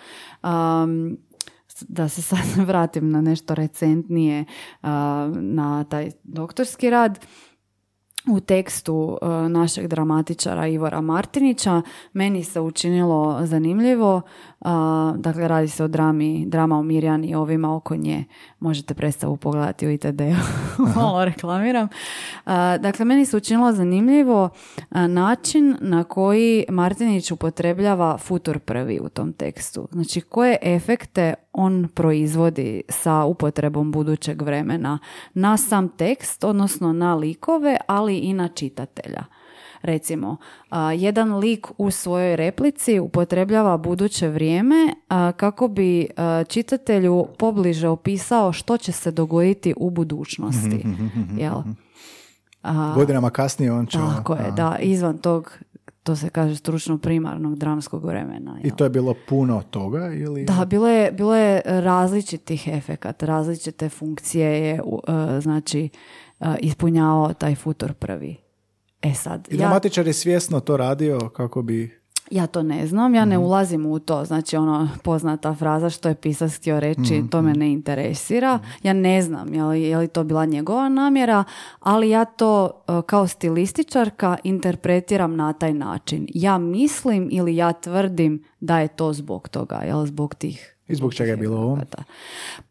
um, 0.43 1.17
da 1.87 2.09
se 2.09 2.21
sad 2.21 2.39
vratim 2.67 3.09
na 3.09 3.21
nešto 3.21 3.55
recentnije, 3.55 4.45
na 5.31 5.83
taj 5.89 6.11
doktorski 6.23 6.89
rad, 6.89 7.19
u 8.27 8.39
tekstu 8.39 9.17
našeg 9.49 9.87
dramatičara 9.87 10.67
Ivora 10.67 11.01
Martinića 11.01 11.81
meni 12.13 12.43
se 12.43 12.59
učinilo 12.59 13.39
zanimljivo 13.45 14.21
dakle, 15.15 15.47
radi 15.47 15.67
se 15.67 15.83
o 15.83 15.87
drami, 15.87 16.45
drama 16.45 16.79
o 16.79 16.83
Mirjani 16.83 17.27
i 17.27 17.35
ovima 17.35 17.75
oko 17.75 17.95
nje. 17.95 18.25
Možete 18.59 18.93
predstavu 18.93 19.37
pogledati 19.37 19.87
u 19.87 19.91
ITD-u, 19.91 20.83
malo 20.95 21.25
reklamiram. 21.25 21.87
dakle, 22.79 23.05
meni 23.05 23.25
se 23.25 23.37
učinilo 23.37 23.71
zanimljivo 23.71 24.49
način 24.91 25.77
na 25.79 26.03
koji 26.03 26.65
Martinić 26.69 27.31
upotrebljava 27.31 28.17
futur 28.17 28.59
prvi 28.59 28.99
u 29.03 29.09
tom 29.09 29.33
tekstu. 29.33 29.87
Znači, 29.91 30.21
koje 30.21 30.57
efekte 30.61 31.33
on 31.53 31.87
proizvodi 31.93 32.81
sa 32.89 33.23
upotrebom 33.23 33.91
budućeg 33.91 34.41
vremena 34.41 34.99
na 35.33 35.57
sam 35.57 35.89
tekst, 35.89 36.43
odnosno 36.43 36.93
na 36.93 37.15
likove, 37.15 37.77
ali 37.87 38.17
i 38.17 38.33
na 38.33 38.47
čitatelja. 38.47 39.23
Recimo, 39.81 40.37
jedan 40.97 41.37
lik 41.37 41.67
u 41.77 41.91
svojoj 41.91 42.35
replici 42.35 42.99
upotrebljava 42.99 43.77
buduće 43.77 44.27
vrijeme 44.27 44.93
kako 45.37 45.67
bi 45.67 46.07
čitatelju 46.47 47.25
pobliže 47.37 47.87
opisao 47.87 48.53
što 48.53 48.77
će 48.77 48.91
se 48.91 49.11
dogoditi 49.11 49.73
u 49.77 49.89
budućnosti. 49.89 50.81
Mhm, 50.85 51.05
mhm, 51.05 51.19
mhm, 51.19 51.39
Jel? 51.39 51.61
Godinama 52.95 53.29
kasnije 53.29 53.71
on 53.71 53.85
će... 53.85 53.97
Tako 53.97 54.33
je, 54.33 54.51
da, 54.51 54.77
izvan 54.79 55.17
tog 55.17 55.57
to 56.03 56.15
se 56.15 56.29
kaže 56.29 56.55
stručno 56.55 56.97
primarnog 56.97 57.55
dramskog 57.55 58.05
vremena. 58.05 58.59
I 58.63 58.71
to 58.71 58.83
je 58.83 58.89
bilo 58.89 59.15
puno 59.27 59.63
toga? 59.69 60.13
Ili... 60.13 60.45
Da, 60.45 60.65
bilo 60.65 60.87
je, 60.87 61.11
bilo 61.11 61.35
je 61.35 61.61
različitih 61.65 62.67
efekata, 62.67 63.25
različite 63.25 63.89
funkcije 63.89 64.67
je 64.67 64.73
e, 64.75 65.41
znači 65.41 65.89
e, 66.39 66.45
ispunjavao 66.59 67.33
taj 67.33 67.55
futur 67.55 67.93
prvi. 67.93 68.37
E 69.01 69.13
sad, 69.13 69.47
I 69.51 69.57
dramatičar 69.57 70.07
je 70.07 70.13
svjesno 70.13 70.59
to 70.59 70.77
radio 70.77 71.19
kako 71.29 71.61
bi... 71.61 72.00
Ja 72.31 72.47
to 72.47 72.63
ne 72.63 72.87
znam, 72.87 73.15
ja 73.15 73.25
ne 73.25 73.37
mhm. 73.37 73.45
ulazim 73.45 73.85
u 73.85 73.99
to, 73.99 74.25
znači 74.25 74.57
ono 74.57 74.89
poznata 75.03 75.55
fraza 75.55 75.89
što 75.89 76.09
je 76.09 76.15
pisac 76.15 76.55
htio 76.55 76.79
reći, 76.79 77.17
mhm, 77.17 77.27
to 77.27 77.41
me 77.41 77.49
mhm. 77.49 77.59
ne 77.59 77.71
interesira. 77.71 78.59
Ja 78.83 78.93
ne 78.93 79.21
znam 79.21 79.53
je 79.53 79.63
li, 79.63 79.81
je 79.81 79.97
li 79.97 80.07
to 80.07 80.23
bila 80.23 80.45
njegova 80.45 80.89
namjera, 80.89 81.43
ali 81.79 82.09
ja 82.09 82.25
to 82.25 82.83
e, 82.87 83.01
kao 83.05 83.27
stilističarka 83.27 84.37
interpretiram 84.43 85.35
na 85.35 85.53
taj 85.53 85.73
način. 85.73 86.27
Ja 86.33 86.57
mislim 86.57 87.29
ili 87.31 87.55
ja 87.55 87.73
tvrdim 87.73 88.43
da 88.59 88.79
je 88.79 88.87
to 88.87 89.13
zbog 89.13 89.49
toga, 89.49 89.75
jel 89.75 90.05
zbog 90.05 90.35
tih... 90.35 90.77
I 90.87 90.95
zbog 90.95 91.13
čega 91.13 91.31
je 91.31 91.37
bilo 91.37 91.57
ovo? 91.57 91.79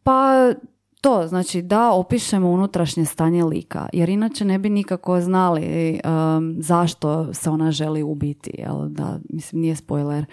Pa 0.02 0.52
to, 1.00 1.26
znači 1.26 1.62
da 1.62 1.92
opišemo 1.92 2.50
unutrašnje 2.50 3.04
stanje 3.04 3.44
lika, 3.44 3.88
jer 3.92 4.08
inače 4.08 4.44
ne 4.44 4.58
bi 4.58 4.70
nikako 4.70 5.20
znali 5.20 6.00
um, 6.04 6.56
zašto 6.58 7.34
se 7.34 7.50
ona 7.50 7.70
želi 7.70 8.02
ubiti, 8.02 8.50
jel? 8.58 8.88
Da, 8.88 9.18
mislim, 9.28 9.60
nije 9.60 9.76
spoiler. 9.76 10.24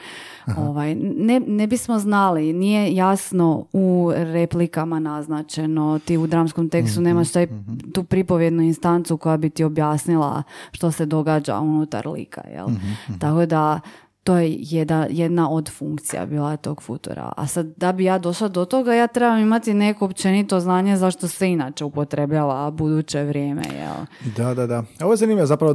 Ovaj, 0.57 0.95
ne, 0.95 1.39
ne 1.39 1.67
bismo 1.67 1.99
znali, 1.99 2.53
nije 2.53 2.95
jasno 2.95 3.65
u 3.73 4.11
replikama 4.15 4.99
naznačeno, 4.99 5.99
ti 5.99 6.17
u 6.17 6.27
dramskom 6.27 6.69
tekstu 6.69 7.01
mhm, 7.01 7.07
nemaš 7.07 7.31
taj, 7.31 7.47
tu 7.93 8.03
pripovjednu 8.03 8.63
instancu 8.63 9.17
koja 9.17 9.37
bi 9.37 9.49
ti 9.49 9.63
objasnila 9.63 10.43
što 10.71 10.91
se 10.91 11.05
događa 11.05 11.59
unutar 11.59 12.07
lika, 12.07 12.41
jel? 12.53 12.67
Mhm, 12.67 13.19
Tako 13.19 13.45
da 13.45 13.79
to 14.27 14.37
je 14.37 14.55
jedna, 14.59 15.07
jedna 15.09 15.49
od 15.49 15.71
funkcija 15.71 16.25
bila 16.25 16.57
tog 16.57 16.83
futura. 16.83 17.33
A 17.37 17.47
sad 17.47 17.65
da 17.77 17.91
bi 17.91 18.03
ja 18.03 18.19
došla 18.19 18.47
do 18.47 18.65
toga, 18.65 18.93
ja 18.93 19.07
trebam 19.07 19.39
imati 19.39 19.73
neko 19.73 20.05
općenito 20.05 20.59
znanje 20.59 20.97
zašto 20.97 21.27
se 21.27 21.49
inače 21.49 21.85
upotrebljava 21.85 22.71
buduće 22.71 23.23
vrijeme. 23.23 23.61
Jel? 23.79 24.05
Da, 24.37 24.53
da, 24.53 24.67
da. 24.67 24.83
Ovo 25.01 25.13
je 25.13 25.17
zanimljivo, 25.17 25.45
zapravo 25.45 25.73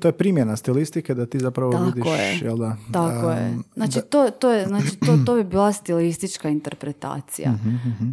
to 0.00 0.08
je 0.08 0.12
primjena 0.12 0.56
stilistike 0.56 1.14
da 1.14 1.26
ti 1.26 1.38
zapravo 1.38 1.72
Tako 1.72 1.84
vidiš. 1.84 2.06
Je. 2.06 2.40
Jel 2.42 2.56
da? 2.56 2.76
Tako 2.92 3.30
je. 3.30 3.58
Znači, 3.74 4.00
to, 4.10 4.30
to, 4.30 4.50
je, 4.50 4.66
znači 4.66 4.98
to, 5.06 5.18
to 5.26 5.34
bi 5.34 5.44
bila 5.44 5.72
stilistička 5.72 6.48
interpretacija. 6.48 7.50
Mhm, 7.50 7.68
mhm. 7.68 8.10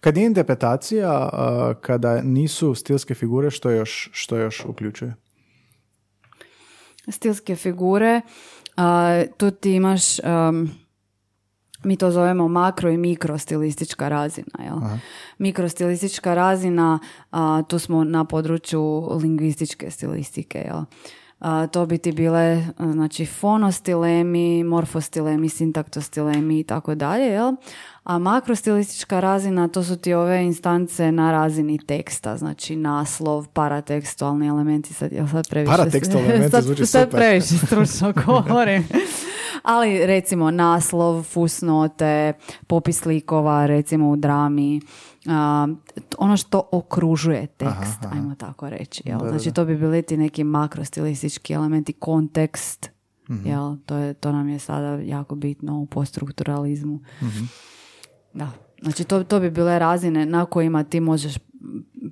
Kad 0.00 0.16
je 0.16 0.26
interpretacija, 0.26 1.30
kada 1.80 2.22
nisu 2.22 2.74
stilske 2.74 3.14
figure, 3.14 3.50
što 3.50 3.70
još, 3.70 4.10
što 4.12 4.36
još 4.36 4.64
uključuje? 4.64 5.14
Stilske 7.08 7.56
figure, 7.56 8.20
tu 9.36 9.50
ti 9.50 9.74
imaš, 9.74 10.02
mi 11.84 11.96
to 11.96 12.10
zovemo 12.10 12.48
makro 12.48 12.90
i 12.90 12.96
mikro 12.96 13.38
stilistička 13.38 14.08
razina. 14.08 14.64
Jel? 14.64 14.76
Mikrostilistička 15.38 16.34
razina, 16.34 16.98
tu 17.68 17.78
smo 17.78 18.04
na 18.04 18.24
području 18.24 19.10
lingvističke 19.22 19.90
stilistike. 19.90 20.58
Jel? 20.58 20.84
To 21.72 21.86
bi 21.86 21.98
ti 21.98 22.12
bile 22.12 22.66
znači, 22.78 23.26
fonostilemi, 23.26 24.64
morfostilemi, 24.64 25.48
sintaktostilemi 25.48 26.60
i 26.60 26.64
tako 26.64 26.94
dalje. 26.94 27.24
Jel? 27.24 27.52
A 28.04 28.18
makrostilistička 28.18 29.20
razina, 29.20 29.68
to 29.68 29.84
su 29.84 29.96
ti 29.96 30.14
ove 30.14 30.44
instance 30.44 31.12
na 31.12 31.32
razini 31.32 31.78
teksta, 31.86 32.36
znači 32.36 32.76
naslov, 32.76 33.48
paratekstualni 33.48 34.46
elementi, 34.46 34.94
sad, 34.94 35.12
jel 35.12 35.28
sad 35.28 35.48
previše... 35.48 35.70
Paratekstualni 35.76 36.28
elementi 36.28 36.62
zvuči 36.66 36.86
sad, 36.86 37.04
super. 37.04 37.20
previše 37.20 37.66
stručno 37.66 38.12
govorim. 38.26 38.88
Ali 39.64 40.06
recimo 40.06 40.50
naslov, 40.50 41.22
fusnote, 41.22 42.32
popis 42.66 43.04
likova, 43.04 43.66
recimo 43.66 44.10
u 44.10 44.16
drami, 44.16 44.80
ono 46.18 46.36
što 46.36 46.68
okružuje 46.72 47.46
tekst, 47.46 48.04
ajmo 48.12 48.34
tako 48.34 48.70
reći. 48.70 49.02
Jel? 49.04 49.18
znači 49.28 49.52
to 49.52 49.64
bi 49.64 49.76
bili 49.76 50.02
ti 50.02 50.16
neki 50.16 50.44
makrostilistički 50.44 51.52
elementi, 51.52 51.92
kontekst, 51.92 52.90
mm 53.28 53.46
Jel? 53.46 53.76
To, 53.86 53.96
je, 53.96 54.14
to 54.14 54.32
nam 54.32 54.48
je 54.48 54.58
sada 54.58 54.98
jako 55.02 55.34
bitno 55.34 55.78
u 55.78 55.86
poststrukturalizmu. 55.86 57.00
mm 57.22 57.48
da, 58.34 58.50
znači 58.82 59.04
to, 59.04 59.24
to 59.24 59.40
bi 59.40 59.50
bile 59.50 59.78
razine 59.78 60.26
na 60.26 60.44
kojima 60.44 60.84
ti 60.84 61.00
možeš 61.00 61.34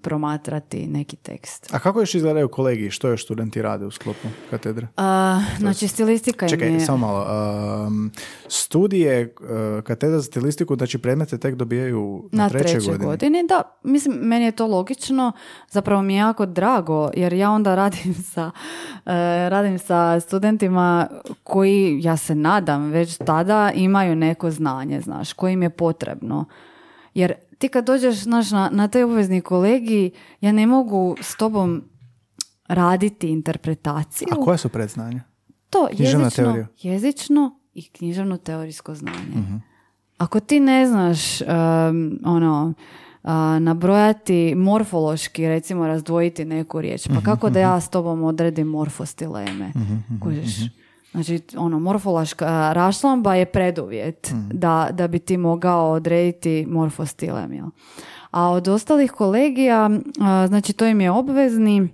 promatrati 0.02 0.86
neki 0.86 1.16
tekst. 1.16 1.74
A 1.74 1.78
kako 1.78 2.00
još 2.00 2.14
izgledaju 2.14 2.48
kolegi? 2.48 2.90
Što 2.90 3.08
još 3.08 3.24
studenti 3.24 3.62
rade 3.62 3.86
u 3.86 3.90
sklopu 3.90 4.28
katedre? 4.50 4.88
znači, 5.58 5.88
stilistika 5.88 6.48
Čekaj, 6.48 6.68
im 6.68 6.74
je... 6.74 6.80
samo 6.80 7.06
malo. 7.06 7.26
studije 8.48 9.34
uh, 9.40 9.84
katedra 9.84 10.16
za 10.18 10.22
stilistiku, 10.22 10.76
znači 10.76 10.98
predmete 10.98 11.38
tek 11.38 11.54
dobijaju 11.54 12.28
na, 12.32 12.42
na 12.42 12.48
trećoj, 12.48 12.80
godini. 12.80 13.04
godini. 13.04 13.46
Da, 13.48 13.62
mislim, 13.82 14.14
meni 14.14 14.44
je 14.44 14.52
to 14.52 14.66
logično. 14.66 15.32
Zapravo 15.70 16.02
mi 16.02 16.14
je 16.14 16.18
jako 16.18 16.46
drago, 16.46 17.10
jer 17.14 17.32
ja 17.32 17.50
onda 17.50 17.74
radim 17.74 18.14
sa, 18.32 18.46
uh, 18.46 19.02
radim 19.48 19.78
sa 19.78 20.20
studentima 20.20 21.08
koji, 21.42 22.00
ja 22.02 22.16
se 22.16 22.34
nadam, 22.34 22.90
već 22.90 23.16
tada 23.16 23.72
imaju 23.74 24.16
neko 24.16 24.50
znanje, 24.50 25.00
znaš, 25.00 25.32
koji 25.32 25.52
im 25.52 25.62
je 25.62 25.70
potrebno. 25.70 26.44
Jer 27.14 27.34
ti 27.62 27.68
kad 27.68 27.86
dođeš 27.86 28.22
znaš, 28.22 28.50
na, 28.50 28.70
na 28.72 28.88
taj 28.88 29.02
obvezni 29.02 29.40
kolegiji, 29.40 30.10
ja 30.40 30.52
ne 30.52 30.66
mogu 30.66 31.16
s 31.20 31.36
tobom 31.36 31.82
raditi 32.68 33.28
interpretaciju. 33.28 34.28
A 34.32 34.44
koje 34.44 34.58
su 34.58 34.68
predznanja? 34.68 35.22
To, 35.70 35.88
jezično, 35.92 36.66
jezično 36.82 37.60
i 37.74 37.88
književno 37.88 38.36
teorijsko 38.36 38.94
znanje. 38.94 39.34
uh 39.34 39.60
Ako 40.18 40.40
ti 40.40 40.60
ne 40.60 40.86
znaš 40.86 41.40
um, 41.40 41.48
ono, 42.24 42.74
uh, 43.22 43.30
nabrojati 43.60 44.54
morfološki, 44.54 45.48
recimo 45.48 45.86
razdvojiti 45.86 46.44
neku 46.44 46.80
riječ, 46.80 47.06
pa 47.06 47.14
mhm, 47.14 47.24
kako 47.24 47.50
da 47.50 47.60
ja 47.60 47.76
mhm. 47.76 47.80
s 47.80 47.88
tobom 47.88 48.24
odredim 48.24 48.66
morfostileme? 48.66 49.72
uh 49.74 50.81
Znači, 51.12 51.40
ono, 51.56 51.78
morfološka 51.78 52.72
rašlamba 52.72 53.34
je 53.34 53.46
preduvjet 53.46 54.32
mm. 54.32 54.48
da, 54.52 54.88
da 54.92 55.08
bi 55.08 55.18
ti 55.18 55.36
mogao 55.36 55.90
odrediti 55.90 56.66
morfostilem. 56.68 57.52
Jel? 57.52 57.66
A 58.30 58.48
od 58.48 58.68
ostalih 58.68 59.10
kolegija, 59.10 59.90
znači 60.48 60.72
to 60.72 60.86
im 60.86 61.00
je 61.00 61.10
obvezni, 61.10 61.88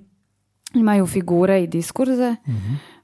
imaju 0.74 1.06
figure 1.06 1.62
i 1.62 1.66
diskurze. 1.66 2.36
mm 2.48 2.98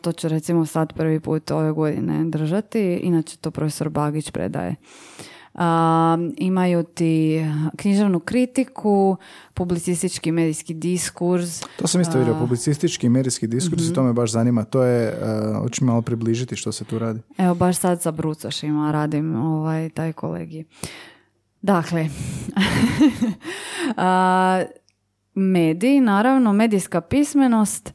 to 0.00 0.12
ću 0.12 0.28
recimo 0.28 0.66
sad 0.66 0.92
prvi 0.92 1.20
put 1.20 1.50
ove 1.50 1.72
godine 1.72 2.24
držati, 2.24 3.00
inače 3.02 3.36
to 3.36 3.50
profesor 3.50 3.88
Bagić 3.88 4.30
predaje 4.30 4.74
imaju 6.36 6.82
ti 6.82 7.44
književnu 7.76 8.20
kritiku, 8.20 9.16
publicistički 9.54 10.32
medijski 10.32 10.74
diskurs. 10.74 11.60
To 11.76 11.86
sam 11.86 12.00
isto 12.00 12.18
vidio, 12.18 12.36
publicistički 12.40 13.08
medijski 13.08 13.46
diskurs 13.46 13.82
i 13.82 13.86
mhm. 13.86 13.94
to 13.94 14.02
me 14.02 14.12
baš 14.12 14.30
zanima. 14.30 14.64
To 14.64 14.82
je, 14.82 15.08
uh, 15.08 15.62
hoću 15.62 15.84
malo 15.84 16.02
približiti 16.02 16.56
što 16.56 16.72
se 16.72 16.84
tu 16.84 16.98
radi. 16.98 17.20
Evo, 17.38 17.54
baš 17.54 17.76
sad 17.76 18.02
sa 18.02 18.10
brucašima 18.10 18.92
radim 18.92 19.36
ovaj, 19.36 19.90
taj 19.90 20.12
kolegi. 20.12 20.64
Dakle, 21.62 22.08
mediji, 25.34 26.00
naravno, 26.00 26.52
medijska 26.52 27.00
pismenost, 27.00 27.92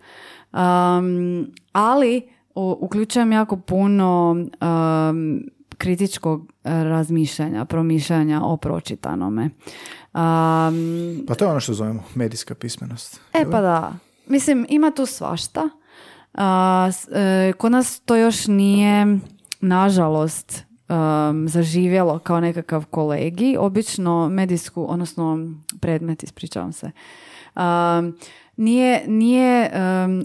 um, 0.53 1.51
ali 1.71 2.29
uključujem 2.55 3.31
jako 3.31 3.57
puno 3.57 4.31
um, 4.31 5.43
kritičkog 5.79 6.51
razmišljanja, 6.63 7.65
promišljanja 7.65 8.41
o 8.43 8.57
pročitanome. 8.57 9.43
Um, 9.43 11.23
pa 11.27 11.35
to 11.35 11.45
je 11.45 11.51
ono 11.51 11.59
što 11.59 11.73
zovemo 11.73 12.03
medijska 12.15 12.55
pismenost. 12.55 13.21
E 13.33 13.45
pa 13.51 13.61
da. 13.61 13.93
Mislim, 14.27 14.65
ima 14.69 14.91
tu 14.91 15.05
svašta. 15.05 15.69
E, 16.33 17.53
kod 17.53 17.71
nas 17.71 17.99
to 17.99 18.15
još 18.15 18.47
nije, 18.47 19.19
nažalost, 19.61 20.63
um, 20.89 21.47
zaživjelo 21.47 22.19
kao 22.19 22.39
nekakav 22.39 22.85
kolegi. 22.85 23.57
Obično 23.59 24.29
medijsku, 24.29 24.91
odnosno 24.91 25.37
predmet, 25.81 26.23
ispričavam 26.23 26.73
se. 26.73 26.91
Um, 27.55 28.17
nije, 28.57 29.03
nije 29.07 29.71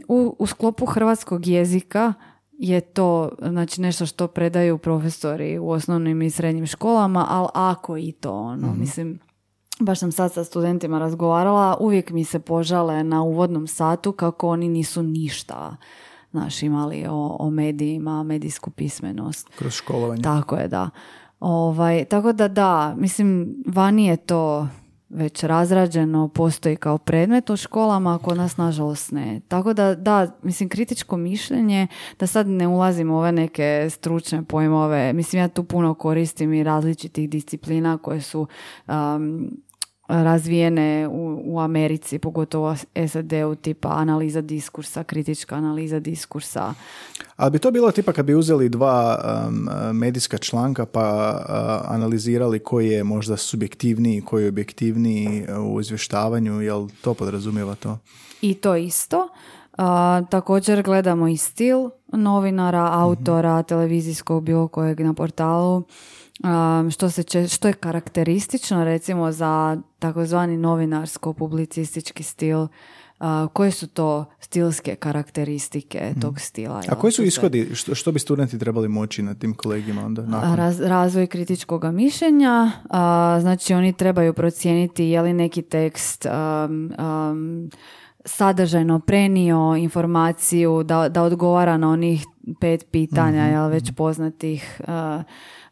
u, 0.08 0.36
u 0.38 0.46
sklopu 0.46 0.86
hrvatskog 0.86 1.46
jezika 1.46 2.12
je 2.58 2.80
to 2.80 3.30
znači 3.42 3.80
nešto 3.80 4.06
što 4.06 4.28
predaju 4.28 4.78
profesori 4.78 5.58
u 5.58 5.70
osnovnim 5.70 6.22
i 6.22 6.30
srednjim 6.30 6.66
školama, 6.66 7.26
ali 7.28 7.48
ako 7.54 7.96
i 7.96 8.12
to 8.12 8.32
ono, 8.32 8.68
mhm. 8.68 8.80
mislim, 8.80 9.18
baš 9.80 9.98
sam 10.00 10.12
sad 10.12 10.32
sa 10.32 10.44
studentima 10.44 10.98
razgovarala, 10.98 11.76
uvijek 11.80 12.10
mi 12.10 12.24
se 12.24 12.38
požale 12.38 13.04
na 13.04 13.22
uvodnom 13.22 13.66
satu 13.66 14.12
kako 14.12 14.48
oni 14.48 14.68
nisu 14.68 15.02
ništa 15.02 15.76
znaš, 16.34 16.62
imali 16.62 17.06
o, 17.06 17.36
o 17.40 17.50
medijima, 17.50 18.22
medijsku 18.22 18.70
pismenost. 18.70 19.48
Kroz 19.58 19.72
školovanje. 19.72 20.22
Tako 20.22 20.56
je, 20.56 20.68
da. 20.68 20.90
Ovaj, 21.40 22.04
tako 22.04 22.32
da 22.32 22.48
da, 22.48 22.94
mislim, 22.98 23.56
vani 23.66 24.06
je 24.06 24.16
to 24.16 24.68
već 25.14 25.42
razrađeno, 25.42 26.28
postoji 26.28 26.76
kao 26.76 26.98
predmet 26.98 27.50
u 27.50 27.56
školama, 27.56 28.14
a 28.14 28.18
kod 28.18 28.36
nas 28.36 28.56
nažalost 28.56 29.12
ne. 29.12 29.40
Tako 29.48 29.72
da, 29.72 29.94
da, 29.94 30.26
mislim, 30.42 30.68
kritičko 30.68 31.16
mišljenje, 31.16 31.86
da 32.20 32.26
sad 32.26 32.48
ne 32.48 32.68
ulazim 32.68 33.10
u 33.10 33.18
ove 33.18 33.32
neke 33.32 33.86
stručne 33.90 34.44
pojmove, 34.44 35.12
mislim, 35.12 35.42
ja 35.42 35.48
tu 35.48 35.64
puno 35.64 35.94
koristim 35.94 36.52
i 36.52 36.62
različitih 36.62 37.30
disciplina 37.30 37.98
koje 37.98 38.20
su 38.20 38.46
um, 38.86 39.50
razvijene 40.08 41.08
u, 41.08 41.42
u 41.44 41.60
Americi, 41.60 42.18
pogotovo 42.18 42.76
SAD-u, 43.08 43.54
tipa 43.54 43.88
analiza 43.88 44.40
diskursa, 44.40 45.04
kritička 45.04 45.56
analiza 45.56 46.00
diskursa. 46.00 46.74
Ali 47.36 47.50
bi 47.50 47.58
to 47.58 47.70
bilo 47.70 47.90
tipa 47.90 48.12
kad 48.12 48.26
bi 48.26 48.34
uzeli 48.34 48.68
dva 48.68 49.18
um, 49.48 49.68
medijska 49.96 50.38
članka 50.38 50.86
pa 50.86 51.30
uh, 51.32 51.94
analizirali 51.94 52.58
koji 52.58 52.88
je 52.88 53.04
možda 53.04 53.36
subjektivniji, 53.36 54.20
koji 54.20 54.42
je 54.42 54.48
objektivniji 54.48 55.46
u 55.72 55.80
izvještavanju, 55.80 56.60
jel 56.60 56.88
to 57.00 57.14
podrazumijeva 57.14 57.74
to? 57.74 57.98
I 58.40 58.54
to 58.54 58.76
isto. 58.76 59.28
Uh, 59.78 59.84
također 60.30 60.82
gledamo 60.82 61.28
i 61.28 61.36
stil 61.36 61.90
novinara, 62.12 62.88
autora, 62.92 63.60
mm 63.60 63.64
televizijskog 63.64 64.44
bilo 64.44 64.68
kojeg 64.68 65.00
na 65.00 65.14
portalu 65.14 65.82
što, 66.90 67.10
se 67.10 67.48
što 67.48 67.68
je 67.68 67.74
karakteristično 67.74 68.84
recimo 68.84 69.32
za 69.32 69.76
takozvani 69.98 70.56
novinarsko-publicistički 70.56 72.22
stil, 72.22 72.66
koje 73.52 73.70
su 73.70 73.86
to 73.86 74.24
stilske 74.40 74.94
karakteristike 74.94 76.08
mhm. 76.10 76.20
tog 76.20 76.40
stila? 76.40 76.82
A 76.88 76.94
koji 76.94 77.12
su 77.12 77.22
ishodi, 77.22 77.70
što, 77.74 77.94
što 77.94 78.12
bi 78.12 78.18
studenti 78.18 78.58
trebali 78.58 78.88
moći 78.88 79.22
na 79.22 79.34
tim 79.34 79.54
kolegima 79.54 80.06
onda? 80.06 80.54
Raz, 80.56 80.80
razvoj 80.80 81.26
kritičkog 81.26 81.84
mišljenja, 81.84 82.70
znači 83.40 83.74
oni 83.74 83.92
trebaju 83.92 84.34
procijeniti 84.34 85.04
je 85.04 85.22
li 85.22 85.32
neki 85.32 85.62
tekst 85.62 86.26
sadržajno 88.24 89.00
prenio 89.00 89.76
informaciju 89.78 90.82
da, 90.82 91.08
da 91.08 91.22
odgovara 91.22 91.76
na 91.76 91.90
onih 91.90 92.24
pet 92.60 92.86
pitanja, 92.90 93.66
mm 93.68 93.70
već 93.70 93.92
poznatih 93.96 94.80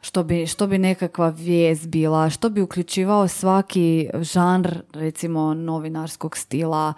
što 0.04 0.22
bi, 0.22 0.46
što 0.46 0.66
bi 0.66 0.78
nekakva 0.78 1.28
vijest 1.28 1.88
bila, 1.88 2.30
što 2.30 2.50
bi 2.50 2.60
uključivao 2.62 3.28
svaki 3.28 4.08
žanr 4.20 4.76
recimo 4.92 5.54
novinarskog 5.54 6.36
stila, 6.36 6.92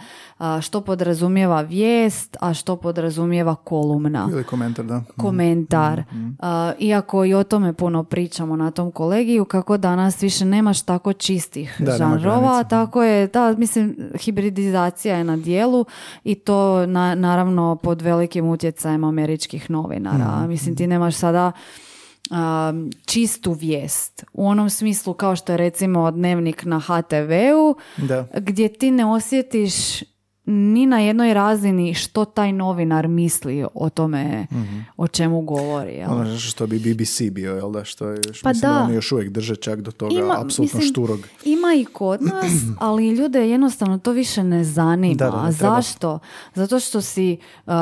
što 0.63 0.81
podrazumijeva 0.81 1.61
vijest, 1.61 2.37
a 2.41 2.55
što 2.55 2.77
podrazumijeva 2.77 3.55
kolumna. 3.55 4.29
Ili 4.33 4.45
komentar, 4.45 4.85
da. 4.85 5.03
Komentar. 5.17 6.03
mm 6.13 6.35
Iako 6.79 7.25
i 7.25 7.35
o 7.35 7.45
tome 7.45 7.73
puno 7.73 8.05
pričamo 8.05 8.57
na 8.57 8.71
tom 8.71 8.91
kolegiju, 8.91 9.45
kako 9.45 9.77
danas 9.77 10.23
više 10.23 10.45
nemaš 10.45 10.83
tako 10.83 11.13
čistih 11.13 11.77
da, 11.79 11.97
žanrova, 11.97 12.65
tako 12.65 13.03
je, 13.03 13.27
da, 13.27 13.55
mislim, 13.59 13.97
hibridizacija 14.19 15.17
je 15.17 15.25
na 15.25 15.37
dijelu 15.37 15.85
i 16.25 16.35
to 16.35 16.87
na, 16.87 17.15
naravno 17.15 17.77
pod 17.77 18.03
velikim 18.03 18.47
utjecajem 18.47 19.05
američkih 19.05 19.71
novinara. 19.71 20.45
mm 20.45 20.49
Mislim, 20.49 20.77
ti 20.77 20.87
nemaš 20.87 21.15
sada 21.15 21.53
um, 22.31 22.91
čistu 23.07 23.53
vijest 23.53 24.25
u 24.33 24.47
onom 24.49 24.71
smislu 24.71 25.15
kao 25.15 25.37
što 25.37 25.53
je 25.53 25.57
recimo 25.59 26.11
dnevnik 26.11 26.65
na 26.65 26.81
HTV-u 26.81 27.77
gdje 28.35 28.69
ti 28.69 28.91
ne 28.91 29.07
osjetiš 29.07 29.75
ni 30.47 30.87
na 30.87 31.01
jednoj 31.01 31.35
razini 31.35 31.95
što 31.95 32.25
taj 32.25 32.53
novinar 32.53 33.09
misli 33.09 33.65
o 33.75 33.91
tome 33.91 34.47
mhm. 34.53 34.79
o 34.97 35.09
čemu 35.09 35.41
govori. 35.41 35.93
Jel? 35.93 36.13
Ono 36.13 36.39
što 36.39 36.67
bi 36.67 36.79
BBC 36.79 37.23
bio, 37.31 37.55
jel 37.55 37.71
da? 37.73 37.85
Što 37.85 38.09
je, 38.09 38.21
pa 38.43 38.49
mislim 38.49 38.73
da. 38.73 38.83
oni 38.85 38.95
još 38.95 39.13
uvijek 39.13 39.31
drže 39.31 39.57
čak 39.57 39.81
do 39.81 39.91
toga 39.91 40.15
ima, 40.15 40.41
apsolutno 40.41 40.81
šturog. 40.81 41.21
Ima 41.45 41.75
i 41.77 41.85
kod 41.85 42.23
nas, 42.23 42.53
ali 42.79 43.09
ljude 43.09 43.49
jednostavno 43.49 43.99
to 43.99 44.13
više 44.13 44.45
ne 44.45 44.65
zanima. 44.65 45.15
Da, 45.15 45.33
A 45.45 45.53
zašto? 45.53 46.19
Zato 46.55 46.81
što 46.81 47.01
si 47.01 47.39
uh, 47.67 47.73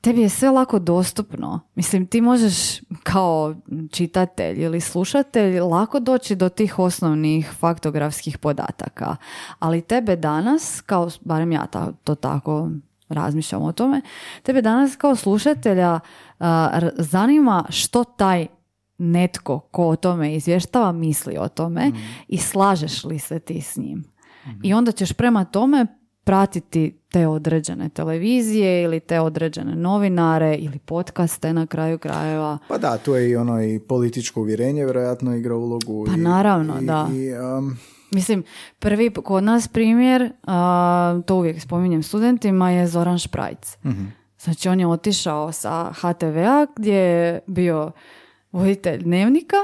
tebi 0.00 0.20
je 0.20 0.28
sve 0.28 0.50
lako 0.50 0.78
dostupno. 0.78 1.60
Mislim, 1.74 2.06
ti 2.06 2.20
možeš 2.20 2.80
kao 3.02 3.54
čitatelj 3.90 4.62
ili 4.62 4.80
slušatelj 4.80 5.60
lako 5.60 6.00
doći 6.00 6.34
do 6.36 6.48
tih 6.48 6.78
osnovnih 6.78 7.50
faktografskih 7.58 8.38
podataka. 8.38 9.16
Ali 9.58 9.82
tebe 9.82 10.16
danas, 10.16 10.80
kao, 10.80 11.10
barem 11.20 11.52
ja 11.52 11.66
to 12.04 12.14
tako 12.14 12.70
razmišljam 13.08 13.62
o 13.62 13.72
tome, 13.72 14.02
tebe 14.42 14.62
danas 14.62 14.96
kao 14.96 15.16
slušatelja 15.16 16.00
zanima 16.98 17.64
što 17.68 18.04
taj 18.04 18.46
netko 18.98 19.58
ko 19.58 19.88
o 19.88 19.96
tome 19.96 20.34
izvještava 20.34 20.92
misli 20.92 21.36
o 21.38 21.48
tome 21.48 21.88
mm. 21.88 21.94
i 22.28 22.38
slažeš 22.38 23.04
li 23.04 23.18
se 23.18 23.38
ti 23.38 23.60
s 23.60 23.76
njim. 23.76 23.98
Mm. 24.46 24.50
I 24.62 24.74
onda 24.74 24.92
ćeš 24.92 25.12
prema 25.12 25.44
tome 25.44 25.86
pratiti 26.24 26.96
te 27.10 27.26
određene 27.26 27.88
televizije 27.88 28.82
ili 28.82 29.00
te 29.00 29.20
određene 29.20 29.76
novinare 29.76 30.54
ili 30.54 30.78
podcaste 30.78 31.52
na 31.52 31.66
kraju 31.66 31.98
krajeva. 31.98 32.58
Pa 32.68 32.78
da, 32.78 32.98
tu 32.98 33.14
je 33.14 33.30
i 33.30 33.36
ono 33.36 33.62
i 33.62 33.78
političko 33.78 34.40
uvjerenje 34.40 34.84
vjerojatno 34.84 35.34
igra 35.34 35.56
ulogu. 35.56 36.06
Pa 36.06 36.16
naravno, 36.16 36.80
da. 36.80 37.08
I, 37.12 37.32
um... 37.58 37.76
Mislim, 38.10 38.42
prvi 38.78 39.10
kod 39.10 39.44
nas 39.44 39.68
primjer, 39.68 40.32
to 41.26 41.34
uvijek 41.34 41.60
spominjem 41.60 42.02
studentima, 42.02 42.70
je 42.70 42.86
Zoran 42.86 43.18
Šprajc. 43.18 43.76
uh 43.84 43.90
Znači 44.40 44.68
on 44.68 44.80
je 44.80 44.86
otišao 44.86 45.52
sa 45.52 45.92
HTV-a 45.92 46.66
gdje 46.76 46.94
je 46.94 47.40
bio 47.46 47.92
voditelj 48.52 49.02
dnevnika 49.02 49.56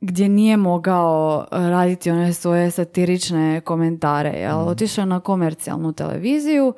gdje 0.00 0.28
nije 0.28 0.56
mogao 0.56 1.46
raditi 1.50 2.10
one 2.10 2.32
svoje 2.32 2.70
satirične 2.70 3.60
komentare. 3.60 4.30
Jel? 4.30 4.58
Mm. 4.58 4.68
Otišao 4.68 5.04
na 5.04 5.20
komercijalnu 5.20 5.92
televiziju 5.92 6.74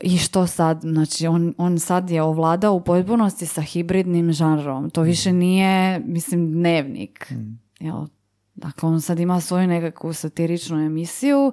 i 0.00 0.18
što 0.18 0.46
sad? 0.46 0.80
Znači, 0.80 1.26
on, 1.26 1.54
on 1.58 1.78
sad 1.78 2.10
je 2.10 2.22
ovladao 2.22 2.74
u 2.74 2.80
potpunosti 2.80 3.46
sa 3.46 3.60
hibridnim 3.60 4.32
žanrom. 4.32 4.90
To 4.90 5.02
više 5.02 5.32
nije, 5.32 6.00
mislim, 6.00 6.52
dnevnik. 6.52 7.30
Mm. 7.30 7.58
Jel? 7.80 8.06
Dakle, 8.54 8.88
on 8.88 9.00
sad 9.00 9.18
ima 9.18 9.40
svoju 9.40 9.66
nekakvu 9.66 10.12
satiričnu 10.12 10.78
emisiju 10.78 11.52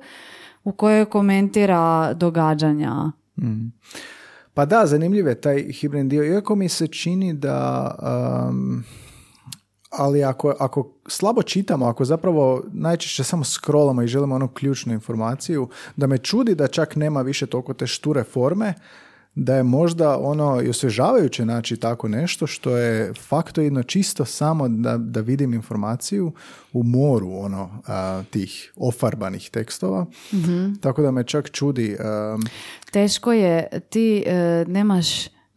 u 0.63 0.71
kojoj 0.71 1.05
komentira 1.05 2.13
događanja. 2.13 3.11
Mm. 3.37 3.71
Pa 4.53 4.65
da, 4.65 4.85
zanimljiv 4.85 5.27
je 5.27 5.41
taj 5.41 5.71
hibridni 5.71 6.09
dio. 6.09 6.23
Iako 6.23 6.55
mi 6.55 6.69
se 6.69 6.87
čini 6.87 7.33
da... 7.33 7.95
Um 8.49 8.83
ali 9.91 10.23
ako, 10.23 10.53
ako 10.59 10.91
slabo 11.07 11.43
čitamo, 11.43 11.85
ako 11.85 12.05
zapravo 12.05 12.63
najčešće 12.73 13.23
samo 13.23 13.43
scrollamo 13.43 14.01
i 14.01 14.07
želimo 14.07 14.35
onu 14.35 14.47
ključnu 14.47 14.93
informaciju, 14.93 15.69
da 15.95 16.07
me 16.07 16.17
čudi 16.17 16.55
da 16.55 16.67
čak 16.67 16.95
nema 16.95 17.21
više 17.21 17.45
toliko 17.45 17.73
te 17.73 17.87
šture 17.87 18.23
forme, 18.23 18.73
da 19.35 19.55
je 19.55 19.63
možda 19.63 20.17
ono 20.17 20.61
i 20.61 20.69
osvježavajuće 20.69 21.45
naći 21.45 21.77
tako 21.77 22.07
nešto 22.07 22.47
što 22.47 22.77
je 22.77 23.13
faktoidno 23.13 23.83
čisto 23.83 24.25
samo 24.25 24.69
da, 24.69 24.97
da 24.97 25.21
vidim 25.21 25.53
informaciju 25.53 26.31
u 26.73 26.83
moru 26.83 27.31
ono 27.33 27.69
tih 28.29 28.73
ofarbanih 28.75 29.49
tekstova. 29.49 30.05
mm 30.33 30.73
Tako 30.81 31.01
da 31.01 31.11
me 31.11 31.23
čak 31.23 31.51
čudi. 31.51 31.97
Teško 32.91 33.33
je, 33.33 33.79
ti 33.89 34.23
uh, 34.25 34.67
nemaš 34.67 35.07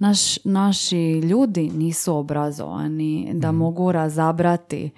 naš, 0.05 0.45
naši 0.45 1.13
ljudi 1.13 1.71
nisu 1.71 2.17
obrazovani 2.17 3.31
da 3.35 3.49
mhm. 3.49 3.59
mogu 3.59 3.93
razabrati 3.93 4.91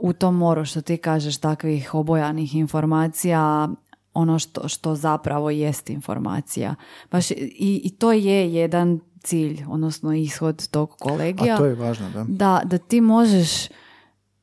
u 0.00 0.12
tom 0.12 0.36
moru 0.36 0.64
što 0.64 0.80
ti 0.80 0.96
kažeš 0.96 1.38
takvih 1.38 1.94
obojanih 1.94 2.54
informacija 2.54 3.68
ono 4.14 4.38
što, 4.38 4.68
što 4.68 4.94
zapravo 4.94 5.50
jest 5.50 5.90
informacija. 5.90 6.74
Baš 7.10 7.30
i, 7.30 7.80
i 7.84 7.90
to 7.90 8.12
je 8.12 8.54
jedan 8.54 9.00
cilj, 9.22 9.64
odnosno 9.68 10.12
ishod 10.12 10.68
tog 10.68 10.96
kolegija. 10.98 11.54
A 11.54 11.58
to 11.58 11.64
je 11.64 11.74
važno, 11.74 12.10
da. 12.10 12.24
Da, 12.28 12.60
da 12.64 12.78
ti 12.78 13.00
možeš 13.00 13.68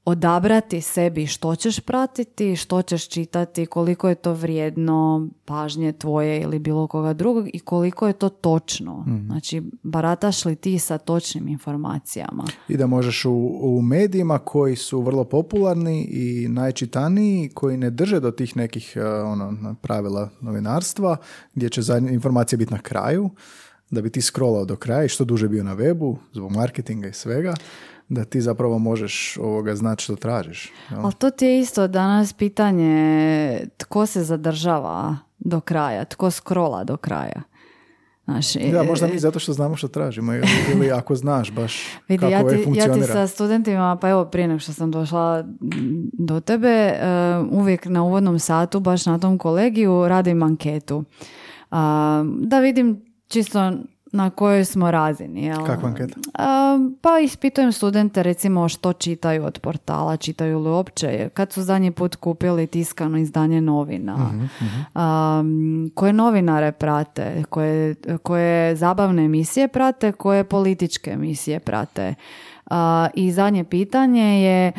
odabrati 0.05 0.81
sebi 0.81 1.27
što 1.27 1.55
ćeš 1.55 1.79
pratiti, 1.79 2.55
što 2.55 2.81
ćeš 2.81 3.07
čitati, 3.07 3.65
koliko 3.65 4.09
je 4.09 4.15
to 4.15 4.33
vrijedno 4.33 5.27
pažnje 5.45 5.91
tvoje 5.91 6.41
ili 6.41 6.59
bilo 6.59 6.87
koga 6.87 7.13
drugog 7.13 7.47
i 7.53 7.59
koliko 7.59 8.07
je 8.07 8.13
to 8.13 8.29
točno. 8.29 8.99
Mhm. 9.07 9.25
Znači, 9.25 9.61
barataš 9.83 10.45
li 10.45 10.55
ti 10.55 10.79
sa 10.79 10.97
točnim 10.97 11.47
informacijama? 11.47 12.43
I 12.67 12.77
da 12.77 12.87
možeš 12.87 13.25
u, 13.25 13.59
u 13.61 13.81
medijima 13.81 14.37
koji 14.37 14.75
su 14.75 15.01
vrlo 15.01 15.23
popularni 15.23 16.03
i 16.03 16.47
najčitaniji, 16.47 17.49
koji 17.53 17.77
ne 17.77 17.89
drže 17.89 18.19
do 18.19 18.31
tih 18.31 18.57
nekih 18.57 18.93
uh, 18.95 19.31
ono, 19.31 19.75
pravila 19.81 20.29
novinarstva, 20.41 21.17
gdje 21.53 21.69
će 21.69 21.81
zadnja 21.81 22.11
informacija 22.11 22.57
biti 22.57 22.73
na 22.73 22.79
kraju, 22.79 23.29
da 23.91 24.01
bi 24.01 24.09
ti 24.09 24.21
scrollao 24.21 24.65
do 24.65 24.75
kraja 24.75 25.03
i 25.03 25.09
što 25.09 25.25
duže 25.25 25.47
bio 25.47 25.63
na 25.63 25.75
webu, 25.75 26.15
zbog 26.33 26.51
marketinga 26.51 27.07
i 27.07 27.13
svega, 27.13 27.53
da 28.09 28.25
ti 28.25 28.41
zapravo 28.41 28.79
možeš 28.79 29.37
ovoga 29.37 29.75
znati 29.75 30.03
što 30.03 30.15
tražiš. 30.15 30.71
Ali 30.89 31.13
to 31.13 31.29
ti 31.29 31.45
je 31.45 31.59
isto 31.59 31.87
danas 31.87 32.33
pitanje 32.33 33.67
tko 33.77 34.05
se 34.05 34.23
zadržava 34.23 35.17
do 35.39 35.59
kraja, 35.59 36.05
tko 36.05 36.31
scrolla 36.31 36.83
do 36.83 36.97
kraja. 36.97 37.41
Znaš, 38.25 38.53
da, 38.53 38.83
možda 38.83 39.07
mi 39.07 39.19
zato 39.19 39.39
što 39.39 39.53
znamo 39.53 39.75
što 39.75 39.87
tražimo 39.87 40.33
ili, 40.73 40.91
ako 40.91 41.15
znaš 41.15 41.51
baš 41.51 41.83
vidi, 42.07 42.21
kako 42.21 42.31
ja 42.31 42.49
ti, 42.49 42.71
ja 42.75 42.93
ti 42.93 43.03
sa 43.03 43.27
studentima, 43.27 43.97
pa 44.01 44.09
evo 44.09 44.25
prije 44.25 44.47
nego 44.47 44.59
što 44.59 44.73
sam 44.73 44.91
došla 44.91 45.43
do 46.13 46.39
tebe, 46.39 46.93
uh, 47.41 47.59
uvijek 47.59 47.85
na 47.85 48.03
uvodnom 48.03 48.39
satu, 48.39 48.79
baš 48.79 49.05
na 49.05 49.19
tom 49.19 49.37
kolegiju, 49.37 50.07
radim 50.07 50.43
anketu. 50.43 51.03
Da 52.41 52.59
vidim 52.59 53.01
čisto 53.27 53.73
na 54.15 54.29
kojoj 54.29 54.65
smo 54.65 54.91
razini. 54.91 55.43
Jel? 55.43 55.65
Kakva 55.65 55.89
anketa? 55.89 56.19
Pa 57.01 57.19
ispitujem 57.19 57.71
studente 57.71 58.23
recimo 58.23 58.69
što 58.69 58.93
čitaju 58.93 59.45
od 59.45 59.59
portala, 59.59 60.17
čitaju 60.17 60.59
li 60.59 60.69
uopće, 60.69 61.29
kad 61.33 61.53
su 61.53 61.61
zadnji 61.63 61.91
put 61.91 62.15
kupili 62.15 62.67
tiskano 62.67 63.17
izdanje 63.17 63.61
novina, 63.61 64.15
uh 64.15 64.75
koje 65.93 66.13
novinare 66.13 66.71
prate, 66.71 67.43
koje, 67.49 67.95
koje 68.23 68.75
zabavne 68.75 69.25
emisije 69.25 69.67
prate, 69.67 70.11
koje 70.11 70.43
političke 70.43 71.11
emisije 71.11 71.59
prate. 71.59 72.15
I 73.13 73.31
zadnje 73.31 73.63
pitanje 73.63 74.41
je 74.43 74.71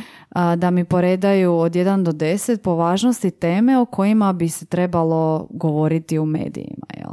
da 0.57 0.70
mi 0.70 0.84
poredaju 0.84 1.55
od 1.55 1.72
1 1.72 2.03
do 2.03 2.12
10 2.12 2.57
po 2.57 2.74
važnosti 2.74 3.30
teme 3.30 3.78
o 3.78 3.84
kojima 3.84 4.32
bi 4.32 4.49
se 4.49 4.66
trebalo 4.66 5.47
govoriti 5.51 6.18
u 6.18 6.26
medijima. 6.26 6.87
Jel? 6.97 7.12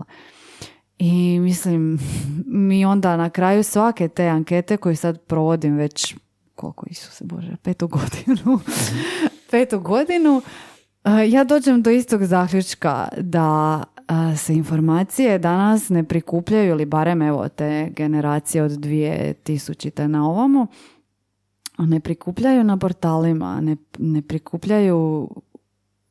I 1.05 1.39
mislim, 1.39 1.99
mi 2.45 2.85
onda 2.85 3.17
na 3.17 3.29
kraju 3.29 3.63
svake 3.63 4.07
te 4.07 4.27
ankete 4.27 4.77
koju 4.77 4.95
sad 4.95 5.21
provodim 5.21 5.75
već, 5.75 6.15
koliko 6.55 6.85
se 6.93 7.25
Bože, 7.25 7.55
petu 7.63 7.87
godinu, 7.87 8.59
petu 9.51 9.79
godinu, 9.79 10.41
ja 11.29 11.43
dođem 11.43 11.81
do 11.81 11.89
istog 11.89 12.23
zaključka 12.23 13.07
da 13.17 13.83
se 14.37 14.53
informacije 14.53 15.39
danas 15.39 15.89
ne 15.89 16.03
prikupljaju 16.03 16.69
ili 16.69 16.85
barem 16.85 17.21
evo 17.21 17.49
te 17.49 17.89
generacije 17.95 18.63
od 18.63 18.71
dvije 18.71 19.33
tisućite 19.33 20.07
na 20.07 20.29
ovamo, 20.29 20.67
ne 21.77 21.99
prikupljaju 21.99 22.63
na 22.63 22.77
portalima, 22.77 23.61
ne, 23.61 23.75
ne 23.97 24.21
prikupljaju 24.21 25.29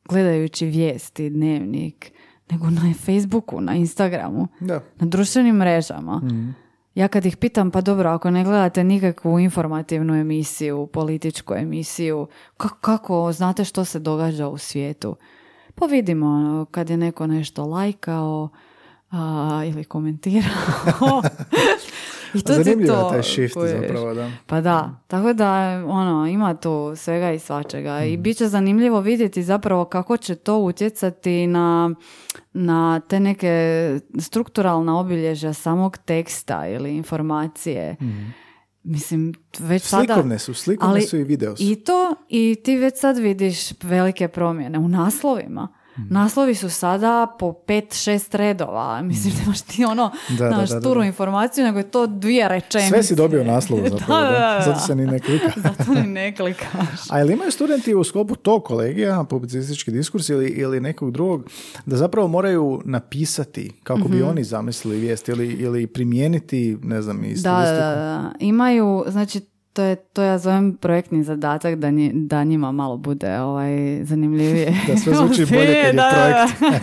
gledajući 0.09 0.65
vijesti, 0.65 1.29
dnevnik, 1.29 2.12
nego 2.51 2.69
na 2.69 2.93
Facebooku, 3.05 3.61
na 3.61 3.75
Instagramu, 3.75 4.47
da. 4.59 4.81
na 4.99 5.07
društvenim 5.07 5.55
mrežama. 5.55 6.15
Mm. 6.15 6.55
Ja 6.95 7.07
kad 7.07 7.25
ih 7.25 7.37
pitam, 7.37 7.71
pa 7.71 7.81
dobro, 7.81 8.09
ako 8.09 8.31
ne 8.31 8.43
gledate 8.43 8.83
nikakvu 8.83 9.39
informativnu 9.39 10.15
emisiju, 10.15 10.87
političku 10.87 11.53
emisiju, 11.53 12.27
kako, 12.57 12.77
kako 12.81 13.31
znate 13.31 13.63
što 13.65 13.85
se 13.85 13.99
događa 13.99 14.47
u 14.47 14.57
svijetu? 14.57 15.15
Pa 15.75 15.85
vidimo, 15.85 16.25
ono, 16.25 16.65
kad 16.65 16.89
je 16.89 16.97
neko 16.97 17.27
nešto 17.27 17.65
lajkao 17.65 18.49
a, 19.11 19.63
ili 19.65 19.83
komentirao, 19.83 21.21
I 22.33 22.41
to 22.41 22.53
Zanimljivo 22.53 22.95
to, 22.95 23.09
taj 23.09 23.23
shift 23.23 23.55
zapravo, 23.81 24.13
da. 24.13 24.31
Pa 24.45 24.61
da, 24.61 24.99
tako 25.07 25.33
da 25.33 25.51
ono, 25.87 26.27
ima 26.27 26.55
tu 26.55 26.93
svega 26.95 27.31
i 27.31 27.39
svačega 27.39 28.03
i 28.03 28.17
mm. 28.17 28.21
bit 28.21 28.37
će 28.37 28.47
zanimljivo 28.47 28.99
vidjeti 28.99 29.43
zapravo 29.43 29.85
kako 29.85 30.17
će 30.17 30.35
to 30.35 30.57
utjecati 30.57 31.47
na, 31.47 31.95
na 32.53 32.99
te 32.99 33.19
neke 33.19 33.99
strukturalna 34.19 34.99
obilježja 34.99 35.53
samog 35.53 35.97
teksta 35.97 36.67
ili 36.67 36.95
informacije. 36.95 37.95
Mm. 38.01 38.33
Mislim, 38.83 39.33
već 39.59 39.83
slikovne 39.83 40.39
su, 40.39 40.53
slikovne 40.53 41.01
su 41.01 41.17
i 41.17 41.23
video 41.23 41.55
su. 41.55 41.63
I 41.63 41.75
to, 41.75 42.15
i 42.29 42.55
ti 42.63 42.77
već 42.77 42.99
sad 42.99 43.17
vidiš 43.17 43.81
velike 43.81 44.27
promjene 44.27 44.79
u 44.79 44.87
naslovima. 44.87 45.67
Mhm. 45.97 46.13
Naslovi 46.13 46.55
su 46.55 46.69
sada 46.69 47.35
po 47.39 47.53
pet, 47.53 47.93
šest 47.93 48.35
redova. 48.35 49.01
Mislim, 49.09 49.33
nemaš 49.39 49.61
ti 49.61 49.85
ono 49.85 50.11
da, 50.37 50.49
naš 50.49 50.69
da, 50.69 50.81
turu 50.81 51.03
informaciju, 51.03 51.65
nego 51.65 51.77
je 51.77 51.91
to 51.91 52.07
dvije 52.07 52.47
rečenice. 52.47 52.89
Sve 52.89 53.03
si 53.03 53.15
dobio 53.15 53.43
naslov 53.43 53.79
zapravo, 53.89 54.21
da, 54.21 54.63
zato 54.65 54.79
se 54.79 54.95
ni 54.95 55.05
ne 55.05 55.19
klika. 55.19 55.51
zato 55.77 55.93
ni 55.93 56.07
ne 56.07 56.35
klikaš. 56.35 57.09
A 57.09 57.19
ili 57.19 57.33
imaju 57.33 57.51
studenti 57.51 57.95
u 57.95 58.03
sklopu 58.03 58.35
tog 58.35 58.63
kolegija, 58.63 59.23
publicistički 59.23 59.91
diskurs 59.91 60.29
ili, 60.29 60.47
ili 60.49 60.79
nekog 60.79 61.11
drugog, 61.11 61.49
da 61.85 61.97
zapravo 61.97 62.27
moraju 62.27 62.81
napisati 62.85 63.71
kako 63.83 64.07
bi 64.07 64.17
mhm. 64.17 64.27
oni 64.27 64.43
zamislili 64.43 64.99
vijest 64.99 65.29
ili, 65.29 65.47
ili 65.47 65.87
primijeniti, 65.87 66.77
ne 66.83 67.01
znam, 67.01 67.23
i 67.23 67.33
da, 67.35 67.51
da, 67.51 67.71
da. 67.71 68.31
Imaju, 68.39 69.03
znači, 69.07 69.41
to 69.73 69.81
je, 69.81 69.95
to 69.95 70.21
ja 70.21 70.37
zovem 70.37 70.77
projektni 70.77 71.23
zadatak 71.23 71.75
da, 71.75 71.91
nji, 71.91 72.11
da 72.13 72.43
njima 72.43 72.71
malo 72.71 72.97
bude 72.97 73.39
ovaj, 73.39 74.03
zanimljivije. 74.03 74.65
da 74.87 74.97
sve 74.97 75.13
zvuči 75.25 75.45
bolje 75.45 75.81
kad 75.83 75.95
je 75.95 76.01
projekt. 76.11 76.73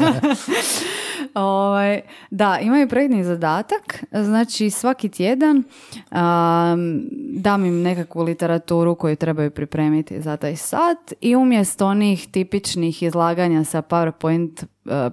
ovaj, 1.34 2.00
da, 2.30 2.58
imaju 2.58 2.88
projektni 2.88 3.24
zadatak, 3.24 4.04
znači 4.12 4.70
svaki 4.70 5.08
tjedan 5.08 5.56
um, 5.56 7.08
dam 7.32 7.64
im 7.64 7.82
nekakvu 7.82 8.22
literaturu 8.22 8.94
koju 8.94 9.16
trebaju 9.16 9.50
pripremiti 9.50 10.22
za 10.22 10.36
taj 10.36 10.56
sat 10.56 11.12
i 11.20 11.36
umjesto 11.36 11.86
onih 11.86 12.28
tipičnih 12.30 13.02
izlaganja 13.02 13.64
sa 13.64 13.82
PowerPoint 13.82 14.64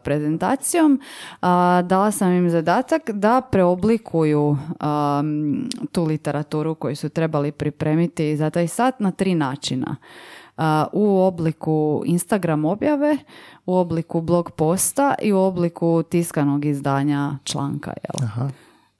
prezentacijom 0.04 1.02
dala 1.84 2.12
sam 2.12 2.32
im 2.32 2.50
zadatak 2.50 3.10
da 3.12 3.42
preoblikuju 3.52 4.58
tu 5.92 6.04
literaturu 6.04 6.76
koju 6.76 6.96
su 6.96 7.10
trebali 7.10 7.52
pripremiti 7.52 8.38
za 8.38 8.50
taj 8.50 8.68
sat 8.68 9.00
na 9.00 9.12
tri 9.12 9.36
načina. 9.36 9.96
u 10.94 11.20
obliku 11.20 12.04
Instagram 12.06 12.66
objave, 12.66 13.18
u 13.66 13.76
obliku 13.76 14.22
blog 14.22 14.52
posta 14.52 15.16
i 15.22 15.34
u 15.34 15.40
obliku 15.40 16.04
tiskanog 16.04 16.66
izdanja 16.66 17.38
članka. 17.44 17.94
Jel? 18.04 18.28
Aha. 18.28 18.50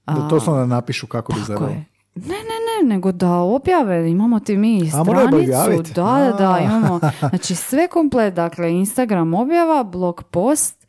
Da 0.06 0.28
to 0.28 0.66
napišu 0.66 1.08
kako 1.08 1.34
bi 1.34 1.40
izgledalo. 1.40 1.72
Ne, 2.18 2.36
ne, 2.36 2.84
ne, 2.84 2.96
nego 2.96 3.12
da 3.12 3.32
objave, 3.32 4.12
imamo 4.12 4.40
ti 4.40 4.58
mi 4.58 4.90
stranicu, 4.90 5.94
da, 5.94 6.04
da, 6.04 6.36
da, 6.38 6.60
imamo, 6.60 7.00
znači 7.30 7.56
sve 7.56 7.88
komplet, 7.88 8.34
dakle 8.34 8.72
Instagram 8.72 9.34
objava, 9.34 9.84
blog 9.84 10.24
post 10.32 10.88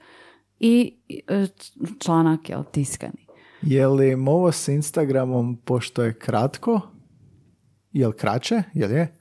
i 0.58 0.98
e, 1.28 1.46
članak 1.98 2.48
je 2.48 2.56
tiskani. 2.72 3.26
Je 3.62 3.86
li 3.86 4.14
ovo 4.14 4.52
s 4.52 4.68
Instagramom, 4.68 5.56
pošto 5.56 6.02
je 6.02 6.18
kratko, 6.18 6.80
je 7.92 8.06
li 8.06 8.16
kraće, 8.16 8.62
je 8.72 8.86
li 8.86 8.94
je? 8.94 9.14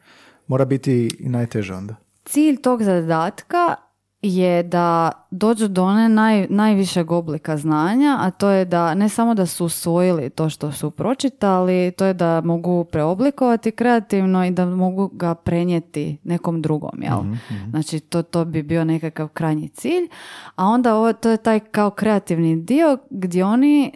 Mora 0.48 0.66
biti 0.66 1.18
i 1.20 1.30
najteže 1.30 1.74
onda. 1.74 1.96
Cilj 2.26 2.62
tog 2.62 2.84
zadatka 2.84 3.76
je 4.22 4.64
da 4.64 5.12
dođu 5.32 5.68
do 5.68 5.84
one 5.84 6.10
naj, 6.10 6.48
najvišeg 6.50 7.12
oblika 7.12 7.58
znanja, 7.58 8.18
a 8.20 8.32
to 8.32 8.50
je 8.50 8.66
da 8.66 8.94
ne 8.94 9.10
samo 9.10 9.34
da 9.34 9.46
su 9.46 9.66
usvojili 9.66 10.30
to 10.30 10.50
što 10.50 10.72
su 10.72 10.92
pročitali, 10.92 11.92
to 11.98 12.06
je 12.06 12.14
da 12.14 12.42
mogu 12.42 12.84
preoblikovati 12.92 13.72
kreativno 13.72 14.46
i 14.46 14.52
da 14.52 14.66
mogu 14.66 15.08
ga 15.08 15.36
prenijeti 15.36 16.18
nekom 16.24 16.62
drugom, 16.62 17.02
jel? 17.02 17.24
mm 17.24 17.38
Znači 17.70 18.00
to, 18.00 18.22
to 18.22 18.46
bi 18.46 18.64
bio 18.64 18.86
nekakav 18.86 19.28
krajnji 19.28 19.70
cilj, 19.70 20.08
a 20.56 20.66
onda 20.66 20.96
ovo, 20.96 21.14
to 21.14 21.30
je 21.30 21.38
taj 21.38 21.60
kao 21.60 21.90
kreativni 21.90 22.62
dio 22.62 22.98
gdje 23.10 23.46
oni 23.46 23.92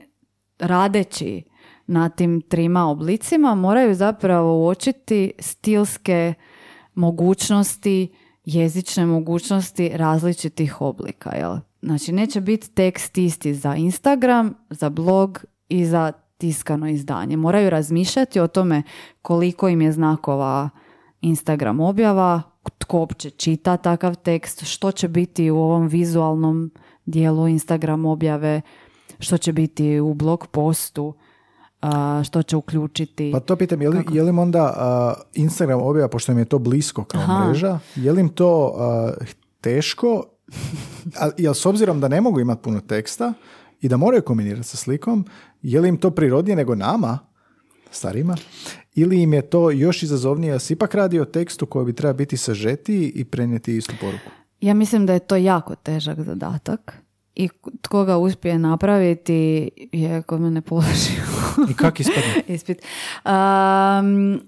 radeći 0.60 1.44
na 1.88 2.10
tim 2.10 2.42
trima 2.42 2.86
oblicima 2.86 3.56
moraju 3.56 3.96
zapravo 3.96 4.66
uočiti 4.66 5.32
stilske 5.40 6.34
mogućnosti 6.96 8.08
jezične 8.46 9.06
mogućnosti 9.06 9.92
različitih 9.94 10.82
oblika. 10.82 11.36
Jel? 11.36 11.58
Znači, 11.82 12.12
neće 12.12 12.42
biti 12.42 12.72
tekst 12.72 13.18
isti 13.18 13.54
za 13.54 13.76
Instagram, 13.76 14.54
za 14.70 14.90
blog 14.90 15.46
i 15.70 15.86
za 15.86 16.12
tiskano 16.38 16.90
izdanje. 16.90 17.38
Moraju 17.38 17.70
razmišljati 17.70 18.40
o 18.40 18.48
tome 18.48 18.84
koliko 19.22 19.70
im 19.70 19.82
je 19.82 19.92
znakova 19.92 20.70
Instagram 21.22 21.80
objava, 21.80 22.42
tko 22.78 23.00
uopće 23.00 23.30
čita 23.30 23.78
takav 23.78 24.16
tekst, 24.16 24.64
što 24.66 24.92
će 24.92 25.08
biti 25.08 25.52
u 25.52 25.58
ovom 25.58 25.88
vizualnom 25.88 26.72
dijelu 27.06 27.48
Instagram 27.48 28.06
objave, 28.06 28.62
što 29.20 29.38
će 29.38 29.54
biti 29.54 30.00
u 30.00 30.14
blog 30.14 30.48
postu, 30.48 31.14
a, 31.82 32.22
što 32.26 32.44
će 32.44 32.56
uključiti. 32.56 33.30
Pa 33.34 33.40
to 33.40 33.56
pitam, 33.56 33.82
je 33.82 33.90
li, 33.90 34.04
je 34.12 34.24
li 34.24 34.30
im 34.30 34.40
onda 34.40 34.74
a, 34.78 35.14
Instagram 35.34 35.82
objava, 35.82 36.08
pošto 36.08 36.32
im 36.32 36.38
je 36.38 36.46
to 36.46 36.60
blisko 36.60 37.04
kao 37.04 37.22
Aha. 37.22 37.46
mreža, 37.46 37.80
je 37.96 38.12
li 38.12 38.22
im 38.22 38.30
to 38.30 38.76
a, 38.78 39.12
teško, 39.62 40.24
a, 41.20 41.30
jel 41.38 41.54
s 41.54 41.66
obzirom 41.66 42.00
da 42.00 42.08
ne 42.08 42.22
mogu 42.22 42.40
imati 42.40 42.62
puno 42.62 42.80
teksta 42.80 43.34
i 43.82 43.88
da 43.88 43.98
moraju 43.98 44.22
kombinirati 44.22 44.68
sa 44.68 44.78
slikom, 44.78 45.26
je 45.62 45.82
li 45.82 45.90
im 45.90 45.98
to 45.98 46.12
prirodnije 46.12 46.56
nego 46.56 46.76
nama, 46.76 47.20
starima, 47.92 48.36
ili 48.96 49.22
im 49.22 49.34
je 49.34 49.42
to 49.42 49.72
još 49.72 50.04
izazovnije, 50.04 50.60
se 50.60 50.74
ipak 50.74 50.96
radi 50.96 51.20
o 51.20 51.26
tekstu 51.26 51.66
koji 51.66 51.86
bi 51.86 51.94
treba 51.94 52.14
biti 52.14 52.38
sažetiji 52.38 53.12
i 53.16 53.26
prenijeti 53.26 53.78
istu 53.78 53.94
poruku. 54.02 54.30
Ja 54.62 54.74
mislim 54.74 55.06
da 55.06 55.14
je 55.14 55.20
to 55.20 55.36
jako 55.36 55.76
težak 55.76 56.22
zadatak 56.22 56.94
i 57.36 57.50
tko 57.82 58.06
ga 58.06 58.18
uspije 58.18 58.60
napraviti 58.60 59.70
je 59.92 60.22
kod 60.22 60.42
mene 60.42 60.62
položio 60.62 61.24
I 61.70 61.74
kak 61.74 62.00
ispadne? 62.00 62.44
ispit. 62.56 62.82
Um, 63.26 64.42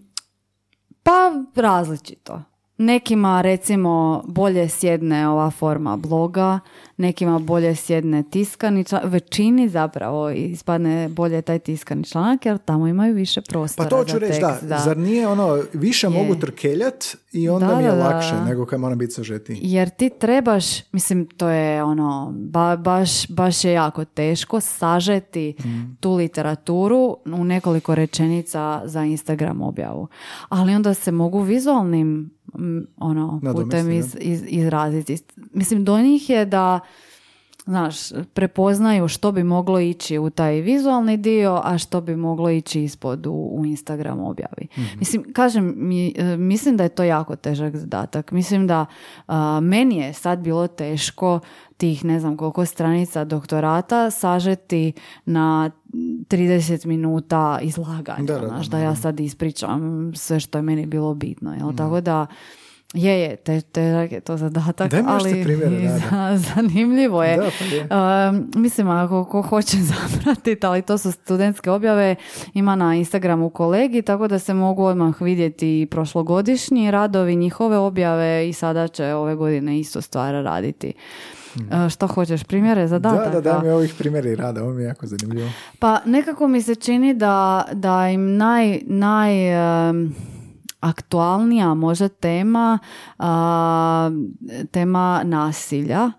pa 1.03 1.31
različito. 1.55 2.43
Nekima 2.77 3.41
recimo 3.41 4.23
bolje 4.27 4.69
sjedne 4.69 5.27
ova 5.29 5.51
forma 5.51 5.97
bloga, 5.97 6.59
nekima 6.97 7.39
bolje 7.39 7.75
sjedne 7.75 8.23
tiskani 8.23 8.83
članak, 8.83 9.07
većini 9.07 9.69
zapravo 9.69 10.29
ispadne 10.29 11.09
bolje 11.09 11.41
taj 11.41 11.59
tiskani 11.59 12.03
članak 12.03 12.45
jer 12.45 12.57
tamo 12.57 12.87
imaju 12.87 13.13
više 13.15 13.41
prostora 13.41 13.89
Pa 13.89 13.95
to 13.97 14.05
ću 14.05 14.19
reći, 14.19 14.41
da, 14.41 14.77
zar 14.77 14.97
nije 14.97 15.27
ono, 15.27 15.63
više 15.73 16.09
mogu 16.09 16.35
trkeljat 16.35 17.05
i 17.31 17.49
onda 17.49 17.67
Da, 17.67 17.77
mi 17.77 17.83
je 17.83 17.91
da, 17.91 18.03
lakše 18.05 18.35
nego 18.35 18.65
kad 18.65 18.79
moram 18.79 18.97
biti 18.97 19.13
sažetiji. 19.13 19.57
Jer 19.61 19.89
ti 19.89 20.09
trebaš, 20.11 20.63
mislim, 20.83 21.25
to 21.27 21.47
je 21.49 21.83
ono, 21.83 22.33
ba- 22.33 22.75
baš, 22.77 23.27
baš 23.27 23.63
je 23.63 23.73
jako 23.73 24.05
teško 24.05 24.59
sažeti 24.59 25.55
Mm. 25.59 25.95
tu 25.99 26.13
literaturu 26.13 26.97
u 27.27 27.43
nekoliko 27.43 27.95
rečenica 27.95 28.81
za 28.85 29.03
Instagram 29.03 29.61
objavu. 29.61 30.07
Ali 30.49 30.75
onda 30.75 30.93
se 30.93 31.11
mogu 31.11 31.39
vizualnim 31.39 32.31
ono, 32.97 33.39
putem 33.53 33.91
iz, 33.91 34.15
iz- 34.21 34.43
izraziti. 34.47 35.17
Mislim, 35.53 35.83
do 35.85 35.99
njih 36.01 36.29
je 36.29 36.45
da 36.45 36.79
znaš, 37.65 37.95
prepoznaju 38.33 39.07
što 39.07 39.31
bi 39.31 39.43
moglo 39.43 39.79
ići 39.79 40.17
u 40.17 40.29
taj 40.29 40.61
vizualni 40.61 41.17
dio, 41.17 41.61
a 41.63 41.77
što 41.77 42.01
bi 42.01 42.15
moglo 42.15 42.49
ići 42.49 42.83
ispod 42.83 43.27
u, 43.27 43.49
u 43.51 43.65
Instagram 43.65 44.19
objavi. 44.19 44.67
Mislim, 44.99 45.33
kažem, 45.33 45.73
mi, 45.77 46.13
e, 46.17 46.37
mislim 46.37 46.77
da 46.77 46.83
je 46.83 46.89
to 46.89 47.03
jako 47.03 47.35
težak 47.35 47.75
zadatak. 47.75 48.31
Mislim 48.31 48.67
da 48.67 48.85
a, 49.27 49.59
meni 49.59 49.97
je 49.97 50.13
sad 50.13 50.39
bilo 50.39 50.67
teško 50.67 51.39
tih 51.77 52.05
ne 52.05 52.19
znam 52.19 52.37
koliko 52.37 52.65
stranica 52.65 53.23
doktorata 53.23 54.11
sažeti 54.11 54.93
na 55.25 55.71
30 55.93 56.85
minuta 56.85 57.59
izlaganja, 57.61 58.23
Da, 58.23 58.33
da, 58.33 58.39
da, 58.39 58.47
znaš, 58.47 58.67
da 58.67 58.79
ja 58.79 58.95
sad 58.95 59.19
ispričam 59.19 60.11
sve 60.15 60.39
što 60.39 60.57
je 60.57 60.61
meni 60.61 60.85
bilo 60.85 61.13
bitno. 61.13 61.53
Jel? 61.53 61.73
Tako 61.75 62.01
da 62.01 62.25
je, 62.93 63.19
je, 63.19 63.35
te, 63.35 63.61
težak 63.61 64.11
je 64.11 64.19
to 64.19 64.37
zadatak, 64.37 64.91
Daj 64.91 65.03
ali 65.07 65.43
primjere, 65.43 65.87
da, 65.87 65.97
za- 66.37 66.37
zanimljivo 66.55 67.23
je. 67.23 67.37
Da, 67.37 67.49
pa 67.59 67.65
je. 67.65 68.29
Um, 68.29 68.51
mislim, 68.55 68.89
ako 68.89 69.25
ko 69.25 69.41
hoće 69.41 69.77
zapratiti, 69.93 70.65
ali 70.65 70.81
to 70.81 70.97
su 70.97 71.11
studentske 71.11 71.71
objave, 71.71 72.15
ima 72.53 72.75
na 72.75 72.95
Instagramu 72.95 73.49
kolegi, 73.49 74.01
tako 74.01 74.27
da 74.27 74.39
se 74.39 74.53
mogu 74.53 74.83
odmah 74.83 75.21
vidjeti 75.21 75.81
i 75.81 75.85
prošlogodišnji 75.85 76.91
radovi, 76.91 77.35
njihove 77.35 77.77
objave 77.77 78.49
i 78.49 78.53
sada 78.53 78.87
će 78.87 79.05
ove 79.05 79.35
godine 79.35 79.79
isto 79.79 80.01
stvar 80.01 80.33
raditi. 80.33 80.93
Uh, 81.55 81.89
što 81.89 82.07
hoćeš, 82.07 82.43
primjere 82.43 82.87
zadataka? 82.87 83.23
Hmm. 83.23 83.33
Da, 83.33 83.41
da, 83.41 83.53
da 83.53 83.59
mi 83.63 83.69
ovih 83.69 83.93
primjera 83.97 84.29
i 84.29 84.35
rada, 84.35 84.63
ovo 84.63 84.73
mi 84.73 84.81
je 84.81 84.85
jako 84.85 85.07
zanimljivo. 85.07 85.49
Pa 85.79 85.99
nekako 86.05 86.47
mi 86.47 86.61
se 86.61 86.75
čini 86.75 87.13
da, 87.13 87.65
da 87.73 88.09
im 88.09 88.37
naj, 88.37 88.79
naj 88.85 89.33
aktualnija 90.83 91.73
možda 91.73 92.07
tema 92.07 92.79
a, 93.19 94.11
tema 94.71 95.21
nasilja. 95.23 96.11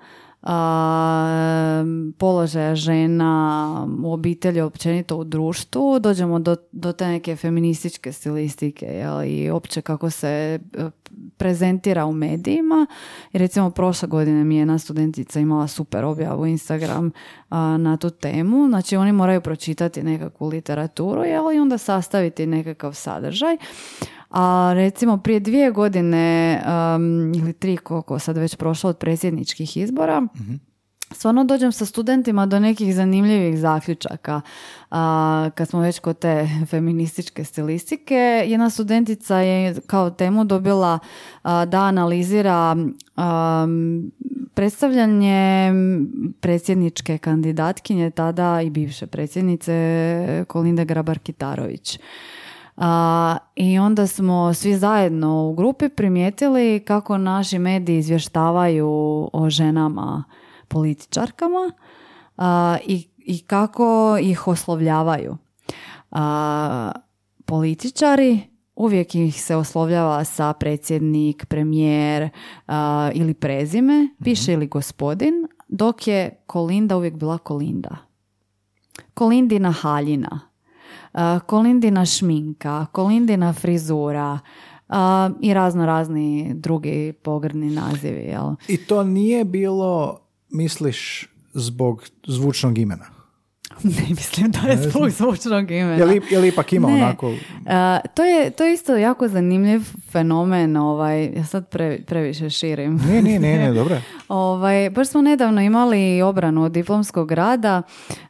A, 0.42 1.84
položaja 2.18 2.74
žena 2.74 3.86
u 4.02 4.12
obitelji 4.12 4.60
općenito 4.60 5.16
u 5.16 5.24
društvu. 5.24 5.98
Dođemo 5.98 6.38
do, 6.38 6.56
do 6.72 6.92
te 6.92 7.06
neke 7.06 7.36
feminističke 7.36 8.12
stilistike 8.12 8.86
jel, 8.86 9.24
i 9.24 9.50
opće 9.50 9.80
kako 9.80 10.10
se 10.10 10.28
e, 10.28 10.90
prezentira 11.36 12.06
u 12.06 12.12
medijima. 12.12 12.86
I 13.32 13.38
recimo 13.38 13.70
prošle 13.70 14.08
godine 14.08 14.44
mi 14.44 14.54
je 14.54 14.58
jedna 14.58 14.78
studentica 14.78 15.40
imala 15.40 15.66
super 15.66 16.04
objavu 16.04 16.46
Instagram 16.46 17.10
a, 17.48 17.76
na 17.76 17.96
tu 17.96 18.10
temu, 18.10 18.68
znači 18.68 18.96
oni 18.96 19.12
moraju 19.12 19.40
pročitati 19.40 20.02
nekakvu 20.02 20.48
literaturu 20.48 21.24
jel, 21.24 21.52
i 21.52 21.58
onda 21.58 21.78
sastaviti 21.78 22.46
nekakav 22.46 22.92
sadržaj 22.92 23.56
a 24.34 24.72
recimo 24.74 25.16
prije 25.18 25.40
dvije 25.40 25.70
godine 25.70 26.60
um, 26.66 27.34
ili 27.34 27.52
tri 27.52 27.76
koliko 27.76 28.18
sad 28.18 28.38
već 28.38 28.56
prošlo 28.56 28.90
od 28.90 28.98
predsjedničkih 28.98 29.76
izbora 29.76 30.26
stvarno 31.14 31.44
dođem 31.44 31.72
sa 31.72 31.86
studentima 31.86 32.46
do 32.46 32.60
nekih 32.60 32.94
zanimljivih 32.94 33.58
zaključaka. 33.58 34.40
A, 34.90 35.50
kad 35.54 35.68
smo 35.68 35.80
već 35.80 35.98
kod 35.98 36.18
te 36.18 36.48
feminističke 36.66 37.44
stilistike, 37.44 38.44
jedna 38.46 38.70
studentica 38.70 39.38
je 39.38 39.74
kao 39.86 40.10
temu 40.10 40.44
dobila 40.44 40.98
a, 41.42 41.64
da 41.64 41.80
analizira 41.80 42.76
am, 43.14 44.10
predstavljanje 44.54 45.72
predsjedničke 46.40 47.18
kandidatkinje 47.18 48.10
tada 48.10 48.60
i 48.62 48.70
bivše 48.70 49.06
predsjednice 49.06 50.44
Kolinde 50.48 50.84
Grabar-Kitarović. 50.84 51.98
A, 52.76 53.36
I 53.56 53.78
onda 53.78 54.06
smo 54.06 54.54
svi 54.54 54.74
zajedno 54.74 55.48
u 55.48 55.54
grupi 55.54 55.88
primijetili 55.88 56.82
kako 56.86 57.18
naši 57.18 57.58
mediji 57.58 57.98
izvještavaju 57.98 58.88
o 59.32 59.50
ženama 59.50 60.24
političarkama 60.68 61.72
a, 62.36 62.76
i, 62.86 63.08
i 63.18 63.38
kako 63.38 64.16
ih 64.20 64.48
oslovljavaju. 64.48 65.36
A, 66.10 66.92
političari 67.44 68.40
uvijek 68.76 69.14
ih 69.14 69.42
se 69.42 69.56
oslovljava 69.56 70.24
sa 70.24 70.52
predsjednik, 70.52 71.46
premijer 71.46 72.28
a, 72.66 73.10
ili 73.14 73.34
prezime, 73.34 74.08
piše 74.24 74.52
ili 74.52 74.66
gospodin, 74.66 75.34
dok 75.68 76.06
je 76.06 76.42
Kolinda 76.46 76.96
uvijek 76.96 77.14
bila 77.14 77.38
Kolinda. 77.38 77.96
Kolindina 79.14 79.72
haljina, 79.72 80.40
Kolindina 81.46 82.06
šminka, 82.06 82.86
Kolindina 82.92 83.52
frizura 83.52 84.38
a, 84.88 85.30
i 85.40 85.54
razno 85.54 85.86
razni 85.86 86.54
drugi 86.54 87.12
pogrdni 87.22 87.70
nazivi. 87.70 88.20
Jel? 88.20 88.54
I 88.68 88.76
to 88.76 89.04
nije 89.04 89.44
bilo, 89.44 90.20
misliš, 90.50 91.28
zbog 91.54 92.04
zvučnog 92.26 92.78
imena? 92.78 93.13
Ne 93.98 94.06
mislim 94.08 94.50
da 94.50 94.68
je 94.68 94.76
zbog 94.76 95.10
zvučnog 95.10 95.70
imena. 95.70 95.94
Je 95.94 96.04
li, 96.04 96.20
je 96.30 96.38
li 96.38 96.48
ipak 96.48 96.72
ima 96.72 96.88
Ne. 96.88 96.94
onako... 97.04 97.32
A, 97.66 98.00
to, 98.14 98.24
je, 98.24 98.50
to 98.50 98.64
je 98.64 98.74
isto 98.74 98.96
jako 98.96 99.28
zanimljiv 99.28 99.80
fenomen, 100.10 100.76
ovaj, 100.76 101.24
ja 101.24 101.44
sad 101.44 101.68
pre, 101.68 101.98
previše 102.06 102.50
širim. 102.50 103.00
Ne, 103.08 103.22
ne, 103.22 103.38
ne, 103.38 103.58
ne, 103.58 103.72
dobro. 103.80 103.96
Ovaj, 104.28 104.90
baš 104.90 105.08
smo 105.08 105.22
nedavno 105.22 105.60
imali 105.60 106.22
obranu 106.22 106.68
diplomskog 106.68 107.32
rada 107.32 107.82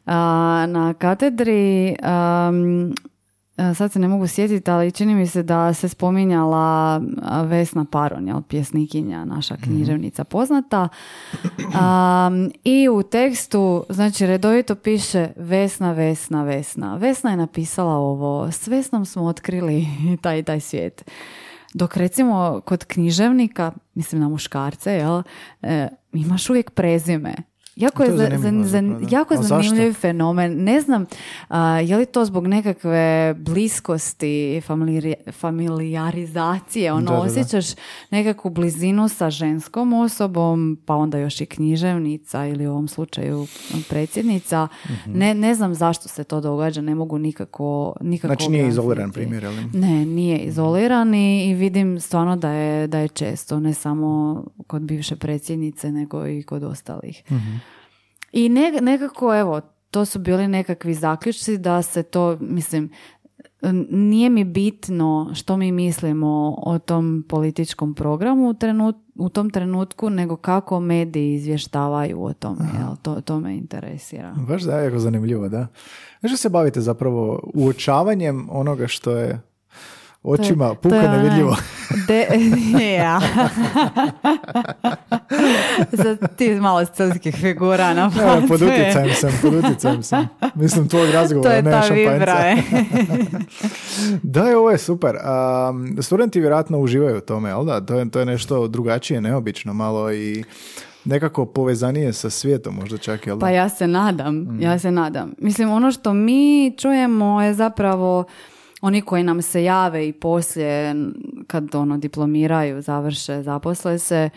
a, 0.05 0.65
na 0.69 0.93
katedri. 0.93 1.95
a, 2.03 2.51
sad 3.75 3.91
se 3.91 3.99
ne 3.99 4.07
mogu 4.07 4.27
sjetiti, 4.27 4.71
ali 4.71 4.91
čini 4.91 5.15
mi 5.15 5.27
se 5.27 5.43
da 5.43 5.73
se 5.73 5.89
spominjala 5.89 7.01
Vesna 7.45 7.85
Paron, 7.91 8.27
jel, 8.27 8.41
pjesnikinja, 8.41 9.25
naša 9.25 9.55
književnica 9.57 10.23
poznata. 10.23 10.89
Am, 11.73 12.49
I 12.63 12.89
u 12.89 13.03
tekstu, 13.03 13.85
znači, 13.89 14.27
redovito 14.27 14.75
piše 14.75 15.29
Vesna, 15.35 15.91
Vesna, 15.91 16.43
Vesna. 16.43 16.95
Vesna 16.95 17.31
je 17.31 17.37
napisala 17.37 17.93
ovo, 17.93 18.51
s 18.51 18.67
Vesnom 18.67 19.05
smo 19.05 19.23
otkrili 19.23 19.87
taj 20.23 20.43
taj 20.43 20.59
svijet. 20.59 21.11
Dok 21.73 21.97
recimo 21.97 22.61
kod 22.65 22.85
književnika, 22.85 23.71
mislim 23.93 24.21
na 24.21 24.29
muškarce, 24.29 24.91
jel, 24.91 25.23
e, 25.61 25.87
imaš 26.13 26.49
uvijek 26.49 26.71
prezime. 26.71 27.35
Jako 27.75 28.03
je, 28.03 28.07
je 28.07 28.11
za- 28.11 28.29
zanimljivo 28.31 28.63
za- 28.63 28.69
zapravo, 28.71 28.99
da. 29.01 29.07
jako 29.11 29.35
zašto? 29.35 29.47
zanimljiv 29.63 29.93
fenomen. 29.93 30.63
Ne 30.63 30.81
znam, 30.81 31.05
a, 31.49 31.79
je 31.79 31.97
li 31.97 32.05
to 32.05 32.25
zbog 32.25 32.47
nekakve 32.47 33.35
bliskosti, 33.35 34.25
familiri- 34.61 35.31
familijarizacije, 35.31 36.93
ono, 36.93 37.01
Da, 37.01 37.11
da, 37.11 37.15
da. 37.15 37.21
osjećaš 37.21 37.65
nekakvu 38.11 38.51
blizinu 38.51 39.07
sa 39.07 39.29
ženskom 39.29 39.93
osobom, 39.93 40.77
pa 40.85 40.95
onda 40.95 41.17
još 41.17 41.41
i 41.41 41.45
književnica 41.45 42.45
ili 42.45 42.67
u 42.67 42.71
ovom 42.71 42.87
slučaju 42.87 43.47
predsjednica. 43.89 44.67
Mhm. 44.85 45.11
ne, 45.13 45.33
ne 45.33 45.55
znam 45.55 45.73
zašto 45.75 46.07
se 46.07 46.23
to 46.23 46.41
događa, 46.41 46.81
ne 46.81 46.95
mogu 46.95 47.17
nikako, 47.17 47.93
nikako 48.01 48.33
Znači 48.33 48.49
nije 48.49 48.67
izoliran 48.67 49.11
primjer, 49.11 49.45
ali... 49.45 49.63
Ne, 49.73 50.05
nije 50.05 50.37
izoliran 50.39 51.13
i, 51.15 51.45
i 51.45 51.53
vidim 51.53 51.99
stvarno 51.99 52.35
da 52.35 52.49
je, 52.49 52.87
da 52.87 52.99
je 52.99 53.07
često, 53.07 53.59
ne 53.59 53.73
samo 53.73 54.43
kod 54.67 54.81
bivše 54.81 55.15
predsjednice, 55.15 55.91
nego 55.91 56.27
i 56.27 56.43
kod 56.43 56.63
ostalih. 56.63 57.23
I 58.35 58.49
ne, 58.49 58.71
nekako, 58.81 59.35
evo, 59.35 59.61
to 59.91 60.05
su 60.05 60.19
bili 60.19 60.47
nekakvi 60.47 60.93
zaključci 60.93 61.57
da 61.57 61.81
se 61.81 62.03
to, 62.03 62.37
mislim, 62.41 62.89
nije 63.89 64.29
mi 64.29 64.43
bitno 64.43 65.31
što 65.33 65.57
mi 65.57 65.71
mislimo 65.71 66.55
o 66.57 66.79
tom 66.79 67.25
političkom 67.29 67.95
programu 67.95 68.49
u, 68.49 68.53
trenut, 68.53 68.95
u 69.15 69.29
tom 69.29 69.49
trenutku, 69.49 70.09
nego 70.09 70.35
kako 70.35 70.79
mediji 70.79 71.33
izvještavaju 71.33 72.23
o 72.23 72.33
tome. 72.33 72.65
Jel? 72.79 72.95
To, 73.01 73.21
to 73.21 73.39
me 73.39 73.57
interesira. 73.57 74.35
Baš 74.47 74.63
da, 74.63 74.79
jako 74.79 74.99
zanimljivo, 74.99 75.49
da. 75.49 75.67
Nešto 76.21 76.37
se 76.37 76.49
bavite 76.49 76.81
zapravo 76.81 77.51
uočavanjem 77.53 78.47
onoga 78.51 78.87
što 78.87 79.11
je 79.11 79.41
očima 80.25 80.69
To 80.69 80.75
puka 80.75 80.95
onaj- 80.95 81.11
nevidljivo. 81.11 81.55
De, 82.07 82.25
ja. 82.95 83.19
Za 85.93 86.15
ti 86.27 86.49
malo 86.51 86.85
stilskih 86.85 87.35
figura 87.35 87.93
na 87.93 88.07
Ne, 88.07 88.47
pod 88.47 88.61
utjecajem 88.61 89.09
sam, 89.11 89.31
pod 89.41 89.53
utjecajem 89.55 90.03
sam. 90.03 90.27
Mislim, 90.55 90.87
tvojeg 90.87 91.09
To 91.09 91.13
razgovora, 91.13 91.53
je 91.53 91.63
ne 91.63 91.71
šampanjca. 91.73 92.37
e. 92.39 92.55
Da, 94.23 94.43
je, 94.43 94.57
ovo 94.57 94.71
je 94.71 94.77
super. 94.77 95.15
Um, 95.15 95.97
studenti 96.01 96.39
vjerojatno 96.39 96.79
uživaju 96.79 97.17
u 97.17 97.21
tome, 97.21 97.49
jel 97.49 97.65
da? 97.65 97.81
To 97.81 97.95
je, 97.95 98.09
to 98.09 98.19
je 98.19 98.25
nešto 98.25 98.67
drugačije, 98.67 99.21
neobično 99.21 99.73
malo 99.73 100.13
i 100.13 100.43
nekako 101.05 101.45
povezanije 101.45 102.13
sa 102.13 102.29
svijetom, 102.29 102.75
možda 102.75 102.97
čak, 102.97 103.27
jel 103.27 103.37
da? 103.37 103.41
Pa 103.41 103.49
ja 103.49 103.69
se 103.69 103.87
nadam, 103.87 104.61
ja 104.61 104.79
se 104.79 104.91
nadam. 104.91 105.31
Mislim, 105.37 105.69
ono 105.71 105.91
što 105.91 106.13
mi 106.13 106.73
čujemo 106.77 107.41
je 107.41 107.53
zapravo 107.53 108.23
oni 108.85 109.01
koji 109.01 109.23
nam 109.23 109.41
se 109.41 109.63
jave 109.63 110.07
i 110.07 110.13
poslije 110.13 110.95
kad 111.47 111.75
ono 111.75 111.97
diplomiraju, 111.97 112.81
završe, 112.81 113.43
zaposle 113.43 113.99
se, 113.99 114.29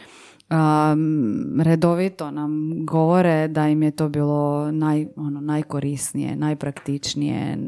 um, 0.50 1.60
redovito 1.60 2.30
nam 2.30 2.70
govore 2.86 3.48
da 3.48 3.68
im 3.68 3.82
je 3.82 3.90
to 3.90 4.08
bilo 4.08 4.70
naj, 4.70 5.06
ono, 5.16 5.40
najkorisnije, 5.40 6.36
najpraktičnije. 6.36 7.58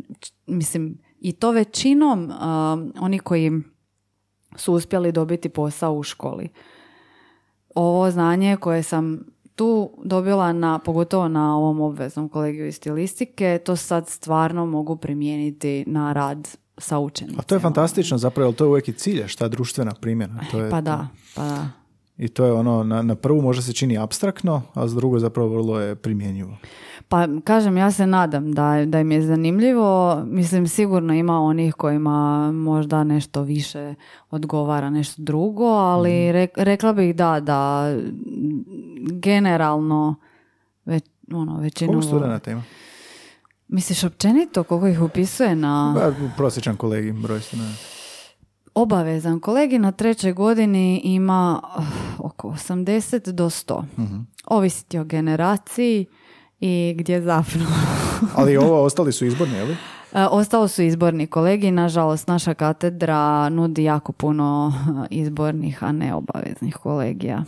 Mislim, 0.46 0.98
i 1.20 1.32
to 1.32 1.50
većinom 1.50 2.24
um, 2.24 2.92
oni 3.00 3.18
koji 3.18 3.52
su 4.56 4.72
uspjeli 4.72 5.12
dobiti 5.12 5.48
posao 5.48 5.94
u 5.94 6.02
školi. 6.02 6.48
Ovo 7.74 8.10
znanje 8.10 8.56
koje 8.56 8.82
sam 8.82 9.20
tu 9.54 9.90
dobila 10.04 10.52
na, 10.52 10.78
pogotovo 10.78 11.28
na 11.28 11.56
ovom 11.56 11.80
obveznom 11.80 12.28
kolegiju 12.28 12.66
iz 12.66 12.76
stilistike, 12.76 13.60
to 13.64 13.76
sad 13.76 14.08
stvarno 14.08 14.66
mogu 14.66 14.96
primijeniti 14.96 15.84
na 15.86 16.12
rad 16.12 16.48
sa 16.80 16.98
učenicima. 16.98 17.40
A 17.40 17.42
to 17.42 17.54
je 17.54 17.58
fantastično 17.58 18.18
zapravo, 18.18 18.48
jer 18.48 18.56
to 18.56 18.64
je 18.64 18.68
uvijek 18.68 18.88
i 18.88 18.92
cilj, 18.92 19.26
šta 19.26 19.48
društvena 19.48 19.92
primjena. 20.00 20.40
To 20.50 20.58
je, 20.60 20.70
Pa 20.70 20.80
da, 20.80 21.06
pa 21.34 21.42
da. 21.44 21.68
I 22.18 22.28
to 22.28 22.44
je 22.44 22.52
ono, 22.52 22.84
na, 22.84 23.02
na 23.02 23.14
prvu 23.14 23.42
možda 23.42 23.62
se 23.62 23.72
čini 23.72 23.98
abstraktno, 23.98 24.62
a 24.74 24.88
s 24.88 24.94
drugo 24.94 25.18
zapravo 25.18 25.48
vrlo 25.48 25.80
je 25.80 25.94
primjenjivo. 25.94 26.56
Pa 27.08 27.28
kažem, 27.44 27.76
ja 27.76 27.90
se 27.90 28.06
nadam 28.06 28.52
da, 28.52 28.84
da 28.86 29.00
im 29.00 29.12
je 29.12 29.22
zanimljivo. 29.22 30.22
Mislim, 30.26 30.68
sigurno 30.68 31.14
ima 31.14 31.40
onih 31.40 31.74
kojima 31.74 32.52
možda 32.52 33.04
nešto 33.04 33.42
više 33.42 33.94
odgovara, 34.30 34.90
nešto 34.90 35.22
drugo, 35.22 35.64
ali 35.64 36.10
rek- 36.10 36.56
rekla 36.56 36.92
bih 36.92 37.16
da, 37.16 37.40
da 37.40 37.90
generalno 39.00 40.14
već, 40.84 41.04
ono, 41.32 41.60
većinu... 41.60 41.92
Koliko 41.92 42.06
studenta 42.06 42.50
ima? 42.50 42.62
Misliš 43.72 44.04
općenito 44.04 44.62
koliko 44.64 44.86
ih 44.88 45.02
upisuje 45.02 45.54
na 45.56 45.92
Ba, 45.94 46.14
prosječan 46.36 46.76
kolegi, 46.76 47.12
broj 47.12 47.40
studenta. 47.40 47.74
obavezan 48.74 49.40
kolegi 49.40 49.78
na 49.78 49.92
trećoj 49.92 50.32
godini 50.32 51.00
ima 51.04 51.60
uh, 51.78 51.84
oko 52.18 52.48
80 52.48 53.30
do 53.32 53.50
100. 53.50 53.82
Ovisiti 54.46 54.98
o 54.98 55.04
generaciji 55.04 56.06
i 56.60 56.94
gdje 56.98 57.22
zapravo. 57.22 57.70
Ali 58.36 58.56
ovo 58.56 58.82
ostali 58.82 59.12
su 59.12 59.26
izborni, 59.26 59.54
je 59.54 59.64
li? 59.64 59.76
E, 60.14 60.24
Ostalo 60.30 60.68
su 60.68 60.82
izborni 60.82 61.26
kolegi, 61.26 61.70
nažalost 61.70 62.28
naša 62.28 62.54
katedra 62.54 63.48
nudi 63.48 63.84
jako 63.84 64.12
puno 64.12 64.72
uh, 64.90 65.06
izbornih, 65.10 65.84
a 65.84 65.92
ne 65.92 66.14
obaveznih 66.14 66.74
kolegija. 66.76 67.44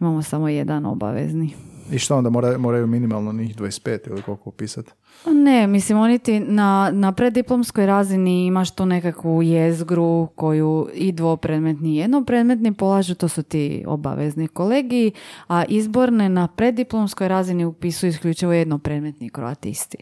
Imamo 0.00 0.22
samo 0.22 0.48
jedan 0.48 0.86
obavezni. 0.86 1.54
I 1.90 1.98
što 1.98 2.16
onda 2.16 2.30
mora, 2.30 2.58
moraju 2.58 2.86
minimalno 2.86 3.32
njih 3.32 3.56
25 3.56 3.98
ili 4.10 4.22
koliko 4.22 4.48
upisati? 4.50 4.90
Ne, 5.26 5.66
mislim, 5.66 5.98
oni 5.98 6.18
ti 6.18 6.40
na, 6.40 6.90
na 6.92 7.12
preddiplomskoj 7.12 7.86
razini 7.86 8.46
imaš 8.46 8.70
tu 8.70 8.86
nekakvu 8.86 9.42
jezgru 9.42 10.28
koju 10.34 10.88
i 10.94 11.12
dvopredmetni 11.12 11.92
i 11.92 11.96
jednopredmetni 11.96 12.74
polažu, 12.74 13.14
to 13.14 13.28
su 13.28 13.42
ti 13.42 13.84
obavezni 13.86 14.48
kolegiji, 14.48 15.12
a 15.48 15.64
izborne 15.68 16.28
na 16.28 16.48
preddiplomskoj 16.48 17.28
razini 17.28 17.64
upisuju 17.64 18.10
isključivo 18.10 18.52
jednopredmetni 18.52 19.30
kroatisti. 19.30 19.96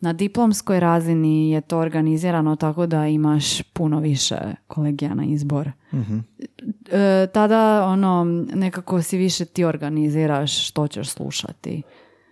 Na 0.00 0.12
diplomskoj 0.12 0.80
razini 0.80 1.50
je 1.50 1.60
to 1.60 1.78
organizirano 1.78 2.56
tako 2.56 2.86
da 2.86 3.06
imaš 3.06 3.62
puno 3.62 4.00
više 4.00 4.38
kolegija 4.66 5.14
na 5.14 5.24
izbor. 5.24 5.70
E, 6.92 7.26
tada 7.32 7.86
ono 7.86 8.24
nekako 8.54 9.02
si 9.02 9.18
više 9.18 9.44
ti 9.44 9.64
organiziraš 9.64 10.68
što 10.68 10.88
ćeš 10.88 11.08
slušati 11.08 11.82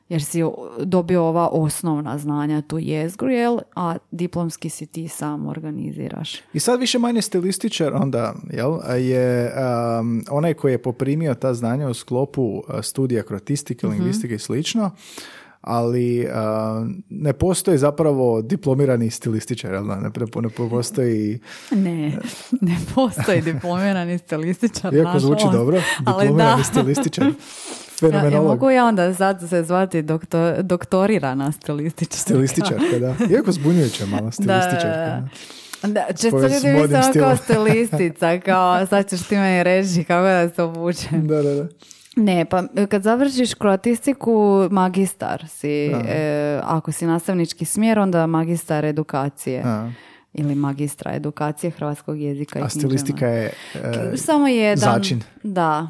jer 0.09 0.23
si 0.23 0.43
dobio 0.85 1.23
ova 1.25 1.49
osnovna 1.53 2.19
znanja 2.19 2.63
tu 2.63 2.79
jezgru, 2.79 3.31
jel? 3.31 3.59
a 3.77 3.97
diplomski 4.11 4.71
si 4.71 4.87
ti 4.87 5.09
sam 5.09 5.47
organiziraš. 5.47 6.37
I 6.53 6.61
sad 6.61 6.81
više 6.81 6.99
manje 6.99 7.23
stilističar 7.23 7.93
onda, 7.95 8.35
jel, 8.51 8.79
je 8.99 9.53
um, 10.01 10.25
onaj 10.31 10.55
koji 10.55 10.73
je 10.73 10.83
poprimio 10.83 11.35
ta 11.35 11.55
znanja 11.55 11.89
u 11.89 11.95
sklopu 11.95 12.43
uh, 12.43 12.63
studija 12.83 13.23
kroatistike, 13.23 13.87
lingvistike 13.87 14.35
i 14.35 14.39
slično, 14.39 14.91
ali 15.69 16.20
uh, 16.20 16.32
ne 17.11 17.32
postoji 17.32 17.78
zapravo 17.78 18.43
diplomirani 18.43 19.11
stilističar, 19.11 19.73
jel 19.73 19.86
da? 19.86 19.95
Ne, 19.97 20.01
ne, 20.03 20.11
ne 20.36 20.69
postoji, 20.70 21.40
Ne, 21.70 22.19
ne 22.61 22.77
postoji 22.95 23.40
diplomirani 23.43 24.19
stilističar. 24.19 24.95
iako 24.95 25.19
zvuči 25.19 25.45
dobro, 25.53 25.78
diplomirani 25.99 26.36
da. 26.57 26.65
stilističar, 26.65 27.24
Ja, 28.03 28.07
ja 28.07 28.12
fenomenolog. 28.12 28.47
mogu 28.47 28.70
ja 28.70 28.85
onda 28.85 29.15
sad 29.15 29.49
se 29.49 29.62
zvati 29.62 30.03
doktor, 30.03 30.62
doktorirana 30.62 31.53
stilističarka. 31.53 32.16
Stilističarka, 32.16 32.99
da. 32.99 33.15
Iako 33.31 33.53
zbunjujuće 33.53 34.07
malo 34.07 34.31
stilističarka. 34.31 34.89
Da, 34.89 35.28
da. 35.82 35.89
Da, 35.89 36.07
često 36.11 36.39
ljudi 36.39 36.55
misle 36.55 36.99
ono 36.99 37.12
kao 37.15 37.36
stilistica, 37.36 38.40
kao 38.40 38.86
sad 38.86 39.11
ćeš 39.11 39.23
ti 39.23 39.36
meni 39.36 39.62
reći 39.62 40.05
kako 40.05 40.23
da 40.23 40.49
se 40.49 40.62
obučem. 40.62 41.27
Da, 41.27 41.43
da, 41.43 41.55
da. 41.55 41.66
Ne, 42.19 42.45
pa 42.45 42.62
kad 42.90 43.03
završiš 43.03 43.55
kroatistiku, 43.55 44.69
magistar 44.70 45.47
si. 45.49 45.90
E, 46.09 46.61
ako 46.65 46.93
si 46.93 47.07
nastavnički 47.07 47.65
smjer, 47.65 47.99
onda 47.99 48.27
magistar 48.27 48.85
edukacije. 48.85 49.62
A, 49.65 49.90
Ili 50.39 50.55
magistra 50.55 51.12
edukacije 51.15 51.70
hrvatskog 51.70 52.20
jezika 52.20 52.59
i 52.59 52.62
a 52.62 52.69
stilistika 52.69 53.27
je... 53.27 53.52
e, 53.74 54.16
Samo 54.16 54.48
jedan. 54.48 54.94
začin. 54.94 55.23
Da. 55.43 55.89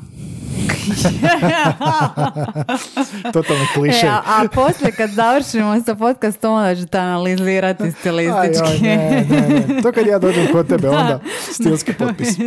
totalni 3.33 3.67
kliše. 3.75 4.07
E, 4.07 4.09
a, 4.09 4.23
a 4.27 4.49
poslije 4.55 4.93
kad 4.93 5.11
završimo 5.11 5.83
sa 5.83 5.95
podcastom, 5.95 6.55
onda 6.55 6.77
ću 6.77 6.87
te 6.87 6.99
analizirati 6.99 7.83
Aj, 7.83 7.91
stilistički. 7.91 8.85
joj, 8.85 8.97
ne, 8.97 9.27
ne, 9.31 9.65
ne. 9.69 9.83
To 9.83 9.93
kad 9.93 10.07
ja 10.07 10.19
dođem 10.19 10.47
kod 10.53 10.69
tebe, 10.69 10.89
onda 10.99 11.21
stilski 11.53 11.93
potpis. 11.93 12.29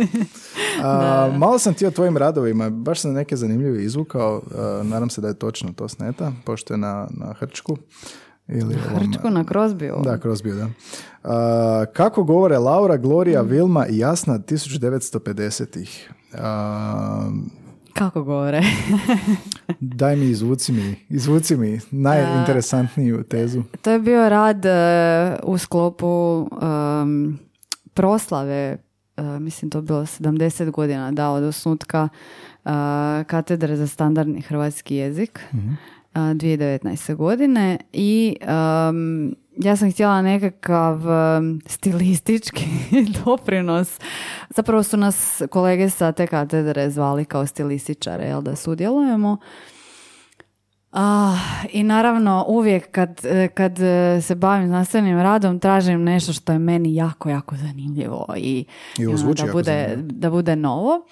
A, 0.82 1.30
malo 1.36 1.58
sam 1.58 1.74
ti 1.74 1.86
o 1.86 1.90
tvojim 1.90 2.16
radovima, 2.16 2.70
baš 2.70 3.00
sam 3.00 3.12
neke 3.12 3.36
zanimljive 3.36 3.84
izvukao, 3.84 4.42
a, 4.54 4.82
nadam 4.84 5.10
se 5.10 5.20
da 5.20 5.28
je 5.28 5.38
točno 5.38 5.72
to 5.72 5.88
sneta, 5.88 6.32
pošto 6.44 6.74
je 6.74 6.78
na, 6.78 7.08
na 7.10 7.32
Hrčku. 7.32 7.76
Ili 8.52 8.74
ovom- 8.86 8.98
Hrčku 9.00 9.30
na 9.30 9.44
Krozbiju. 9.44 9.96
Da, 10.04 10.18
Crosby, 10.18 10.54
da. 10.54 10.68
A, 11.24 11.84
kako 11.86 12.24
govore 12.24 12.58
Laura, 12.58 12.96
Gloria, 12.96 13.40
Vilma 13.42 13.86
i 13.86 13.98
Jasna 13.98 14.38
1950-ih? 14.38 16.10
A, 16.34 17.30
Kako 17.92 18.22
govore? 18.22 18.62
daj 19.80 20.16
mi, 20.16 20.24
izvuci 20.24 20.72
mi, 20.72 20.96
izvuci 21.08 21.56
mi 21.56 21.80
najinteresantniju 21.90 23.22
tezu. 23.22 23.62
To 23.82 23.90
je 23.90 23.98
bio 23.98 24.28
rad 24.28 24.64
e, 24.64 24.70
u 25.42 25.58
sklopu 25.58 26.48
em, 27.02 27.38
proslave, 27.94 28.78
e, 29.16 29.22
mislim 29.22 29.70
to 29.70 29.78
je 29.78 29.82
bilo 29.82 30.00
70 30.00 30.70
godina 30.70 31.12
da 31.12 31.30
od 31.30 31.42
osnutka 31.44 32.08
e, 32.64 32.68
katedre 33.24 33.76
za 33.76 33.86
standardni 33.86 34.40
hrvatski 34.40 34.96
jezik. 34.96 35.40
2019. 36.14 37.14
godine 37.14 37.78
i 37.92 38.36
um, 38.90 39.34
ja 39.56 39.76
sam 39.76 39.90
htjela 39.90 40.22
nekakav 40.22 41.00
um, 41.06 41.60
stilistički 41.66 42.64
doprinos. 43.24 43.98
Zapravo 44.50 44.82
su 44.82 44.96
nas 44.96 45.42
kolege 45.50 45.90
sa 45.90 46.12
te 46.12 46.26
katedre 46.26 46.90
zvali 46.90 47.24
kao 47.24 47.46
stilističare, 47.46 48.24
jel 48.24 48.42
da 48.42 48.56
sudjelujemo. 48.56 49.36
Ah, 50.90 51.38
I 51.72 51.82
naravno 51.82 52.44
uvijek 52.48 52.90
kad, 52.90 53.20
kad 53.54 53.78
se 54.22 54.34
bavim 54.34 54.68
znanstvenim 54.68 55.18
radom 55.18 55.58
tražim 55.58 56.02
nešto 56.02 56.32
što 56.32 56.52
je 56.52 56.58
meni 56.58 56.94
jako, 56.94 57.28
jako 57.28 57.56
zanimljivo 57.56 58.34
i, 58.36 58.64
I 58.98 59.06
ono, 59.06 59.34
da, 59.34 59.52
bude, 59.52 59.86
zanimljivo. 59.88 60.18
da 60.18 60.30
bude 60.30 60.56
novo. 60.56 61.06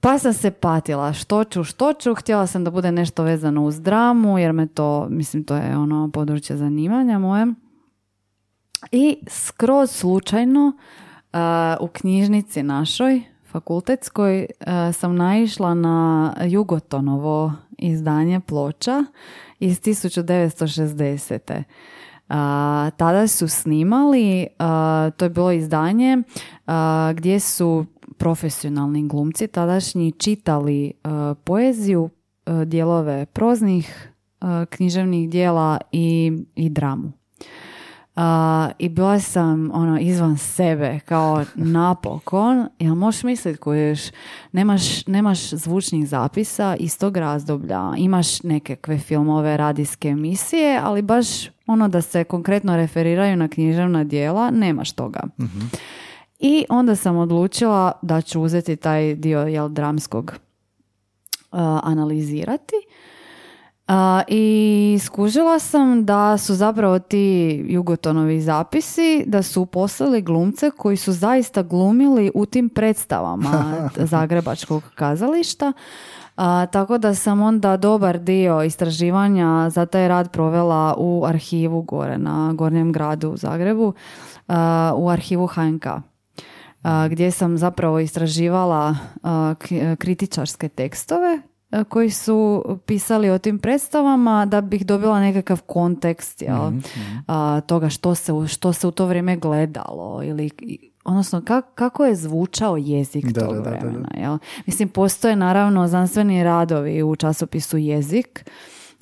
Pa 0.00 0.18
sam 0.18 0.32
se 0.32 0.50
patila 0.50 1.12
što 1.12 1.44
ću, 1.44 1.64
što 1.64 1.92
ću. 1.92 2.14
Htjela 2.14 2.46
sam 2.46 2.64
da 2.64 2.70
bude 2.70 2.92
nešto 2.92 3.22
vezano 3.22 3.64
uz 3.64 3.80
dramu 3.80 4.38
jer 4.38 4.52
me 4.52 4.66
to, 4.66 5.06
mislim, 5.10 5.44
to 5.44 5.56
je 5.56 5.76
ono 5.76 6.10
područje 6.12 6.56
zanimanja 6.56 7.18
moje. 7.18 7.46
I 8.92 9.18
skroz 9.26 9.90
slučajno 9.90 10.66
uh, 10.66 11.38
u 11.80 11.88
knjižnici 11.88 12.62
našoj, 12.62 13.22
fakultetskoj, 13.50 14.46
uh, 14.60 14.66
sam 14.94 15.16
naišla 15.16 15.74
na 15.74 16.34
Jugotonovo 16.44 17.52
izdanje 17.78 18.40
ploča 18.40 19.04
iz 19.58 19.80
1960. 19.80 21.62
A, 22.28 22.90
tada 22.96 23.26
su 23.26 23.48
snimali, 23.48 24.46
a, 24.58 25.10
to 25.16 25.24
je 25.24 25.28
bilo 25.28 25.52
izdanje 25.52 26.18
gdje 27.14 27.40
su 27.40 27.86
profesionalni 28.16 29.08
glumci 29.08 29.46
tadašnji 29.46 30.12
čitali 30.12 30.92
a, 31.04 31.34
poeziju, 31.44 32.10
a, 32.46 32.64
dijelove 32.64 33.26
proznih 33.26 34.12
a, 34.40 34.64
književnih 34.70 35.30
dijela 35.30 35.78
i, 35.92 36.32
i 36.54 36.68
dramu. 36.68 37.12
A, 38.20 38.70
I 38.78 38.88
bila 38.88 39.20
sam 39.20 39.70
ono 39.74 39.98
izvan 40.00 40.38
sebe 40.38 41.00
kao 41.04 41.44
napokon, 41.54 42.68
jel 42.78 42.94
možeš 42.94 43.22
misliti 43.22 43.58
koješ, 43.58 44.00
nemaš, 44.52 45.06
nemaš 45.06 45.50
zvučnih 45.50 46.08
zapisa 46.08 46.76
iz 46.80 46.98
tog 46.98 47.16
razdoblja, 47.16 47.92
imaš 47.98 48.42
nekakve 48.42 48.98
filmove, 48.98 49.56
radijske 49.56 50.08
emisije, 50.08 50.80
ali 50.82 51.02
baš 51.02 51.26
ono 51.66 51.88
da 51.88 52.02
se 52.02 52.24
konkretno 52.24 52.76
referiraju 52.76 53.36
na 53.36 53.48
književna 53.48 54.04
dijela, 54.04 54.50
nemaš 54.50 54.92
toga. 54.92 55.20
I 56.38 56.64
onda 56.68 56.96
sam 56.96 57.16
odlučila 57.16 57.92
da 58.02 58.20
ću 58.20 58.42
uzeti 58.42 58.76
taj 58.76 59.14
dio 59.14 59.40
jel, 59.40 59.68
dramskog 59.68 60.32
a, 61.52 61.80
analizirati. 61.84 62.74
A, 63.88 64.22
I 64.28 64.98
skužila 65.02 65.58
sam 65.58 66.04
da 66.04 66.38
su 66.38 66.54
zapravo 66.54 66.98
ti 66.98 67.64
Jugotonovi 67.68 68.40
zapisi, 68.40 69.24
da 69.26 69.42
su 69.42 69.66
poslali 69.66 70.22
glumce 70.22 70.70
koji 70.70 70.96
su 70.96 71.12
zaista 71.12 71.62
glumili 71.62 72.30
u 72.34 72.46
tim 72.46 72.68
predstavama 72.68 73.74
Zagrebačkog 73.96 74.82
kazališta. 74.94 75.72
A, 76.36 76.66
tako 76.66 76.98
da 76.98 77.14
sam 77.14 77.42
onda 77.42 77.76
dobar 77.76 78.18
dio 78.18 78.62
istraživanja 78.62 79.70
za 79.70 79.86
taj 79.86 80.08
rad 80.08 80.30
provela 80.30 80.94
u 80.98 81.24
arhivu 81.26 81.82
gore 81.82 82.18
na 82.18 82.52
Gornjem 82.52 82.92
gradu 82.92 83.30
u 83.30 83.36
Zagrebu, 83.36 83.92
a, 84.48 84.92
u 84.96 85.08
arhivu 85.08 85.46
HNK 85.46 85.86
gdje 87.10 87.30
sam 87.30 87.58
zapravo 87.58 87.98
istraživala 87.98 88.96
k- 89.58 89.66
kritičarske 89.96 90.68
tekstove 90.68 91.38
a, 91.70 91.84
koji 91.84 92.10
su 92.10 92.64
pisali 92.78 93.30
o 93.30 93.38
tim 93.38 93.58
predstavama 93.58 94.46
da 94.46 94.60
bih 94.60 94.86
dobila 94.86 95.20
nekakav 95.20 95.62
kontekst 95.62 96.42
jel, 96.42 96.70
a, 97.26 97.60
toga 97.60 97.88
što 97.88 98.14
se, 98.14 98.32
u- 98.32 98.46
što 98.46 98.72
se 98.72 98.86
u 98.86 98.90
to 98.90 99.06
vrijeme 99.06 99.36
gledalo 99.36 100.20
ili 100.24 100.50
odnosno 101.04 101.40
kak- 101.40 101.74
kako 101.74 102.04
je 102.04 102.14
zvučao 102.16 102.76
jezik 102.76 103.26
Da, 103.26 103.40
tog 103.40 103.54
da, 103.54 103.60
da, 103.60 103.62
da, 103.62 103.70
da. 103.72 103.76
vremena. 103.78 104.08
Jel? 104.14 104.38
Mislim, 104.66 104.88
postoje 104.88 105.36
naravno 105.36 105.88
znanstveni 105.88 106.44
radovi 106.44 107.02
u 107.02 107.16
časopisu 107.16 107.76
jezik 107.78 108.50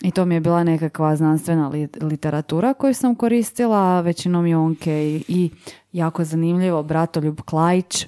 i 0.02 0.10
to 0.10 0.24
mi 0.24 0.35
je 0.35 0.40
bila 0.40 0.64
nekakva 0.64 1.16
znanstvena 1.16 1.68
li- 1.68 1.89
literatura 2.01 2.74
koju 2.74 2.94
sam 2.94 3.14
koristila, 3.14 4.01
većinom 4.01 4.47
Jonke 4.47 4.93
i, 4.93 5.24
i 5.28 5.51
jako 5.93 6.24
zanimljivo 6.24 6.82
Bratoljub 6.82 7.40
Klajić, 7.44 8.06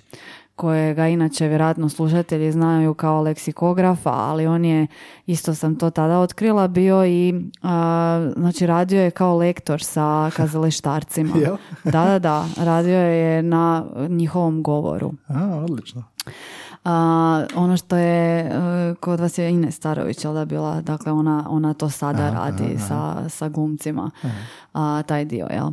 kojega 0.56 1.06
inače 1.08 1.48
vjerojatno 1.48 1.88
slušatelji 1.88 2.52
znaju 2.52 2.94
kao 2.94 3.22
leksikografa, 3.22 4.10
ali 4.10 4.46
on 4.46 4.64
je, 4.64 4.86
isto 5.26 5.54
sam 5.54 5.76
to 5.76 5.90
tada 5.90 6.18
otkrila, 6.18 6.68
bio 6.68 7.06
i, 7.06 7.34
a, 7.62 8.30
znači 8.36 8.66
radio 8.66 9.00
je 9.00 9.10
kao 9.10 9.36
lektor 9.36 9.82
sa 9.82 10.30
kazalištarcima. 10.36 11.34
Da, 11.84 12.04
da, 12.04 12.18
da, 12.18 12.46
radio 12.56 12.98
je 12.98 13.42
na 13.42 13.86
njihovom 14.08 14.62
govoru. 14.62 15.12
A, 15.28 15.64
odlično. 15.64 16.04
A, 16.90 17.46
ono 17.54 17.76
što 17.76 17.96
je 17.96 18.40
e, 18.40 18.94
kod 19.00 19.20
vas 19.20 19.38
je 19.38 19.50
Ines 19.50 19.74
Starović, 19.76 20.24
jel 20.24 20.34
da 20.34 20.44
bila, 20.44 20.80
dakle 20.80 21.12
ona, 21.12 21.44
ona 21.48 21.74
to 21.74 21.90
sada 21.90 22.22
Aha, 22.22 22.34
radi 22.34 22.74
aha, 22.76 22.86
sa, 22.88 23.28
sa 23.28 23.48
glumcima, 23.48 24.10
a, 24.72 25.02
taj 25.06 25.24
dio, 25.24 25.46
jel? 25.50 25.70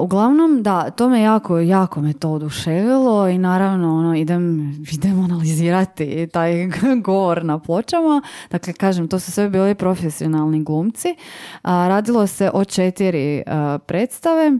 Uglavnom, 0.00 0.62
da, 0.62 0.90
to 0.90 1.08
me 1.08 1.20
jako, 1.20 1.58
jako 1.58 2.00
me 2.00 2.12
to 2.12 2.30
oduševilo 2.30 3.28
i 3.28 3.38
naravno 3.38 3.96
ono, 3.96 4.14
idem, 4.16 4.74
idem 4.92 5.24
analizirati 5.24 6.28
taj 6.32 6.52
govor 7.04 7.44
na 7.44 7.58
pločama. 7.58 8.22
Dakle, 8.50 8.72
kažem, 8.72 9.08
to 9.08 9.18
su 9.18 9.32
sve 9.32 9.48
bili 9.48 9.74
profesionalni 9.74 10.64
glumci. 10.64 11.16
A, 11.62 11.88
radilo 11.88 12.26
se 12.26 12.50
o 12.54 12.64
četiri 12.64 13.42
a, 13.46 13.78
predstave, 13.86 14.52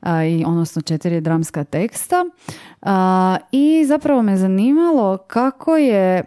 a, 0.00 0.24
i, 0.24 0.44
odnosno 0.46 0.82
četiri 0.82 1.20
dramska 1.20 1.64
teksta. 1.64 2.24
I 3.52 3.84
zapravo 3.86 4.22
me 4.22 4.36
zanimalo 4.36 5.18
kako 5.18 5.76
je 5.76 6.24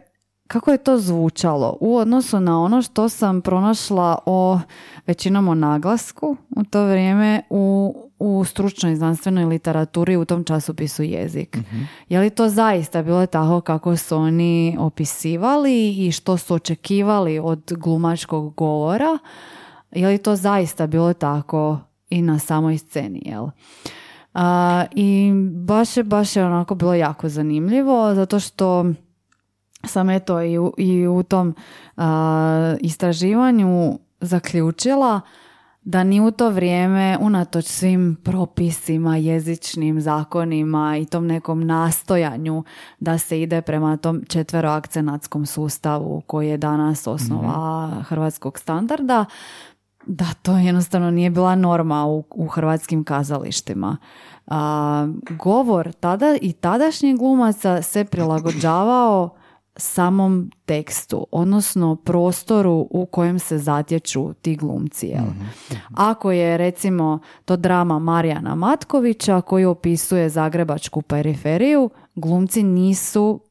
kako 0.47 0.71
je 0.71 0.77
to 0.77 0.97
zvučalo 0.97 1.77
u 1.79 1.97
odnosu 1.97 2.39
na 2.39 2.61
ono 2.61 2.81
što 2.81 3.09
sam 3.09 3.41
pronašla 3.41 4.17
o 4.25 4.59
većinom 5.07 5.47
o 5.47 5.55
naglasku 5.55 6.37
u 6.55 6.63
to 6.63 6.85
vrijeme 6.85 7.41
u, 7.49 7.95
u 8.19 8.43
stručnoj 8.45 8.95
znanstvenoj 8.95 9.45
literaturi 9.45 10.15
u 10.17 10.25
tom 10.25 10.43
časopisu 10.43 11.03
jezik. 11.03 11.57
Je 12.09 12.19
li 12.19 12.29
to 12.29 12.49
zaista 12.49 13.03
bilo 13.03 13.25
tako 13.25 13.61
kako 13.61 13.97
su 13.97 14.17
oni 14.17 14.75
opisivali 14.79 16.07
i 16.07 16.11
što 16.11 16.37
su 16.37 16.53
očekivali 16.53 17.39
od 17.39 17.73
glumačkog 17.77 18.53
govora? 18.55 19.17
Je 19.91 20.07
li 20.07 20.17
to 20.17 20.35
zaista 20.35 20.87
bilo 20.87 21.13
tako 21.13 21.79
i 22.09 22.21
na 22.21 22.39
samoj 22.39 22.77
sceni, 22.77 23.21
jel? 23.25 23.47
A, 24.33 24.85
I 24.91 25.31
baš 25.53 25.97
je, 25.97 26.03
baš 26.03 26.35
je 26.35 26.45
onako 26.45 26.75
bilo 26.75 26.93
jako 26.93 27.29
zanimljivo 27.29 28.15
zato 28.15 28.39
što 28.39 28.85
sam 29.85 30.09
eto 30.09 30.41
i 30.41 30.57
u, 30.57 30.73
i 30.77 31.07
u 31.07 31.23
tom 31.23 31.55
a, 31.97 32.75
istraživanju 32.81 33.99
zaključila 34.21 35.21
da 35.81 36.03
ni 36.03 36.21
u 36.21 36.31
to 36.31 36.49
vrijeme, 36.49 37.17
unatoč 37.21 37.65
svim 37.65 38.17
propisima, 38.23 39.17
jezičnim 39.17 40.01
zakonima 40.01 40.97
i 40.97 41.05
tom 41.05 41.27
nekom 41.27 41.67
nastojanju 41.67 42.63
da 42.99 43.17
se 43.17 43.41
ide 43.41 43.61
prema 43.61 43.97
tom 43.97 44.21
četveroakcenatskom 44.27 45.45
sustavu 45.45 46.21
koji 46.27 46.49
je 46.49 46.57
danas 46.57 47.07
osnova 47.07 47.91
hrvatskog 48.01 48.59
standarda, 48.59 49.25
da 50.05 50.25
to 50.41 50.57
jednostavno 50.57 51.11
nije 51.11 51.29
bila 51.29 51.55
norma 51.55 52.05
u, 52.05 52.23
u 52.29 52.47
hrvatskim 52.47 53.03
kazalištima. 53.03 53.97
A, 54.47 55.07
govor 55.29 55.91
tada 55.91 56.37
i 56.41 56.53
tadašnjih 56.53 57.17
glumaca 57.17 57.81
se 57.81 58.05
prilagođavao 58.05 59.38
samom 59.75 60.51
tekstu, 60.65 61.27
odnosno 61.31 61.95
prostoru 61.95 62.87
u 62.91 63.05
kojem 63.05 63.39
se 63.39 63.57
zatječu 63.57 64.33
ti 64.33 64.55
glumci. 64.55 65.07
Jel? 65.07 65.23
Ako 65.93 66.31
je 66.31 66.57
recimo 66.57 67.19
to 67.45 67.57
drama 67.57 67.99
Marijana 67.99 68.55
Matkovića 68.55 69.41
koji 69.41 69.65
opisuje 69.65 70.29
zagrebačku 70.29 71.01
periferiju, 71.01 71.89
glumci 72.15 72.63
nisu 72.63 73.41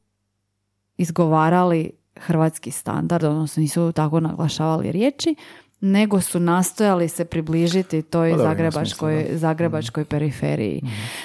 izgovarali 0.97 1.91
hrvatski 2.15 2.71
standard, 2.71 3.23
odnosno 3.23 3.61
nisu 3.61 3.91
tako 3.91 4.19
naglašavali 4.19 4.91
riječi, 4.91 5.35
nego 5.81 6.21
su 6.21 6.39
nastojali 6.39 7.09
se 7.09 7.25
približiti 7.25 8.01
toj 8.01 8.31
Pa 8.31 8.37
dobro, 8.37 8.43
ima 8.43 8.49
zagrebačkoj, 8.49 9.15
smisla, 9.15 9.31
da. 9.31 9.37
zagrebačkoj 9.37 10.05
periferiji. 10.05 10.81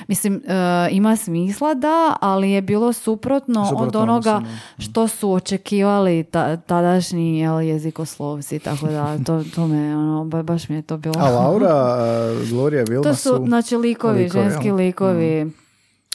Mislim, 0.09 0.43
e, 0.47 0.89
ima 0.91 1.17
smisla 1.17 1.75
da, 1.75 2.17
ali 2.21 2.51
je 2.51 2.63
bilo 2.63 2.93
suprotno, 2.93 3.63
od 3.63 3.69
Suprotno 3.69 4.01
onoga 4.01 4.37
odnosno, 4.37 4.59
što 4.79 5.09
su 5.09 5.33
očekivali 5.33 6.25
ta, 6.25 6.57
tadašnji 6.57 7.39
jel, 7.39 7.61
jezikoslovci, 7.61 8.59
tako 8.59 8.87
da 8.87 9.19
to, 9.19 9.45
to 9.55 9.67
me, 9.67 9.97
ono, 9.97 10.25
ba- 10.25 10.43
baš 10.43 10.69
mi 10.69 10.77
je 10.77 10.83
to 10.83 10.97
bilo... 10.97 11.15
A 11.19 11.31
Laura, 11.31 11.75
a, 11.75 12.35
Gloria 12.51 12.85
Vilma 12.89 13.03
to 13.03 13.15
su, 13.15 13.45
znači, 13.47 13.77
likovi, 13.77 14.23
likovi, 14.23 14.43
ženski 14.43 14.71
likovi. 14.73 15.64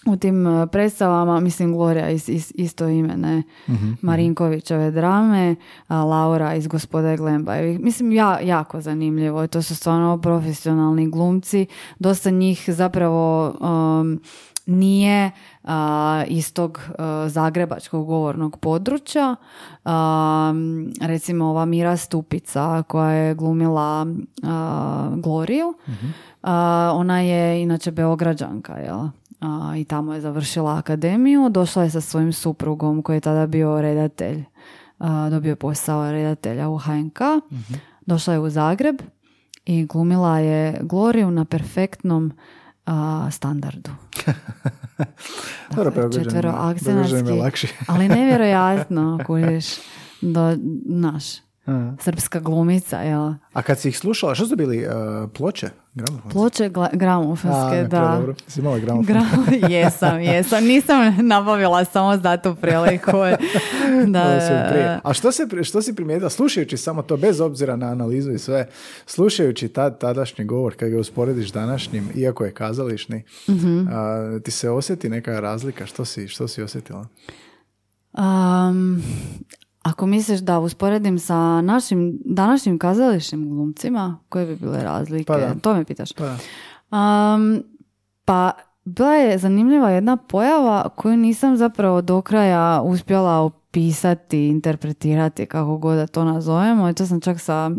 U 0.05 0.15
tim 0.15 0.47
e, 0.47 0.67
predstavama, 0.67 1.39
mislim 1.39 1.73
Gloria 1.73 2.09
iz, 2.09 2.29
iz 2.29 2.51
isto 2.55 2.87
ime, 2.87 3.17
ne, 3.17 3.43
Marinkovićeve 4.01 4.91
drame, 4.91 5.55
a 5.87 6.03
Laura 6.03 6.55
iz 6.55 6.67
Gospode 6.67 7.17
Glembajevih. 7.17 7.79
Mislim, 7.79 8.11
ja, 8.11 8.39
jako 8.39 8.81
zanimljivo. 8.81 9.47
To 9.47 9.61
su 9.61 9.75
stvarno 9.75 10.17
profesionalni 10.17 11.09
glumci. 11.09 11.65
Dosta 11.99 12.29
njih 12.29 12.63
zapravo 12.67 13.49
um, 13.49 14.21
nije 14.65 15.31
a, 15.63 16.23
iz 16.27 16.53
tog 16.53 16.81
a, 16.97 17.25
zagrebačkog 17.29 18.05
govornog 18.05 18.57
područja. 18.59 19.35
A, 19.85 20.53
recimo 21.01 21.45
ova 21.45 21.65
Mira 21.65 21.97
Stupica 21.97 22.83
koja 22.87 23.11
je 23.11 23.35
glumila 23.35 24.05
Gloriju. 25.15 25.73
A, 26.43 26.91
ona 26.95 27.19
je 27.19 27.61
inače 27.61 27.91
Beograđanka, 27.91 28.73
jel? 28.73 29.07
A, 29.39 29.73
i 29.77 29.85
tamo 29.85 30.13
je 30.13 30.21
završila 30.21 30.77
akademiju. 30.77 31.49
Došla 31.49 31.83
je 31.83 31.89
sa 31.89 32.01
svojim 32.01 32.33
suprugom 32.33 33.01
koji 33.01 33.17
je 33.17 33.21
tada 33.21 33.47
bio 33.47 33.81
redatelj. 33.81 34.43
A, 34.99 35.29
dobio 35.29 35.49
je 35.49 35.55
posao 35.55 36.11
redatelja 36.11 36.69
u 36.69 36.77
HNK. 36.77 37.19
Došla 38.05 38.33
je 38.33 38.39
u 38.39 38.49
Zagreb 38.49 39.01
i 39.65 39.85
glumila 39.85 40.39
je 40.39 40.79
Gloriju 40.81 41.31
na 41.31 41.45
perfektnom 41.45 42.31
a, 42.85 43.27
standardu. 43.31 43.91
Dobro, 45.75 45.91
Dakle, 45.91 46.23
četvero 46.23 46.49
akcenatski, 46.49 47.67
ali 47.87 48.07
nevjerojatno, 48.07 49.19
kužiš, 49.25 49.65
do, 50.21 50.57
naš, 50.85 51.48
A. 51.69 51.93
srpska 51.99 52.39
glumica, 52.39 52.97
jel? 52.97 53.33
A 53.53 53.61
kad 53.61 53.79
si 53.79 53.89
ih 53.89 53.97
slušala, 53.97 54.35
što 54.35 54.45
su 54.45 54.55
bili 54.55 54.77
uh, 54.79 54.93
ploče? 55.31 55.69
Gramofonske? 55.93 56.29
Ploče 56.31 56.63
gla- 56.65 56.89
gramofonske, 56.93 57.49
A, 57.67 57.71
ne, 57.71 57.83
da. 57.83 57.99
dobro. 58.11 58.35
Si 58.47 58.59
imala 58.59 58.79
gramofon? 58.79 59.05
Gra- 59.07 59.69
jesam, 59.71 60.19
jesam. 60.21 60.63
Nisam 60.63 60.97
nabavila 61.19 61.85
samo 61.85 62.17
za 62.17 62.37
tu 62.37 62.55
priliku. 62.55 63.11
Da, 64.07 64.39
prije. 64.71 64.99
A 65.03 65.13
što, 65.13 65.31
se, 65.31 65.43
što 65.63 65.81
si 65.81 65.95
primijetila, 65.95 66.29
slušajući 66.29 66.77
samo 66.77 67.01
to, 67.01 67.17
bez 67.17 67.41
obzira 67.41 67.75
na 67.75 67.87
analizu 67.87 68.31
i 68.31 68.39
sve, 68.39 68.67
slušajući 69.05 69.67
tad, 69.67 69.99
tadašnji 69.99 70.45
govor, 70.45 70.75
kad 70.75 70.89
ga 70.89 70.99
usporediš 70.99 71.49
današnjim, 71.49 72.09
iako 72.15 72.45
je 72.45 72.53
kazališni, 72.53 73.23
Mhm. 73.49 73.87
a, 73.87 74.39
ti 74.39 74.51
se 74.51 74.69
osjeti 74.69 75.09
neka 75.09 75.39
razlika? 75.39 75.85
Što 75.85 76.05
si, 76.05 76.27
što 76.27 76.47
si 76.47 76.61
osjetila? 76.61 77.05
Um, 78.13 79.03
ako 79.83 80.05
misliš 80.05 80.39
da 80.39 80.59
usporedim 80.59 81.19
sa 81.19 81.61
našim 81.61 82.19
današnjim 82.25 82.79
kazališnim 82.79 83.49
glumcima, 83.49 84.19
koje 84.29 84.45
bi 84.45 84.55
bile 84.55 84.83
razlike? 84.83 85.27
Pa 85.27 85.37
da. 85.37 85.55
To 85.55 85.73
me 85.73 85.85
pitaš. 85.85 86.13
Pa, 86.13 86.35
Um, 86.91 87.63
pa 88.25 88.51
bila 88.85 89.13
je 89.13 89.37
zanimljiva 89.37 89.89
jedna 89.89 90.17
pojava 90.17 90.89
koju 90.89 91.17
nisam 91.17 91.57
zapravo 91.57 92.01
do 92.01 92.21
kraja 92.21 92.81
uspjela 92.81 93.39
opisati, 93.39 94.47
interpretirati, 94.47 95.45
kako 95.45 95.77
god 95.77 95.97
da 95.97 96.07
to 96.07 96.23
nazovemo. 96.23 96.89
I 96.89 96.93
to 96.93 97.05
sam 97.05 97.21
čak 97.21 97.39
sa 97.39 97.71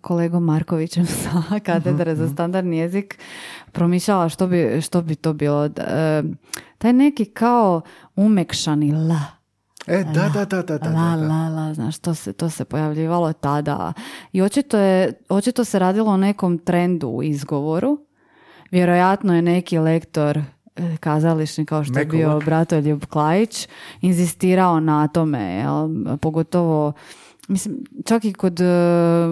kolegom 0.00 0.44
Markovićem 0.44 1.06
sa 1.22 1.58
katedre 1.64 2.16
za 2.16 2.28
standardni 2.28 2.78
jezik 2.78 3.18
promišljala 3.72 4.28
što 4.28 4.46
bi, 4.46 4.80
što 4.82 5.02
bi 5.02 5.14
to 5.14 5.32
bilo. 5.32 5.64
E, 5.64 6.22
taj 6.78 6.92
neki 6.92 7.24
kao 7.24 7.80
umekšani 8.16 8.92
la. 8.92 9.41
E, 9.86 10.04
da, 10.04 10.28
da, 10.28 10.44
da, 10.44 10.62
da, 10.62 10.78
da. 10.78 10.90
La, 10.90 11.16
da, 11.16 11.22
da. 11.22 11.28
la, 11.28 11.48
la, 11.48 11.74
znaš, 11.74 11.98
to 11.98 12.14
se, 12.14 12.32
to 12.32 12.50
se 12.50 12.64
pojavljivalo 12.64 13.32
tada. 13.32 13.92
I 14.32 14.42
očito, 14.42 14.78
je, 14.78 15.12
očito 15.28 15.64
se 15.64 15.78
radilo 15.78 16.12
o 16.12 16.16
nekom 16.16 16.58
trendu 16.58 17.08
u 17.08 17.22
izgovoru. 17.22 17.98
Vjerojatno 18.70 19.36
je 19.36 19.42
neki 19.42 19.78
lektor 19.78 20.38
e, 20.38 20.96
kazališni 21.00 21.66
kao 21.66 21.84
što 21.84 21.98
je 21.98 22.04
bio. 22.04 22.40
Bratoljub 22.44 23.04
Klajić 23.04 23.68
inzistirao 24.00 24.80
na 24.80 25.08
tome, 25.08 25.54
jel? 25.54 25.88
pogotovo 26.20 26.92
Mislim, 27.48 27.84
čak 28.04 28.24
i 28.24 28.32
kod 28.32 28.60
e, 28.60 28.64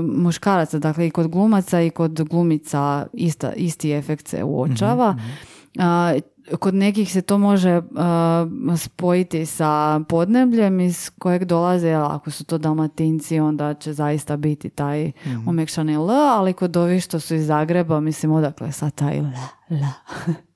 muškaraca, 0.02 0.78
dakle 0.78 1.06
i 1.06 1.10
kod 1.10 1.28
glumaca 1.28 1.80
i 1.80 1.90
kod 1.90 2.28
glumica 2.28 3.06
ista, 3.12 3.52
isti 3.52 3.92
efekt 3.92 4.28
se 4.28 4.44
uočava. 4.44 5.16
A, 5.78 6.14
kod 6.58 6.74
nekih 6.74 7.12
se 7.12 7.22
to 7.22 7.38
može 7.38 7.80
a, 7.96 8.46
spojiti 8.76 9.46
sa 9.46 10.00
podnebljem 10.08 10.80
iz 10.80 11.10
kojeg 11.18 11.44
dolaze, 11.44 11.92
ako 11.92 12.30
su 12.30 12.44
to 12.44 12.58
dalmatinci, 12.58 13.40
onda 13.40 13.74
će 13.74 13.92
zaista 13.92 14.36
biti 14.36 14.70
taj 14.70 15.12
omekšani 15.46 15.94
L, 15.94 16.10
ali 16.10 16.52
kod 16.52 16.76
ovih 16.76 17.02
što 17.02 17.20
su 17.20 17.34
iz 17.34 17.46
Zagreba, 17.46 18.00
mislim, 18.00 18.32
odakle 18.32 18.72
sad 18.72 18.94
taj 18.94 19.18
L, 19.18 19.24
L. 19.70 19.76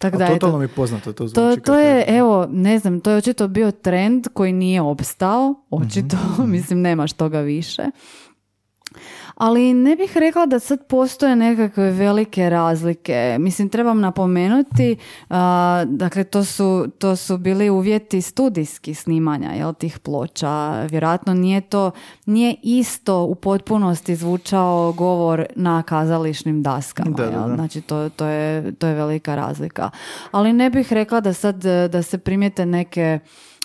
Tako 0.00 0.18
da, 0.18 0.28
totalno 0.28 0.58
mi 0.58 0.68
poznato 0.68 1.12
to 1.12 1.26
zvuči. 1.26 1.34
to, 1.34 1.56
to 1.56 1.78
je, 1.78 2.04
kažeš. 2.04 2.18
evo, 2.18 2.46
ne 2.50 2.78
znam, 2.78 3.00
to 3.00 3.10
je 3.10 3.16
očito 3.16 3.48
bio 3.48 3.70
trend 3.70 4.26
koji 4.32 4.52
nije 4.52 4.82
opstao, 4.82 5.54
očito, 5.70 6.16
mislim, 6.46 6.80
nemaš 6.80 7.12
toga 7.12 7.40
više. 7.40 7.82
Ali 9.40 9.74
ne 9.74 9.96
bih 9.96 10.16
rekla 10.16 10.46
da 10.46 10.58
sad 10.58 10.86
postoje 10.86 11.36
nekakve 11.36 11.90
velike 11.90 12.50
razlike. 12.50 13.36
Mislim, 13.38 13.68
trebam 13.68 14.00
napomenuti, 14.00 14.96
a, 15.30 15.84
dakle, 15.88 16.24
to 16.24 16.44
su, 16.44 16.86
to 16.98 17.16
su 17.16 17.38
bili 17.38 17.70
uvjeti 17.70 18.22
studijskih 18.22 18.98
snimanja, 18.98 19.50
jel, 19.50 19.74
tih 19.74 19.98
ploča. 19.98 20.82
Vjerojatno 20.90 21.34
nije 21.34 21.60
to, 21.60 21.90
nije 22.26 22.54
isto 22.62 23.22
u 23.22 23.34
potpunosti 23.34 24.16
zvučao 24.16 24.92
govor 24.92 25.46
na 25.56 25.82
kazališnim 25.82 26.62
daskama, 26.62 27.16
Da, 27.16 27.26
da, 27.26 27.30
jel? 27.32 27.48
da. 27.48 27.54
Znači, 27.54 27.80
to, 27.80 28.08
to, 28.08 28.26
je, 28.26 28.72
to 28.72 28.86
je 28.86 28.94
velika 28.94 29.34
razlika. 29.34 29.90
Ali 30.30 30.52
ne 30.52 30.70
bih 30.70 30.92
rekla 30.92 31.20
da 31.20 31.32
sad, 31.32 31.64
da 31.92 32.02
se 32.02 32.18
primijete 32.18 32.66
neke 32.66 33.18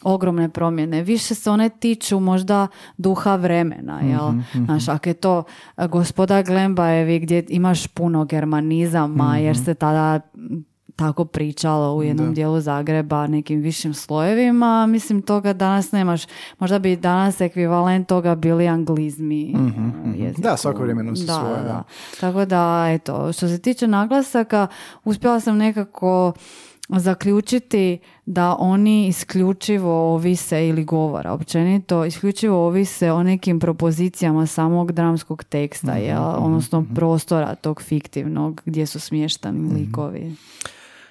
ogromne 0.06 0.49
promjene. 0.49 1.02
Više 1.02 1.36
se 1.36 1.49
one 1.52 1.69
tiču 1.69 2.19
možda 2.19 2.68
duha 2.98 3.36
vremena, 3.36 3.99
jel? 4.02 4.32
Znaš, 4.65 4.88
ako 4.88 5.10
je 5.10 5.14
to 5.14 5.44
e, 5.77 5.88
gospoda 5.88 6.41
Glembajevi 6.41 7.19
gdje 7.19 7.45
imaš 7.49 7.88
puno 7.88 8.26
germanizama, 8.26 9.38
jer 9.38 9.57
se 9.57 9.73
tada 9.73 10.19
tako 10.95 11.26
pričalo 11.26 11.95
u 11.95 12.03
jednom 12.03 12.27
Da. 12.27 12.34
dijelu 12.34 12.61
Zagreba, 12.61 13.27
nekim 13.27 13.60
višim 13.60 13.94
slojevima, 13.94 14.86
mislim 14.86 15.22
toga 15.22 15.53
danas 15.53 15.91
nemaš. 15.91 16.22
Možda 16.60 16.80
bi 16.80 16.95
danas 16.95 17.41
ekvivalent 17.41 18.07
toga 18.07 18.36
bili 18.36 18.68
anglizmi. 18.68 19.53
e, 20.15 20.18
jeziku. 20.18 20.41
Da, 20.41 20.57
svako 20.57 20.82
vrijeme 20.82 21.03
nosi 21.03 21.26
Da, 21.26 21.34
svoje, 21.34 21.56
da, 21.56 21.61
da. 21.61 21.68
da. 21.68 21.84
Tako 22.19 22.45
da, 22.45 22.86
eto, 22.90 23.34
što 23.34 23.48
se 23.48 23.61
tiče 23.61 23.88
naglasaka, 23.88 24.68
uspjela 25.03 25.40
sam 25.40 25.57
nekako 25.57 26.34
zaključiti 26.90 27.99
da 28.26 28.56
oni 28.56 29.07
isključivo 29.07 30.14
ovise 30.14 30.68
ili 30.68 30.84
govora 30.84 31.31
općenito, 31.31 32.06
isključivo 32.06 32.65
ovise 32.68 33.11
o 33.11 33.23
nekim 33.23 33.60
propozicijama 33.60 34.45
samog 34.47 34.91
dramskog 34.91 35.43
teksta, 35.43 35.91
Mhm, 35.91 36.02
jel? 36.02 36.22
odnosno 36.38 36.85
prostora 36.95 37.56
tog 37.56 37.81
fiktivnog 37.81 38.61
gdje 38.65 38.85
su 38.85 38.99
smještani 38.99 39.60
Mhm. 39.60 39.76
likovi. 39.76 40.35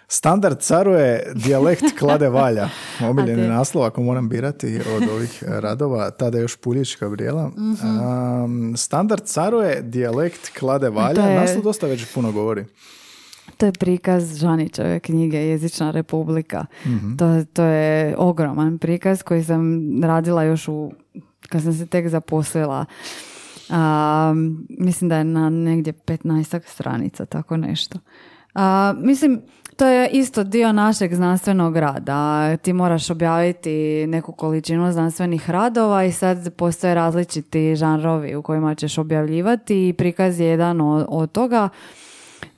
Standard 0.08 0.58
caruje, 0.58 1.32
dijalekt 1.34 1.98
klade 1.98 2.28
valja. 2.28 2.68
Omiljeni 3.10 3.48
naslov, 3.48 3.84
ako 3.84 4.02
moram 4.02 4.28
birati 4.28 4.66
od 4.96 5.08
ovih 5.10 5.42
radova, 5.46 6.10
tada 6.10 6.38
još 6.38 6.56
Puljić 6.56 6.96
Gabriela. 6.96 7.50
Um, 8.44 8.76
standard 8.76 9.22
caruje, 9.24 9.82
dijalekt 9.82 10.58
klade 10.58 10.88
valja. 10.90 11.22
Je- 11.22 11.40
Naslov 11.40 11.62
dosta 11.62 11.86
već 11.86 12.12
puno 12.14 12.32
govori. 12.32 12.64
To 13.56 13.66
je 13.66 13.72
prikaz 13.72 14.36
Žanićeve 14.36 15.00
knjige 15.00 15.38
Jezična 15.38 15.90
republika. 15.90 16.66
To, 17.18 17.44
to 17.52 17.62
je 17.62 18.14
ogroman 18.18 18.78
prikaz 18.78 19.22
koji 19.22 19.44
sam 19.44 19.80
radila 20.04 20.42
još 20.42 20.68
u, 20.68 20.92
kad 21.48 21.62
sam 21.62 21.72
se 21.72 21.86
tek 21.86 22.08
zaposlila. 22.08 22.84
A, 23.70 24.34
mislim 24.68 25.08
da 25.08 25.16
je 25.16 25.24
na 25.24 25.50
negdje 25.50 25.92
15 25.92 26.60
stranica, 26.66 27.26
tako 27.26 27.56
nešto. 27.56 27.98
A, 28.54 28.94
mislim, 28.98 29.40
to 29.76 29.86
je 29.86 30.08
isto 30.08 30.44
dio 30.44 30.72
našeg 30.72 31.14
znanstvenog 31.14 31.76
rada. 31.76 32.56
Ti 32.56 32.72
moraš 32.72 33.10
objaviti 33.10 34.06
neku 34.06 34.32
količinu 34.32 34.92
znanstvenih 34.92 35.50
radova 35.50 36.04
i 36.04 36.12
sad 36.12 36.54
postoje 36.54 36.94
različiti 36.94 37.76
žanrovi 37.76 38.36
u 38.36 38.42
kojima 38.42 38.74
ćeš 38.74 38.98
objavljivati 38.98 39.88
i 39.88 39.92
prikaz 39.92 40.40
je 40.40 40.46
jedan 40.46 40.80
od, 40.80 41.06
od 41.08 41.32
toga 41.32 41.68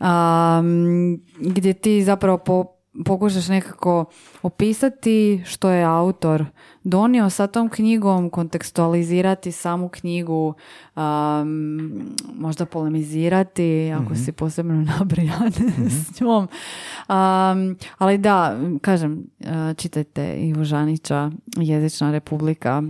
um, 0.00 1.20
gdje 1.40 1.72
ti 1.72 2.04
zapravo 2.04 2.38
po, 2.38 2.64
pokušaš 3.04 3.48
nekako 3.48 4.04
opisati 4.42 5.42
što 5.44 5.70
je 5.70 5.84
autor 5.84 6.44
donio 6.86 7.30
sa 7.30 7.46
tom 7.46 7.68
knjigom, 7.68 8.30
kontekstualizirati 8.30 9.52
samu 9.52 9.88
knjigu, 9.88 10.54
um, 10.96 12.14
možda 12.38 12.66
polemizirati 12.66 13.92
ako 14.00 14.14
si 14.14 14.32
posebno 14.32 14.74
nabrijan 14.98 15.52
s 15.88 16.20
njom. 16.20 16.48
Um, 17.08 17.76
ali 17.98 18.18
da, 18.18 18.58
kažem, 18.80 19.26
uh, 19.40 19.76
čitajte 19.76 20.36
Ivo 20.36 20.64
Žanića, 20.64 21.30
Jezična 21.56 22.10
republika, 22.10 22.82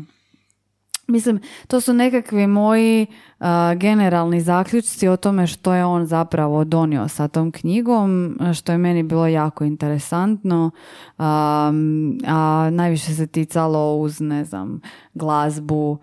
Mislim, 1.08 1.40
to 1.66 1.80
su 1.80 1.92
nekakvi 1.92 2.46
moji 2.46 3.06
a, 3.38 3.74
generalni 3.74 4.40
zaključci 4.40 5.08
o 5.08 5.16
tome 5.16 5.46
što 5.46 5.74
je 5.74 5.84
on 5.84 6.06
zapravo 6.06 6.64
donio 6.64 7.08
sa 7.08 7.28
tom 7.28 7.52
knjigom, 7.52 8.38
što 8.54 8.72
je 8.72 8.78
meni 8.78 9.02
bilo 9.02 9.26
jako 9.26 9.64
interesantno, 9.64 10.70
a, 11.18 11.72
a 12.26 12.70
najviše 12.72 13.14
se 13.14 13.26
ticalo 13.26 13.96
uz, 13.96 14.20
ne 14.20 14.44
znam, 14.44 14.80
glazbu 15.14 15.98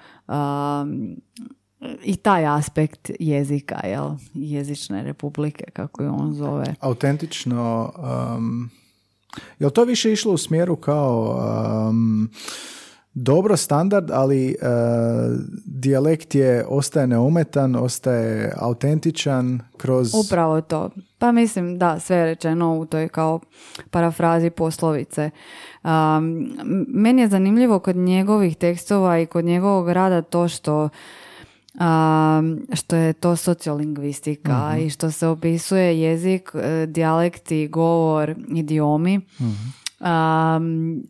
i 2.03 2.15
taj 2.15 2.45
aspekt 2.45 3.11
jezika, 3.19 3.87
jel? 3.87 4.09
jezične 4.33 5.03
republike, 5.03 5.63
kako 5.73 6.03
je 6.03 6.09
on 6.09 6.33
zove. 6.33 6.75
Autentično, 6.79 7.93
um, 8.37 8.69
je 9.59 9.69
to 9.69 9.83
više 9.83 10.11
išlo 10.11 10.33
u 10.33 10.37
smjeru 10.37 10.75
kao... 10.75 11.39
Dobro 13.15 13.57
standard, 13.57 14.11
ali 14.11 14.55
uh, 14.61 14.67
dijalekt 15.65 16.35
je 16.35 16.65
ostaje 16.69 17.07
neumetan, 17.07 17.75
ostaje 17.75 18.53
autentičan 18.57 19.59
kroz... 19.77 20.13
Upravo 20.25 20.61
to. 20.61 20.89
Pa 21.17 21.31
mislim 21.31 21.79
da, 21.79 21.99
sve 21.99 22.17
je 22.17 22.25
rečeno 22.25 22.79
u 22.79 22.85
toj 22.85 23.07
kao 23.07 23.39
parafrazi 23.91 24.49
poslovice. 24.49 25.29
Um, 25.83 26.51
meni 26.87 27.21
je 27.21 27.27
zanimljivo 27.27 27.79
kod 27.79 27.95
njegovih 27.95 28.57
tekstova 28.57 29.19
i 29.19 29.25
kod 29.25 29.45
njegovog 29.45 29.89
rada 29.89 30.21
to 30.21 30.47
što 30.47 30.89
Um, 31.73 32.65
što 32.73 32.95
je 32.95 33.13
to 33.13 33.35
sociolingvistika 33.35 34.73
uh 34.75 34.81
i 34.81 34.89
što 34.89 35.11
se 35.11 35.27
opisuje 35.27 36.01
jezik, 36.01 36.51
e, 36.55 36.85
dijalekti, 36.85 37.67
govor, 37.67 38.35
idiomi. 38.55 39.21
Um, 39.99 41.03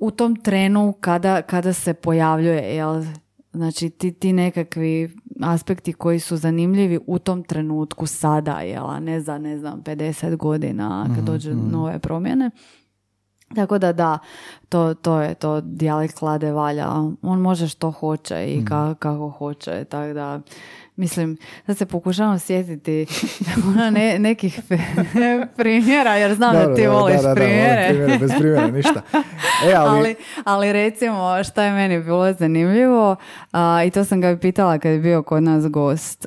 u 0.00 0.10
tom 0.10 0.36
trenu 0.36 0.94
kada, 1.00 1.42
kada 1.42 1.72
se 1.72 1.94
pojavljuje, 1.94 2.76
jel? 2.76 3.04
Znači 3.52 3.90
ti, 3.90 4.12
ti 4.12 4.32
nekakvi 4.32 5.16
aspekti 5.40 5.92
koji 5.92 6.20
su 6.20 6.36
zanimljivi 6.36 6.98
u 7.06 7.18
tom 7.18 7.42
trenutku 7.42 8.06
sada, 8.06 8.60
jel? 8.60 8.90
A 8.90 9.00
ne 9.00 9.20
za, 9.20 9.38
ne 9.38 9.58
znam, 9.58 9.82
50 9.82 10.36
godina 10.36 11.06
kad 11.14 11.24
mm 11.24 11.26
dođe 11.26 11.54
mhm. 11.54 11.70
nove 11.70 11.98
promjene. 11.98 12.50
Tako 13.54 13.78
da 13.78 13.92
da, 13.92 14.18
to, 14.68 14.94
to 14.94 15.20
je 15.20 15.34
to 15.34 15.60
dijalekt 15.60 16.18
klade 16.18 16.52
valja. 16.52 16.90
On 17.22 17.40
može 17.40 17.68
što 17.68 17.90
hoće 17.90 18.46
i 18.48 18.56
mhm. 18.56 18.66
kako 18.98 19.28
hoće. 19.38 19.84
Tako 19.84 20.14
da 20.14 20.40
Mislim, 21.00 21.36
sad 21.66 21.78
se 21.78 21.86
pokušavam 21.86 22.38
sjetiti 22.38 23.06
ono 23.68 23.90
ne, 23.90 24.18
nekih 24.18 24.60
primjera, 25.56 26.14
jer 26.14 26.34
znam 26.34 26.54
da, 26.54 26.74
ti 26.74 26.86
voliš 26.86 27.20
da, 27.22 27.34
primjere. 27.34 28.18
bez 28.20 28.30
primjera, 28.38 28.66
ništa. 28.66 29.02
E, 29.70 29.74
ali... 29.74 30.14
ali... 30.44 30.72
recimo, 30.72 31.44
šta 31.44 31.64
je 31.64 31.72
meni 31.72 32.02
bilo 32.02 32.32
zanimljivo, 32.32 33.16
i 33.86 33.90
to 33.90 34.04
sam 34.04 34.20
ga 34.20 34.36
pitala 34.36 34.78
kad 34.78 34.92
je 34.92 34.98
bio 34.98 35.22
kod 35.22 35.42
nas 35.42 35.68
gost, 35.68 36.26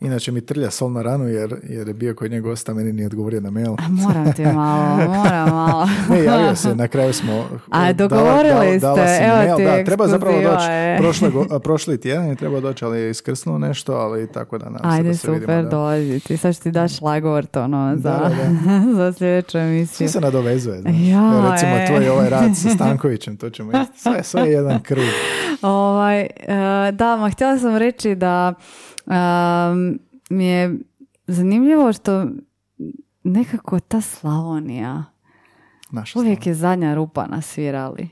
Inače 0.00 0.32
mi 0.32 0.40
trlja 0.40 0.70
sol 0.70 0.92
na 0.92 1.02
ranu 1.02 1.28
jer, 1.28 1.54
jer 1.62 1.88
je 1.88 1.94
bio 1.94 2.14
kod 2.14 2.30
njega 2.30 2.48
gosta, 2.48 2.74
meni 2.74 2.92
nije 2.92 3.06
odgovorio 3.06 3.40
na 3.40 3.50
mail. 3.50 3.72
A 3.72 3.88
moram 3.88 4.32
ti 4.32 4.42
malo, 4.44 4.96
moram 4.96 5.48
malo. 5.48 5.88
ne, 6.10 6.24
javio 6.24 6.56
se, 6.56 6.74
na 6.74 6.88
kraju 6.88 7.12
smo... 7.12 7.46
A 7.70 7.92
dogovorili 7.92 8.78
dala, 8.78 8.96
ste, 8.96 9.24
evo 9.24 9.36
mail. 9.36 9.56
ti 9.56 9.64
da, 9.64 9.84
treba 9.84 10.06
zapravo 10.06 10.36
doći, 10.42 10.66
prošle, 10.98 11.30
prošli 11.64 12.00
tjedan 12.00 12.26
je 12.26 12.36
trebao 12.36 12.60
doći, 12.60 12.84
ali 12.84 13.00
je 13.00 13.10
iskrsnulo 13.10 13.58
nešto, 13.58 13.92
ali 13.92 14.32
tako 14.32 14.58
da 14.58 14.70
nam 14.70 14.80
Ajde, 14.82 15.14
se 15.14 15.28
da 15.28 15.34
super, 15.34 15.56
vidimo, 15.56 15.70
dolazi 15.70 16.20
ti. 16.20 16.36
Sad 16.36 16.58
ti 16.58 16.70
daš 16.70 17.00
lagort 17.00 17.56
ono, 17.56 17.96
za, 17.96 18.30
za 18.96 19.12
sljedeću 19.12 19.58
emisiju. 19.58 19.96
Sve 19.96 20.08
se 20.08 20.20
nadovezuje, 20.20 20.80
znaš. 20.80 20.94
Ja, 20.98 21.50
Recimo, 21.52 21.76
e. 21.76 21.86
tvoj 21.86 22.08
ovaj 22.08 22.30
rad 22.30 22.56
sa 22.56 22.68
Stankovićem, 22.68 23.36
to 23.36 23.50
ćemo 23.50 23.72
isti. 23.82 24.00
Sve, 24.00 24.22
sve 24.22 24.42
je 24.42 24.52
jedan 24.52 24.80
krug. 24.80 25.04
Ovaj, 25.62 26.22
uh, 26.22 26.94
da, 26.94 27.16
ma 27.16 27.30
htjela 27.30 27.58
sam 27.58 27.76
reći 27.76 28.14
da 28.14 28.54
um, 29.08 29.98
mi 30.30 30.44
je 30.46 30.78
zanimljivo 31.26 31.92
što 31.92 32.26
nekako 33.24 33.80
ta 33.80 34.00
Slavonija 34.00 35.04
Naša 35.90 36.18
uvijek 36.18 36.46
je 36.46 36.54
zadnja 36.54 36.94
rupa 36.94 37.26
na 37.26 37.42
svirali. 37.42 38.08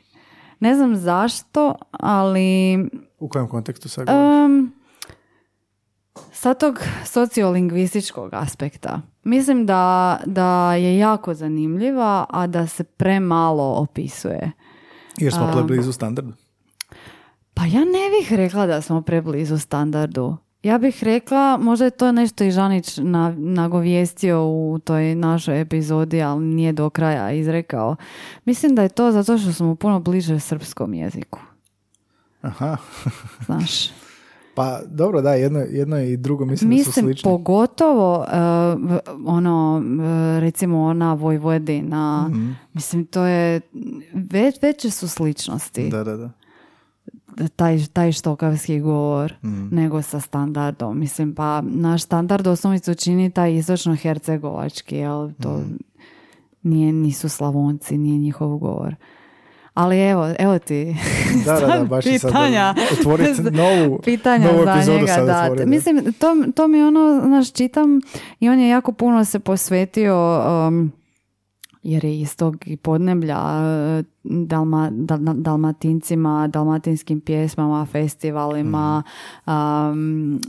Ne 0.61 0.75
znam 0.75 0.97
zašto, 0.97 1.75
ali... 1.91 2.77
U 3.19 3.29
kojem 3.29 3.49
kontekstu 3.49 3.89
sad 3.89 4.09
um, 4.09 4.73
Sa 6.33 6.55
tog 6.55 6.79
sociolingvističkog 7.05 8.31
aspekta. 8.33 9.01
Mislim 9.25 9.67
da, 9.67 10.19
da 10.27 10.75
je 10.75 10.99
jako 10.99 11.35
zanimljiva, 11.35 12.27
a 12.31 12.47
da 12.47 12.67
se 12.67 12.85
premalo 12.85 13.75
opisuje. 13.75 14.53
Jer 15.19 15.33
smo 15.33 15.53
preblizu 15.53 15.93
standardu? 15.93 16.33
Pa 17.55 17.65
ja 17.65 17.81
ne 17.81 18.11
bih 18.21 18.33
rekla 18.33 18.67
da 18.67 18.81
smo 18.81 19.03
preblizu 19.03 19.59
standardu. 19.59 20.37
Ja 20.63 20.79
bih 20.79 21.05
rekla, 21.05 21.57
možda 21.57 21.85
je 21.85 21.91
to 21.91 22.13
nešto 22.13 22.45
i 22.45 22.51
Žanić 22.51 22.97
na, 22.97 23.35
nagovijestio 23.39 24.45
u 24.47 24.79
toj 24.85 25.15
našoj 25.15 25.61
epizodi, 25.61 26.23
ali 26.23 26.45
nije 26.45 26.73
do 26.73 26.91
kraja 26.91 27.33
izrekao. 27.33 27.97
Mislim 28.45 28.75
da 28.75 28.83
je 28.83 28.89
to 28.89 29.13
zato 29.13 29.39
što 29.39 29.53
smo 29.53 29.75
puno 29.75 30.01
bliže 30.01 30.41
srpskom 30.41 30.95
jeziku. 30.95 31.39
Aha. 32.43 32.77
Znaš. 33.47 33.91
Pa 34.55 34.81
dobro, 34.87 35.23
da, 35.23 35.35
jedno, 35.35 35.59
jedno 35.59 36.01
i 36.01 36.17
drugo 36.17 36.45
mislim, 36.45 36.71
mislim 36.71 36.85
da 36.85 36.93
su 36.93 37.01
slični. 37.01 37.31
pogotovo 37.31 38.19
uh, 38.19 38.27
ono, 39.27 39.83
uh, 39.85 40.41
recimo 40.41 40.83
ona 40.83 41.15
Vojvodina, 41.15 42.29
mm 42.29 42.57
mislim 42.73 43.07
to 43.07 43.25
je, 43.25 43.61
već, 44.13 44.63
veće 44.63 44.91
su 44.91 45.09
sličnosti. 45.09 45.89
Da, 45.89 46.05
da, 46.05 46.17
da 46.17 46.31
taj, 47.57 47.79
taj 47.93 48.13
štokavski 48.13 48.81
govor 48.81 49.35
mm. 49.43 49.69
nego 49.71 50.03
sa 50.03 50.21
standardom. 50.21 50.99
Mislim, 50.99 51.35
pa 51.35 51.61
naš 51.61 52.03
standard 52.03 52.47
osnovicu 52.47 52.95
čini 52.95 53.31
taj 53.31 53.53
istočno-hercegovački, 53.53 54.95
jel? 54.95 55.31
To 55.43 55.57
mm. 55.57 55.79
nije, 56.63 56.93
nisu 56.93 57.29
slavonci, 57.29 57.99
nije 57.99 58.19
njihov 58.19 58.57
govor. 58.57 58.95
Ali 59.75 60.01
evo, 60.01 60.35
evo 60.39 60.59
ti 60.59 60.97
da, 61.45 61.61
da, 61.61 61.67
da, 61.67 61.85
baš 61.85 62.05
pitanja, 62.05 62.75
otvoriti 62.93 63.43
novu, 63.63 64.01
pitanja 64.05 64.53
novu 64.53 64.65
za 64.65 64.93
njega. 64.93 65.25
Da. 65.57 65.67
Mislim, 65.67 66.13
to, 66.13 66.37
to 66.55 66.69
mi 66.69 66.83
ono, 66.83 67.21
znaš, 67.25 67.53
čitam 67.53 68.01
i 68.41 68.49
on 68.49 68.59
je 68.59 68.69
jako 68.69 68.93
puno 68.93 69.25
se 69.25 69.39
posvetio 69.39 70.43
um, 70.69 70.93
jer 71.87 72.05
je 72.05 72.21
iz 72.21 72.37
tog 72.37 72.65
podneblja 72.83 73.39
e, 73.39 74.03
dalma, 74.25 74.91
dalmatincima, 75.35 76.49
dalmatinskim 76.49 77.21
pjesmama, 77.21 77.87
festivalima, 77.87 79.03
um, 79.47 80.41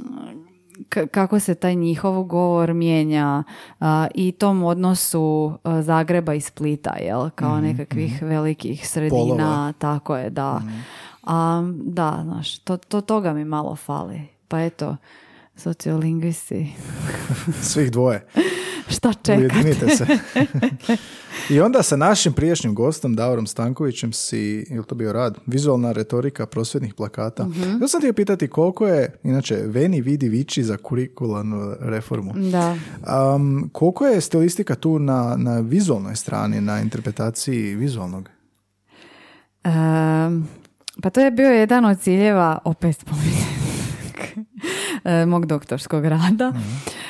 kako 1.12 1.40
se 1.40 1.56
taj 1.56 1.76
njihov 1.76 2.24
govor 2.24 2.74
mijenja 2.74 3.44
i 4.14 4.32
tom 4.32 4.64
odnosu 4.64 5.54
Zagreba 5.82 6.34
i 6.34 6.42
Splita, 6.42 6.96
jel? 7.00 7.30
kao 7.30 7.56
mhm, 7.58 7.66
nekakvih 7.66 8.16
mhm. 8.16 8.26
velikih 8.26 8.90
sredina, 8.90 9.74
tako 9.78 10.18
je, 10.18 10.30
da. 10.30 10.60
Mhm. 10.60 10.78
A, 11.24 11.64
da, 11.84 12.20
znaš, 12.24 12.60
to, 12.60 12.78
to, 12.78 13.02
toga 13.02 13.34
mi 13.34 13.46
malo 13.46 13.76
fali. 13.76 14.22
Pa 14.48 14.62
eto, 14.62 14.96
sociolingvisti. 15.58 16.74
Svih 17.72 17.92
dvoje. 17.92 18.26
Šta 18.96 19.14
čekate? 19.14 19.96
se. 19.98 20.06
I 21.54 21.60
onda 21.60 21.84
sa 21.84 21.96
našim 21.96 22.34
priješnjim 22.34 22.76
gostom, 22.76 23.16
Davorom 23.16 23.48
Stankovićem, 23.48 24.14
si, 24.14 24.66
ili 24.70 24.86
to 24.86 24.96
bio 24.96 25.14
rad, 25.14 25.38
vizualna 25.46 25.92
retorika 25.92 26.46
prosvjetnih 26.46 26.94
plakata. 26.94 27.44
uh 27.44 27.82
Ja 27.82 27.88
sam 27.88 28.02
ti 28.02 28.14
pitati 28.14 28.48
koliko 28.48 28.88
je, 28.88 29.20
inače, 29.24 29.56
Veni 29.66 30.02
vidi 30.02 30.30
viči 30.30 30.64
za 30.64 30.78
kurikularnu 30.78 31.76
reformu. 31.80 32.34
Da. 32.34 32.78
Um, 33.36 33.70
koliko 33.74 34.06
je 34.06 34.22
stilistika 34.22 34.76
tu 34.76 35.00
na, 35.00 35.36
na 35.38 35.60
vizualnoj 35.60 36.16
strani, 36.16 36.62
na 36.62 36.82
interpretaciji 36.82 37.76
vizualnog? 37.76 38.30
Um, 39.66 40.48
pa 41.02 41.10
to 41.10 41.22
je 41.22 41.32
bio 41.32 41.50
jedan 41.50 41.86
od 41.86 42.00
ciljeva, 42.00 42.58
opet 42.64 42.96
spominjem, 42.96 43.58
mog 45.28 45.46
doktorskog 45.46 46.06
rada. 46.06 46.50
Mhm 46.50 47.08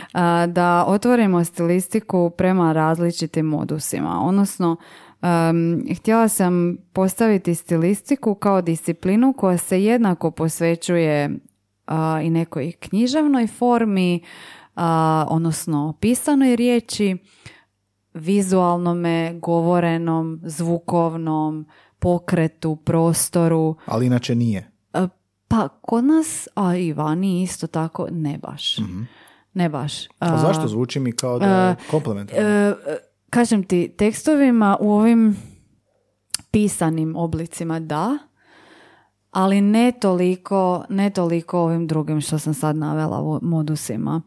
da 0.47 0.85
otvorimo 0.87 1.43
stilistiku 1.43 2.29
prema 2.29 2.73
različitim 2.73 3.45
modusima. 3.45 4.21
Odnosno, 4.25 4.75
htjela 5.97 6.27
sam 6.27 6.77
postaviti 6.93 7.55
stilistiku 7.55 8.35
kao 8.35 8.61
disciplinu 8.61 9.33
koja 9.33 9.57
se 9.57 9.83
jednako 9.83 10.31
posvećuje 10.31 11.29
i 12.23 12.29
nekoj 12.29 12.71
književnoj 12.71 13.47
formi, 13.47 14.23
odnosno 15.27 15.93
pisanoj 15.99 16.55
riječi, 16.55 17.17
vizualnome, 18.13 19.33
govorenom, 19.41 20.41
zvukovnom, 20.43 21.67
pokretu, 21.99 22.75
prostoru. 22.75 23.75
Ali 23.85 24.05
inače 24.05 24.35
nije. 24.35 24.71
Pa 25.47 25.67
kod 25.81 26.03
nas, 26.03 26.47
a 26.55 26.75
i 26.75 26.93
vani 26.93 27.43
isto 27.43 27.67
tako, 27.67 28.07
ne 28.11 28.37
baš. 28.37 28.77
mm 28.77 29.07
ne 29.57 29.69
baš. 29.69 30.07
A 30.19 30.37
zašto 30.37 30.67
zvuči 30.67 30.99
mi 30.99 31.11
kao 31.11 31.39
da 31.39 31.45
je 31.45 31.75
komplementarno? 31.91 32.75
kažem 33.29 33.63
ti, 33.63 33.93
tekstovima 33.97 34.77
u 34.79 34.91
ovim 34.91 35.37
pisanim 36.51 37.15
oblicima 37.15 37.79
da, 37.79 38.17
ali 39.31 39.61
ne 39.61 39.91
toliko, 39.91 40.83
ne 40.89 41.09
toliko 41.09 41.59
ovim 41.59 41.87
drugim 41.87 42.21
što 42.21 42.39
sam 42.39 42.53
sad 42.53 42.75
navela 42.75 43.21
u 43.21 43.39
modusima. 43.41 44.21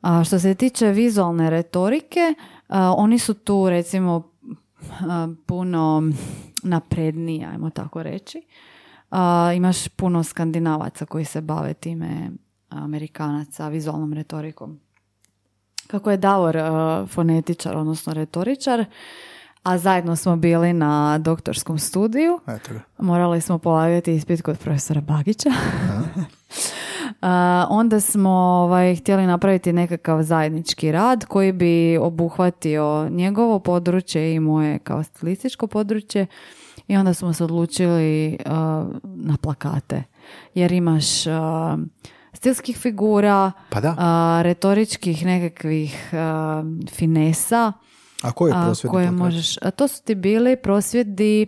A 0.00 0.24
što 0.24 0.38
se 0.38 0.54
tiče 0.54 0.86
vizualne 0.86 1.50
retorike, 1.50 2.34
oni 2.96 3.18
su 3.18 3.34
tu 3.34 3.70
recimo 3.70 4.32
puno 5.46 6.02
napredniji, 6.62 7.44
ajmo 7.44 7.70
tako 7.70 8.02
reći. 8.02 8.42
Imaš 9.56 9.88
puno 9.88 10.24
skandinavaca 10.24 11.06
koji 11.06 11.24
se 11.24 11.40
bave 11.40 11.74
time, 11.74 12.30
amerikanaca, 12.68 13.68
vizualnom 13.68 14.12
retorikom. 14.12 14.80
Kako 15.86 16.10
je 16.10 16.16
Davor 16.16 16.56
fonetičar, 17.08 17.76
odnosno 17.76 18.14
retoričar, 18.14 18.84
a 19.62 19.78
zajedno 19.78 20.16
smo 20.16 20.36
bili 20.36 20.72
na 20.72 21.18
doktorskom 21.18 21.78
studiju. 21.78 22.40
Eto 22.46 22.70
Morali 22.98 23.40
smo 23.40 23.58
polagati 23.58 24.14
ispit 24.14 24.42
kod 24.42 24.58
profesora 24.58 25.00
Bagića. 25.00 25.50
onda 27.68 28.00
smo 28.00 28.30
ovaj, 28.30 28.96
htjeli 28.96 29.26
napraviti 29.26 29.72
nekakav 29.72 30.22
zajednički 30.22 30.92
rad 30.92 31.24
koji 31.24 31.52
bi 31.52 31.98
obuhvatio 31.98 33.08
njegovo 33.10 33.58
područje 33.58 34.34
i 34.34 34.40
moje 34.40 34.78
kao 34.78 35.02
stilističko 35.02 35.66
područje 35.66 36.26
i 36.88 36.96
onda 36.96 37.14
smo 37.14 37.32
se 37.32 37.44
odlučili 37.44 38.38
na 39.04 39.36
plakate 39.42 40.02
jer 40.54 40.72
imaš 40.72 41.04
stilskih 42.32 42.78
figura, 42.78 43.52
pa 43.70 44.40
retoričkih 44.42 45.26
nekakvih 45.26 46.10
finesa 46.90 47.72
a 48.22 48.32
koje 48.32 48.52
prosvjedi? 48.52 48.90
koje 48.90 49.10
možeš, 49.10 49.56
a 49.62 49.70
to 49.70 49.88
su 49.88 50.02
ti 50.02 50.14
bili 50.14 50.56
prosvjedi 50.56 51.46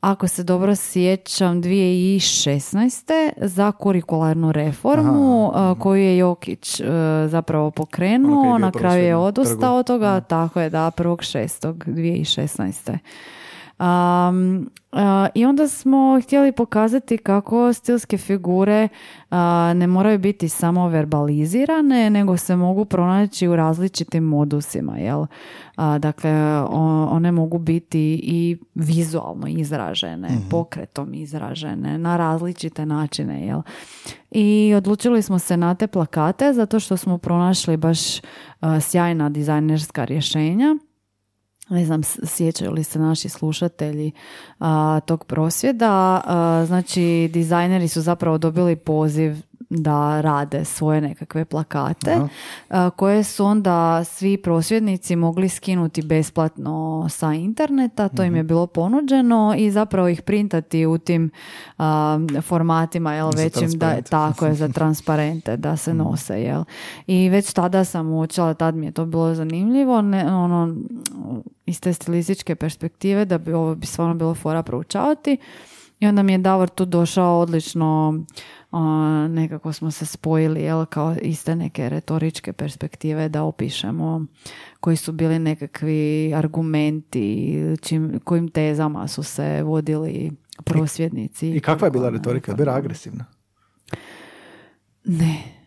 ako 0.00 0.28
se 0.28 0.42
dobro 0.42 0.74
sjećam, 0.74 1.62
2016. 1.62 3.30
za 3.36 3.72
kurikularnu 3.72 4.52
reformu 4.52 5.52
koju 5.78 6.02
je 6.02 6.18
Jokić 6.18 6.80
zapravo 7.26 7.70
pokrenuo, 7.70 8.40
ono 8.40 8.58
na 8.58 8.72
kraju 8.72 9.04
je 9.04 9.16
odustao 9.16 9.76
od 9.76 9.86
toga, 9.86 10.20
tako 10.20 10.60
je 10.60 10.70
da, 10.70 10.90
1.6.2016. 10.96 12.98
Um, 13.82 14.70
I 15.34 15.44
onda 15.44 15.68
smo 15.68 16.20
htjeli 16.22 16.52
pokazati 16.52 17.18
kako 17.18 17.72
stilske 17.72 18.18
figure 18.18 18.88
ne 19.74 19.86
moraju 19.86 20.18
biti 20.18 20.48
samo 20.48 20.88
verbalizirane, 20.88 22.10
nego 22.10 22.36
se 22.36 22.56
mogu 22.56 22.84
pronaći 22.84 23.48
u 23.48 23.56
različitim 23.56 24.24
modusima. 24.24 24.98
Jel? 24.98 25.26
dakle, 25.98 26.32
one 27.10 27.32
mogu 27.32 27.58
biti 27.58 28.20
i 28.22 28.58
vizualno 28.74 29.46
izražene, 29.48 30.28
mhm. 30.28 30.48
pokretom 30.50 31.14
izražene, 31.14 31.98
na 31.98 32.16
različite 32.16 32.86
načine. 32.86 33.46
Jel? 33.46 33.62
I 34.30 34.74
odlučili 34.76 35.22
smo 35.22 35.38
se 35.38 35.56
na 35.56 35.74
te 35.74 35.86
plakate 35.86 36.52
zato 36.52 36.80
što 36.80 36.96
smo 36.96 37.18
pronašli 37.18 37.76
baš 37.76 38.20
sjajna 38.80 39.28
dizajnerska 39.28 40.04
rješenja 40.04 40.76
ne 41.68 41.84
znam, 41.84 42.00
sjećaju 42.24 42.70
li 42.70 42.84
se 42.84 42.98
naši 42.98 43.28
slušatelji 43.28 44.12
tog 45.06 45.24
prosvjeda. 45.24 46.22
znači, 46.66 47.30
dizajneri 47.32 47.88
su 47.88 48.00
zapravo 48.00 48.38
dobili 48.38 48.76
poziv 48.76 49.36
da 49.78 50.20
rade 50.20 50.64
svoje 50.64 51.00
nekakve 51.00 51.44
plakate 51.44 52.16
koje 52.96 53.24
su 53.24 53.44
onda 53.44 54.04
svi 54.04 54.36
prosvjednici 54.36 55.16
mogli 55.16 55.48
skinuti 55.48 56.02
besplatno 56.02 57.06
sa 57.10 57.32
interneta, 57.32 58.08
to 58.08 58.22
im 58.22 58.36
je 58.36 58.42
mhm. 58.42 58.48
bilo 58.48 58.66
ponuđeno 58.66 59.54
i 59.58 59.70
zapravo 59.70 60.08
ih 60.08 60.22
printati 60.22 60.86
u 60.86 60.98
tim 60.98 61.30
formatima 62.42 63.14
jel, 63.14 63.30
većim 63.36 63.70
da, 63.78 64.02
tako 64.02 64.46
je 64.46 64.54
za 64.54 64.68
transparente 64.78 65.56
da 65.56 65.76
se 65.76 65.94
mhm. 65.94 66.02
nose 66.02 66.42
jel. 66.42 66.64
i 67.06 67.28
već 67.28 67.52
tada 67.52 67.84
sam 67.84 68.10
uočila, 68.10 68.54
tad 68.54 68.74
mi 68.74 68.86
je 68.86 68.92
to 68.92 69.06
bilo 69.06 69.34
zanimljivo 69.34 70.02
ne, 70.02 70.34
ono, 70.34 70.76
iz 71.66 71.80
te 71.80 71.92
stilističke 71.92 72.54
perspektive 72.54 73.24
da 73.24 73.38
bi 73.38 73.52
ovo 73.52 73.74
bi 73.74 73.86
stvarno 73.86 74.14
bilo 74.14 74.34
fora 74.34 74.62
proučavati 74.62 75.36
i 76.02 76.06
onda 76.06 76.22
mi 76.22 76.32
je 76.32 76.38
Davor 76.38 76.68
tu 76.68 76.84
došao 76.84 77.38
odlično 77.38 78.14
nekako 79.28 79.72
smo 79.72 79.90
se 79.90 80.06
spojili 80.06 80.62
jel, 80.62 80.86
kao 80.86 81.16
iste 81.22 81.56
neke 81.56 81.88
retoričke 81.88 82.52
perspektive 82.52 83.28
da 83.28 83.42
opišemo 83.42 84.26
koji 84.80 84.96
su 84.96 85.12
bili 85.12 85.38
nekakvi 85.38 86.32
argumenti, 86.34 87.58
čim, 87.82 88.20
kojim 88.24 88.48
tezama 88.48 89.08
su 89.08 89.22
se 89.22 89.62
vodili 89.62 90.30
prosvjednici. 90.64 91.50
I, 91.50 91.60
kakva 91.60 91.86
je 91.86 91.90
bila 91.90 92.08
retorika? 92.08 92.54
Bila 92.54 92.74
agresivna? 92.74 93.24
Ne, 95.04 95.61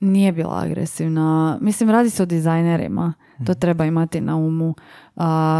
nije 0.00 0.32
bila 0.32 0.60
agresivna. 0.62 1.58
Mislim, 1.60 1.90
radi 1.90 2.10
se 2.10 2.22
o 2.22 2.26
dizajnerima. 2.26 3.12
To 3.46 3.52
mhm. 3.52 3.60
treba 3.60 3.84
imati 3.84 4.20
na 4.20 4.36
umu. 4.36 4.74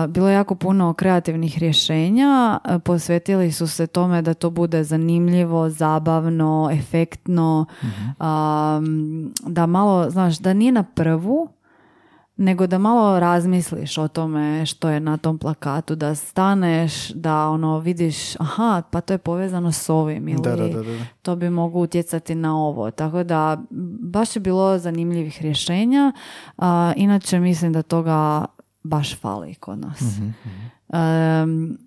Bilo 0.09 0.29
je 0.29 0.35
jako 0.35 0.55
puno 0.55 0.93
kreativnih 0.93 1.59
rješenja, 1.59 2.59
posvetili 2.85 3.53
su 3.53 3.67
se 3.67 3.87
tome 3.87 4.23
da 4.23 4.35
to 4.35 4.51
bude 4.51 4.85
zanimljivo, 4.85 5.71
zabavno, 5.71 6.71
efektno, 6.73 7.67
mhm. 7.85 9.27
da 9.47 9.67
malo, 9.67 10.11
znaš, 10.11 10.39
da 10.39 10.53
nije 10.53 10.73
na 10.73 10.83
prvu, 10.83 11.49
nego 12.39 12.67
da 12.67 12.79
malo 12.79 13.21
razmisliš 13.21 13.99
o 13.99 14.09
tome 14.09 14.67
što 14.67 14.89
je 14.89 15.01
na 15.01 15.17
tom 15.17 15.39
plakatu, 15.39 15.95
da 15.95 16.15
staneš, 16.15 17.09
da 17.09 17.49
ono 17.49 17.79
vidiš, 17.79 18.37
aha, 18.41 18.83
pa 18.91 19.01
to 19.01 19.15
je 19.15 19.19
povezano 19.19 19.73
s 19.73 19.89
ovim 19.89 20.29
ili 20.29 20.43
to 21.23 21.37
bi 21.37 21.51
mogu 21.51 21.81
utjecati 21.81 22.35
na 22.35 22.57
ovo. 22.57 22.91
Tako 22.91 23.25
da 23.25 23.63
baš 24.01 24.37
je 24.37 24.41
bilo 24.41 24.79
zanimljivih 24.79 25.43
rješenja. 25.43 26.13
inače 26.97 27.41
mislim 27.41 27.73
da 27.73 27.83
toga 27.83 28.45
baš 28.83 29.21
fali 29.21 29.55
kod 29.55 29.79
nas. 29.79 30.01
Um, 30.89 31.79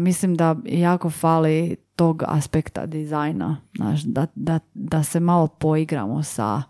mislim 0.00 0.34
da 0.34 0.56
jako 0.64 1.10
fali 1.10 1.76
tog 1.96 2.22
aspekta 2.26 2.86
dizajna, 2.86 3.56
znaš, 3.76 4.02
da, 4.02 4.26
da, 4.34 4.58
da 4.74 5.02
se 5.02 5.20
malo 5.20 5.46
poigramo 5.46 6.22
sa 6.22 6.62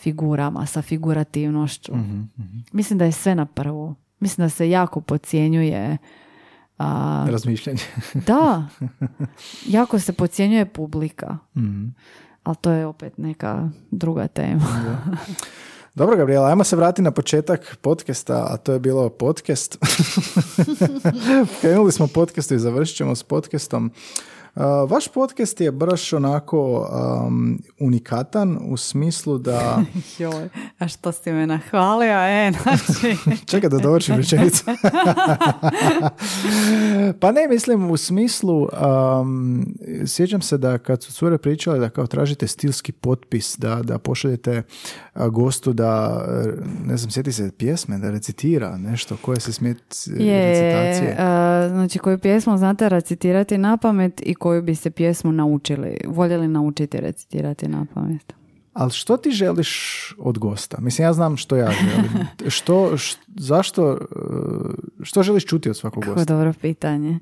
figurama, 0.00 0.66
sa 0.66 0.82
figurativnošću. 0.82 1.96
Mhm, 1.96 2.20
mhm. 2.38 2.58
Mislim 2.72 2.98
da 2.98 3.04
je 3.04 3.12
sve 3.12 3.34
na 3.34 3.46
prvu. 3.46 3.94
Mislim 4.20 4.44
da 4.44 4.48
se 4.48 4.70
jako 4.70 5.00
podcjenjuje 5.00 5.98
a, 6.78 7.26
razmišljanje. 7.30 7.82
da, 8.26 8.68
jako 9.66 9.98
se 9.98 10.12
podcjenjuje 10.12 10.66
publika. 10.66 11.38
mm 11.56 11.94
Ali 12.42 12.56
to 12.60 12.70
je 12.70 12.86
opet 12.86 13.18
neka 13.18 13.68
druga 13.90 14.28
tema. 14.28 14.66
Dobro, 15.94 16.16
Gabriela, 16.16 16.48
ajmo 16.48 16.64
se 16.64 16.76
vratiti 16.76 17.02
na 17.02 17.10
početak 17.10 17.76
podcasta, 17.80 18.46
a 18.50 18.56
to 18.56 18.72
je 18.72 18.78
bilo 18.78 19.08
podcast. 19.08 19.78
Krenuli 21.60 21.92
smo 21.92 22.06
podcastu 22.06 22.54
i 22.54 22.58
završit 22.58 22.96
ćemo 22.96 23.14
s 23.14 23.22
podcastom. 23.22 23.92
Vaš 24.88 25.08
podcast 25.08 25.60
je 25.60 25.72
baš 25.72 26.12
onako 26.12 26.88
unikatan 27.80 28.58
u 28.68 28.76
smislu 28.76 29.38
da... 29.38 29.82
Joj, 30.18 30.48
a 30.78 30.88
što 30.88 31.12
si 31.12 31.32
me 31.32 31.46
nahvalio, 31.46 32.12
e, 32.12 32.52
znači... 32.62 33.16
Čekaj 33.50 33.70
da 33.70 33.78
dovršim 33.78 34.16
rečenicu. 34.16 34.64
pa 37.20 37.32
ne, 37.32 37.48
mislim 37.48 37.90
u 37.90 37.96
smislu, 37.96 38.68
sjećam 40.06 40.42
se 40.42 40.58
da 40.58 40.78
kad 40.78 41.02
su 41.02 41.12
cure 41.12 41.38
pričale 41.38 41.78
da 41.78 41.90
kao 41.90 42.06
tražite 42.06 42.46
stilski 42.46 42.92
potpis, 42.92 43.56
da, 43.58 43.74
da 43.74 43.98
pošaljete 43.98 44.62
gostu 45.28 45.72
da, 45.72 46.24
ne 46.86 46.96
znam, 46.96 47.10
sjeti 47.10 47.32
se 47.32 47.50
pjesme, 47.58 47.98
da 47.98 48.10
recitira 48.10 48.76
nešto, 48.76 49.16
koje 49.22 49.40
se 49.40 49.52
smije 49.52 49.74
recitacije. 50.06 51.16
znači 51.68 51.98
koju 51.98 52.18
pjesmu 52.18 52.58
znate 52.58 52.88
recitirati 52.88 53.58
na 53.58 53.76
pamet 53.76 54.20
i 54.24 54.34
koju 54.34 54.62
bi 54.62 54.74
se 54.74 54.90
pjesmu 54.90 55.32
naučili, 55.32 55.96
voljeli 56.06 56.48
naučiti 56.48 57.00
recitirati 57.00 57.68
na 57.68 57.86
pamet? 57.94 58.32
Ali 58.72 58.90
što 58.90 59.16
ti 59.16 59.30
želiš 59.30 60.14
od 60.18 60.38
gosta? 60.38 60.80
Mislim, 60.80 61.04
ja 61.04 61.12
znam 61.12 61.36
što 61.36 61.56
ja 61.56 61.70
želim. 61.70 62.26
Što, 62.56 62.96
zašto, 63.36 63.92
e, 63.92 63.96
što 65.02 65.22
želiš 65.22 65.46
čuti 65.46 65.70
od 65.70 65.76
svakog 65.76 66.04
gosta? 66.04 66.20
Kako 66.20 66.32
dobro 66.32 66.52
pitanje. 66.60 67.18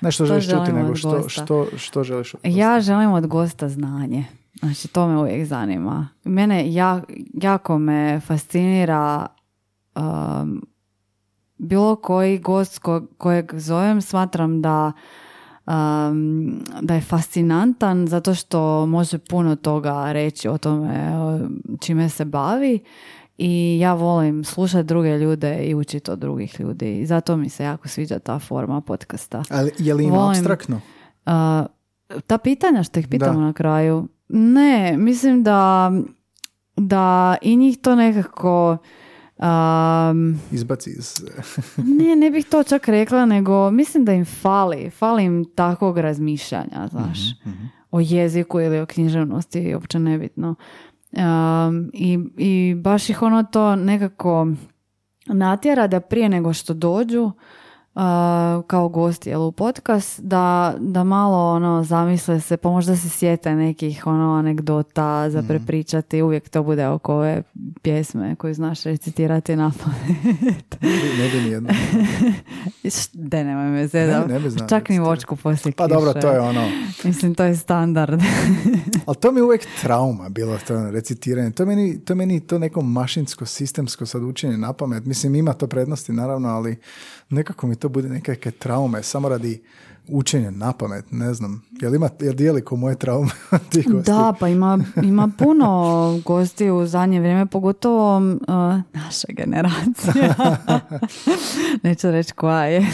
ne 0.00 0.12
što 0.12 0.26
želiš 0.26 0.50
čuti, 0.50 0.72
nego 0.72 0.96
što, 0.96 1.28
što, 1.28 1.66
što 1.76 2.04
želiš 2.04 2.34
od 2.34 2.40
gosta? 2.42 2.58
Ja 2.58 2.80
želim 2.80 3.12
od 3.12 3.26
gosta 3.26 3.68
znanje. 3.68 4.24
Znači, 4.58 4.88
to 4.88 5.08
me 5.08 5.16
uvijek 5.18 5.46
zanima. 5.46 6.08
Mene 6.24 6.72
ja, 6.72 7.02
jako 7.34 7.78
me 7.78 8.20
fascinira 8.20 9.26
um, 9.96 10.62
bilo 11.58 11.96
koji 11.96 12.38
gost 12.38 12.80
kojeg 13.18 13.54
zovem 13.54 14.00
smatram 14.00 14.62
da 14.62 14.92
um, 15.66 16.60
da 16.80 16.94
je 16.94 17.00
fascinantan 17.00 18.06
zato 18.06 18.34
što 18.34 18.86
može 18.86 19.18
puno 19.18 19.56
toga 19.56 20.12
reći 20.12 20.48
o 20.48 20.58
tome 20.58 21.12
čime 21.80 22.08
se 22.08 22.24
bavi 22.24 22.80
i 23.38 23.78
ja 23.80 23.94
volim 23.94 24.44
slušati 24.44 24.86
druge 24.86 25.18
ljude 25.18 25.64
i 25.64 25.74
učiti 25.74 26.10
od 26.10 26.18
drugih 26.18 26.60
ljudi 26.60 26.98
i 27.00 27.06
zato 27.06 27.36
mi 27.36 27.48
se 27.48 27.64
jako 27.64 27.88
sviđa 27.88 28.18
ta 28.18 28.38
forma 28.38 28.80
podcasta. 28.80 29.42
Ali 29.50 29.70
je 29.78 29.94
li 29.94 30.04
im 30.04 30.14
abstraktno? 30.14 30.80
A, 31.26 31.66
ta 32.26 32.38
pitanja 32.38 32.82
što 32.82 33.00
ih 33.00 33.08
pitamo 33.08 33.40
Da. 33.40 33.46
na 33.46 33.52
kraju, 33.52 34.08
ne, 34.28 34.96
mislim 34.96 35.42
da, 35.42 35.92
da 36.76 37.36
i 37.42 37.56
njih 37.56 37.78
to 37.78 37.94
nekako... 37.94 38.76
um, 39.38 40.40
Izbaci 40.52 40.90
iz... 40.90 41.14
ne, 41.98 42.16
ne 42.16 42.30
bih 42.30 42.46
to 42.46 42.62
čak 42.62 42.88
rekla, 42.88 43.26
nego 43.26 43.70
mislim 43.70 44.04
da 44.04 44.12
im 44.12 44.24
fali, 44.24 44.90
fali 44.90 45.24
im 45.24 45.44
takvog 45.54 45.98
razmišljanja, 45.98 46.88
znaš, 46.90 47.18
o 47.90 48.00
jeziku 48.00 48.60
ili 48.60 48.80
o 48.80 48.86
književnosti, 48.86 49.74
uopće 49.74 49.98
nebitno. 49.98 50.54
Um, 51.12 51.90
i, 51.92 52.18
I 52.36 52.74
baš 52.74 53.10
ih 53.10 53.22
ono 53.22 53.42
to 53.42 53.76
nekako 53.76 54.46
natjera 55.26 55.86
da 55.86 56.00
prije 56.00 56.28
nego 56.28 56.52
što 56.52 56.74
dođu 56.74 57.32
uh, 57.98 58.64
kao 58.66 58.88
gosti 58.88 59.30
jel, 59.30 59.42
u 59.42 59.52
podcast, 59.52 60.20
da, 60.20 60.74
da 60.78 61.04
malo 61.04 61.52
ono 61.54 61.84
zamisle 61.84 62.40
se, 62.40 62.56
pa 62.56 62.70
možda 62.70 62.96
se 62.96 63.08
sjete 63.08 63.54
nekih 63.54 64.06
ono 64.06 64.34
anegdota 64.34 65.30
za 65.30 65.42
prepričati, 65.42 66.22
uvijek 66.22 66.48
to 66.48 66.62
bude 66.62 66.86
oko 66.86 67.14
ove 67.14 67.42
pjesme 67.82 68.36
koju 68.36 68.54
znaš 68.54 68.82
recitirati 68.82 69.56
na 69.56 69.72
pamet. 69.84 70.82
ne 71.18 71.28
bi- 71.32 71.40
nijedno. 71.40 71.70
De, 73.12 73.44
nemoj 73.44 73.64
me. 73.64 73.88
Ne, 73.92 74.24
ne 74.28 74.40
bi 74.40 74.50
znao 74.54 74.68
Čak 74.68 74.88
ni 74.88 74.98
vočku 74.98 75.36
poslije 75.36 75.72
Pa 75.72 75.86
dobro, 75.86 76.12
to 76.12 76.30
je 76.30 76.40
ono... 76.40 76.68
Mislim, 77.04 77.34
to 77.34 77.44
je 77.44 77.56
standard. 77.56 78.20
Ali 79.06 79.16
to 79.16 79.32
mi 79.32 79.38
je 79.38 79.44
uvijek 79.44 79.66
trauma 79.82 80.28
bilo 80.28 80.58
to 80.66 80.76
ono, 80.76 80.90
recitiranje. 80.90 81.50
To 81.50 81.66
meni, 81.66 82.04
to 82.04 82.14
meni 82.14 82.40
to 82.40 82.58
neko 82.58 82.82
mašinsko, 82.82 83.46
sistemsko 83.46 84.06
sad 84.06 84.22
učenje 84.22 84.56
na 84.56 84.72
pamet. 84.72 85.04
Mislim, 85.04 85.34
ima 85.34 85.52
to 85.52 85.66
prednosti 85.66 86.12
naravno, 86.12 86.48
ali 86.48 86.76
nekako 87.30 87.66
mi 87.66 87.76
to 87.76 87.87
bude 87.88 88.08
nekakve 88.08 88.50
traume, 88.50 89.02
samo 89.02 89.28
radi 89.28 89.60
učenja 90.08 90.50
na 90.50 90.72
pamet, 90.72 91.04
ne 91.12 91.34
znam. 91.34 91.62
Jel 91.80 91.94
ima, 91.94 92.08
jel 92.20 92.34
dijeli 92.34 92.64
ko 92.64 92.76
moje 92.76 92.96
traume 92.96 93.30
gosti? 93.70 93.84
Da, 94.06 94.34
pa 94.40 94.48
ima, 94.48 94.78
ima 95.02 95.30
puno 95.38 96.20
gosti 96.24 96.70
u 96.70 96.86
zadnje 96.86 97.20
vrijeme, 97.20 97.46
pogotovo 97.46 98.16
uh, 98.16 98.22
naša 98.92 99.26
generacija. 99.28 100.34
Neću 101.82 102.10
reći 102.10 102.32
koja 102.32 102.64
je. 102.64 102.86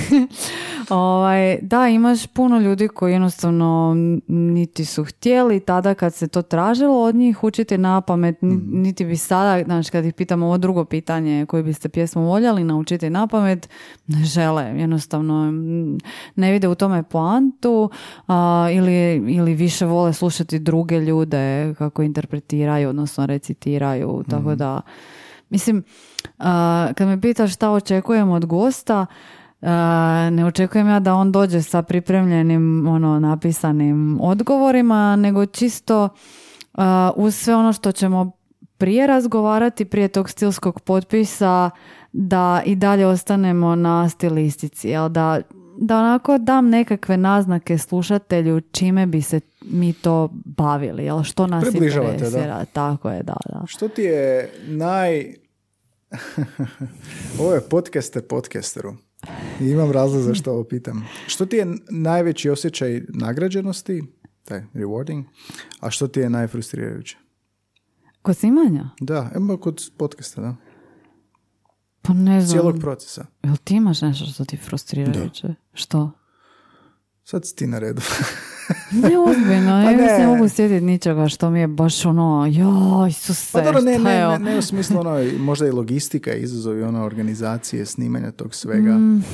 ovaj, 0.90 1.58
da, 1.62 1.88
imaš 1.88 2.26
puno 2.26 2.58
ljudi 2.58 2.88
koji 2.88 3.12
jednostavno 3.12 3.94
niti 4.28 4.84
su 4.84 5.04
htjeli 5.04 5.60
tada 5.60 5.94
kad 5.94 6.14
se 6.14 6.28
to 6.28 6.42
tražilo 6.42 7.02
od 7.02 7.14
njih 7.14 7.44
učiti 7.44 7.78
na 7.78 8.00
pamet, 8.00 8.42
ni- 8.42 8.60
niti 8.66 9.04
bi 9.04 9.16
sada, 9.16 9.64
znači 9.64 9.90
kad 9.90 10.04
ih 10.04 10.14
pitamo 10.14 10.46
ovo 10.46 10.58
drugo 10.58 10.84
pitanje 10.84 11.46
koju 11.46 11.64
biste 11.64 11.88
pjesmu 11.88 12.22
voljeli 12.22 12.64
naučiti 12.64 13.10
na 13.10 13.26
pamet, 13.26 13.68
ne 14.06 14.24
žele, 14.24 14.62
jednostavno 14.64 15.50
mm, 15.52 15.98
ne 16.36 16.52
vide 16.52 16.68
u 16.68 16.74
tome 16.74 17.03
poantu 17.04 17.90
a, 18.26 18.68
ili, 18.72 19.14
ili 19.34 19.54
više 19.54 19.86
vole 19.86 20.12
slušati 20.12 20.58
druge 20.58 21.00
ljude 21.00 21.74
kako 21.78 22.02
interpretiraju, 22.02 22.88
odnosno 22.88 23.26
recitiraju, 23.26 24.24
tako 24.30 24.54
da 24.54 24.80
mislim, 25.50 25.82
a, 26.38 26.88
kad 26.96 27.08
me 27.08 27.20
pitaš 27.20 27.54
šta 27.54 27.70
očekujem 27.70 28.30
od 28.30 28.46
gosta, 28.46 29.06
a, 29.62 30.28
ne 30.32 30.46
očekujem 30.46 30.88
ja 30.88 31.00
da 31.00 31.14
on 31.14 31.32
dođe 31.32 31.62
sa 31.62 31.82
pripremljenim 31.82 32.88
ono 32.88 33.20
napisanim 33.20 34.18
odgovorima, 34.20 35.16
nego 35.16 35.46
čisto 35.46 36.08
a, 36.74 37.10
uz 37.16 37.36
sve 37.36 37.56
ono 37.56 37.72
što 37.72 37.92
ćemo 37.92 38.30
prije 38.78 39.06
razgovarati, 39.06 39.84
prije 39.84 40.08
tog 40.08 40.30
stilskog 40.30 40.80
potpisa, 40.80 41.70
da 42.12 42.62
i 42.64 42.76
dalje 42.76 43.06
ostanemo 43.06 43.76
na 43.76 44.08
stilistici, 44.08 44.88
jel 44.88 45.08
da, 45.08 45.40
da 45.78 45.98
onako 45.98 46.38
dam 46.38 46.68
nekakve 46.68 47.16
naznake 47.16 47.78
slušatelju 47.78 48.60
čime 48.60 49.06
bi 49.06 49.22
se 49.22 49.40
mi 49.60 49.92
to 49.92 50.28
bavili, 50.44 51.04
jel 51.04 51.22
što 51.22 51.46
nas 51.46 51.64
Približavate, 51.64 52.18
da. 52.18 52.26
interesira. 52.26 52.64
Tako 52.64 53.10
je, 53.10 53.22
da, 53.22 53.36
da. 53.48 53.66
Što 53.66 53.88
ti 53.88 54.02
je 54.02 54.52
naj... 54.66 55.34
ovo 57.40 57.54
je 57.54 57.60
podcaster 57.60 58.22
podcasteru. 58.22 58.94
I 59.60 59.64
imam 59.64 59.92
razlog 59.92 60.22
zašto 60.22 60.52
ovo 60.52 60.64
pitam. 60.64 61.08
Što 61.26 61.46
ti 61.46 61.56
je 61.56 61.66
najveći 61.90 62.50
osjećaj 62.50 63.02
nagrađenosti, 63.08 64.02
taj 64.44 64.62
rewarding, 64.74 65.24
a 65.80 65.90
što 65.90 66.08
ti 66.08 66.20
je 66.20 66.30
najfrustrirajuće? 66.30 67.16
Kod 68.22 68.36
snimanja? 68.36 68.90
Da, 69.00 69.30
kod 69.60 69.90
podcasta, 69.96 70.40
da. 70.40 70.56
Pa 72.06 72.12
ne 72.12 72.40
znam. 72.40 72.58
Cijelog 72.58 72.80
procesa. 72.80 73.26
Jel 73.42 73.56
ti 73.64 73.74
imaš 73.74 74.00
nešto 74.00 74.24
što 74.26 74.44
ti 74.44 74.56
frustrirajuće? 74.56 75.54
Što? 75.74 76.10
Sad 77.24 77.46
si 77.46 77.56
ti 77.56 77.66
na 77.66 77.78
redu. 77.78 78.02
Ne 78.92 79.18
ozbiljno, 79.18 79.82
Pa 79.84 79.90
ja 79.90 79.96
ne. 79.96 80.18
ne 80.18 80.26
mogu 80.26 80.48
sjetiti 80.48 80.84
ničega 80.84 81.28
što 81.28 81.50
mi 81.50 81.60
je 81.60 81.66
baš 81.66 82.04
ono, 82.06 82.46
joj, 82.50 83.08
Isuse, 83.08 83.52
Pa 83.52 83.60
dobro, 83.60 83.80
ne, 83.80 83.94
šta 83.94 84.02
ne, 84.02 84.14
je 84.14 84.28
ne, 84.28 84.38
ne 84.38 84.58
u 84.58 84.62
smislu 84.62 85.00
ono, 85.00 85.30
možda 85.38 85.66
i 85.66 85.70
logistika, 85.70 86.34
izazovi 86.34 86.82
ono, 86.82 87.04
organizacije, 87.04 87.86
snimanja 87.86 88.30
tog 88.30 88.54
svega. 88.54 88.98
Mm, 88.98 89.24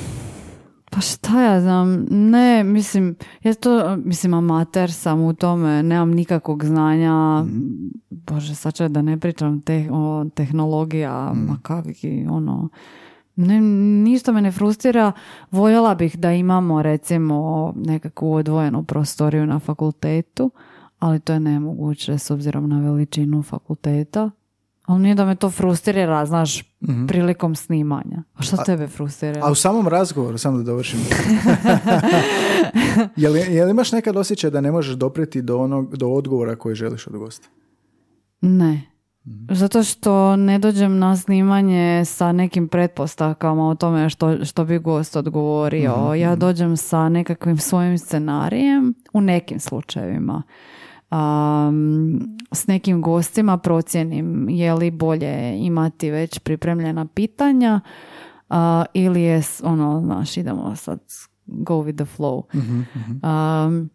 Pa 0.90 1.00
šta 1.00 1.42
ja 1.42 1.60
znam, 1.60 2.06
ne, 2.10 2.64
mislim, 2.64 3.14
ja 3.42 3.54
to, 3.54 3.96
mislim, 3.96 4.34
amater 4.34 4.92
sam 4.92 5.20
u 5.20 5.34
tome, 5.34 5.82
nemam 5.82 6.10
nikakvog 6.10 6.64
znanja, 6.64 7.12
Mhm. 7.42 7.60
bože, 8.10 8.54
sad 8.54 8.74
ću 8.74 8.88
da 8.88 9.02
ne 9.02 9.18
pričam 9.18 9.60
te, 9.60 9.88
o 9.92 10.24
tehnologija, 10.26 11.32
Mhm. 11.32 11.44
ma 11.44 11.56
kakvi, 11.62 12.26
ono, 12.30 12.68
ne, 13.36 13.60
ništa 14.02 14.32
me 14.32 14.42
ne 14.42 14.52
frustrira, 14.52 15.12
voljela 15.50 15.94
bih 15.94 16.18
da 16.18 16.32
imamo, 16.32 16.82
recimo, 16.82 17.36
nekakvu 17.76 18.32
odvojenu 18.32 18.82
prostoriju 18.82 19.46
na 19.46 19.58
fakultetu, 19.58 20.50
ali 20.98 21.20
to 21.20 21.32
je 21.32 21.40
nemoguće 21.40 22.18
s 22.18 22.30
obzirom 22.30 22.68
na 22.68 22.80
veličinu 22.80 23.42
fakulteta. 23.42 24.30
Ali 24.90 25.02
nije 25.02 25.14
da 25.14 25.24
me 25.24 25.34
to 25.34 25.50
frustrira, 25.50 26.26
znaš, 26.26 26.62
prilikom 27.08 27.54
snimanja. 27.54 28.22
A 28.34 28.42
što 28.42 28.56
tebe 28.56 28.88
frustrira? 28.88 29.38
Mhm. 29.38 29.48
A 29.48 29.50
u 29.50 29.54
samom 29.54 29.88
razgovoru, 29.88 30.38
samo 30.38 30.56
da 30.56 30.62
dovršim. 30.62 31.00
jel, 33.16 33.36
jel 33.36 33.68
imaš 33.68 33.92
nekad 33.92 34.16
osjećaj 34.16 34.50
da 34.50 34.60
ne 34.60 34.72
možeš 34.72 34.94
dopreti 34.94 35.42
do, 35.42 35.58
onog, 35.58 35.96
do 35.96 36.08
odgovora 36.08 36.56
koji 36.56 36.74
želiš 36.74 37.06
od 37.06 37.16
gosta? 37.16 37.48
Ne. 38.40 38.82
Zato 39.50 39.82
što 39.82 40.36
ne 40.36 40.58
dođem 40.58 40.98
na 40.98 41.16
snimanje 41.16 42.04
sa 42.04 42.32
nekim 42.32 42.68
pretpostavkama 42.68 43.68
o 43.68 43.74
tome 43.74 44.10
što, 44.10 44.44
što 44.44 44.64
bi 44.64 44.78
gost 44.78 45.16
odgovorio. 45.16 46.14
Ja 46.14 46.36
dođem 46.36 46.76
sa 46.76 47.08
nekakvim 47.08 47.58
svojim 47.58 47.98
scenarijem 47.98 48.94
u 49.12 49.20
nekim 49.20 49.60
slučajevima. 49.60 50.42
Um, 51.10 52.38
s 52.52 52.66
nekim 52.66 53.02
gostima 53.02 53.58
procjenim 53.58 54.48
je 54.48 54.74
li 54.74 54.90
bolje 54.90 55.58
imati 55.58 56.10
već 56.10 56.38
pripremljena 56.38 57.06
pitanja 57.06 57.80
a, 58.48 58.84
ili 58.94 59.22
je 59.22 59.42
ono, 59.62 60.00
znaš, 60.04 60.36
idemo 60.36 60.76
sad 60.76 61.00
go 61.46 61.74
with 61.74 61.96
the 61.96 62.16
flow. 62.16 62.42
Um, 63.22 63.90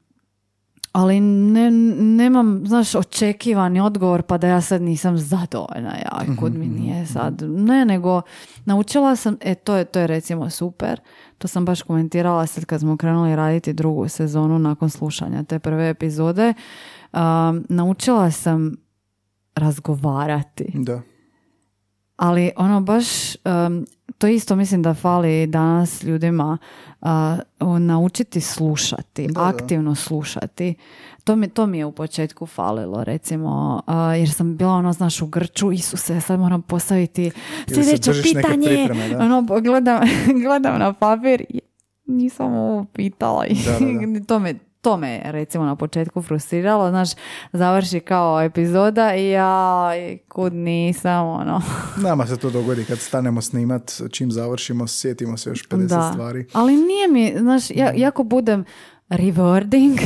ali 0.92 1.20
ne, 1.20 1.72
nemam, 2.02 2.62
znaš, 2.66 2.96
očekivani 2.96 3.82
odgovor 3.82 4.22
pa 4.22 4.38
da 4.38 4.48
ja 4.48 4.62
sad 4.62 4.82
nisam 4.82 5.18
zadovoljna. 5.18 5.96
Ja, 5.96 6.36
kud 6.40 6.56
mi 6.56 6.68
nije 6.68 7.06
sad. 7.06 7.42
Ne, 7.42 7.86
nego 7.86 8.22
naučila 8.66 9.16
sam, 9.16 9.38
e, 9.42 9.56
to 9.56 9.76
je, 9.76 9.86
to 9.86 10.00
je 10.00 10.08
recimo 10.08 10.50
super. 10.50 11.00
To 11.38 11.48
sam 11.48 11.66
baš 11.66 11.82
komentirala 11.82 12.48
sad 12.48 12.66
kad 12.66 12.80
smo 12.80 12.98
krenuli 12.98 13.36
raditi 13.36 13.74
drugu 13.74 14.08
sezonu 14.08 14.60
nakon 14.60 14.90
slušanja 14.90 15.44
te 15.44 15.60
prve 15.60 15.90
epizode. 15.90 16.54
Um, 17.16 17.66
naučila 17.70 18.32
sam 18.32 18.76
razgovarati. 19.56 20.72
Da. 20.74 21.02
Ali 22.16 22.52
ono 22.58 22.82
baš, 22.82 23.36
um, 23.36 23.86
to 24.18 24.28
isto 24.28 24.56
mislim 24.56 24.82
da 24.82 24.94
fali 24.94 25.48
danas 25.48 26.04
ljudima 26.04 26.58
uh, 27.02 27.80
naučiti 27.80 28.42
slušati, 28.42 29.28
Da, 29.28 29.34
da. 29.34 29.48
aktivno 29.48 29.96
slušati. 29.96 30.76
To 31.24 31.36
mi, 31.36 31.50
to 31.50 31.66
mi 31.66 31.78
je 31.78 31.86
u 31.86 31.92
početku 31.92 32.46
falilo 32.46 33.04
recimo, 33.04 33.82
uh, 33.88 34.20
jer 34.20 34.34
sam 34.34 34.58
bila 34.58 34.74
ono, 34.74 34.94
znaš, 34.94 35.22
u 35.22 35.28
grču, 35.28 35.72
Isuse, 35.72 36.22
sad 36.22 36.40
moram 36.40 36.62
postaviti 36.62 37.32
sljedeće 37.68 38.12
pitanje. 38.24 38.68
pripreme, 38.68 39.10
da. 39.10 39.20
Ono, 39.20 39.42
gledam, 39.62 40.02
gledam 40.46 40.80
na 40.80 40.94
papir, 40.94 41.46
i 41.50 41.60
nisam 42.06 42.54
ovo 42.54 42.86
pitala. 42.94 43.46
i 43.46 43.54
Da, 43.54 43.72
da, 44.20 44.26
to 44.28 44.40
me 44.40 44.56
to 44.86 44.98
me 44.98 45.22
recimo 45.24 45.66
na 45.66 45.76
početku 45.76 46.22
frustriralo, 46.22 46.90
znaš, 46.90 47.10
završi 47.54 48.00
kao 48.00 48.42
epizoda 48.42 49.16
i 49.16 49.30
ja 49.30 49.92
kud 50.28 50.54
nisam, 50.54 51.28
ono. 51.28 51.62
Nama 52.08 52.28
se 52.28 52.38
to 52.38 52.50
dogodi 52.50 52.86
kad 52.86 53.00
stanemo 53.00 53.42
snimat, 53.42 54.02
čim 54.12 54.32
završimo, 54.32 54.88
sjetimo 54.88 55.38
se 55.38 55.50
još 55.50 55.70
50 55.70 55.88
da. 55.88 56.12
stvari. 56.14 56.46
Ali 56.54 56.78
nije 56.78 57.08
mi, 57.08 57.34
znaš, 57.40 57.70
ja, 57.70 57.92
jako 57.96 58.24
budem 58.24 58.66
rewarding, 59.10 60.00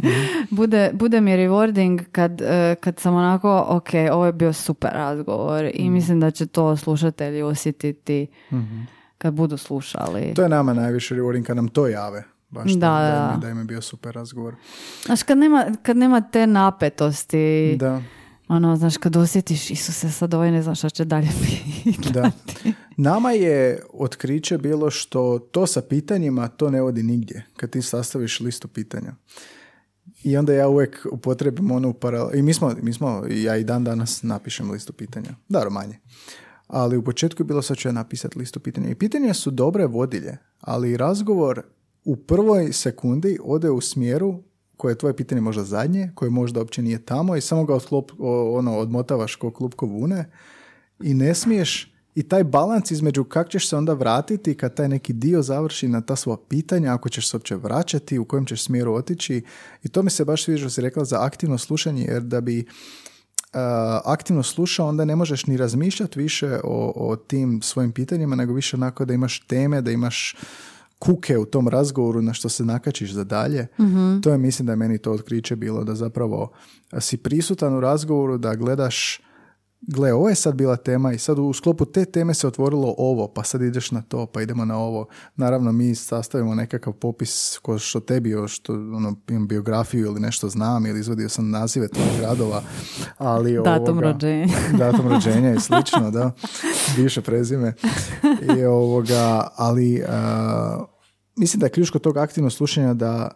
bude, 0.58 0.90
bude 0.92 1.20
mi 1.20 1.30
rewarding 1.30 2.04
kad, 2.12 2.40
eh, 2.40 2.74
kad 2.80 3.00
sam 3.00 3.14
onako, 3.14 3.64
ok, 3.68 3.88
ovo 4.12 4.26
je 4.26 4.32
bio 4.32 4.52
super 4.52 4.90
razgovor 4.92 5.70
i 5.74 5.90
mislim 5.90 6.20
da 6.20 6.30
će 6.30 6.46
to 6.46 6.76
slušatelji 6.76 7.42
osjetiti 7.42 8.26
kad 9.18 9.34
budu 9.34 9.56
slušali. 9.56 10.34
To 10.34 10.42
je 10.42 10.48
nama 10.48 10.72
najviše 10.72 11.14
rewarding 11.14 11.42
kad 11.42 11.56
nam 11.56 11.68
to 11.68 11.86
jave. 11.86 12.24
Baš 12.52 12.72
Da, 12.72 12.78
da, 12.78 13.38
da, 13.38 13.48
im 13.48 13.58
je- 13.58 13.64
bio 13.64 13.80
super 13.82 14.14
razgovor. 14.14 14.54
Znaš, 15.04 15.22
kad 15.22 15.38
nema, 15.38 15.66
kad 15.82 15.96
nema 15.96 16.20
te 16.22 16.46
napetosti, 16.46 17.76
Da, 17.76 18.02
ono, 18.48 18.76
znaš, 18.76 18.96
kad 18.96 19.16
osjetiš, 19.16 19.70
Isuse, 19.70 20.10
sad 20.10 20.34
ovaj 20.34 20.50
ne 20.50 20.62
znam 20.62 20.74
šta 20.74 20.90
će 20.90 21.04
dalje 21.04 21.28
biti. 21.84 22.10
da. 22.10 22.30
Nama 22.96 23.30
je 23.30 23.82
otkriće 23.90 24.58
bilo 24.58 24.90
što 24.90 25.38
to 25.40 25.66
sa 25.66 25.82
pitanjima 25.82 26.48
to 26.48 26.70
ne 26.70 26.80
vodi 26.80 27.02
nigdje. 27.02 27.46
Kad 27.56 27.70
ti 27.70 27.82
sastaviš 27.82 28.40
listu 28.40 28.68
pitanja. 28.68 29.12
I 30.22 30.36
onda 30.36 30.52
ja 30.52 30.68
uvijek 30.68 31.06
upotrebim 31.06 31.70
onu 31.70 31.88
u 31.88 31.94
paral- 31.94 32.34
I 32.34 32.42
mi 32.42 32.54
smo, 32.54 32.74
mi 32.82 32.92
smo, 32.92 33.22
ja 33.28 33.56
i 33.56 33.64
dan 33.64 33.84
danas 33.84 34.22
napišem 34.22 34.70
listu 34.70 34.92
pitanja. 34.92 35.30
Da, 35.48 35.68
manje. 35.70 35.98
Ali 36.66 36.96
u 36.96 37.04
početku 37.04 37.42
je 37.42 37.46
bilo 37.46 37.62
sad 37.62 37.76
ću 37.76 37.88
ja 37.88 37.92
napisati 37.92 38.38
listu 38.38 38.60
pitanja. 38.60 38.88
I 38.88 38.94
pitanja 38.94 39.34
su 39.34 39.50
dobre 39.50 39.86
vodilje, 39.86 40.36
ali 40.60 40.96
razgovor 40.96 41.62
u 42.04 42.16
prvoj 42.16 42.72
sekundi 42.72 43.38
ode 43.44 43.70
u 43.70 43.80
smjeru 43.80 44.42
koje 44.76 44.92
je 44.92 44.98
tvoje 44.98 45.16
pitanje 45.16 45.40
možda 45.40 45.64
zadnje, 45.64 46.10
koje 46.14 46.30
možda 46.30 46.60
uopće 46.60 46.82
nije 46.82 47.04
tamo 47.04 47.36
i 47.36 47.40
samo 47.40 47.64
ga 47.64 47.74
otklop, 47.74 48.12
o- 48.18 48.58
ono, 48.58 48.78
odmotavaš 48.78 49.34
ko 49.36 49.50
klupko 49.50 49.86
vune 49.86 50.30
i 51.02 51.14
ne 51.14 51.34
smiješ 51.34 51.92
i 52.14 52.22
taj 52.22 52.44
balans 52.44 52.90
između 52.90 53.24
kako 53.24 53.50
ćeš 53.50 53.68
se 53.68 53.76
onda 53.76 53.92
vratiti 53.92 54.54
kad 54.54 54.74
taj 54.74 54.88
neki 54.88 55.12
dio 55.12 55.42
završi 55.42 55.88
na 55.88 56.00
ta 56.00 56.16
svoja 56.16 56.36
pitanja, 56.48 56.94
ako 56.94 57.08
ćeš 57.08 57.30
se 57.30 57.36
uopće 57.36 57.56
vraćati, 57.56 58.18
u 58.18 58.24
kojem 58.24 58.46
ćeš 58.46 58.64
smjeru 58.64 58.94
otići. 58.94 59.42
I 59.82 59.88
to 59.88 60.02
mi 60.02 60.10
se 60.10 60.24
baš 60.24 60.44
sviđa 60.44 60.60
što 60.60 60.70
si 60.70 60.80
rekla 60.80 61.04
za 61.04 61.24
aktivno 61.24 61.58
slušanje, 61.58 62.04
jer 62.04 62.22
da 62.22 62.40
bi 62.40 62.58
uh, 62.58 62.64
aktivno 64.04 64.42
slušao, 64.42 64.88
onda 64.88 65.04
ne 65.04 65.16
možeš 65.16 65.46
ni 65.46 65.56
razmišljati 65.56 66.18
više 66.18 66.60
o, 66.64 66.92
o 66.96 67.16
tim 67.16 67.62
svojim 67.62 67.92
pitanjima, 67.92 68.36
nego 68.36 68.52
više 68.52 68.76
onako 68.76 69.04
da 69.04 69.14
imaš 69.14 69.40
teme, 69.46 69.80
da 69.80 69.90
imaš 69.90 70.36
kuke 71.02 71.38
u 71.38 71.44
tom 71.44 71.68
razgovoru 71.68 72.22
na 72.22 72.32
što 72.32 72.48
se 72.48 72.64
nakačiš 72.64 73.12
za 73.12 73.24
dalje. 73.24 73.66
To 74.22 74.30
je, 74.30 74.38
mislim 74.38 74.66
da 74.66 74.72
je 74.72 74.76
meni 74.76 74.98
to 74.98 75.12
otkriće 75.12 75.56
bilo, 75.56 75.84
da 75.84 75.94
zapravo 75.94 76.52
si 77.00 77.16
prisutan 77.16 77.74
u 77.76 77.80
razgovoru, 77.80 78.38
da 78.38 78.54
gledaš 78.54 79.20
gle, 79.82 80.12
ovo 80.12 80.28
je 80.28 80.34
sad 80.34 80.54
bila 80.54 80.76
tema 80.76 81.12
i 81.12 81.18
sad 81.18 81.38
u 81.38 81.52
sklopu 81.52 81.84
te 81.84 82.04
teme 82.04 82.34
se 82.34 82.46
otvorilo 82.46 82.94
ovo, 82.98 83.28
pa 83.28 83.44
sad 83.44 83.62
ideš 83.62 83.90
na 83.90 84.02
to, 84.02 84.26
pa 84.26 84.42
idemo 84.42 84.64
na 84.64 84.78
ovo. 84.78 85.06
Naravno, 85.36 85.72
mi 85.72 85.94
sastavimo 85.94 86.54
nekakav 86.54 86.92
popis 86.92 87.58
ko 87.62 87.78
što 87.78 88.00
tebi, 88.00 88.34
što 88.48 88.72
ono, 88.72 89.16
imam 89.28 89.48
biografiju 89.48 90.06
ili 90.06 90.20
nešto 90.20 90.48
znam, 90.48 90.86
ili 90.86 91.00
izvodio 91.00 91.28
sam 91.28 91.50
nazive 91.50 91.88
tvojih 91.88 92.18
gradova, 92.18 92.62
ali 93.18 93.52
Datum 93.64 93.98
ovoga, 93.98 94.12
rođenja. 94.12 94.54
datum 94.78 95.08
rođenja 95.08 95.54
i 95.54 95.60
slično, 95.60 96.10
da, 96.10 96.30
bivše 96.96 97.20
prezime. 97.20 97.74
I 98.58 98.64
ovoga, 98.64 99.48
ali 99.56 100.02
a, 100.08 100.91
mislim 101.36 101.60
da 101.60 101.66
je 101.66 101.70
ključ 101.70 101.90
kod 101.90 102.02
tog 102.02 102.16
aktivnog 102.16 102.52
slušanja 102.52 102.94
da 102.94 103.30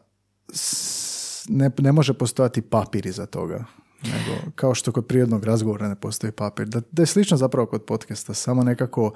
ne, 1.49 1.71
ne 1.79 1.93
može 1.93 2.15
postojati 2.15 2.63
papir 2.63 3.07
iza 3.07 3.27
toga. 3.27 3.65
Nego, 4.03 4.51
kao 4.55 4.75
što 4.75 4.93
kod 4.93 5.07
prirodnog 5.07 5.45
razgovora 5.45 5.89
ne 5.89 5.95
postoji 5.95 6.33
papir. 6.33 6.67
Da, 6.67 6.81
da 6.93 7.03
je 7.03 7.07
slično 7.07 7.37
zapravo 7.37 7.67
kod 7.67 7.83
podcasta, 7.83 8.35
samo 8.35 8.63
nekako 8.63 9.13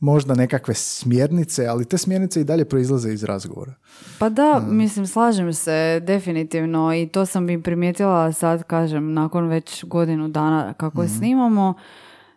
možda 0.00 0.34
nekakve 0.34 0.74
smjernice, 0.74 1.66
ali 1.66 1.84
te 1.84 1.98
smjernice 1.98 2.40
i 2.40 2.44
dalje 2.44 2.64
proizlaze 2.64 3.12
iz 3.12 3.24
razgovora. 3.24 3.74
Pa 4.18 4.28
da, 4.28 4.58
Mm. 4.60 4.76
mislim, 4.76 5.06
slažem 5.06 5.52
se 5.52 6.00
definitivno 6.00 6.94
i 6.94 7.08
to 7.08 7.26
sam 7.26 7.46
bi 7.46 7.62
primijetila 7.62 8.32
sad, 8.32 8.62
kažem, 8.62 9.12
nakon 9.12 9.48
već 9.48 9.84
godinu 9.84 10.28
dana 10.28 10.74
kako 10.74 11.02
Mm. 11.02 11.08
snimamo, 11.08 11.74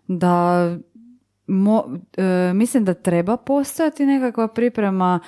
da 0.07 0.27
mo- 1.47 1.99
e, 2.49 2.53
mislim 2.53 2.85
da 2.85 2.93
treba 2.93 3.37
postojati 3.37 4.05
nekakva 4.05 4.47
priprema 4.47 5.19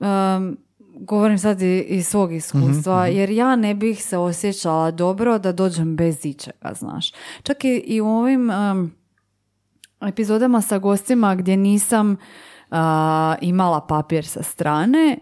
em, 0.00 0.56
govorim 0.96 1.38
sad 1.38 1.62
i- 1.62 1.80
iz 1.80 2.06
svog 2.06 2.32
iskustva, 2.32 3.02
Mhm, 3.02 3.12
jer 3.12 3.30
ja 3.30 3.56
ne 3.56 3.74
bih 3.74 4.04
se 4.04 4.18
osjećala 4.18 4.90
dobro 4.90 5.38
da 5.38 5.52
dođem 5.52 5.96
bez 5.96 6.24
ičega, 6.24 6.72
znaš. 6.74 7.12
Čak 7.42 7.64
i, 7.64 7.76
i 7.76 8.00
u 8.00 8.08
ovim 8.08 8.50
em, 8.50 8.94
epizodama 10.02 10.60
sa 10.60 10.78
gostima 10.78 11.34
gdje 11.34 11.56
nisam 11.56 12.16
a, 12.70 13.34
imala 13.40 13.80
papir 13.80 14.26
sa 14.26 14.42
strane, 14.42 15.18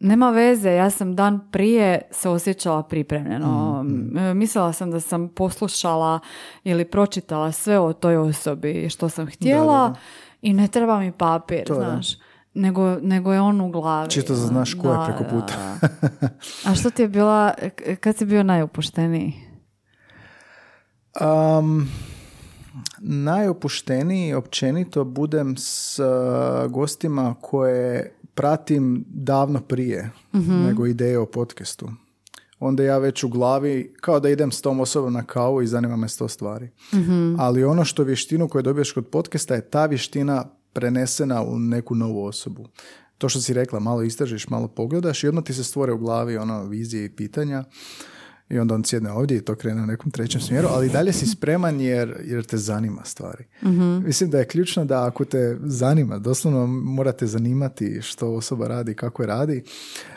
nema 0.00 0.30
veze, 0.30 0.70
ja 0.70 0.90
sam 0.90 1.16
dan 1.16 1.50
prije 1.50 2.02
se 2.10 2.28
osjećala 2.28 2.82
pripremljeno. 2.82 3.82
Mm, 3.82 4.18
E, 4.18 4.34
Mislila 4.34 4.72
sam 4.72 4.90
da 4.90 5.00
sam 5.00 5.28
poslušala 5.28 6.20
ili 6.64 6.84
pročitala 6.84 7.52
sve 7.52 7.78
o 7.78 7.92
toj 7.92 8.16
osobi 8.18 8.88
što 8.90 9.08
sam 9.08 9.26
htjela 9.26 9.88
da. 9.88 9.94
i 10.42 10.52
ne 10.52 10.68
treba 10.68 10.98
mi 10.98 11.12
papir, 11.12 11.64
To 11.64 11.74
da. 11.74 11.80
znaš. 11.82 12.08
Nego, 12.54 12.98
nego 13.00 13.32
je 13.32 13.40
on 13.40 13.60
u 13.60 13.70
glavi. 13.70 14.10
Čisto 14.10 14.32
da 14.32 14.38
znaš 14.38 14.74
ko 14.74 14.92
je 14.92 14.98
preko 15.06 15.24
puta. 15.30 15.78
da. 15.80 15.88
A 16.70 16.74
što 16.74 16.90
ti 16.90 17.02
je 17.02 17.08
bila, 17.08 17.54
kad 18.00 18.16
si 18.16 18.24
bio 18.24 18.42
najupušteniji? 18.42 19.32
Um, 21.58 21.88
najopušteniji 22.98 24.34
općenito 24.34 25.04
budem 25.04 25.56
s 25.56 25.98
uh, 25.98 26.70
gostima 26.70 27.34
koje 27.40 28.14
pratim 28.34 29.04
davno 29.08 29.60
prije 29.60 30.10
nego 30.66 30.86
ideje 30.86 31.18
o 31.18 31.26
podcastu. 31.26 31.88
Onda 32.58 32.82
ja 32.82 32.98
već 32.98 33.24
u 33.24 33.28
glavi, 33.28 33.94
kao 34.00 34.20
da 34.20 34.28
idem 34.28 34.52
s 34.52 34.62
tom 34.62 34.80
osobom 34.80 35.12
na 35.12 35.22
kavu 35.22 35.62
i 35.62 35.66
zanima 35.66 35.96
me 35.96 36.08
sto 36.08 36.28
stvari. 36.28 36.70
Ali 37.38 37.64
ono 37.64 37.84
što 37.84 38.02
vještinu 38.02 38.48
koju 38.48 38.62
dobiješ 38.62 38.92
kod 38.92 39.06
podcasta 39.06 39.54
je 39.54 39.70
ta 39.70 39.86
vještina 39.86 40.44
prenesena 40.74 41.42
u 41.42 41.58
neku 41.58 41.94
novu 41.94 42.24
osobu. 42.24 42.68
To 43.18 43.28
što 43.28 43.40
si 43.40 43.54
rekla, 43.54 43.80
malo 43.80 44.02
istražiš, 44.02 44.48
malo 44.48 44.68
pogledaš 44.68 45.24
i 45.24 45.28
odmah 45.28 45.44
ti 45.44 45.54
se 45.54 45.64
stvore 45.64 45.92
u 45.92 45.98
glavi 45.98 46.36
ono 46.36 46.64
vizije 46.64 47.04
i 47.04 47.16
pitanja 47.16 47.64
i 48.54 48.58
onda 48.58 48.74
on 48.74 48.84
sjedne 48.84 49.12
ovdje 49.12 49.36
i 49.36 49.40
to 49.40 49.54
krene 49.54 49.82
u 49.82 49.86
nekom 49.86 50.10
trećem 50.10 50.40
smjeru, 50.40 50.68
ali 50.70 50.88
dalje 50.88 51.12
si 51.12 51.26
spreman 51.26 51.80
jer, 51.80 52.16
jer 52.24 52.44
te 52.44 52.56
zanima 52.56 53.04
stvari. 53.04 53.44
Mislim 54.04 54.30
da 54.30 54.38
je 54.38 54.46
ključno 54.46 54.84
da 54.84 55.06
ako 55.06 55.24
te 55.24 55.58
zanima, 55.62 56.18
doslovno 56.18 56.66
morate 56.66 57.26
zanimati 57.26 58.02
što 58.02 58.34
osoba 58.34 58.68
radi, 58.68 58.94
kako 58.94 59.22
je 59.22 59.26
radi. 59.26 59.64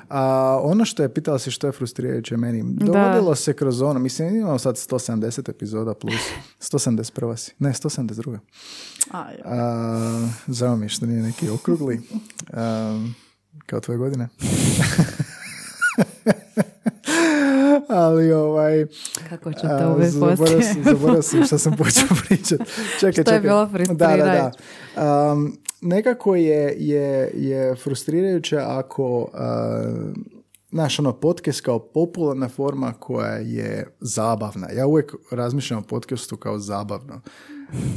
A 0.09 0.59
ono 0.64 0.85
što 0.85 1.03
je, 1.03 1.14
pitala 1.14 1.39
si 1.39 1.51
što 1.51 1.68
je 1.68 1.72
frustrirajuće 1.73 2.38
meni, 2.38 2.64
dogodilo 2.65 3.35
se 3.35 3.53
kroz 3.53 3.81
ono, 3.81 3.99
mislim 3.99 4.35
imamo 4.35 4.59
sad 4.59 4.76
170 4.76 5.49
epizoda 5.49 5.93
plus, 5.93 6.22
171 6.59 7.38
si, 7.38 7.53
ne 7.59 7.69
172. 7.69 8.38
Aj, 9.11 9.35
A, 9.45 10.30
žao 10.47 10.77
mi 10.77 10.89
što 10.89 11.05
nije 11.05 11.22
neki 11.22 11.49
okrugli, 11.49 12.01
a, 12.53 13.07
kao 13.65 13.80
tvoje 13.80 13.97
godine. 13.97 14.27
Ali 17.88 18.31
ovaj... 18.31 18.85
kako 19.30 19.53
ću 19.53 19.68
uvesti 19.95 20.14
zaboravio 20.14 20.38
poslije? 20.38 20.64
sam, 20.64 20.84
zaboravio 20.84 21.22
sam 21.22 21.43
što 21.43 21.57
sam 21.57 21.76
počeo 21.77 22.07
pričati. 22.27 22.64
Čekaj, 22.73 22.97
Što 22.97 23.07
je 23.07 23.14
čekaj. 23.14 23.39
bilo 23.39 23.65
Da, 23.65 23.72
frustrirajuće? 23.72 24.26
da, 24.26 24.51
da. 24.95 25.31
Um, 25.31 25.57
nekako 25.81 26.35
je, 26.35 26.76
je, 26.77 27.31
je 27.34 27.76
frustrirajuće 27.76 28.57
ako 28.57 29.19
uh, 29.22 29.30
znaš, 30.72 30.99
ono, 30.99 31.14
podcast 31.14 31.61
kao 31.61 31.80
popularna 31.80 32.49
forma 32.49 32.93
koja 32.93 33.34
je 33.34 33.88
zabavna. 33.99 34.68
Ja 34.72 34.88
uvijek 34.88 35.15
razmišljam 35.31 35.80
o 35.80 35.88
podcastu 35.88 36.38
kao 36.38 36.59
zabavno. 36.59 37.22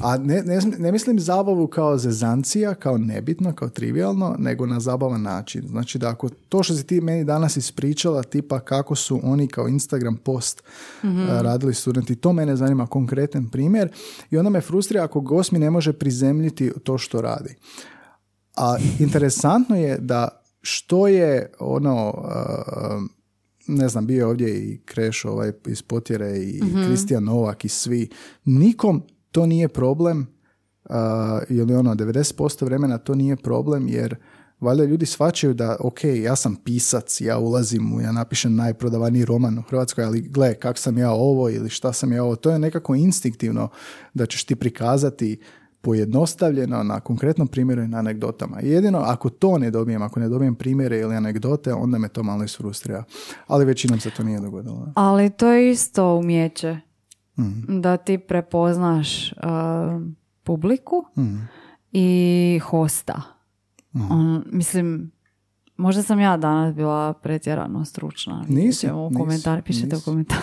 A 0.02 0.18
ne, 0.18 0.42
ne, 0.42 0.60
ne 0.78 0.92
mislim 0.92 1.20
zabavu 1.20 1.66
kao 1.66 1.98
zezancija, 1.98 2.74
kao 2.74 2.98
nebitno, 2.98 3.54
kao 3.54 3.68
trivialno, 3.68 4.36
nego 4.38 4.66
na 4.66 4.80
zabavan 4.80 5.22
način. 5.22 5.62
Znači 5.68 5.98
da 5.98 6.08
ako 6.08 6.28
to 6.28 6.62
što 6.62 6.74
si 6.74 6.86
ti 6.86 7.00
meni 7.00 7.24
danas 7.24 7.56
ispričala, 7.56 8.22
tipa 8.22 8.60
kako 8.60 8.94
su 8.94 9.20
oni 9.22 9.48
kao 9.48 9.68
Instagram 9.68 10.16
post 10.16 10.62
uh, 11.02 11.08
radili 11.28 11.74
studenti, 11.74 12.16
to 12.16 12.32
mene 12.32 12.56
zanima 12.56 12.86
konkretan 12.86 13.48
primjer 13.48 13.92
i 14.30 14.36
onda 14.36 14.50
me 14.50 14.60
frustrira 14.60 15.04
ako 15.04 15.20
gost 15.20 15.52
mi 15.52 15.58
ne 15.58 15.70
može 15.70 15.92
prizemljiti 15.92 16.72
to 16.84 16.98
što 16.98 17.20
radi. 17.20 17.54
A 18.56 18.76
interesantno 18.98 19.76
je 19.76 19.98
da 19.98 20.28
što 20.62 21.08
je 21.08 21.52
ono, 21.58 22.08
uh, 22.08 23.02
ne 23.66 23.88
znam, 23.88 24.06
bio 24.06 24.18
je 24.18 24.26
ovdje 24.26 24.64
i 24.64 24.80
Kreš 24.84 25.24
ovaj 25.24 25.52
iz 25.66 25.82
Potjere 25.82 26.38
i 26.38 26.62
Kristijan 26.86 27.24
Novak 27.24 27.64
i 27.64 27.68
svi. 27.68 28.08
Nikom 28.44 29.02
to 29.32 29.46
nije 29.46 29.68
problem, 29.68 30.26
uh, 30.84 30.94
ili 31.48 31.74
ono, 31.74 31.94
90% 31.94 32.64
vremena 32.64 32.98
to 32.98 33.14
nije 33.14 33.36
problem, 33.36 33.88
jer 33.88 34.16
valjda 34.60 34.84
ljudi 34.84 35.06
shvaćaju 35.06 35.54
da, 35.54 35.76
ok, 35.80 36.04
ja 36.04 36.36
sam 36.36 36.56
pisac, 36.56 37.20
ja 37.20 37.38
ulazim, 37.38 37.94
u, 37.94 38.00
ja 38.00 38.12
napišem 38.12 38.56
najprodavaniji 38.56 39.24
roman 39.24 39.58
u 39.58 39.62
Hrvatskoj, 39.62 40.04
ali 40.04 40.20
gle, 40.20 40.54
kak 40.54 40.78
sam 40.78 40.98
ja 40.98 41.10
ovo 41.12 41.50
ili 41.50 41.70
šta 41.70 41.92
sam 41.92 42.12
ja 42.12 42.24
ovo, 42.24 42.36
to 42.36 42.50
je 42.50 42.58
nekako 42.58 42.94
instinktivno 42.94 43.68
da 44.14 44.26
ćeš 44.26 44.44
ti 44.44 44.56
prikazati 44.56 45.40
pojednostavljeno 45.80 46.82
na 46.82 47.00
konkretnom 47.00 47.48
primjeru 47.48 47.82
i 47.82 47.88
na 47.88 47.98
anegdotama. 47.98 48.60
Jedino 48.62 48.98
ako 48.98 49.30
to 49.30 49.58
ne 49.58 49.70
dobijem, 49.70 50.02
ako 50.02 50.20
ne 50.20 50.28
dobijem 50.28 50.54
primjere 50.54 50.98
ili 50.98 51.16
anegdote, 51.16 51.74
onda 51.74 51.98
me 51.98 52.08
to 52.08 52.22
malo 52.22 52.44
isfrustrira. 52.44 53.04
Ali 53.46 53.64
većinom 53.64 54.00
se 54.00 54.10
to 54.10 54.22
nije 54.22 54.40
dogodilo. 54.40 54.92
Ali 54.94 55.30
to 55.30 55.48
je 55.48 55.70
isto 55.70 56.14
umjeće. 56.14 56.89
Mhm. 57.40 57.80
Da 57.80 57.96
ti 57.96 58.18
prepoznaš 58.18 59.32
uh, 59.32 59.38
publiku 60.44 61.04
Mhm. 61.16 61.36
i 61.92 62.10
hosta. 62.60 63.22
Mhm. 63.92 64.12
On, 64.12 64.44
mislim, 64.46 65.10
možda 65.80 66.02
sam 66.02 66.20
ja 66.20 66.36
danas 66.36 66.74
bila 66.74 67.12
pretjerano 67.12 67.84
stručna. 67.84 68.44
Nisi, 68.48 68.90
u 68.90 69.08
nisi, 69.08 69.16
komentari, 69.16 69.62
pišite 69.62 69.86
u 69.86 69.92
nisi. 69.92 70.04
komentari. 70.04 70.42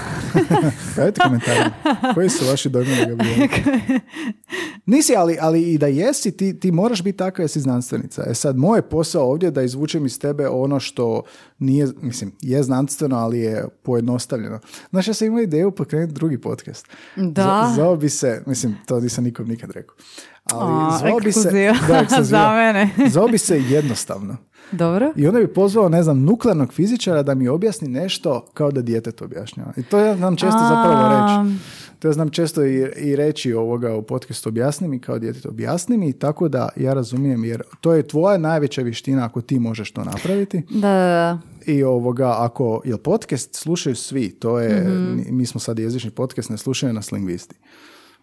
Dajte 0.96 1.22
komentare. 1.24 1.72
Koji 2.14 2.30
su 2.30 2.46
vaši 2.46 2.70
dojmovi? 2.70 3.06
Nisi, 4.86 5.16
ali, 5.16 5.38
ali 5.42 5.62
i 5.62 5.78
da 5.78 5.88
jesi, 5.88 6.38
ti, 6.38 6.60
ti 6.60 6.72
moraš 6.72 7.04
biti 7.04 7.18
takva 7.18 7.42
jer 7.42 7.50
si 7.50 7.62
znanstvenica. 7.62 8.24
E 8.28 8.34
sad, 8.34 8.58
moj 8.58 8.78
je 8.78 8.90
posao 8.90 9.30
ovdje 9.30 9.52
da 9.52 9.62
izvučem 9.62 10.06
iz 10.06 10.20
tebe 10.20 10.48
ono 10.48 10.80
što 10.80 11.22
nije, 11.60 11.88
mislim, 12.02 12.32
je 12.42 12.64
znanstveno, 12.64 13.16
ali 13.16 13.40
je 13.40 13.66
pojednostavljeno. 13.84 14.60
Znaš, 14.90 15.08
ja 15.08 15.14
sam 15.14 15.28
imao 15.28 15.42
ideju 15.42 15.72
pokrenuti 15.72 16.14
drugi 16.14 16.42
podcast. 16.42 16.88
Da. 17.16 17.70
Z- 17.72 17.76
zvao 17.76 17.96
bi 17.96 18.10
se, 18.10 18.44
mislim, 18.46 18.76
to 18.86 19.00
nisam 19.00 19.24
nikom 19.24 19.48
nikad 19.48 19.72
rekao. 19.72 19.96
Ali 20.44 20.94
A, 20.94 20.98
zvao 21.00 21.20
bi 21.20 21.32
se... 21.32 21.74
Da. 21.88 22.24
Za 22.24 22.52
mene. 22.52 22.90
Zvao 23.10 23.28
bi 23.28 23.38
se 23.38 23.62
jednostavno. 23.62 24.38
Dobro. 24.72 25.14
I 25.16 25.28
onda 25.28 25.40
bi 25.40 25.48
pozvao, 25.48 25.90
ne 25.90 26.04
znam, 26.04 26.20
nuklearnog 26.20 26.74
fizičara 26.74 27.24
da 27.24 27.34
mi 27.34 27.48
objasni 27.48 27.88
nešto 27.88 28.46
kao 28.54 28.72
da 28.72 28.82
dijete 28.82 29.12
to 29.12 29.26
objašnjava. 29.26 29.74
I 29.78 29.84
to 29.84 29.98
ja 30.00 30.16
znam 30.16 30.36
često 30.36 30.60
zapravo 30.60 30.96
A. 30.96 31.44
reći. 31.44 31.60
To 32.00 32.08
ja 32.08 32.14
znam 32.14 32.30
često 32.30 32.66
i, 32.66 32.76
i 32.96 33.16
reći 33.16 33.54
ovoga 33.54 33.96
u 33.96 34.02
podcastu 34.02 34.50
objasni 34.50 34.88
mi 34.88 35.00
kao 35.00 35.20
dijete 35.20 35.50
objasni 35.50 35.98
mi 35.98 36.14
tako 36.14 36.48
da 36.48 36.70
ja 36.76 36.94
razumijem 36.94 37.46
jer 37.46 37.64
to 37.82 37.94
je 37.94 38.08
tvoja 38.08 38.38
najveća 38.38 38.82
vještina 38.82 39.26
ako 39.26 39.42
ti 39.42 39.60
možeš 39.60 39.92
to 39.92 40.04
napraviti. 40.04 40.62
Da, 40.70 40.80
da, 40.80 41.08
da. 41.08 41.40
I 41.66 41.84
ovoga, 41.84 42.36
ako, 42.38 42.82
jel 42.86 42.98
podcast 42.98 43.56
slušaju 43.56 43.96
svi, 43.96 44.30
to 44.30 44.60
je, 44.60 44.82
Mhm. 44.82 45.22
mi 45.30 45.46
smo 45.46 45.60
sad 45.60 45.80
jezični 45.80 46.12
podcast, 46.12 46.50
ne 46.50 46.58
slušaju 46.58 46.94
nas 46.94 47.12
lingvisti. 47.12 47.56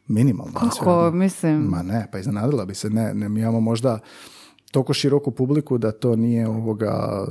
Minimalno. 0.08 0.52
Kako, 0.52 1.10
mislim, 1.10 1.56
Ma 1.60 1.82
ne, 1.82 2.06
pa 2.12 2.18
iznenadila 2.18 2.64
bi 2.64 2.74
se. 2.74 2.90
Ne, 2.90 3.14
ne, 3.14 3.28
mi 3.28 3.40
imamo 3.40 3.60
možda 3.60 3.98
toliko 4.74 4.94
široku 4.94 5.30
publiku 5.30 5.78
da 5.78 5.92
to 5.92 6.16
nije 6.16 6.48
ovoga, 6.48 7.24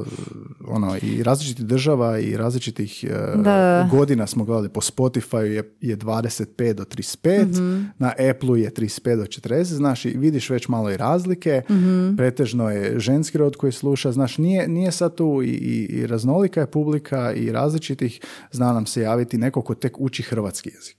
ono, 0.67 0.97
i 0.97 1.23
različitih 1.23 1.65
država 1.65 2.19
i 2.19 2.37
različitih 2.37 3.03
e, 3.03 3.07
Da. 3.35 3.89
godina 3.91 4.27
smo 4.27 4.45
gledali. 4.45 4.69
Po 4.69 4.81
Spotify 4.81 5.37
je, 5.39 5.63
je 5.81 5.97
25 5.97 6.73
do 6.73 6.83
35, 6.85 7.45
Mhm. 7.45 7.83
na 7.97 8.07
Apple 8.29 8.61
je 8.61 8.71
35 8.71 9.15
do 9.15 9.23
40, 9.23 9.63
znaš, 9.65 10.05
i 10.05 10.09
vidiš 10.09 10.49
već 10.49 10.67
malo 10.67 10.91
i 10.91 10.97
razlike, 10.97 11.61
Mhm. 11.69 12.15
pretežno 12.15 12.69
je 12.69 12.99
ženski 12.99 13.37
rod 13.37 13.55
koji 13.55 13.71
sluša, 13.71 14.11
znaš, 14.11 14.37
nije, 14.37 14.67
nije 14.67 14.91
sad 14.91 15.15
tu 15.15 15.41
i, 15.43 15.47
i, 15.47 15.85
i 15.85 16.07
raznolika 16.07 16.59
je 16.59 16.67
publika 16.67 17.33
i 17.33 17.51
različitih, 17.51 18.19
zna 18.51 18.73
nam 18.73 18.85
se 18.85 19.01
javiti 19.01 19.37
neko 19.37 19.61
ko 19.61 19.75
tek 19.75 19.99
uči 19.99 20.23
hrvatski 20.23 20.69
jezik. 20.69 20.97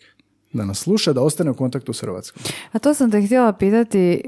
Da 0.54 0.64
nas 0.64 0.78
sluša, 0.78 1.12
da 1.12 1.22
ostane 1.22 1.50
u 1.50 1.54
kontaktu 1.54 1.92
s 1.92 2.00
Hrvatskom. 2.00 2.42
A 2.72 2.78
to 2.78 2.94
sam 2.94 3.10
te 3.10 3.22
htjela 3.22 3.52
pitati 3.52 4.22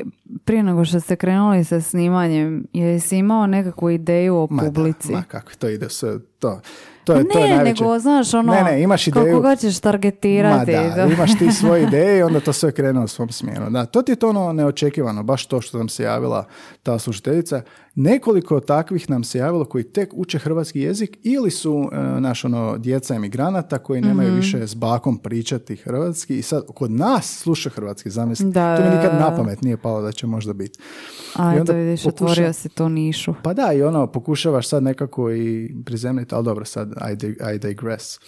prije 0.45 0.63
nego 0.63 0.85
što 0.85 1.01
ste 1.01 1.17
krenuli 1.17 1.65
sa 1.65 1.81
snimanjem. 1.81 2.65
Jesi 2.73 3.17
imao 3.17 3.47
nekakvu 3.47 3.91
ideju 3.91 4.37
o 4.37 4.49
Ma 4.51 4.63
da, 4.63 4.69
publici? 4.69 5.13
ma 5.13 5.23
kako 5.23 5.51
to 5.55 5.69
ide 5.69 5.91
sve, 5.91 6.11
to, 6.39 6.61
to 7.05 7.13
je, 7.13 7.19
ne, 7.19 7.25
to 7.25 7.39
je 7.39 7.51
najveće. 7.51 7.83
nego, 7.83 7.99
znaš, 7.99 8.35
ono, 8.35 8.53
Ne, 8.53 8.63
ne, 8.63 8.83
imaš 8.83 9.05
ideju- 9.05 9.25
kako 9.27 9.41
ga 9.41 9.57
ćeš 9.57 9.79
targetirati. 9.81 10.73
Ma 10.73 10.89
da, 10.97 11.05
imaš 11.07 11.39
ti 11.39 11.53
svoje 11.53 11.83
ideje 11.89 12.19
i 12.19 12.23
onda 12.23 12.41
to 12.41 12.53
sve 12.53 12.73
krene 12.73 13.01
u 13.01 13.09
svom 13.09 13.29
smjeru. 13.29 13.71
Da, 13.71 13.85
to 13.87 14.03
ti 14.03 14.13
je 14.13 14.17
to 14.17 14.29
ono 14.29 14.53
neočekivano, 14.53 15.23
baš 15.23 15.47
to 15.47 15.61
što 15.61 15.79
nam 15.79 15.89
se 15.89 16.03
javila 16.03 16.45
ta 16.83 16.99
slušateljica. 16.99 17.63
Nekoliko 17.97 18.61
takvih 18.61 19.11
nam 19.11 19.25
se 19.25 19.39
javilo 19.39 19.65
koji 19.65 19.85
tek 19.85 20.09
uče 20.13 20.39
hrvatski 20.39 20.81
jezik 20.81 21.19
ili 21.23 21.51
su 21.51 21.89
e, 21.93 21.97
naš 22.21 22.45
ono 22.45 22.79
djeca 22.79 23.15
emigranata 23.15 23.79
koji 23.79 24.01
nemaju 24.01 24.29
Mhm. 24.29 24.37
više 24.37 24.59
s 24.59 24.75
bakom 24.75 25.19
pričati 25.19 25.77
hrvatski 25.77 26.39
i 26.39 26.43
sad 26.43 26.63
kod 26.67 26.91
nas 26.91 27.39
sluša 27.39 27.71
hrvatski, 27.71 28.11
zamisli. 28.11 28.47
Da, 28.47 28.77
to 28.77 28.83
mi 28.83 28.91
nikad 28.91 29.15
na 29.15 29.37
pamet 29.37 29.63
nije 29.63 29.77
palo 29.77 30.03
da 30.03 30.13
će 30.13 30.27
možda 30.27 30.53
biti. 30.53 30.79
Aj, 31.35 31.57
I 31.57 31.61
onda 31.61 31.73
to 31.73 31.79
vidiš, 31.79 32.03
pokuša- 32.03 32.09
otvorio 32.09 32.53
si 32.53 32.69
tu 32.69 32.89
nišu. 32.89 33.35
Pa 33.43 33.53
da, 33.55 33.73
i 33.73 33.83
ono, 33.83 34.07
pokušavaš 34.07 34.69
sad 34.69 34.83
nekako 34.83 35.31
i 35.33 35.75
prizemljiti, 35.85 36.35
ali 36.35 36.45
dobro, 36.45 36.65
sad 36.65 36.93
I, 37.13 37.17
di- 37.17 37.37
I 37.55 37.61
digress. 37.61 38.19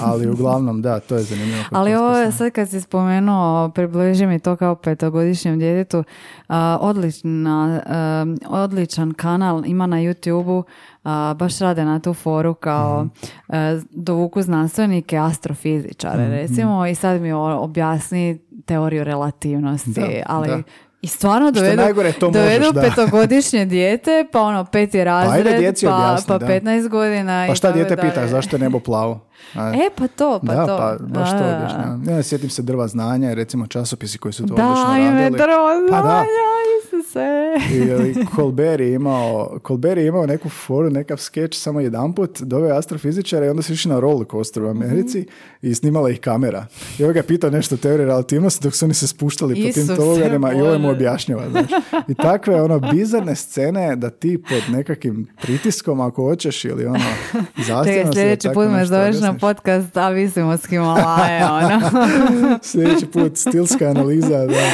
Ali 0.00 0.30
uglavnom, 0.30 0.82
da, 0.82 1.00
to 1.00 1.16
je 1.16 1.22
zanimljivo. 1.22 1.64
Ali 1.70 1.94
ovo 1.94 2.16
je 2.16 2.32
sad 2.32 2.52
kad 2.52 2.70
si 2.70 2.80
spomenuo, 2.80 3.68
približi 3.68 4.26
mi 4.26 4.38
to 4.38 4.56
kao 4.56 4.74
petogodišnjem 4.76 5.58
djetetu, 5.58 6.04
a, 6.48 6.78
odlična, 6.80 7.82
a, 7.86 8.24
odličan 8.98 9.14
kanal 9.14 9.62
ima 9.66 9.86
na 9.86 9.96
YouTube-u, 9.98 10.64
a, 11.04 11.34
baš 11.34 11.58
rade 11.58 11.84
na 11.84 12.00
tu 12.00 12.14
foru 12.14 12.54
kao 12.54 13.04
Mhm. 13.04 13.08
a, 13.48 13.80
dovuku 13.90 14.42
znanstvenike, 14.42 15.16
astrofizičare 15.18 16.22
Mhm, 16.22 16.32
recimo 16.32 16.86
i 16.86 16.94
sad 16.94 17.20
mi 17.20 17.32
objasni 17.32 18.38
teoriju 18.64 19.04
relativnosti, 19.04 19.90
Da, 19.92 20.06
ali 20.26 20.48
da. 20.48 20.62
i 21.02 21.06
stvarno 21.06 21.46
Što 21.46 21.54
dovedu, 21.54 21.76
najgore, 21.76 22.12
to 22.12 22.30
dovedu 22.30 22.60
možeš, 22.60 22.74
da. 22.74 22.80
petogodišnje 22.82 23.64
dijete, 23.66 24.26
pa 24.32 24.40
ono 24.40 24.64
peti 24.64 25.04
razred, 25.04 25.46
ajde 25.46 25.58
djeci 25.58 25.86
pa, 25.86 25.94
objasni, 25.96 26.28
pa 26.28 26.38
da. 26.38 26.46
15 26.46 26.88
godina 26.88 27.44
Pa 27.48 27.54
šta 27.54 27.72
dijete 27.72 27.96
dalje. 27.96 28.08
pita, 28.10 28.26
zašto 28.26 28.56
je 28.56 28.60
nebo 28.60 28.78
plavo? 28.80 29.25
A, 29.54 29.72
E, 29.76 29.90
pa 29.96 30.08
to, 30.08 30.40
pa 30.46 30.54
da, 30.54 30.66
to. 30.66 30.76
pa 30.78 30.96
baš 31.00 31.30
to 31.30 31.36
objašnjavam. 31.36 32.04
Ja 32.08 32.22
sjetim 32.22 32.50
se 32.50 32.62
drva 32.62 32.88
znanja, 32.88 33.34
recimo 33.34 33.66
časopisi 33.66 34.18
koji 34.18 34.32
su 34.32 34.46
to 34.46 34.54
Da, 34.54 34.66
odlično 34.66 34.96
ime 34.98 35.10
radili. 35.12 35.38
drvo 35.38 35.88
Pa 35.90 35.96
da. 35.96 36.02
znanja, 36.02 36.46
Isuse. 36.78 37.26
I 38.14 38.26
Colbert 38.36 38.80
je 38.80 38.94
imao, 38.94 39.58
Colbert 39.66 39.98
je 39.98 40.06
imao 40.06 40.26
neku 40.26 40.48
foru, 40.48 40.90
nekav 40.90 41.16
skeč 41.16 41.58
samo 41.58 41.80
jedanput, 41.80 42.40
doveo 42.40 42.76
astrofizičara 42.76 43.46
i 43.46 43.48
onda 43.48 43.62
su 43.62 43.72
išli 43.72 43.90
na 43.90 44.00
roller 44.00 44.26
coaster 44.30 44.62
u 44.62 44.68
Americi 44.68 45.26
i 45.62 45.74
snimala 45.74 46.10
ih 46.10 46.20
kamera. 46.20 46.66
I 46.98 47.02
ovaj 47.02 47.14
ga 47.14 47.22
pitao 47.22 47.50
nešto 47.50 47.74
o 47.74 47.78
teoriji 47.78 48.06
relativnosti 48.06 48.62
dok 48.64 48.74
su 48.74 48.84
oni 48.84 48.94
se 48.94 49.06
spuštali 49.06 49.54
po 49.54 49.60
tim 49.62 49.68
Isuse 49.68 49.96
togarima 49.96 50.52
i 50.52 50.60
ovaj 50.60 50.78
mu 50.78 50.90
objašnjava. 50.90 51.42
Znaš. 51.50 51.70
I 52.08 52.14
takve 52.14 52.62
ono 52.62 52.80
bizarne 52.80 53.34
scene 53.34 53.96
da 53.96 54.10
ti 54.10 54.42
pod 54.42 54.62
nekakvim 54.68 55.26
pritiskom 55.42 56.00
ako 56.00 56.22
hoćeš 56.22 56.64
ili 56.64 56.86
ono 56.86 56.98
zastavno 57.68 57.84
se 58.04 58.12
sljedeći 58.12 58.48
put 58.54 58.68
me 58.68 58.86
zoveš 58.86 59.16
na 59.26 59.34
podcast, 59.34 59.96
a 59.96 60.08
visimo 60.08 60.52
s 60.52 60.66
Himalaje, 60.66 61.44
ono. 61.44 61.80
Sljedeći 62.62 63.06
put 63.06 63.36
stilska 63.36 63.84
analiza, 63.86 64.46
da. 64.46 64.70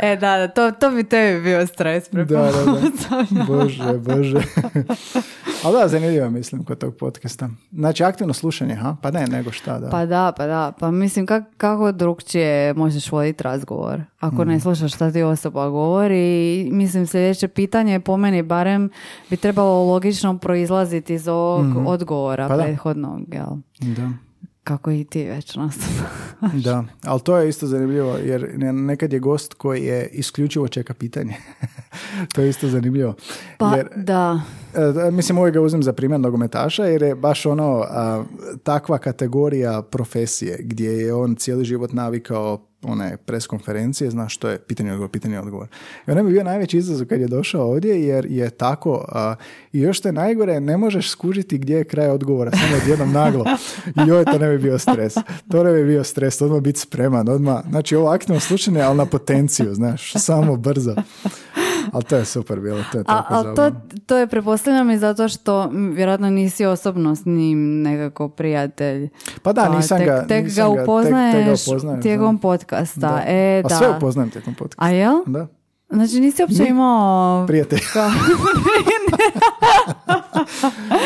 E, 0.00 0.16
da, 0.16 0.36
da, 0.36 0.48
to, 0.48 0.70
to 0.70 0.90
bi 0.90 1.04
tebi 1.04 1.42
bio 1.42 1.66
stres. 1.66 2.04
Da, 2.10 2.24
da, 2.24 2.50
da. 2.50 3.44
Bože, 3.46 3.92
bože. 3.94 4.40
Ali 5.64 5.74
da, 5.74 5.88
zanimljivo 5.88 6.30
mislim 6.30 6.64
kod 6.64 6.78
tog 6.78 6.96
podcasta. 6.96 7.48
Znači, 7.72 8.04
aktivno 8.04 8.32
slušanje, 8.32 8.74
ha? 8.74 8.96
Pa 9.02 9.10
ne, 9.10 9.26
nego 9.26 9.52
šta, 9.52 9.78
da. 9.78 9.88
Pa 9.90 10.06
da, 10.06 10.32
pa 10.36 10.46
da. 10.46 10.72
Pa 10.80 10.90
mislim, 10.90 11.26
kak, 11.26 11.44
kako 11.56 11.92
drugčije 11.92 12.74
možeš 12.74 13.12
voditi 13.12 13.42
razgovor 13.44 14.00
ako 14.20 14.44
Mm. 14.44 14.48
ne 14.48 14.60
slušaš 14.60 14.94
šta 14.94 15.10
ti 15.12 15.22
osoba 15.22 15.68
govori. 15.68 16.16
Mislim, 16.72 17.06
sljedeće 17.06 17.48
pitanje 17.48 18.00
po 18.00 18.16
meni 18.16 18.42
barem 18.42 18.90
bi 19.30 19.36
trebalo 19.36 19.84
logično 19.84 20.38
proizlaziti 20.38 21.14
iz 21.14 21.28
ovog 21.28 21.66
odgovora 21.86 22.48
Pa 22.48 22.56
prethodnog, 22.56 23.34
jel? 23.34 23.46
Da. 23.80 24.10
Kako 24.64 24.90
i 24.90 25.04
ti 25.04 25.24
već 25.24 25.56
nas. 25.56 25.76
Da, 26.64 26.84
ali 27.04 27.20
to 27.20 27.36
je 27.36 27.48
isto 27.48 27.66
zanimljivo 27.66 28.16
jer 28.16 28.52
ne- 28.56 28.72
nekad 28.72 29.12
je 29.12 29.18
gost 29.18 29.54
koji 29.54 29.84
je 29.84 30.08
isključivo 30.08 30.68
čeka 30.68 30.94
pitanje. 30.94 31.34
to 32.34 32.40
je 32.40 32.48
isto 32.48 32.68
zanimljivo. 32.68 33.14
Pa 33.58 33.76
Jer, 33.76 33.88
da. 33.96 34.40
e, 35.06 35.10
mislim, 35.10 35.38
uvijek 35.38 35.54
ga 35.54 35.60
uzmem 35.60 35.82
za 35.82 35.92
primjer 35.92 36.20
nogometaša 36.20 36.84
jer 36.84 37.02
je 37.02 37.14
baš 37.14 37.46
ono 37.46 37.84
a, 37.88 38.24
takva 38.62 38.98
kategorija 38.98 39.82
profesije 39.82 40.58
gdje 40.60 40.90
je 40.90 41.14
on 41.14 41.34
cijeli 41.34 41.64
život 41.64 41.92
navikao 41.92 42.66
one 42.86 43.16
pres 43.16 43.46
konferencije, 43.46 44.10
znaš 44.10 44.34
što 44.34 44.48
je 44.48 44.58
pitanje 44.58 44.92
odgovor, 44.92 45.10
pitanje 45.10 45.40
odgovor. 45.40 45.68
I 46.06 46.10
on 46.10 46.16
je 46.16 46.24
bio 46.24 46.44
najveći 46.44 46.78
izazov 46.78 47.06
kad 47.06 47.20
je 47.20 47.28
došao 47.28 47.70
ovdje 47.70 48.06
jer 48.06 48.26
je 48.30 48.50
tako 48.50 49.04
a, 49.08 49.34
i 49.72 49.80
još 49.80 49.98
što 49.98 50.08
je 50.08 50.12
najgore, 50.12 50.60
ne 50.60 50.76
možeš 50.76 51.10
skužiti 51.10 51.58
gdje 51.58 51.76
je 51.76 51.84
kraj 51.84 52.08
odgovora, 52.08 52.50
samo 52.50 52.76
odjednom 52.82 53.12
naglo. 53.12 53.44
I 53.86 54.08
joj, 54.08 54.24
to 54.24 54.38
ne 54.38 54.50
bi 54.50 54.58
bio 54.58 54.78
stres. 54.78 55.14
To 55.50 55.64
ne 55.64 55.72
bi 55.72 55.84
bio 55.84 56.04
stres, 56.04 56.40
odmah 56.40 56.60
biti 56.60 56.80
spreman, 56.80 57.28
odmah, 57.28 57.60
znači 57.68 57.96
ovo 57.96 58.08
aktivno 58.08 58.40
slušanje, 58.40 58.80
ali 58.80 58.96
na 58.96 59.06
potenciju, 59.06 59.74
znaš, 59.74 60.12
samo 60.12 60.56
brzo. 60.56 60.94
Ali 61.92 62.04
to 62.04 62.16
je 62.16 62.24
super 62.26 62.60
bilo, 62.60 62.84
to 62.92 62.98
je 62.98 63.02
A, 63.02 63.04
tako 63.06 63.34
ali 63.34 63.44
to, 63.46 63.54
zabavno. 63.56 63.80
to 64.06 64.16
je 64.16 64.26
pretpostavljam 64.26 64.90
i 64.90 64.98
zato 64.98 65.28
što 65.28 65.70
vjerojatno 65.72 66.30
nisi 66.30 66.64
osobno 66.66 67.14
s 67.14 67.24
njim 67.26 67.82
nekako 67.82 68.28
prijatelj. 68.28 69.08
Pa 69.42 69.52
da, 69.52 69.68
nisam 69.68 69.98
tek, 69.98 70.06
ga- 70.08 70.26
tek 70.26 70.44
nisam 70.44 70.64
ga 70.64 70.70
ga- 70.70 70.76
tek- 70.76 70.76
tek 70.78 70.78
ga 70.78 70.82
upoznaješ 70.82 71.62
upoznajem, 71.62 72.02
tijekom 72.02 72.36
da. 72.36 72.40
podcasta. 72.40 73.00
Da. 73.00 73.22
E, 73.26 73.62
A 73.64 73.68
da. 73.68 73.74
sve 73.74 73.88
upoznajem 73.90 74.30
tijekom 74.30 74.54
podcasta. 74.54 74.84
A 74.84 74.88
jel? 74.88 75.14
Da, 75.26 75.46
Znači 75.88 76.20
nisi 76.20 76.42
uopće 76.42 76.66
imao... 76.68 77.46
prijatelj. 77.46 77.80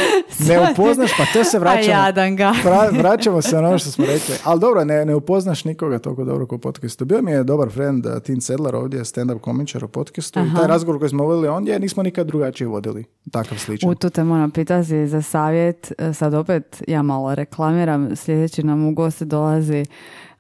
Ne 0.49 0.73
upoznaš, 0.73 1.11
pa 1.19 1.25
to 1.33 1.45
se 1.45 1.57
A 1.57 1.61
vraćamo. 1.61 1.91
jadan 1.91 2.37
ga. 2.37 2.53
Vra- 2.65 2.99
vraćamo 2.99 3.43
se 3.43 3.57
na 3.57 3.69
ono 3.69 3.79
što 3.79 3.91
smo 3.91 4.05
rekli. 4.07 4.35
Ali 4.45 4.61
dobro, 4.61 4.85
ne, 4.85 5.05
ne 5.05 5.15
upoznaš 5.15 5.65
nikoga 5.65 5.99
toliko 5.99 6.25
dobro 6.25 6.47
kao 6.47 6.59
podcastu. 6.59 7.05
Bio 7.05 7.23
mi 7.23 7.31
je 7.31 7.45
dobar 7.45 7.71
friend 7.71 8.07
uh, 8.07 8.13
Tin 8.23 8.41
Sedler 8.41 8.75
ovdje, 8.75 9.01
stand-up 9.01 9.41
komičar 9.41 9.85
u 9.85 9.89
podcastu. 9.89 10.41
I 10.41 10.57
taj 10.57 10.67
razgovor 10.67 10.99
koji 10.99 11.09
smo 11.09 11.25
vodili 11.25 11.49
ondje, 11.49 11.79
nismo 11.79 12.03
nikad 12.03 12.27
drugačije 12.27 12.69
vodili. 12.69 13.05
Takav 13.33 13.59
sličan. 13.59 13.91
U 13.91 13.95
tu 13.95 14.11
te 14.11 14.25
moram 14.25 14.51
pitati 14.51 15.07
za 15.07 15.23
savjet. 15.23 15.93
E, 15.99 16.13
Sad 16.13 16.35
opet 16.35 16.83
ja 16.89 17.03
malo 17.03 17.35
reklamiram. 17.35 18.17
Sljedeći 18.17 18.63
nam 18.63 18.87
u 18.87 18.95
goste 18.95 19.25
dolazi 19.25 19.81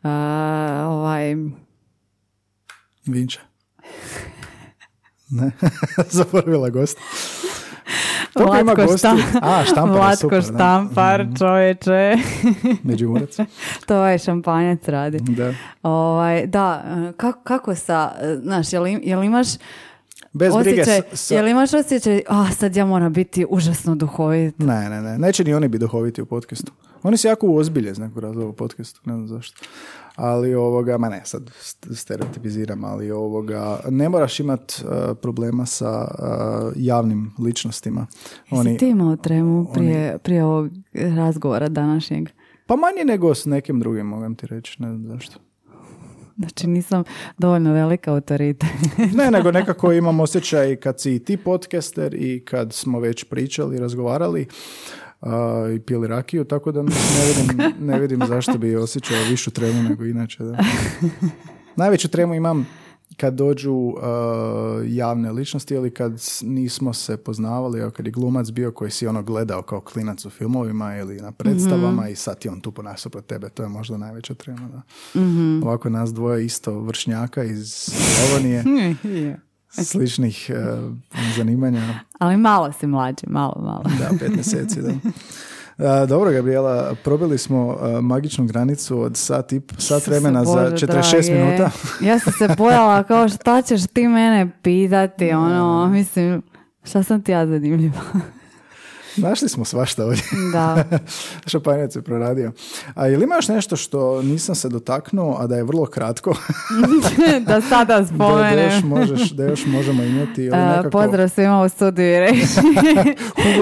uh, 0.02 0.10
ovaj... 0.86 1.34
Vinča. 3.06 3.40
Ne, 5.30 5.50
zaboravila 6.10 6.70
gost. 6.70 6.98
Toliko 8.32 8.54
ima 8.54 8.62
Vlatko 8.64 8.82
gostiju. 8.84 9.10
Štam- 9.10 9.38
A, 9.42 9.64
štampar 9.64 9.90
je 9.90 9.98
Vlatko 9.98 10.16
super, 10.16 10.38
da. 10.40 10.44
štampar, 10.44 11.26
čovječe. 11.38 12.14
Međimurac. 12.82 13.36
to 13.86 13.96
ovaj 13.96 14.18
šampanjac 14.18 14.78
radi. 14.84 15.18
Da. 15.20 15.54
Ovaj, 15.82 16.46
da, 16.46 16.84
kako, 17.16 17.40
kako 17.40 17.74
sa, 17.74 18.12
znaš, 18.36 18.72
jel, 18.72 18.86
jel 18.86 19.24
imaš 19.24 19.46
Bez 20.32 20.54
brige. 20.54 20.80
osjećaj, 20.80 21.00
s- 21.12 21.20
sa- 21.20 21.34
jel 21.34 21.48
imaš 21.48 21.74
osjećaj, 21.74 22.22
a 22.28 22.50
sad 22.50 22.76
ja 22.76 22.86
moram 22.86 23.12
biti 23.12 23.46
užasno 23.48 23.94
duhovit. 23.94 24.58
Ne, 24.58 24.88
ne, 24.90 25.02
ne. 25.02 25.18
Neće 25.18 25.44
ni 25.44 25.54
oni 25.54 25.68
biti 25.68 25.80
duhoviti 25.80 26.22
u 26.22 26.26
podcastu. 26.26 26.72
Oni 27.02 27.16
se 27.16 27.28
jako 27.28 27.46
uozbilje 27.46 27.92
nekog 27.92 28.18
razloga 28.18 28.48
u 28.48 28.52
podcastu, 28.52 29.00
ne 29.04 29.14
znam 29.14 29.28
zašto. 29.28 29.60
Ali 30.16 30.55
ovoga, 30.55 30.99
ma 30.99 31.09
ne, 31.09 31.23
sad 31.24 31.51
st- 31.51 31.95
stereotipiziram, 31.95 32.85
ali 32.85 33.11
ovoga, 33.11 33.81
ne 33.89 34.09
moraš 34.09 34.41
imat 34.41 34.82
uh, 34.85 35.16
problema 35.23 35.66
sa 35.66 36.01
uh, 36.01 36.73
javnim 36.77 37.32
ličnostima. 37.39 38.07
Jesi 38.51 38.77
ti 38.77 38.89
imao 38.89 39.16
tremu 39.16 39.66
prije, 39.74 40.19
prije 40.19 40.45
ovog 40.45 40.70
razgovora 40.95 41.69
današnjeg? 41.69 42.28
Pa 42.66 42.77
manje 42.77 43.05
nego 43.05 43.35
s 43.35 43.45
nekim 43.45 43.81
drugim, 43.81 44.07
mogu 44.07 44.35
ti 44.35 44.47
reći, 44.47 44.82
ne 44.82 44.89
znam 44.89 45.07
zašto. 45.07 45.41
Znači 46.37 46.66
nisam 46.66 47.05
dovoljno 47.39 47.73
velika 47.73 48.12
autoritet. 48.12 48.65
Ne, 49.19 49.31
nego 49.31 49.53
nekako 49.53 49.93
imam 49.93 50.20
osjećaj 50.20 50.77
kad 50.77 51.01
si 51.01 51.15
i 51.15 51.19
ti 51.19 51.37
podcaster 51.37 52.15
i 52.15 52.45
kad 52.45 52.73
smo 52.73 53.01
već 53.01 53.24
pričali, 53.24 53.78
razgovarali 53.78 54.47
uh, 55.20 55.30
i 55.76 55.80
pili 55.80 56.09
rakiju, 56.09 56.44
tako 56.44 56.72
da 56.72 56.82
ne 56.82 56.90
vidim, 57.28 57.72
ne 57.80 58.01
vidim 58.01 58.20
zašto 58.28 58.59
bi 58.59 58.76
osjećao 58.76 59.18
višu 59.30 59.51
tremu 59.51 59.82
nego 59.82 60.05
inače. 60.05 60.44
Da. 60.44 60.59
Najveću 61.76 62.09
tremu 62.09 62.34
imam 62.34 62.66
kad 63.16 63.34
dođu 63.34 63.72
uh, 63.72 63.98
javne 64.86 65.32
ličnosti 65.32 65.74
ili 65.74 65.94
kad 65.94 66.22
nismo 66.42 66.92
se 66.92 67.16
poznavali, 67.16 67.82
a 67.82 67.90
kad 67.90 68.06
je 68.06 68.12
glumac 68.12 68.51
bio 68.51 68.72
koji 68.72 68.90
si 68.90 69.06
ono 69.06 69.22
gledao 69.22 69.62
kao 69.62 69.80
klinac 69.80 70.24
u 70.24 70.30
filmovima 70.30 70.97
ili 70.97 71.16
na 71.16 71.32
predstavama 71.32 72.09
i 72.09 72.16
sad 72.16 72.36
je 72.44 72.51
on 72.51 72.60
tu 72.60 72.72
nasuprot 72.82 73.26
tebe, 73.26 73.48
to 73.48 73.62
je 73.62 73.68
možda 73.68 73.97
najveća 73.97 74.34
trema. 74.34 74.68
Da. 74.68 74.82
Ovako 75.62 75.90
nas 75.90 76.14
dvoje 76.14 76.44
isto 76.44 76.80
vršnjaka 76.80 77.44
iz 77.44 77.72
Slavonije, 77.72 78.64
sličnih 79.70 80.51
uh, 80.51 80.94
zanimanja. 81.36 81.82
Ali 82.18 82.36
malo 82.36 82.72
si 82.72 82.86
mlađi, 82.86 83.26
malo, 83.26 83.60
malo. 83.62 83.82
Da, 83.98 84.18
pet 84.18 84.34
mjeseci, 84.34 84.82
da. 84.82 84.92
A, 85.78 86.06
dobro, 86.06 86.30
Gabriela, 86.32 86.94
probili 87.05 87.38
smo 87.38 87.76
a, 87.80 88.01
magičnu 88.01 88.47
granicu 88.47 89.01
od 89.01 89.16
sat, 89.16 89.52
i, 89.52 89.60
sat 89.78 90.06
vremena 90.06 90.44
za 90.44 90.70
Bože 90.70 90.86
46 90.86 91.10
dragi. 91.10 91.32
minuta. 91.32 91.70
Ja 92.01 92.18
sam 92.18 92.32
se 92.32 92.55
bojala 92.59 93.02
kao 93.02 93.28
šta 93.28 93.62
ćeš 93.62 93.86
ti 93.86 94.09
mene 94.09 94.51
pitati, 94.62 95.30
ono, 95.30 95.86
mislim, 95.86 96.42
šta 96.84 97.02
sam 97.02 97.22
ti 97.22 97.32
ja 97.32 97.47
zanimljiva. 97.47 98.01
Našli 99.16 99.49
smo 99.49 99.65
svašta 99.65 100.05
ovdje. 100.05 100.23
da. 100.53 100.85
Šampanjac 101.51 101.97
je 101.97 102.03
proradio. 102.03 102.53
A 102.95 103.09
ili 103.09 103.24
ima 103.24 103.35
još 103.35 103.49
nešto 103.49 103.77
što 103.77 104.23
nisam 104.23 104.55
se 104.55 104.69
dotaknuo, 104.69 105.37
a 105.41 105.47
da 105.47 105.57
je 105.57 105.65
vrlo 105.65 105.87
kratko, 105.87 106.35
da 107.47 107.61
sada 107.61 107.95
da, 107.95 108.01
da, 108.01 108.07
spomenem. 108.07 108.65
još 108.65 108.85
možeš, 108.85 109.31
da 109.31 109.45
još 109.45 109.66
možemo 109.66 110.03
imati? 110.03 110.43
Ili 110.43 110.57
nekako... 110.57 110.91
pozdrav 110.91 111.28
svima 111.28 111.62
u 111.62 111.69
studiju 111.69 112.16
i 112.16 112.20
reći. 112.20 112.47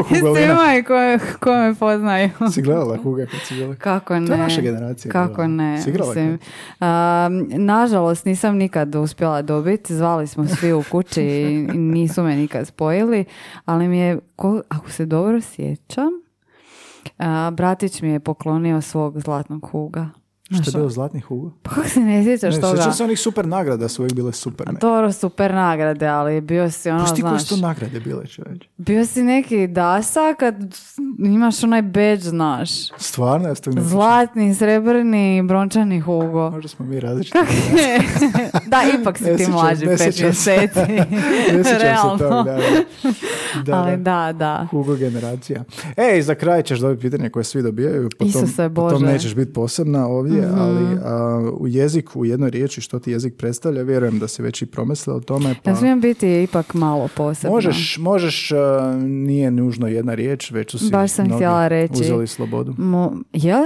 Hugo 0.09 0.37
svima 0.37 0.77
i 0.79 0.83
ko, 0.83 0.95
ko 1.41 1.53
me 1.53 1.75
poznaju. 1.75 2.31
Si 2.53 2.63
gledala 2.63 2.97
Huga 2.97 3.27
kad 3.27 3.41
si 3.49 3.55
bila? 3.55 3.75
Kako 3.75 4.21
ne? 4.21 4.27
To 4.27 4.33
je 4.33 4.39
naša 4.39 4.61
generacija 4.61 5.13
Kako 5.13 5.35
bila. 5.35 5.47
ne? 5.47 5.83
Si 5.83 5.91
igrala 5.91 6.15
Mislim, 6.15 6.39
nažalost, 7.65 8.25
nisam 8.25 8.57
nikad 8.57 8.95
uspjela 8.95 9.43
dobiti. 9.43 9.97
Zvali 9.97 10.27
smo 10.27 10.47
svi 10.47 10.73
u 10.73 10.83
kući 10.91 11.23
i 11.23 11.67
nisu 11.75 12.23
me 12.23 12.37
nikad 12.37 12.67
spojili. 12.67 13.25
Ali 13.65 13.89
mi 13.89 13.99
je, 13.99 14.19
ko- 14.39 14.63
ako 14.69 14.91
se 14.91 15.07
dobro 15.07 15.41
sjećam, 15.41 16.11
a, 17.19 17.51
bratić 17.51 18.03
mi 18.03 18.09
je 18.09 18.21
poklonio 18.21 18.81
svog 18.81 19.21
zlatnog 19.21 19.67
huga. 19.71 20.09
Znaš, 20.51 20.63
Što 20.63 20.71
je 20.71 20.81
bilo 20.81 20.91
zlatni 20.91 21.21
Hugo? 21.21 21.51
Pa 21.63 21.71
kako 21.71 21.89
se 21.89 22.01
ne 22.01 22.25
sjećaš 22.25 22.55
Ne, 22.55 22.61
toga? 22.61 22.77
sjećam 22.77 22.93
se 22.93 23.05
onih 23.05 23.19
super 23.19 23.47
nagrada, 23.47 23.89
su 23.89 24.03
uvijek 24.03 24.13
bile 24.13 24.33
super. 24.33 24.67
Ne. 24.67 24.79
Dobro, 24.81 25.13
super 25.13 25.55
nagrade, 25.55 26.07
ali 26.07 26.41
bio 26.41 26.71
si 26.71 26.91
ono, 26.91 27.05
Pa 27.05 27.07
ti 27.07 27.23
koje 27.23 27.31
znaš, 27.31 27.43
su 27.43 27.49
to 27.51 27.57
nagrade 27.59 28.01
bile, 28.01 28.27
čovječ? 28.27 28.63
bio 28.77 29.07
si 29.07 29.23
neki 29.23 29.67
dasa 29.67 30.35
kad 30.35 30.55
imaš 31.21 31.63
onaj 31.63 31.83
badge, 31.83 32.17
znaš. 32.19 32.71
Stvarno, 32.91 33.49
ja. 33.49 33.55
Zlatni, 33.79 34.55
srebrni, 34.55 35.43
brončani 35.43 36.01
Hugo. 36.01 36.51
Možda 36.51 36.69
smo 36.69 36.87
mi 36.87 37.01
različiti. 37.01 37.39
da, 38.67 38.83
ipak 39.01 39.19
si 39.19 39.25
Ne 39.25 39.31
ti 39.31 39.39
sjećam- 39.39 39.53
mlađi 39.53 39.87
pet 39.87 39.99
mjeseci. 40.21 40.81
Ne 41.53 41.65
sjećam 41.65 42.19
se 42.19 42.25
toga, 42.25 42.43
da, 42.45 42.59
da. 43.63 43.77
Ali 43.79 43.97
da. 43.97 44.33
da. 44.33 44.67
Hugo 44.71 44.95
generacija. 44.95 45.65
E, 45.97 46.19
i 46.19 46.23
za 46.23 46.35
kraj 46.35 46.63
ćeš 46.63 46.79
dobiti 46.79 47.03
pitanje 47.03 47.31
koje 47.31 47.45
svi 47.45 47.63
dobijaju. 47.63 48.09
Po 48.09 48.17
tom, 48.19 48.29
Isuse 48.29 48.69
Bože. 48.69 49.07
nećeš 49.07 49.35
biti 49.35 49.53
posebna 49.53 50.07
ovdje, 50.09 50.38
Mhm. 50.47 50.61
ali 50.61 50.99
a, 51.05 51.51
u 51.61 51.69
jeziku, 51.69 52.21
u 52.21 52.25
jednoj 52.25 52.51
riječi 52.51 52.81
što 52.81 52.99
ti 52.99 53.11
jezik 53.11 53.35
predstavlja, 53.37 53.83
vjerujem 53.83 54.19
da 54.19 54.29
si 54.29 54.43
već 54.43 54.63
i 54.63 54.67
promislila 54.67 55.17
o 55.17 55.21
tome. 55.21 55.55
Pa 55.65 55.71
Ja 55.71 55.77
smijem 55.77 56.01
biti 56.01 56.43
ipak 56.43 56.75
malo 56.75 57.09
posebno. 57.17 57.55
možeš, 57.55 57.99
možeš, 57.99 58.53
a, 58.53 58.57
nije 59.07 59.51
nužno 59.51 59.89
jedna 59.89 60.15
riječ, 60.15 60.51
već 60.51 60.71
su 60.71 60.79
si 60.79 60.91
Baš 60.91 61.11
sam 61.11 61.35
htjela 61.35 61.69
reći. 61.69 62.01
uzeli 62.01 62.27
slobodu. 62.27 62.75
Mo, 62.79 63.13
jel? 63.33 63.63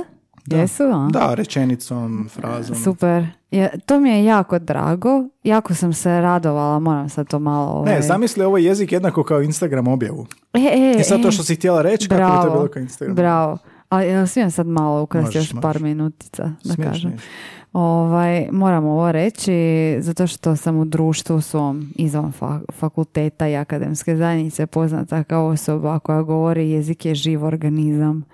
Jesu, 0.47 0.82
a? 0.82 1.09
Da, 1.12 1.35
rečenicom, 1.35 2.28
frazom. 2.28 2.77
Super. 2.77 3.27
Ja, 3.51 3.69
to 3.86 4.01
mi 4.01 4.11
je 4.11 4.24
jako 4.24 4.59
drago. 4.59 5.24
Jako 5.44 5.74
sam 5.74 5.93
se 5.93 6.20
radovala, 6.20 6.78
moram 6.78 7.09
sad 7.09 7.28
to 7.28 7.39
malo... 7.39 7.73
Ovaj... 7.73 7.94
Ne, 7.94 8.03
zamisli 8.03 8.44
ovo 8.44 8.59
je 8.59 8.65
jezik 8.65 8.93
jednako 8.93 9.24
kao 9.24 9.43
Instagram 9.43 9.89
objavu. 9.89 10.27
E, 10.55 10.59
e, 10.59 11.01
I 11.01 11.05
sad 11.05 11.20
e. 11.20 11.23
to 11.23 11.31
što 11.31 11.43
si 11.43 11.55
htjela 11.55 11.82
reći, 11.82 12.09
kako 12.09 12.20
bi 12.23 12.27
to 12.28 12.32
Bravo, 12.43 12.51
bilo 12.57 12.69
kao 12.69 12.81
Instagram? 12.81 13.16
Bravo. 13.16 13.59
A 13.93 14.02
ja 14.02 14.27
sam 14.27 14.51
sad 14.51 14.66
malo 14.66 15.02
ukrasio 15.02 15.39
još 15.39 15.52
par 15.62 15.81
minutica, 15.81 16.51
da 16.64 16.85
kažem. 16.85 17.12
Ovaj, 17.73 18.49
moram 18.51 18.85
ovo 18.85 19.12
reći 19.12 19.53
zato 19.99 20.27
što 20.27 20.57
sam 20.57 20.77
u 20.77 20.85
društvu 20.85 21.40
svom 21.40 21.93
izvan 21.97 22.32
fa- 22.40 22.61
fakulteta 22.73 23.49
i 23.49 23.57
akademske 23.57 24.16
zajednice 24.16 24.66
poznata 24.66 25.24
kao 25.24 25.47
osoba 25.47 25.99
koja 25.99 26.23
govori 26.23 26.70
jezik 26.70 27.05
je 27.05 27.15
živ 27.15 27.44
organizam. 27.44 28.24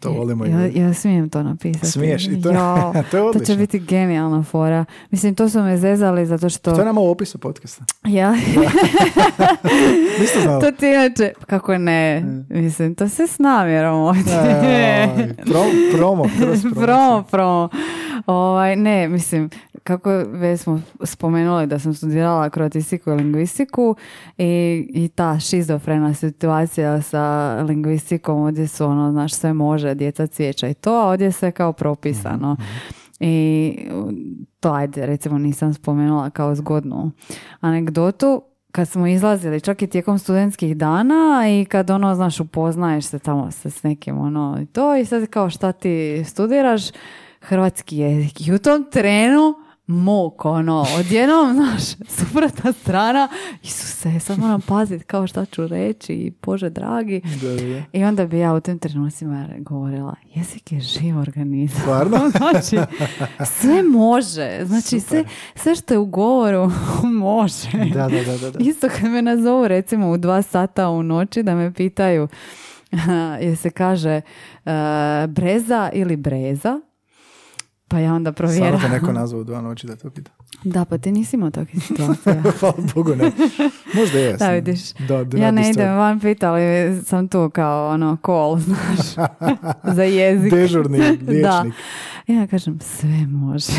To 0.00 0.10
volimo 0.10 0.44
ja, 0.44 0.66
ja 0.66 0.94
smijem 0.94 1.28
to 1.28 1.42
napisati. 1.42 1.86
Smiješ 1.86 2.26
i 2.26 2.42
to- 2.42 2.50
Jao, 2.50 2.92
to 3.10 3.16
je 3.18 3.32
to 3.32 3.38
će 3.40 3.56
biti 3.56 3.78
genijalna 3.78 4.42
fora. 4.42 4.84
Mislim, 5.10 5.34
to 5.34 5.48
su 5.48 5.60
me 5.60 5.76
zezali 5.76 6.26
zato 6.26 6.48
što... 6.48 6.72
To 6.72 6.80
je 6.80 6.84
nama 6.84 7.00
u 7.00 7.10
opisu 7.10 7.38
podcasta. 7.38 7.84
Ja, 8.04 8.34
to 10.60 10.72
ti 10.72 10.86
inače, 10.86 11.32
kako 11.46 11.78
ne, 11.78 12.24
mislim, 12.48 12.94
to 12.94 13.08
se 13.08 13.26
s 13.26 13.38
namjerom 13.38 13.94
ovdje. 13.94 14.24
Promo, 15.44 15.64
promo. 15.96 16.24
promo, 16.76 17.24
promo. 17.30 17.68
Ovaj, 18.26 18.76
ne, 18.76 19.08
mislim, 19.08 19.50
kako 19.84 20.10
već 20.26 20.60
smo 20.60 20.80
spomenuli 21.04 21.66
da 21.66 21.78
sam 21.78 21.94
studirala 21.94 22.50
kroatistiku 22.50 23.10
i 23.10 23.14
lingvistiku 23.14 23.96
i, 24.38 24.86
i 24.94 25.08
ta 25.08 25.40
šizofrena 25.40 26.14
situacija 26.14 27.02
sa 27.02 27.54
lingvistikom, 27.68 28.40
ovdje 28.40 28.68
su 28.68 28.84
ono, 28.84 29.12
znaš, 29.12 29.34
sve 29.34 29.52
može, 29.52 29.94
djeca 29.94 30.26
cvijeća 30.26 30.68
i 30.68 30.74
to, 30.74 30.92
a 30.92 31.08
ovdje 31.08 31.24
je 31.24 31.32
sve 31.32 31.52
kao 31.52 31.72
propisano. 31.72 32.56
I 33.20 33.76
to, 34.60 34.72
ajde, 34.72 35.06
recimo 35.06 35.38
nisam 35.38 35.74
spomenula 35.74 36.30
kao 36.30 36.54
zgodnu 36.54 37.10
anegdotu, 37.60 38.42
kad 38.72 38.88
smo 38.88 39.06
izlazili 39.06 39.60
čak 39.60 39.82
i 39.82 39.86
tijekom 39.86 40.18
studentskih 40.18 40.76
dana 40.76 41.44
i 41.48 41.64
kad 41.64 41.90
ono, 41.90 42.14
znaš, 42.14 42.40
upoznaješ 42.40 43.04
se 43.04 43.18
tamo 43.18 43.50
se 43.50 43.70
s 43.70 43.82
nekim 43.82 44.18
ono 44.18 44.58
i 44.62 44.66
to 44.66 44.96
i 44.96 45.04
sad 45.04 45.26
kao 45.26 45.50
šta 45.50 45.72
ti 45.72 46.24
studiraš, 46.26 46.82
hrvatski 47.40 47.96
jezik. 47.96 48.48
I 48.48 48.52
u 48.52 48.58
tom 48.58 48.86
trenu 48.90 49.54
muk, 49.90 50.44
ono, 50.44 50.86
odjednom, 50.98 51.52
znaš, 51.56 51.82
suprotna 52.08 52.72
strana, 52.72 53.28
Isuse, 53.62 54.20
sad 54.20 54.38
moram 54.38 54.60
paziti 54.60 55.04
kao 55.04 55.26
šta 55.26 55.44
ću 55.44 55.66
reći 55.66 56.12
i 56.12 56.32
Bože 56.42 56.70
dragi. 56.70 57.20
Da, 57.42 57.48
da. 57.48 57.82
I 57.92 58.04
onda 58.04 58.26
bi 58.26 58.38
ja 58.38 58.54
u 58.54 58.60
tim 58.60 58.78
trenucima 58.78 59.48
govorila, 59.58 60.14
jezik 60.34 60.72
je 60.72 60.80
živ 60.80 61.18
organizam. 61.18 61.80
Stvarno? 61.80 62.18
znači, 62.36 62.78
sve 63.44 63.82
može. 63.82 64.60
Znači, 64.64 65.00
sve, 65.00 65.24
sve 65.54 65.74
što 65.74 65.94
je 65.94 65.98
u 65.98 66.06
govoru 66.06 66.70
može. 67.26 67.70
Da, 67.94 68.08
da, 68.08 68.24
da, 68.24 68.38
da, 68.38 68.50
da. 68.50 68.58
Isto 68.58 68.88
kad 68.88 69.10
me 69.10 69.22
nazovu 69.22 69.68
recimo 69.68 70.10
u 70.10 70.16
dva 70.16 70.42
sata 70.42 70.88
u 70.88 71.02
noći 71.02 71.42
da 71.42 71.54
me 71.54 71.74
pitaju 71.74 72.28
je 73.40 73.56
se 73.56 73.70
kaže 73.70 74.20
uh, 74.64 74.72
breza 75.28 75.90
ili 75.92 76.16
breza, 76.16 76.80
pa 77.90 77.98
ja 77.98 78.14
onda 78.14 78.28
Samo 78.30 78.34
provjeram. 78.34 78.80
te 78.80 78.88
neko 78.88 79.12
nazvao 79.12 79.40
u 79.40 79.44
dva 79.44 79.60
noći 79.60 79.86
da 79.86 79.96
to 79.96 80.10
pita. 80.10 80.30
Da, 80.64 80.84
pa 80.84 80.98
ti 80.98 81.12
nisi 81.12 81.36
imao 81.36 81.50
takvih 81.50 81.84
situacija. 81.88 82.42
Hvala 82.60 82.74
Bogu, 82.94 83.16
ne. 83.16 83.32
Možda 83.94 84.18
je. 84.18 84.36
Da, 84.36 84.50
vidiš. 84.50 84.92
Da, 84.92 85.24
do 85.24 85.36
ja 85.36 85.50
ne 85.50 85.70
idem 85.70 85.96
van 85.96 86.20
pita, 86.20 86.50
ali 86.52 86.62
sam 87.04 87.28
tu 87.28 87.50
kao 87.50 87.88
ono 87.90 88.16
call, 88.26 88.58
znaš, 88.66 89.28
za 89.94 90.02
jezik. 90.02 90.50
Dežurni 90.52 90.98
liječnik. 90.98 91.42
Da. 91.42 91.64
Ja 92.26 92.46
kažem, 92.46 92.78
sve 92.80 93.26
može. 93.26 93.72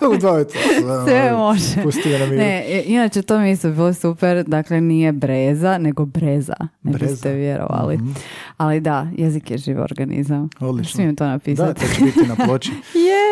u 0.06 0.18
dva 0.18 0.32
ujutro. 0.32 0.60
Sve 1.04 1.32
može. 1.32 1.82
Pusti 1.82 2.08
na. 2.10 2.26
Ne, 2.28 2.64
i- 2.68 2.84
inače 2.84 3.22
to 3.22 3.38
mi 3.38 3.50
isto 3.50 3.70
bilo 3.70 3.94
super, 3.94 4.44
dakle 4.44 4.80
nije 4.80 5.12
breza, 5.12 5.78
nego 5.78 6.04
breza, 6.04 6.54
ne 6.82 6.92
Breza. 6.92 7.12
biste 7.12 7.32
vjerovali. 7.32 7.98
Ali 8.56 8.80
da, 8.80 9.06
jezik 9.12 9.50
je 9.50 9.58
živ 9.58 9.80
organizam. 9.80 10.48
Odlično. 10.60 10.92
Smijem 10.92 11.16
to 11.16 11.24
Da, 11.24 11.30
napisati. 11.30 11.80
to 11.80 11.86
će 11.88 12.04
biti 12.04 12.20
na 12.28 12.36
ploči. 12.36 12.70
Je! 13.08 13.30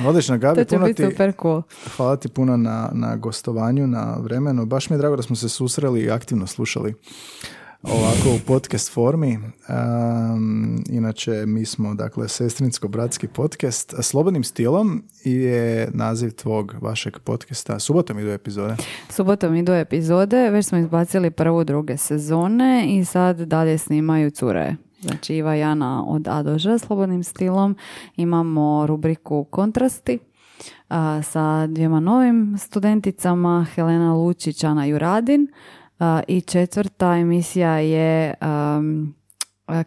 Odlično, 0.00 0.38
Gabi, 0.38 0.56
To 0.56 0.64
će 0.64 0.68
puno 0.70 0.86
biti 0.86 0.96
ti, 0.98 1.10
super 1.10 1.32
cool. 1.34 1.62
hvala 1.96 2.16
ti 2.16 2.28
puno 2.28 2.56
na, 2.56 2.90
na 2.92 3.16
gostovanju, 3.16 3.86
na 3.86 4.16
vremenu. 4.16 4.66
Baš 4.66 4.90
mi 4.90 4.94
je 4.94 4.98
drago 4.98 5.16
da 5.16 5.22
smo 5.22 5.36
se 5.36 5.48
susreli 5.48 6.00
i 6.00 6.10
aktivno 6.10 6.46
slušali 6.46 6.94
ovako 7.82 8.36
u 8.36 8.38
podcast 8.46 8.92
formi. 8.92 9.38
Um, 9.38 10.84
inače, 10.88 11.46
mi 11.46 11.64
smo, 11.64 11.94
dakle, 11.94 12.28
sestrinsko-bratski 12.28 13.26
podcast. 13.26 13.94
Slobodnim 14.00 14.44
stilom 14.44 15.02
je 15.24 15.90
naziv 15.94 16.30
tvog, 16.30 16.74
vašeg 16.80 17.18
podcasta. 17.18 17.78
Subotom 17.78 18.18
idu 18.18 18.30
epizode. 18.30 18.76
Subotom 19.08 19.54
idu 19.54 19.72
epizode, 19.72 20.50
već 20.50 20.66
smo 20.66 20.78
izbacili 20.78 21.30
prvu 21.30 21.64
druge 21.64 21.96
sezone 21.96 22.86
i 22.88 23.04
sad 23.04 23.40
dalje 23.40 23.78
snimaju 23.78 24.30
cure. 24.30 24.76
Znači 25.00 25.34
Iva 25.34 25.54
Jana 25.54 26.04
od 26.06 26.28
A 26.28 26.42
do 26.42 26.58
Ž 26.58 26.78
slobodnim 26.78 27.24
stilom. 27.24 27.76
Imamo 28.16 28.86
rubriku 28.86 29.44
Kontrasti 29.44 30.18
sa 31.22 31.66
dvijema 31.66 32.00
novim 32.00 32.56
studenticama, 32.58 33.66
Helena 33.74 34.14
Lučić, 34.14 34.64
Ana 34.64 34.84
Juradin. 34.84 35.48
I 36.28 36.40
četvrta 36.40 37.16
emisija 37.16 37.78
je 37.78 38.34
a, 38.40 38.82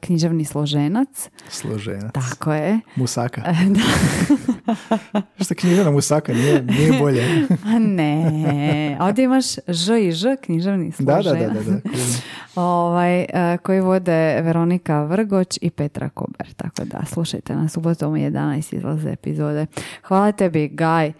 književni 0.01 0.45
složenac. 0.45 1.29
Složena. 1.49 2.09
Tako 2.09 2.53
je. 2.53 2.79
Musaka. 2.95 3.41
da. 3.75 5.21
Što 5.43 5.55
knjižena 5.55 5.91
musaka 5.91 6.33
nije, 6.33 6.61
nije 6.61 6.99
bolje. 6.99 7.23
A 7.75 7.79
ne, 7.79 8.97
ovdje 9.01 9.23
imaš 9.23 9.45
Ž 9.67 9.99
i 9.99 10.11
Ž, 10.11 10.35
književni 10.41 10.91
da, 10.99 11.15
da, 11.15 11.23
složenac. 11.23 11.53
da, 11.53 11.71
da, 11.71 11.79
da. 11.81 12.61
ovaj, 12.61 13.25
koji 13.63 13.81
vode 13.81 14.41
Veronika 14.41 15.03
Vrgoć 15.03 15.59
i 15.61 15.69
Petra 15.69 16.09
Kober. 16.09 16.53
Tako 16.53 16.85
da, 16.85 17.05
slušajte 17.05 17.55
na 17.55 17.69
subotom 17.69 18.13
u 18.13 18.17
11 18.17 18.75
izlaze 18.75 19.11
epizode. 19.11 19.65
Hvala 20.03 20.31
tebi, 20.31 20.67
Gaj, 20.67 21.13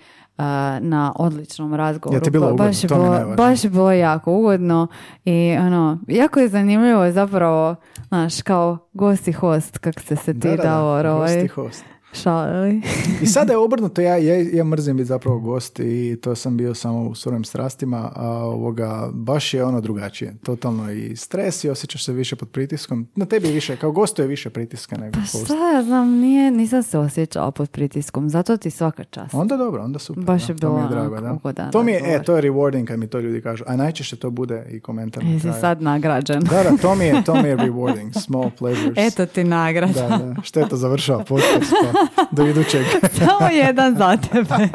na 0.80 1.14
odličnom 1.16 1.74
razgovoru. 1.74 2.18
Ja 2.18 2.22
ti 2.22 2.30
bilo 2.30 2.48
Ba- 2.48 2.54
baš, 2.56 2.78
ugodno, 2.78 2.90
to 2.90 2.96
mi 2.96 3.02
bilo, 3.02 3.10
najvažnije. 3.10 3.36
baš 3.38 3.64
je 3.64 3.70
bilo 3.70 3.92
jako 3.92 4.32
ugodno 4.32 4.88
i 5.26 5.58
ono, 5.60 6.00
jako 6.08 6.40
je 6.40 6.48
zanimljivo 6.48 7.12
zapravo, 7.12 7.76
znaš, 8.08 8.42
kao 8.42 8.78
gost 8.94 9.28
i 9.28 9.32
host, 9.32 9.78
kak 9.78 10.00
ste 10.00 10.16
se 10.16 10.34
ti, 10.34 10.40
Da, 10.40 10.50
da, 10.50 10.56
da, 10.56 10.64
Davor, 10.64 11.06
ovaj, 11.06 11.34
gost 11.34 11.46
i 11.46 11.48
host. 11.48 11.86
Šalili. 12.16 12.82
I 13.24 13.26
sada 13.26 13.54
je 13.54 13.58
obrnuto, 13.58 14.02
ja, 14.02 14.18
ja, 14.18 14.36
ja 14.54 14.64
mrzim 14.64 14.98
biti 14.98 15.08
zapravo 15.08 15.40
gost 15.40 15.80
i 15.80 16.18
to 16.22 16.36
sam 16.36 16.58
bio 16.58 16.74
samo 16.74 17.02
u 17.02 17.16
surovim 17.16 17.44
strastima, 17.44 18.12
a 18.16 18.30
ovoga, 18.30 19.10
baš 19.14 19.54
je 19.54 19.64
ono 19.64 19.82
drugačije. 19.82 20.36
Totalno 20.44 20.92
i 20.92 21.16
stres 21.16 21.64
i 21.64 21.70
osjećaš 21.70 22.06
se 22.06 22.14
više 22.14 22.36
pod 22.36 22.50
pritiskom. 22.50 23.08
Na 23.16 23.26
tebi 23.26 23.48
je 23.48 23.54
više, 23.54 23.78
kao 23.78 23.92
gostu 23.92 24.22
je 24.22 24.28
više 24.28 24.50
pritiska 24.50 24.98
nego 24.98 25.12
Pa 25.14 25.46
šta 25.46 25.72
ja 25.72 25.84
znam, 25.84 26.10
nije, 26.10 26.52
nisam 26.52 26.84
se 26.84 26.98
osjećala 26.98 27.52
pod 27.52 27.70
pritiskom, 27.70 28.30
zato 28.30 28.58
ti 28.58 28.72
svaka 28.72 29.04
čast. 29.04 29.34
Onda 29.34 29.58
dobro, 29.58 29.84
onda 29.84 30.00
super. 30.00 30.24
Baš 30.24 30.48
da, 30.48 30.54
je 30.54 30.60
to 30.60 30.74
mi 30.74 30.82
je 30.82 30.88
bilo 30.88 31.00
drago, 31.00 31.22
da. 31.22 31.34
ugodan 31.34 31.72
To 31.72 31.84
mi 31.84 31.92
je, 31.92 32.02
e, 32.06 32.24
to 32.24 32.36
je 32.36 32.42
rewarding 32.42 32.86
kad 32.86 33.00
mi 33.00 33.08
to 33.08 33.20
ljudi 33.20 33.42
kažu, 33.42 33.64
a 33.68 33.76
najčešće 33.76 34.16
to 34.16 34.30
bude 34.30 34.66
i 34.72 34.80
komentar 34.80 35.24
na 35.24 35.30
Jesi 35.30 35.48
sad 35.62 35.82
nagrađen. 35.82 36.42
Da, 36.42 36.64
da, 36.64 36.78
to 36.82 36.96
mi 36.96 37.06
je, 37.06 37.24
to 37.24 37.42
mi 37.42 37.50
je 37.50 37.58
rewarding, 37.58 38.20
small 38.20 38.52
pleasures. 38.58 38.98
Eto 39.08 39.26
ti 39.26 39.44
nagrada. 39.44 40.08
Da, 40.08 40.18
da, 40.18 40.42
šteta 40.42 40.76
završava 40.76 41.24
podcast, 41.24 41.74
pa 41.82 42.00
do 42.32 42.48
idućeg. 42.48 42.86
Samo 43.26 43.50
jedan 43.52 43.98
za 43.98 44.18
tebe. 44.18 44.70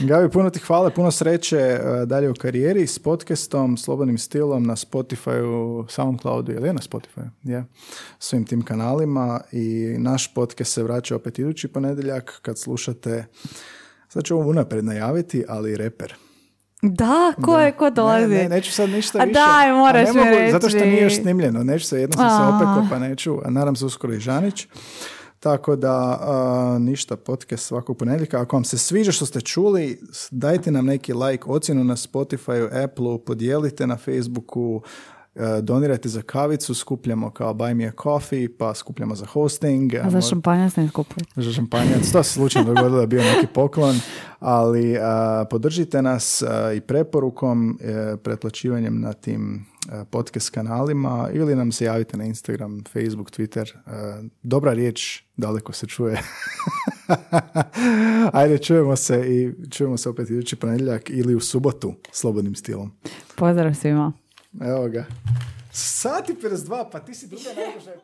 Gabi, 0.08 0.30
puno 0.30 0.50
ti 0.50 0.58
hvala, 0.58 0.90
puno 0.90 1.10
sreće 1.10 1.56
e, 1.56 1.80
dalje 2.06 2.30
u 2.30 2.34
karijeri 2.34 2.86
s 2.86 2.98
podcastom, 2.98 3.76
slobodnim 3.76 4.18
stilom 4.18 4.62
na 4.62 4.76
Spotify, 4.76 5.84
Soundcloudu, 5.88 6.52
ili 6.52 6.68
je 6.68 6.72
na 6.72 6.80
Spotify? 6.80 7.28
Je. 7.42 7.64
Svim 8.18 8.44
tim 8.44 8.62
kanalima 8.62 9.40
i 9.52 9.94
naš 9.98 10.34
podcast 10.34 10.72
se 10.72 10.82
vraća 10.82 11.16
opet 11.16 11.38
idući 11.38 11.68
ponedjeljak 11.68 12.38
kad 12.42 12.58
slušate, 12.58 13.26
sad 14.08 14.24
ću 14.24 14.36
ovo 14.36 14.50
unaprijed 14.50 14.84
najaviti, 14.84 15.44
ali 15.48 15.76
reper. 15.76 16.14
Da, 16.82 17.32
ko 17.44 17.58
je, 17.58 17.72
ko 17.72 17.90
dolazi? 17.90 18.34
Ne, 18.34 18.42
ne, 18.42 18.48
neću 18.48 18.72
sad 18.72 18.90
ništa 18.90 19.18
A 19.18 19.24
više. 19.24 19.40
daj, 19.40 19.72
moraš 19.72 20.08
A 20.08 20.12
mi 20.12 20.18
ne 20.18 20.24
mogu, 20.24 20.38
reći. 20.38 20.52
Zato 20.52 20.68
što 20.68 20.78
nije 20.78 21.02
još 21.02 21.16
snimljeno. 21.16 21.64
Neću 21.64 21.86
se, 21.86 22.00
jedno 22.00 22.16
sam 22.16 22.28
se 22.28 22.42
A. 22.42 22.56
opekao 22.56 22.86
pa 22.90 22.98
neću. 22.98 23.38
A 23.44 23.50
nadam 23.50 23.76
se 23.76 23.84
uskoro 23.84 24.14
i 24.14 24.20
Žanić. 24.20 24.66
Tako 25.44 25.76
da 25.76 26.18
a, 26.20 26.78
ništa, 26.80 27.16
podcast 27.16 27.66
svakog 27.66 27.98
ponedjeljka. 27.98 28.40
Ako 28.40 28.56
vam 28.56 28.64
se 28.64 28.78
sviđa 28.78 29.12
što 29.12 29.26
ste 29.26 29.40
čuli, 29.40 30.00
dajte 30.30 30.70
nam 30.70 30.86
neki 30.86 31.12
like, 31.12 31.44
ocjenu 31.46 31.84
na 31.84 31.96
Spotify, 31.96 32.84
Apple, 32.84 33.18
podijelite 33.26 33.86
na 33.86 33.96
Facebooku, 33.96 34.82
donirajte 35.62 36.08
za 36.08 36.22
kavicu, 36.22 36.74
skupljamo 36.74 37.30
kao 37.30 37.54
buy 37.54 37.74
me 37.74 37.86
a 37.86 37.92
coffee, 38.02 38.48
pa 38.58 38.74
skupljamo 38.74 39.14
za 39.14 39.26
hosting. 39.26 39.94
A 39.94 40.10
za 40.10 40.20
šampanjac 40.20 40.76
ne 40.76 40.88
skupuje. 40.88 41.24
za 41.36 41.52
šampanjac. 41.52 42.10
To 42.12 42.22
se 42.22 42.32
slučajno 42.32 42.74
dogodilo 42.74 42.96
da 42.96 43.00
je 43.00 43.06
bio 43.06 43.22
neki 43.22 43.46
poklon, 43.46 43.96
ali 44.38 44.96
a, 45.00 45.44
podržite 45.50 46.02
nas 46.02 46.42
a, 46.42 46.72
i 46.72 46.80
preporukom, 46.80 47.78
e, 47.80 48.16
pretplaćivanjem 48.16 49.00
na 49.00 49.12
tim 49.12 49.66
podcast 50.10 50.50
kanalima 50.50 51.28
ili 51.32 51.56
nam 51.56 51.72
se 51.72 51.84
javite 51.84 52.16
na 52.16 52.24
Instagram, 52.24 52.84
Facebook, 52.92 53.30
Twitter. 53.30 53.72
Dobra 54.42 54.72
riječ, 54.72 55.22
daleko 55.36 55.72
se 55.72 55.86
čuje. 55.86 56.20
Ajde, 58.32 58.58
čujemo 58.58 58.96
se 58.96 59.34
i 59.34 59.70
čujemo 59.70 59.96
se 59.96 60.08
opet 60.08 60.30
idući 60.30 60.56
ponedjeljak 60.56 61.10
ili 61.10 61.34
u 61.34 61.40
subotu 61.40 61.94
slobodnim 62.12 62.54
stilom. 62.54 62.92
Pozdrav 63.36 63.74
svima. 63.74 64.12
Evo 64.60 64.88
ga. 64.88 65.04
Sati 65.72 66.32
52, 66.32 66.90
pa 66.90 67.00
ti 67.00 67.14
si 67.14 67.26
druga 67.26 67.50
najduža 67.56 67.94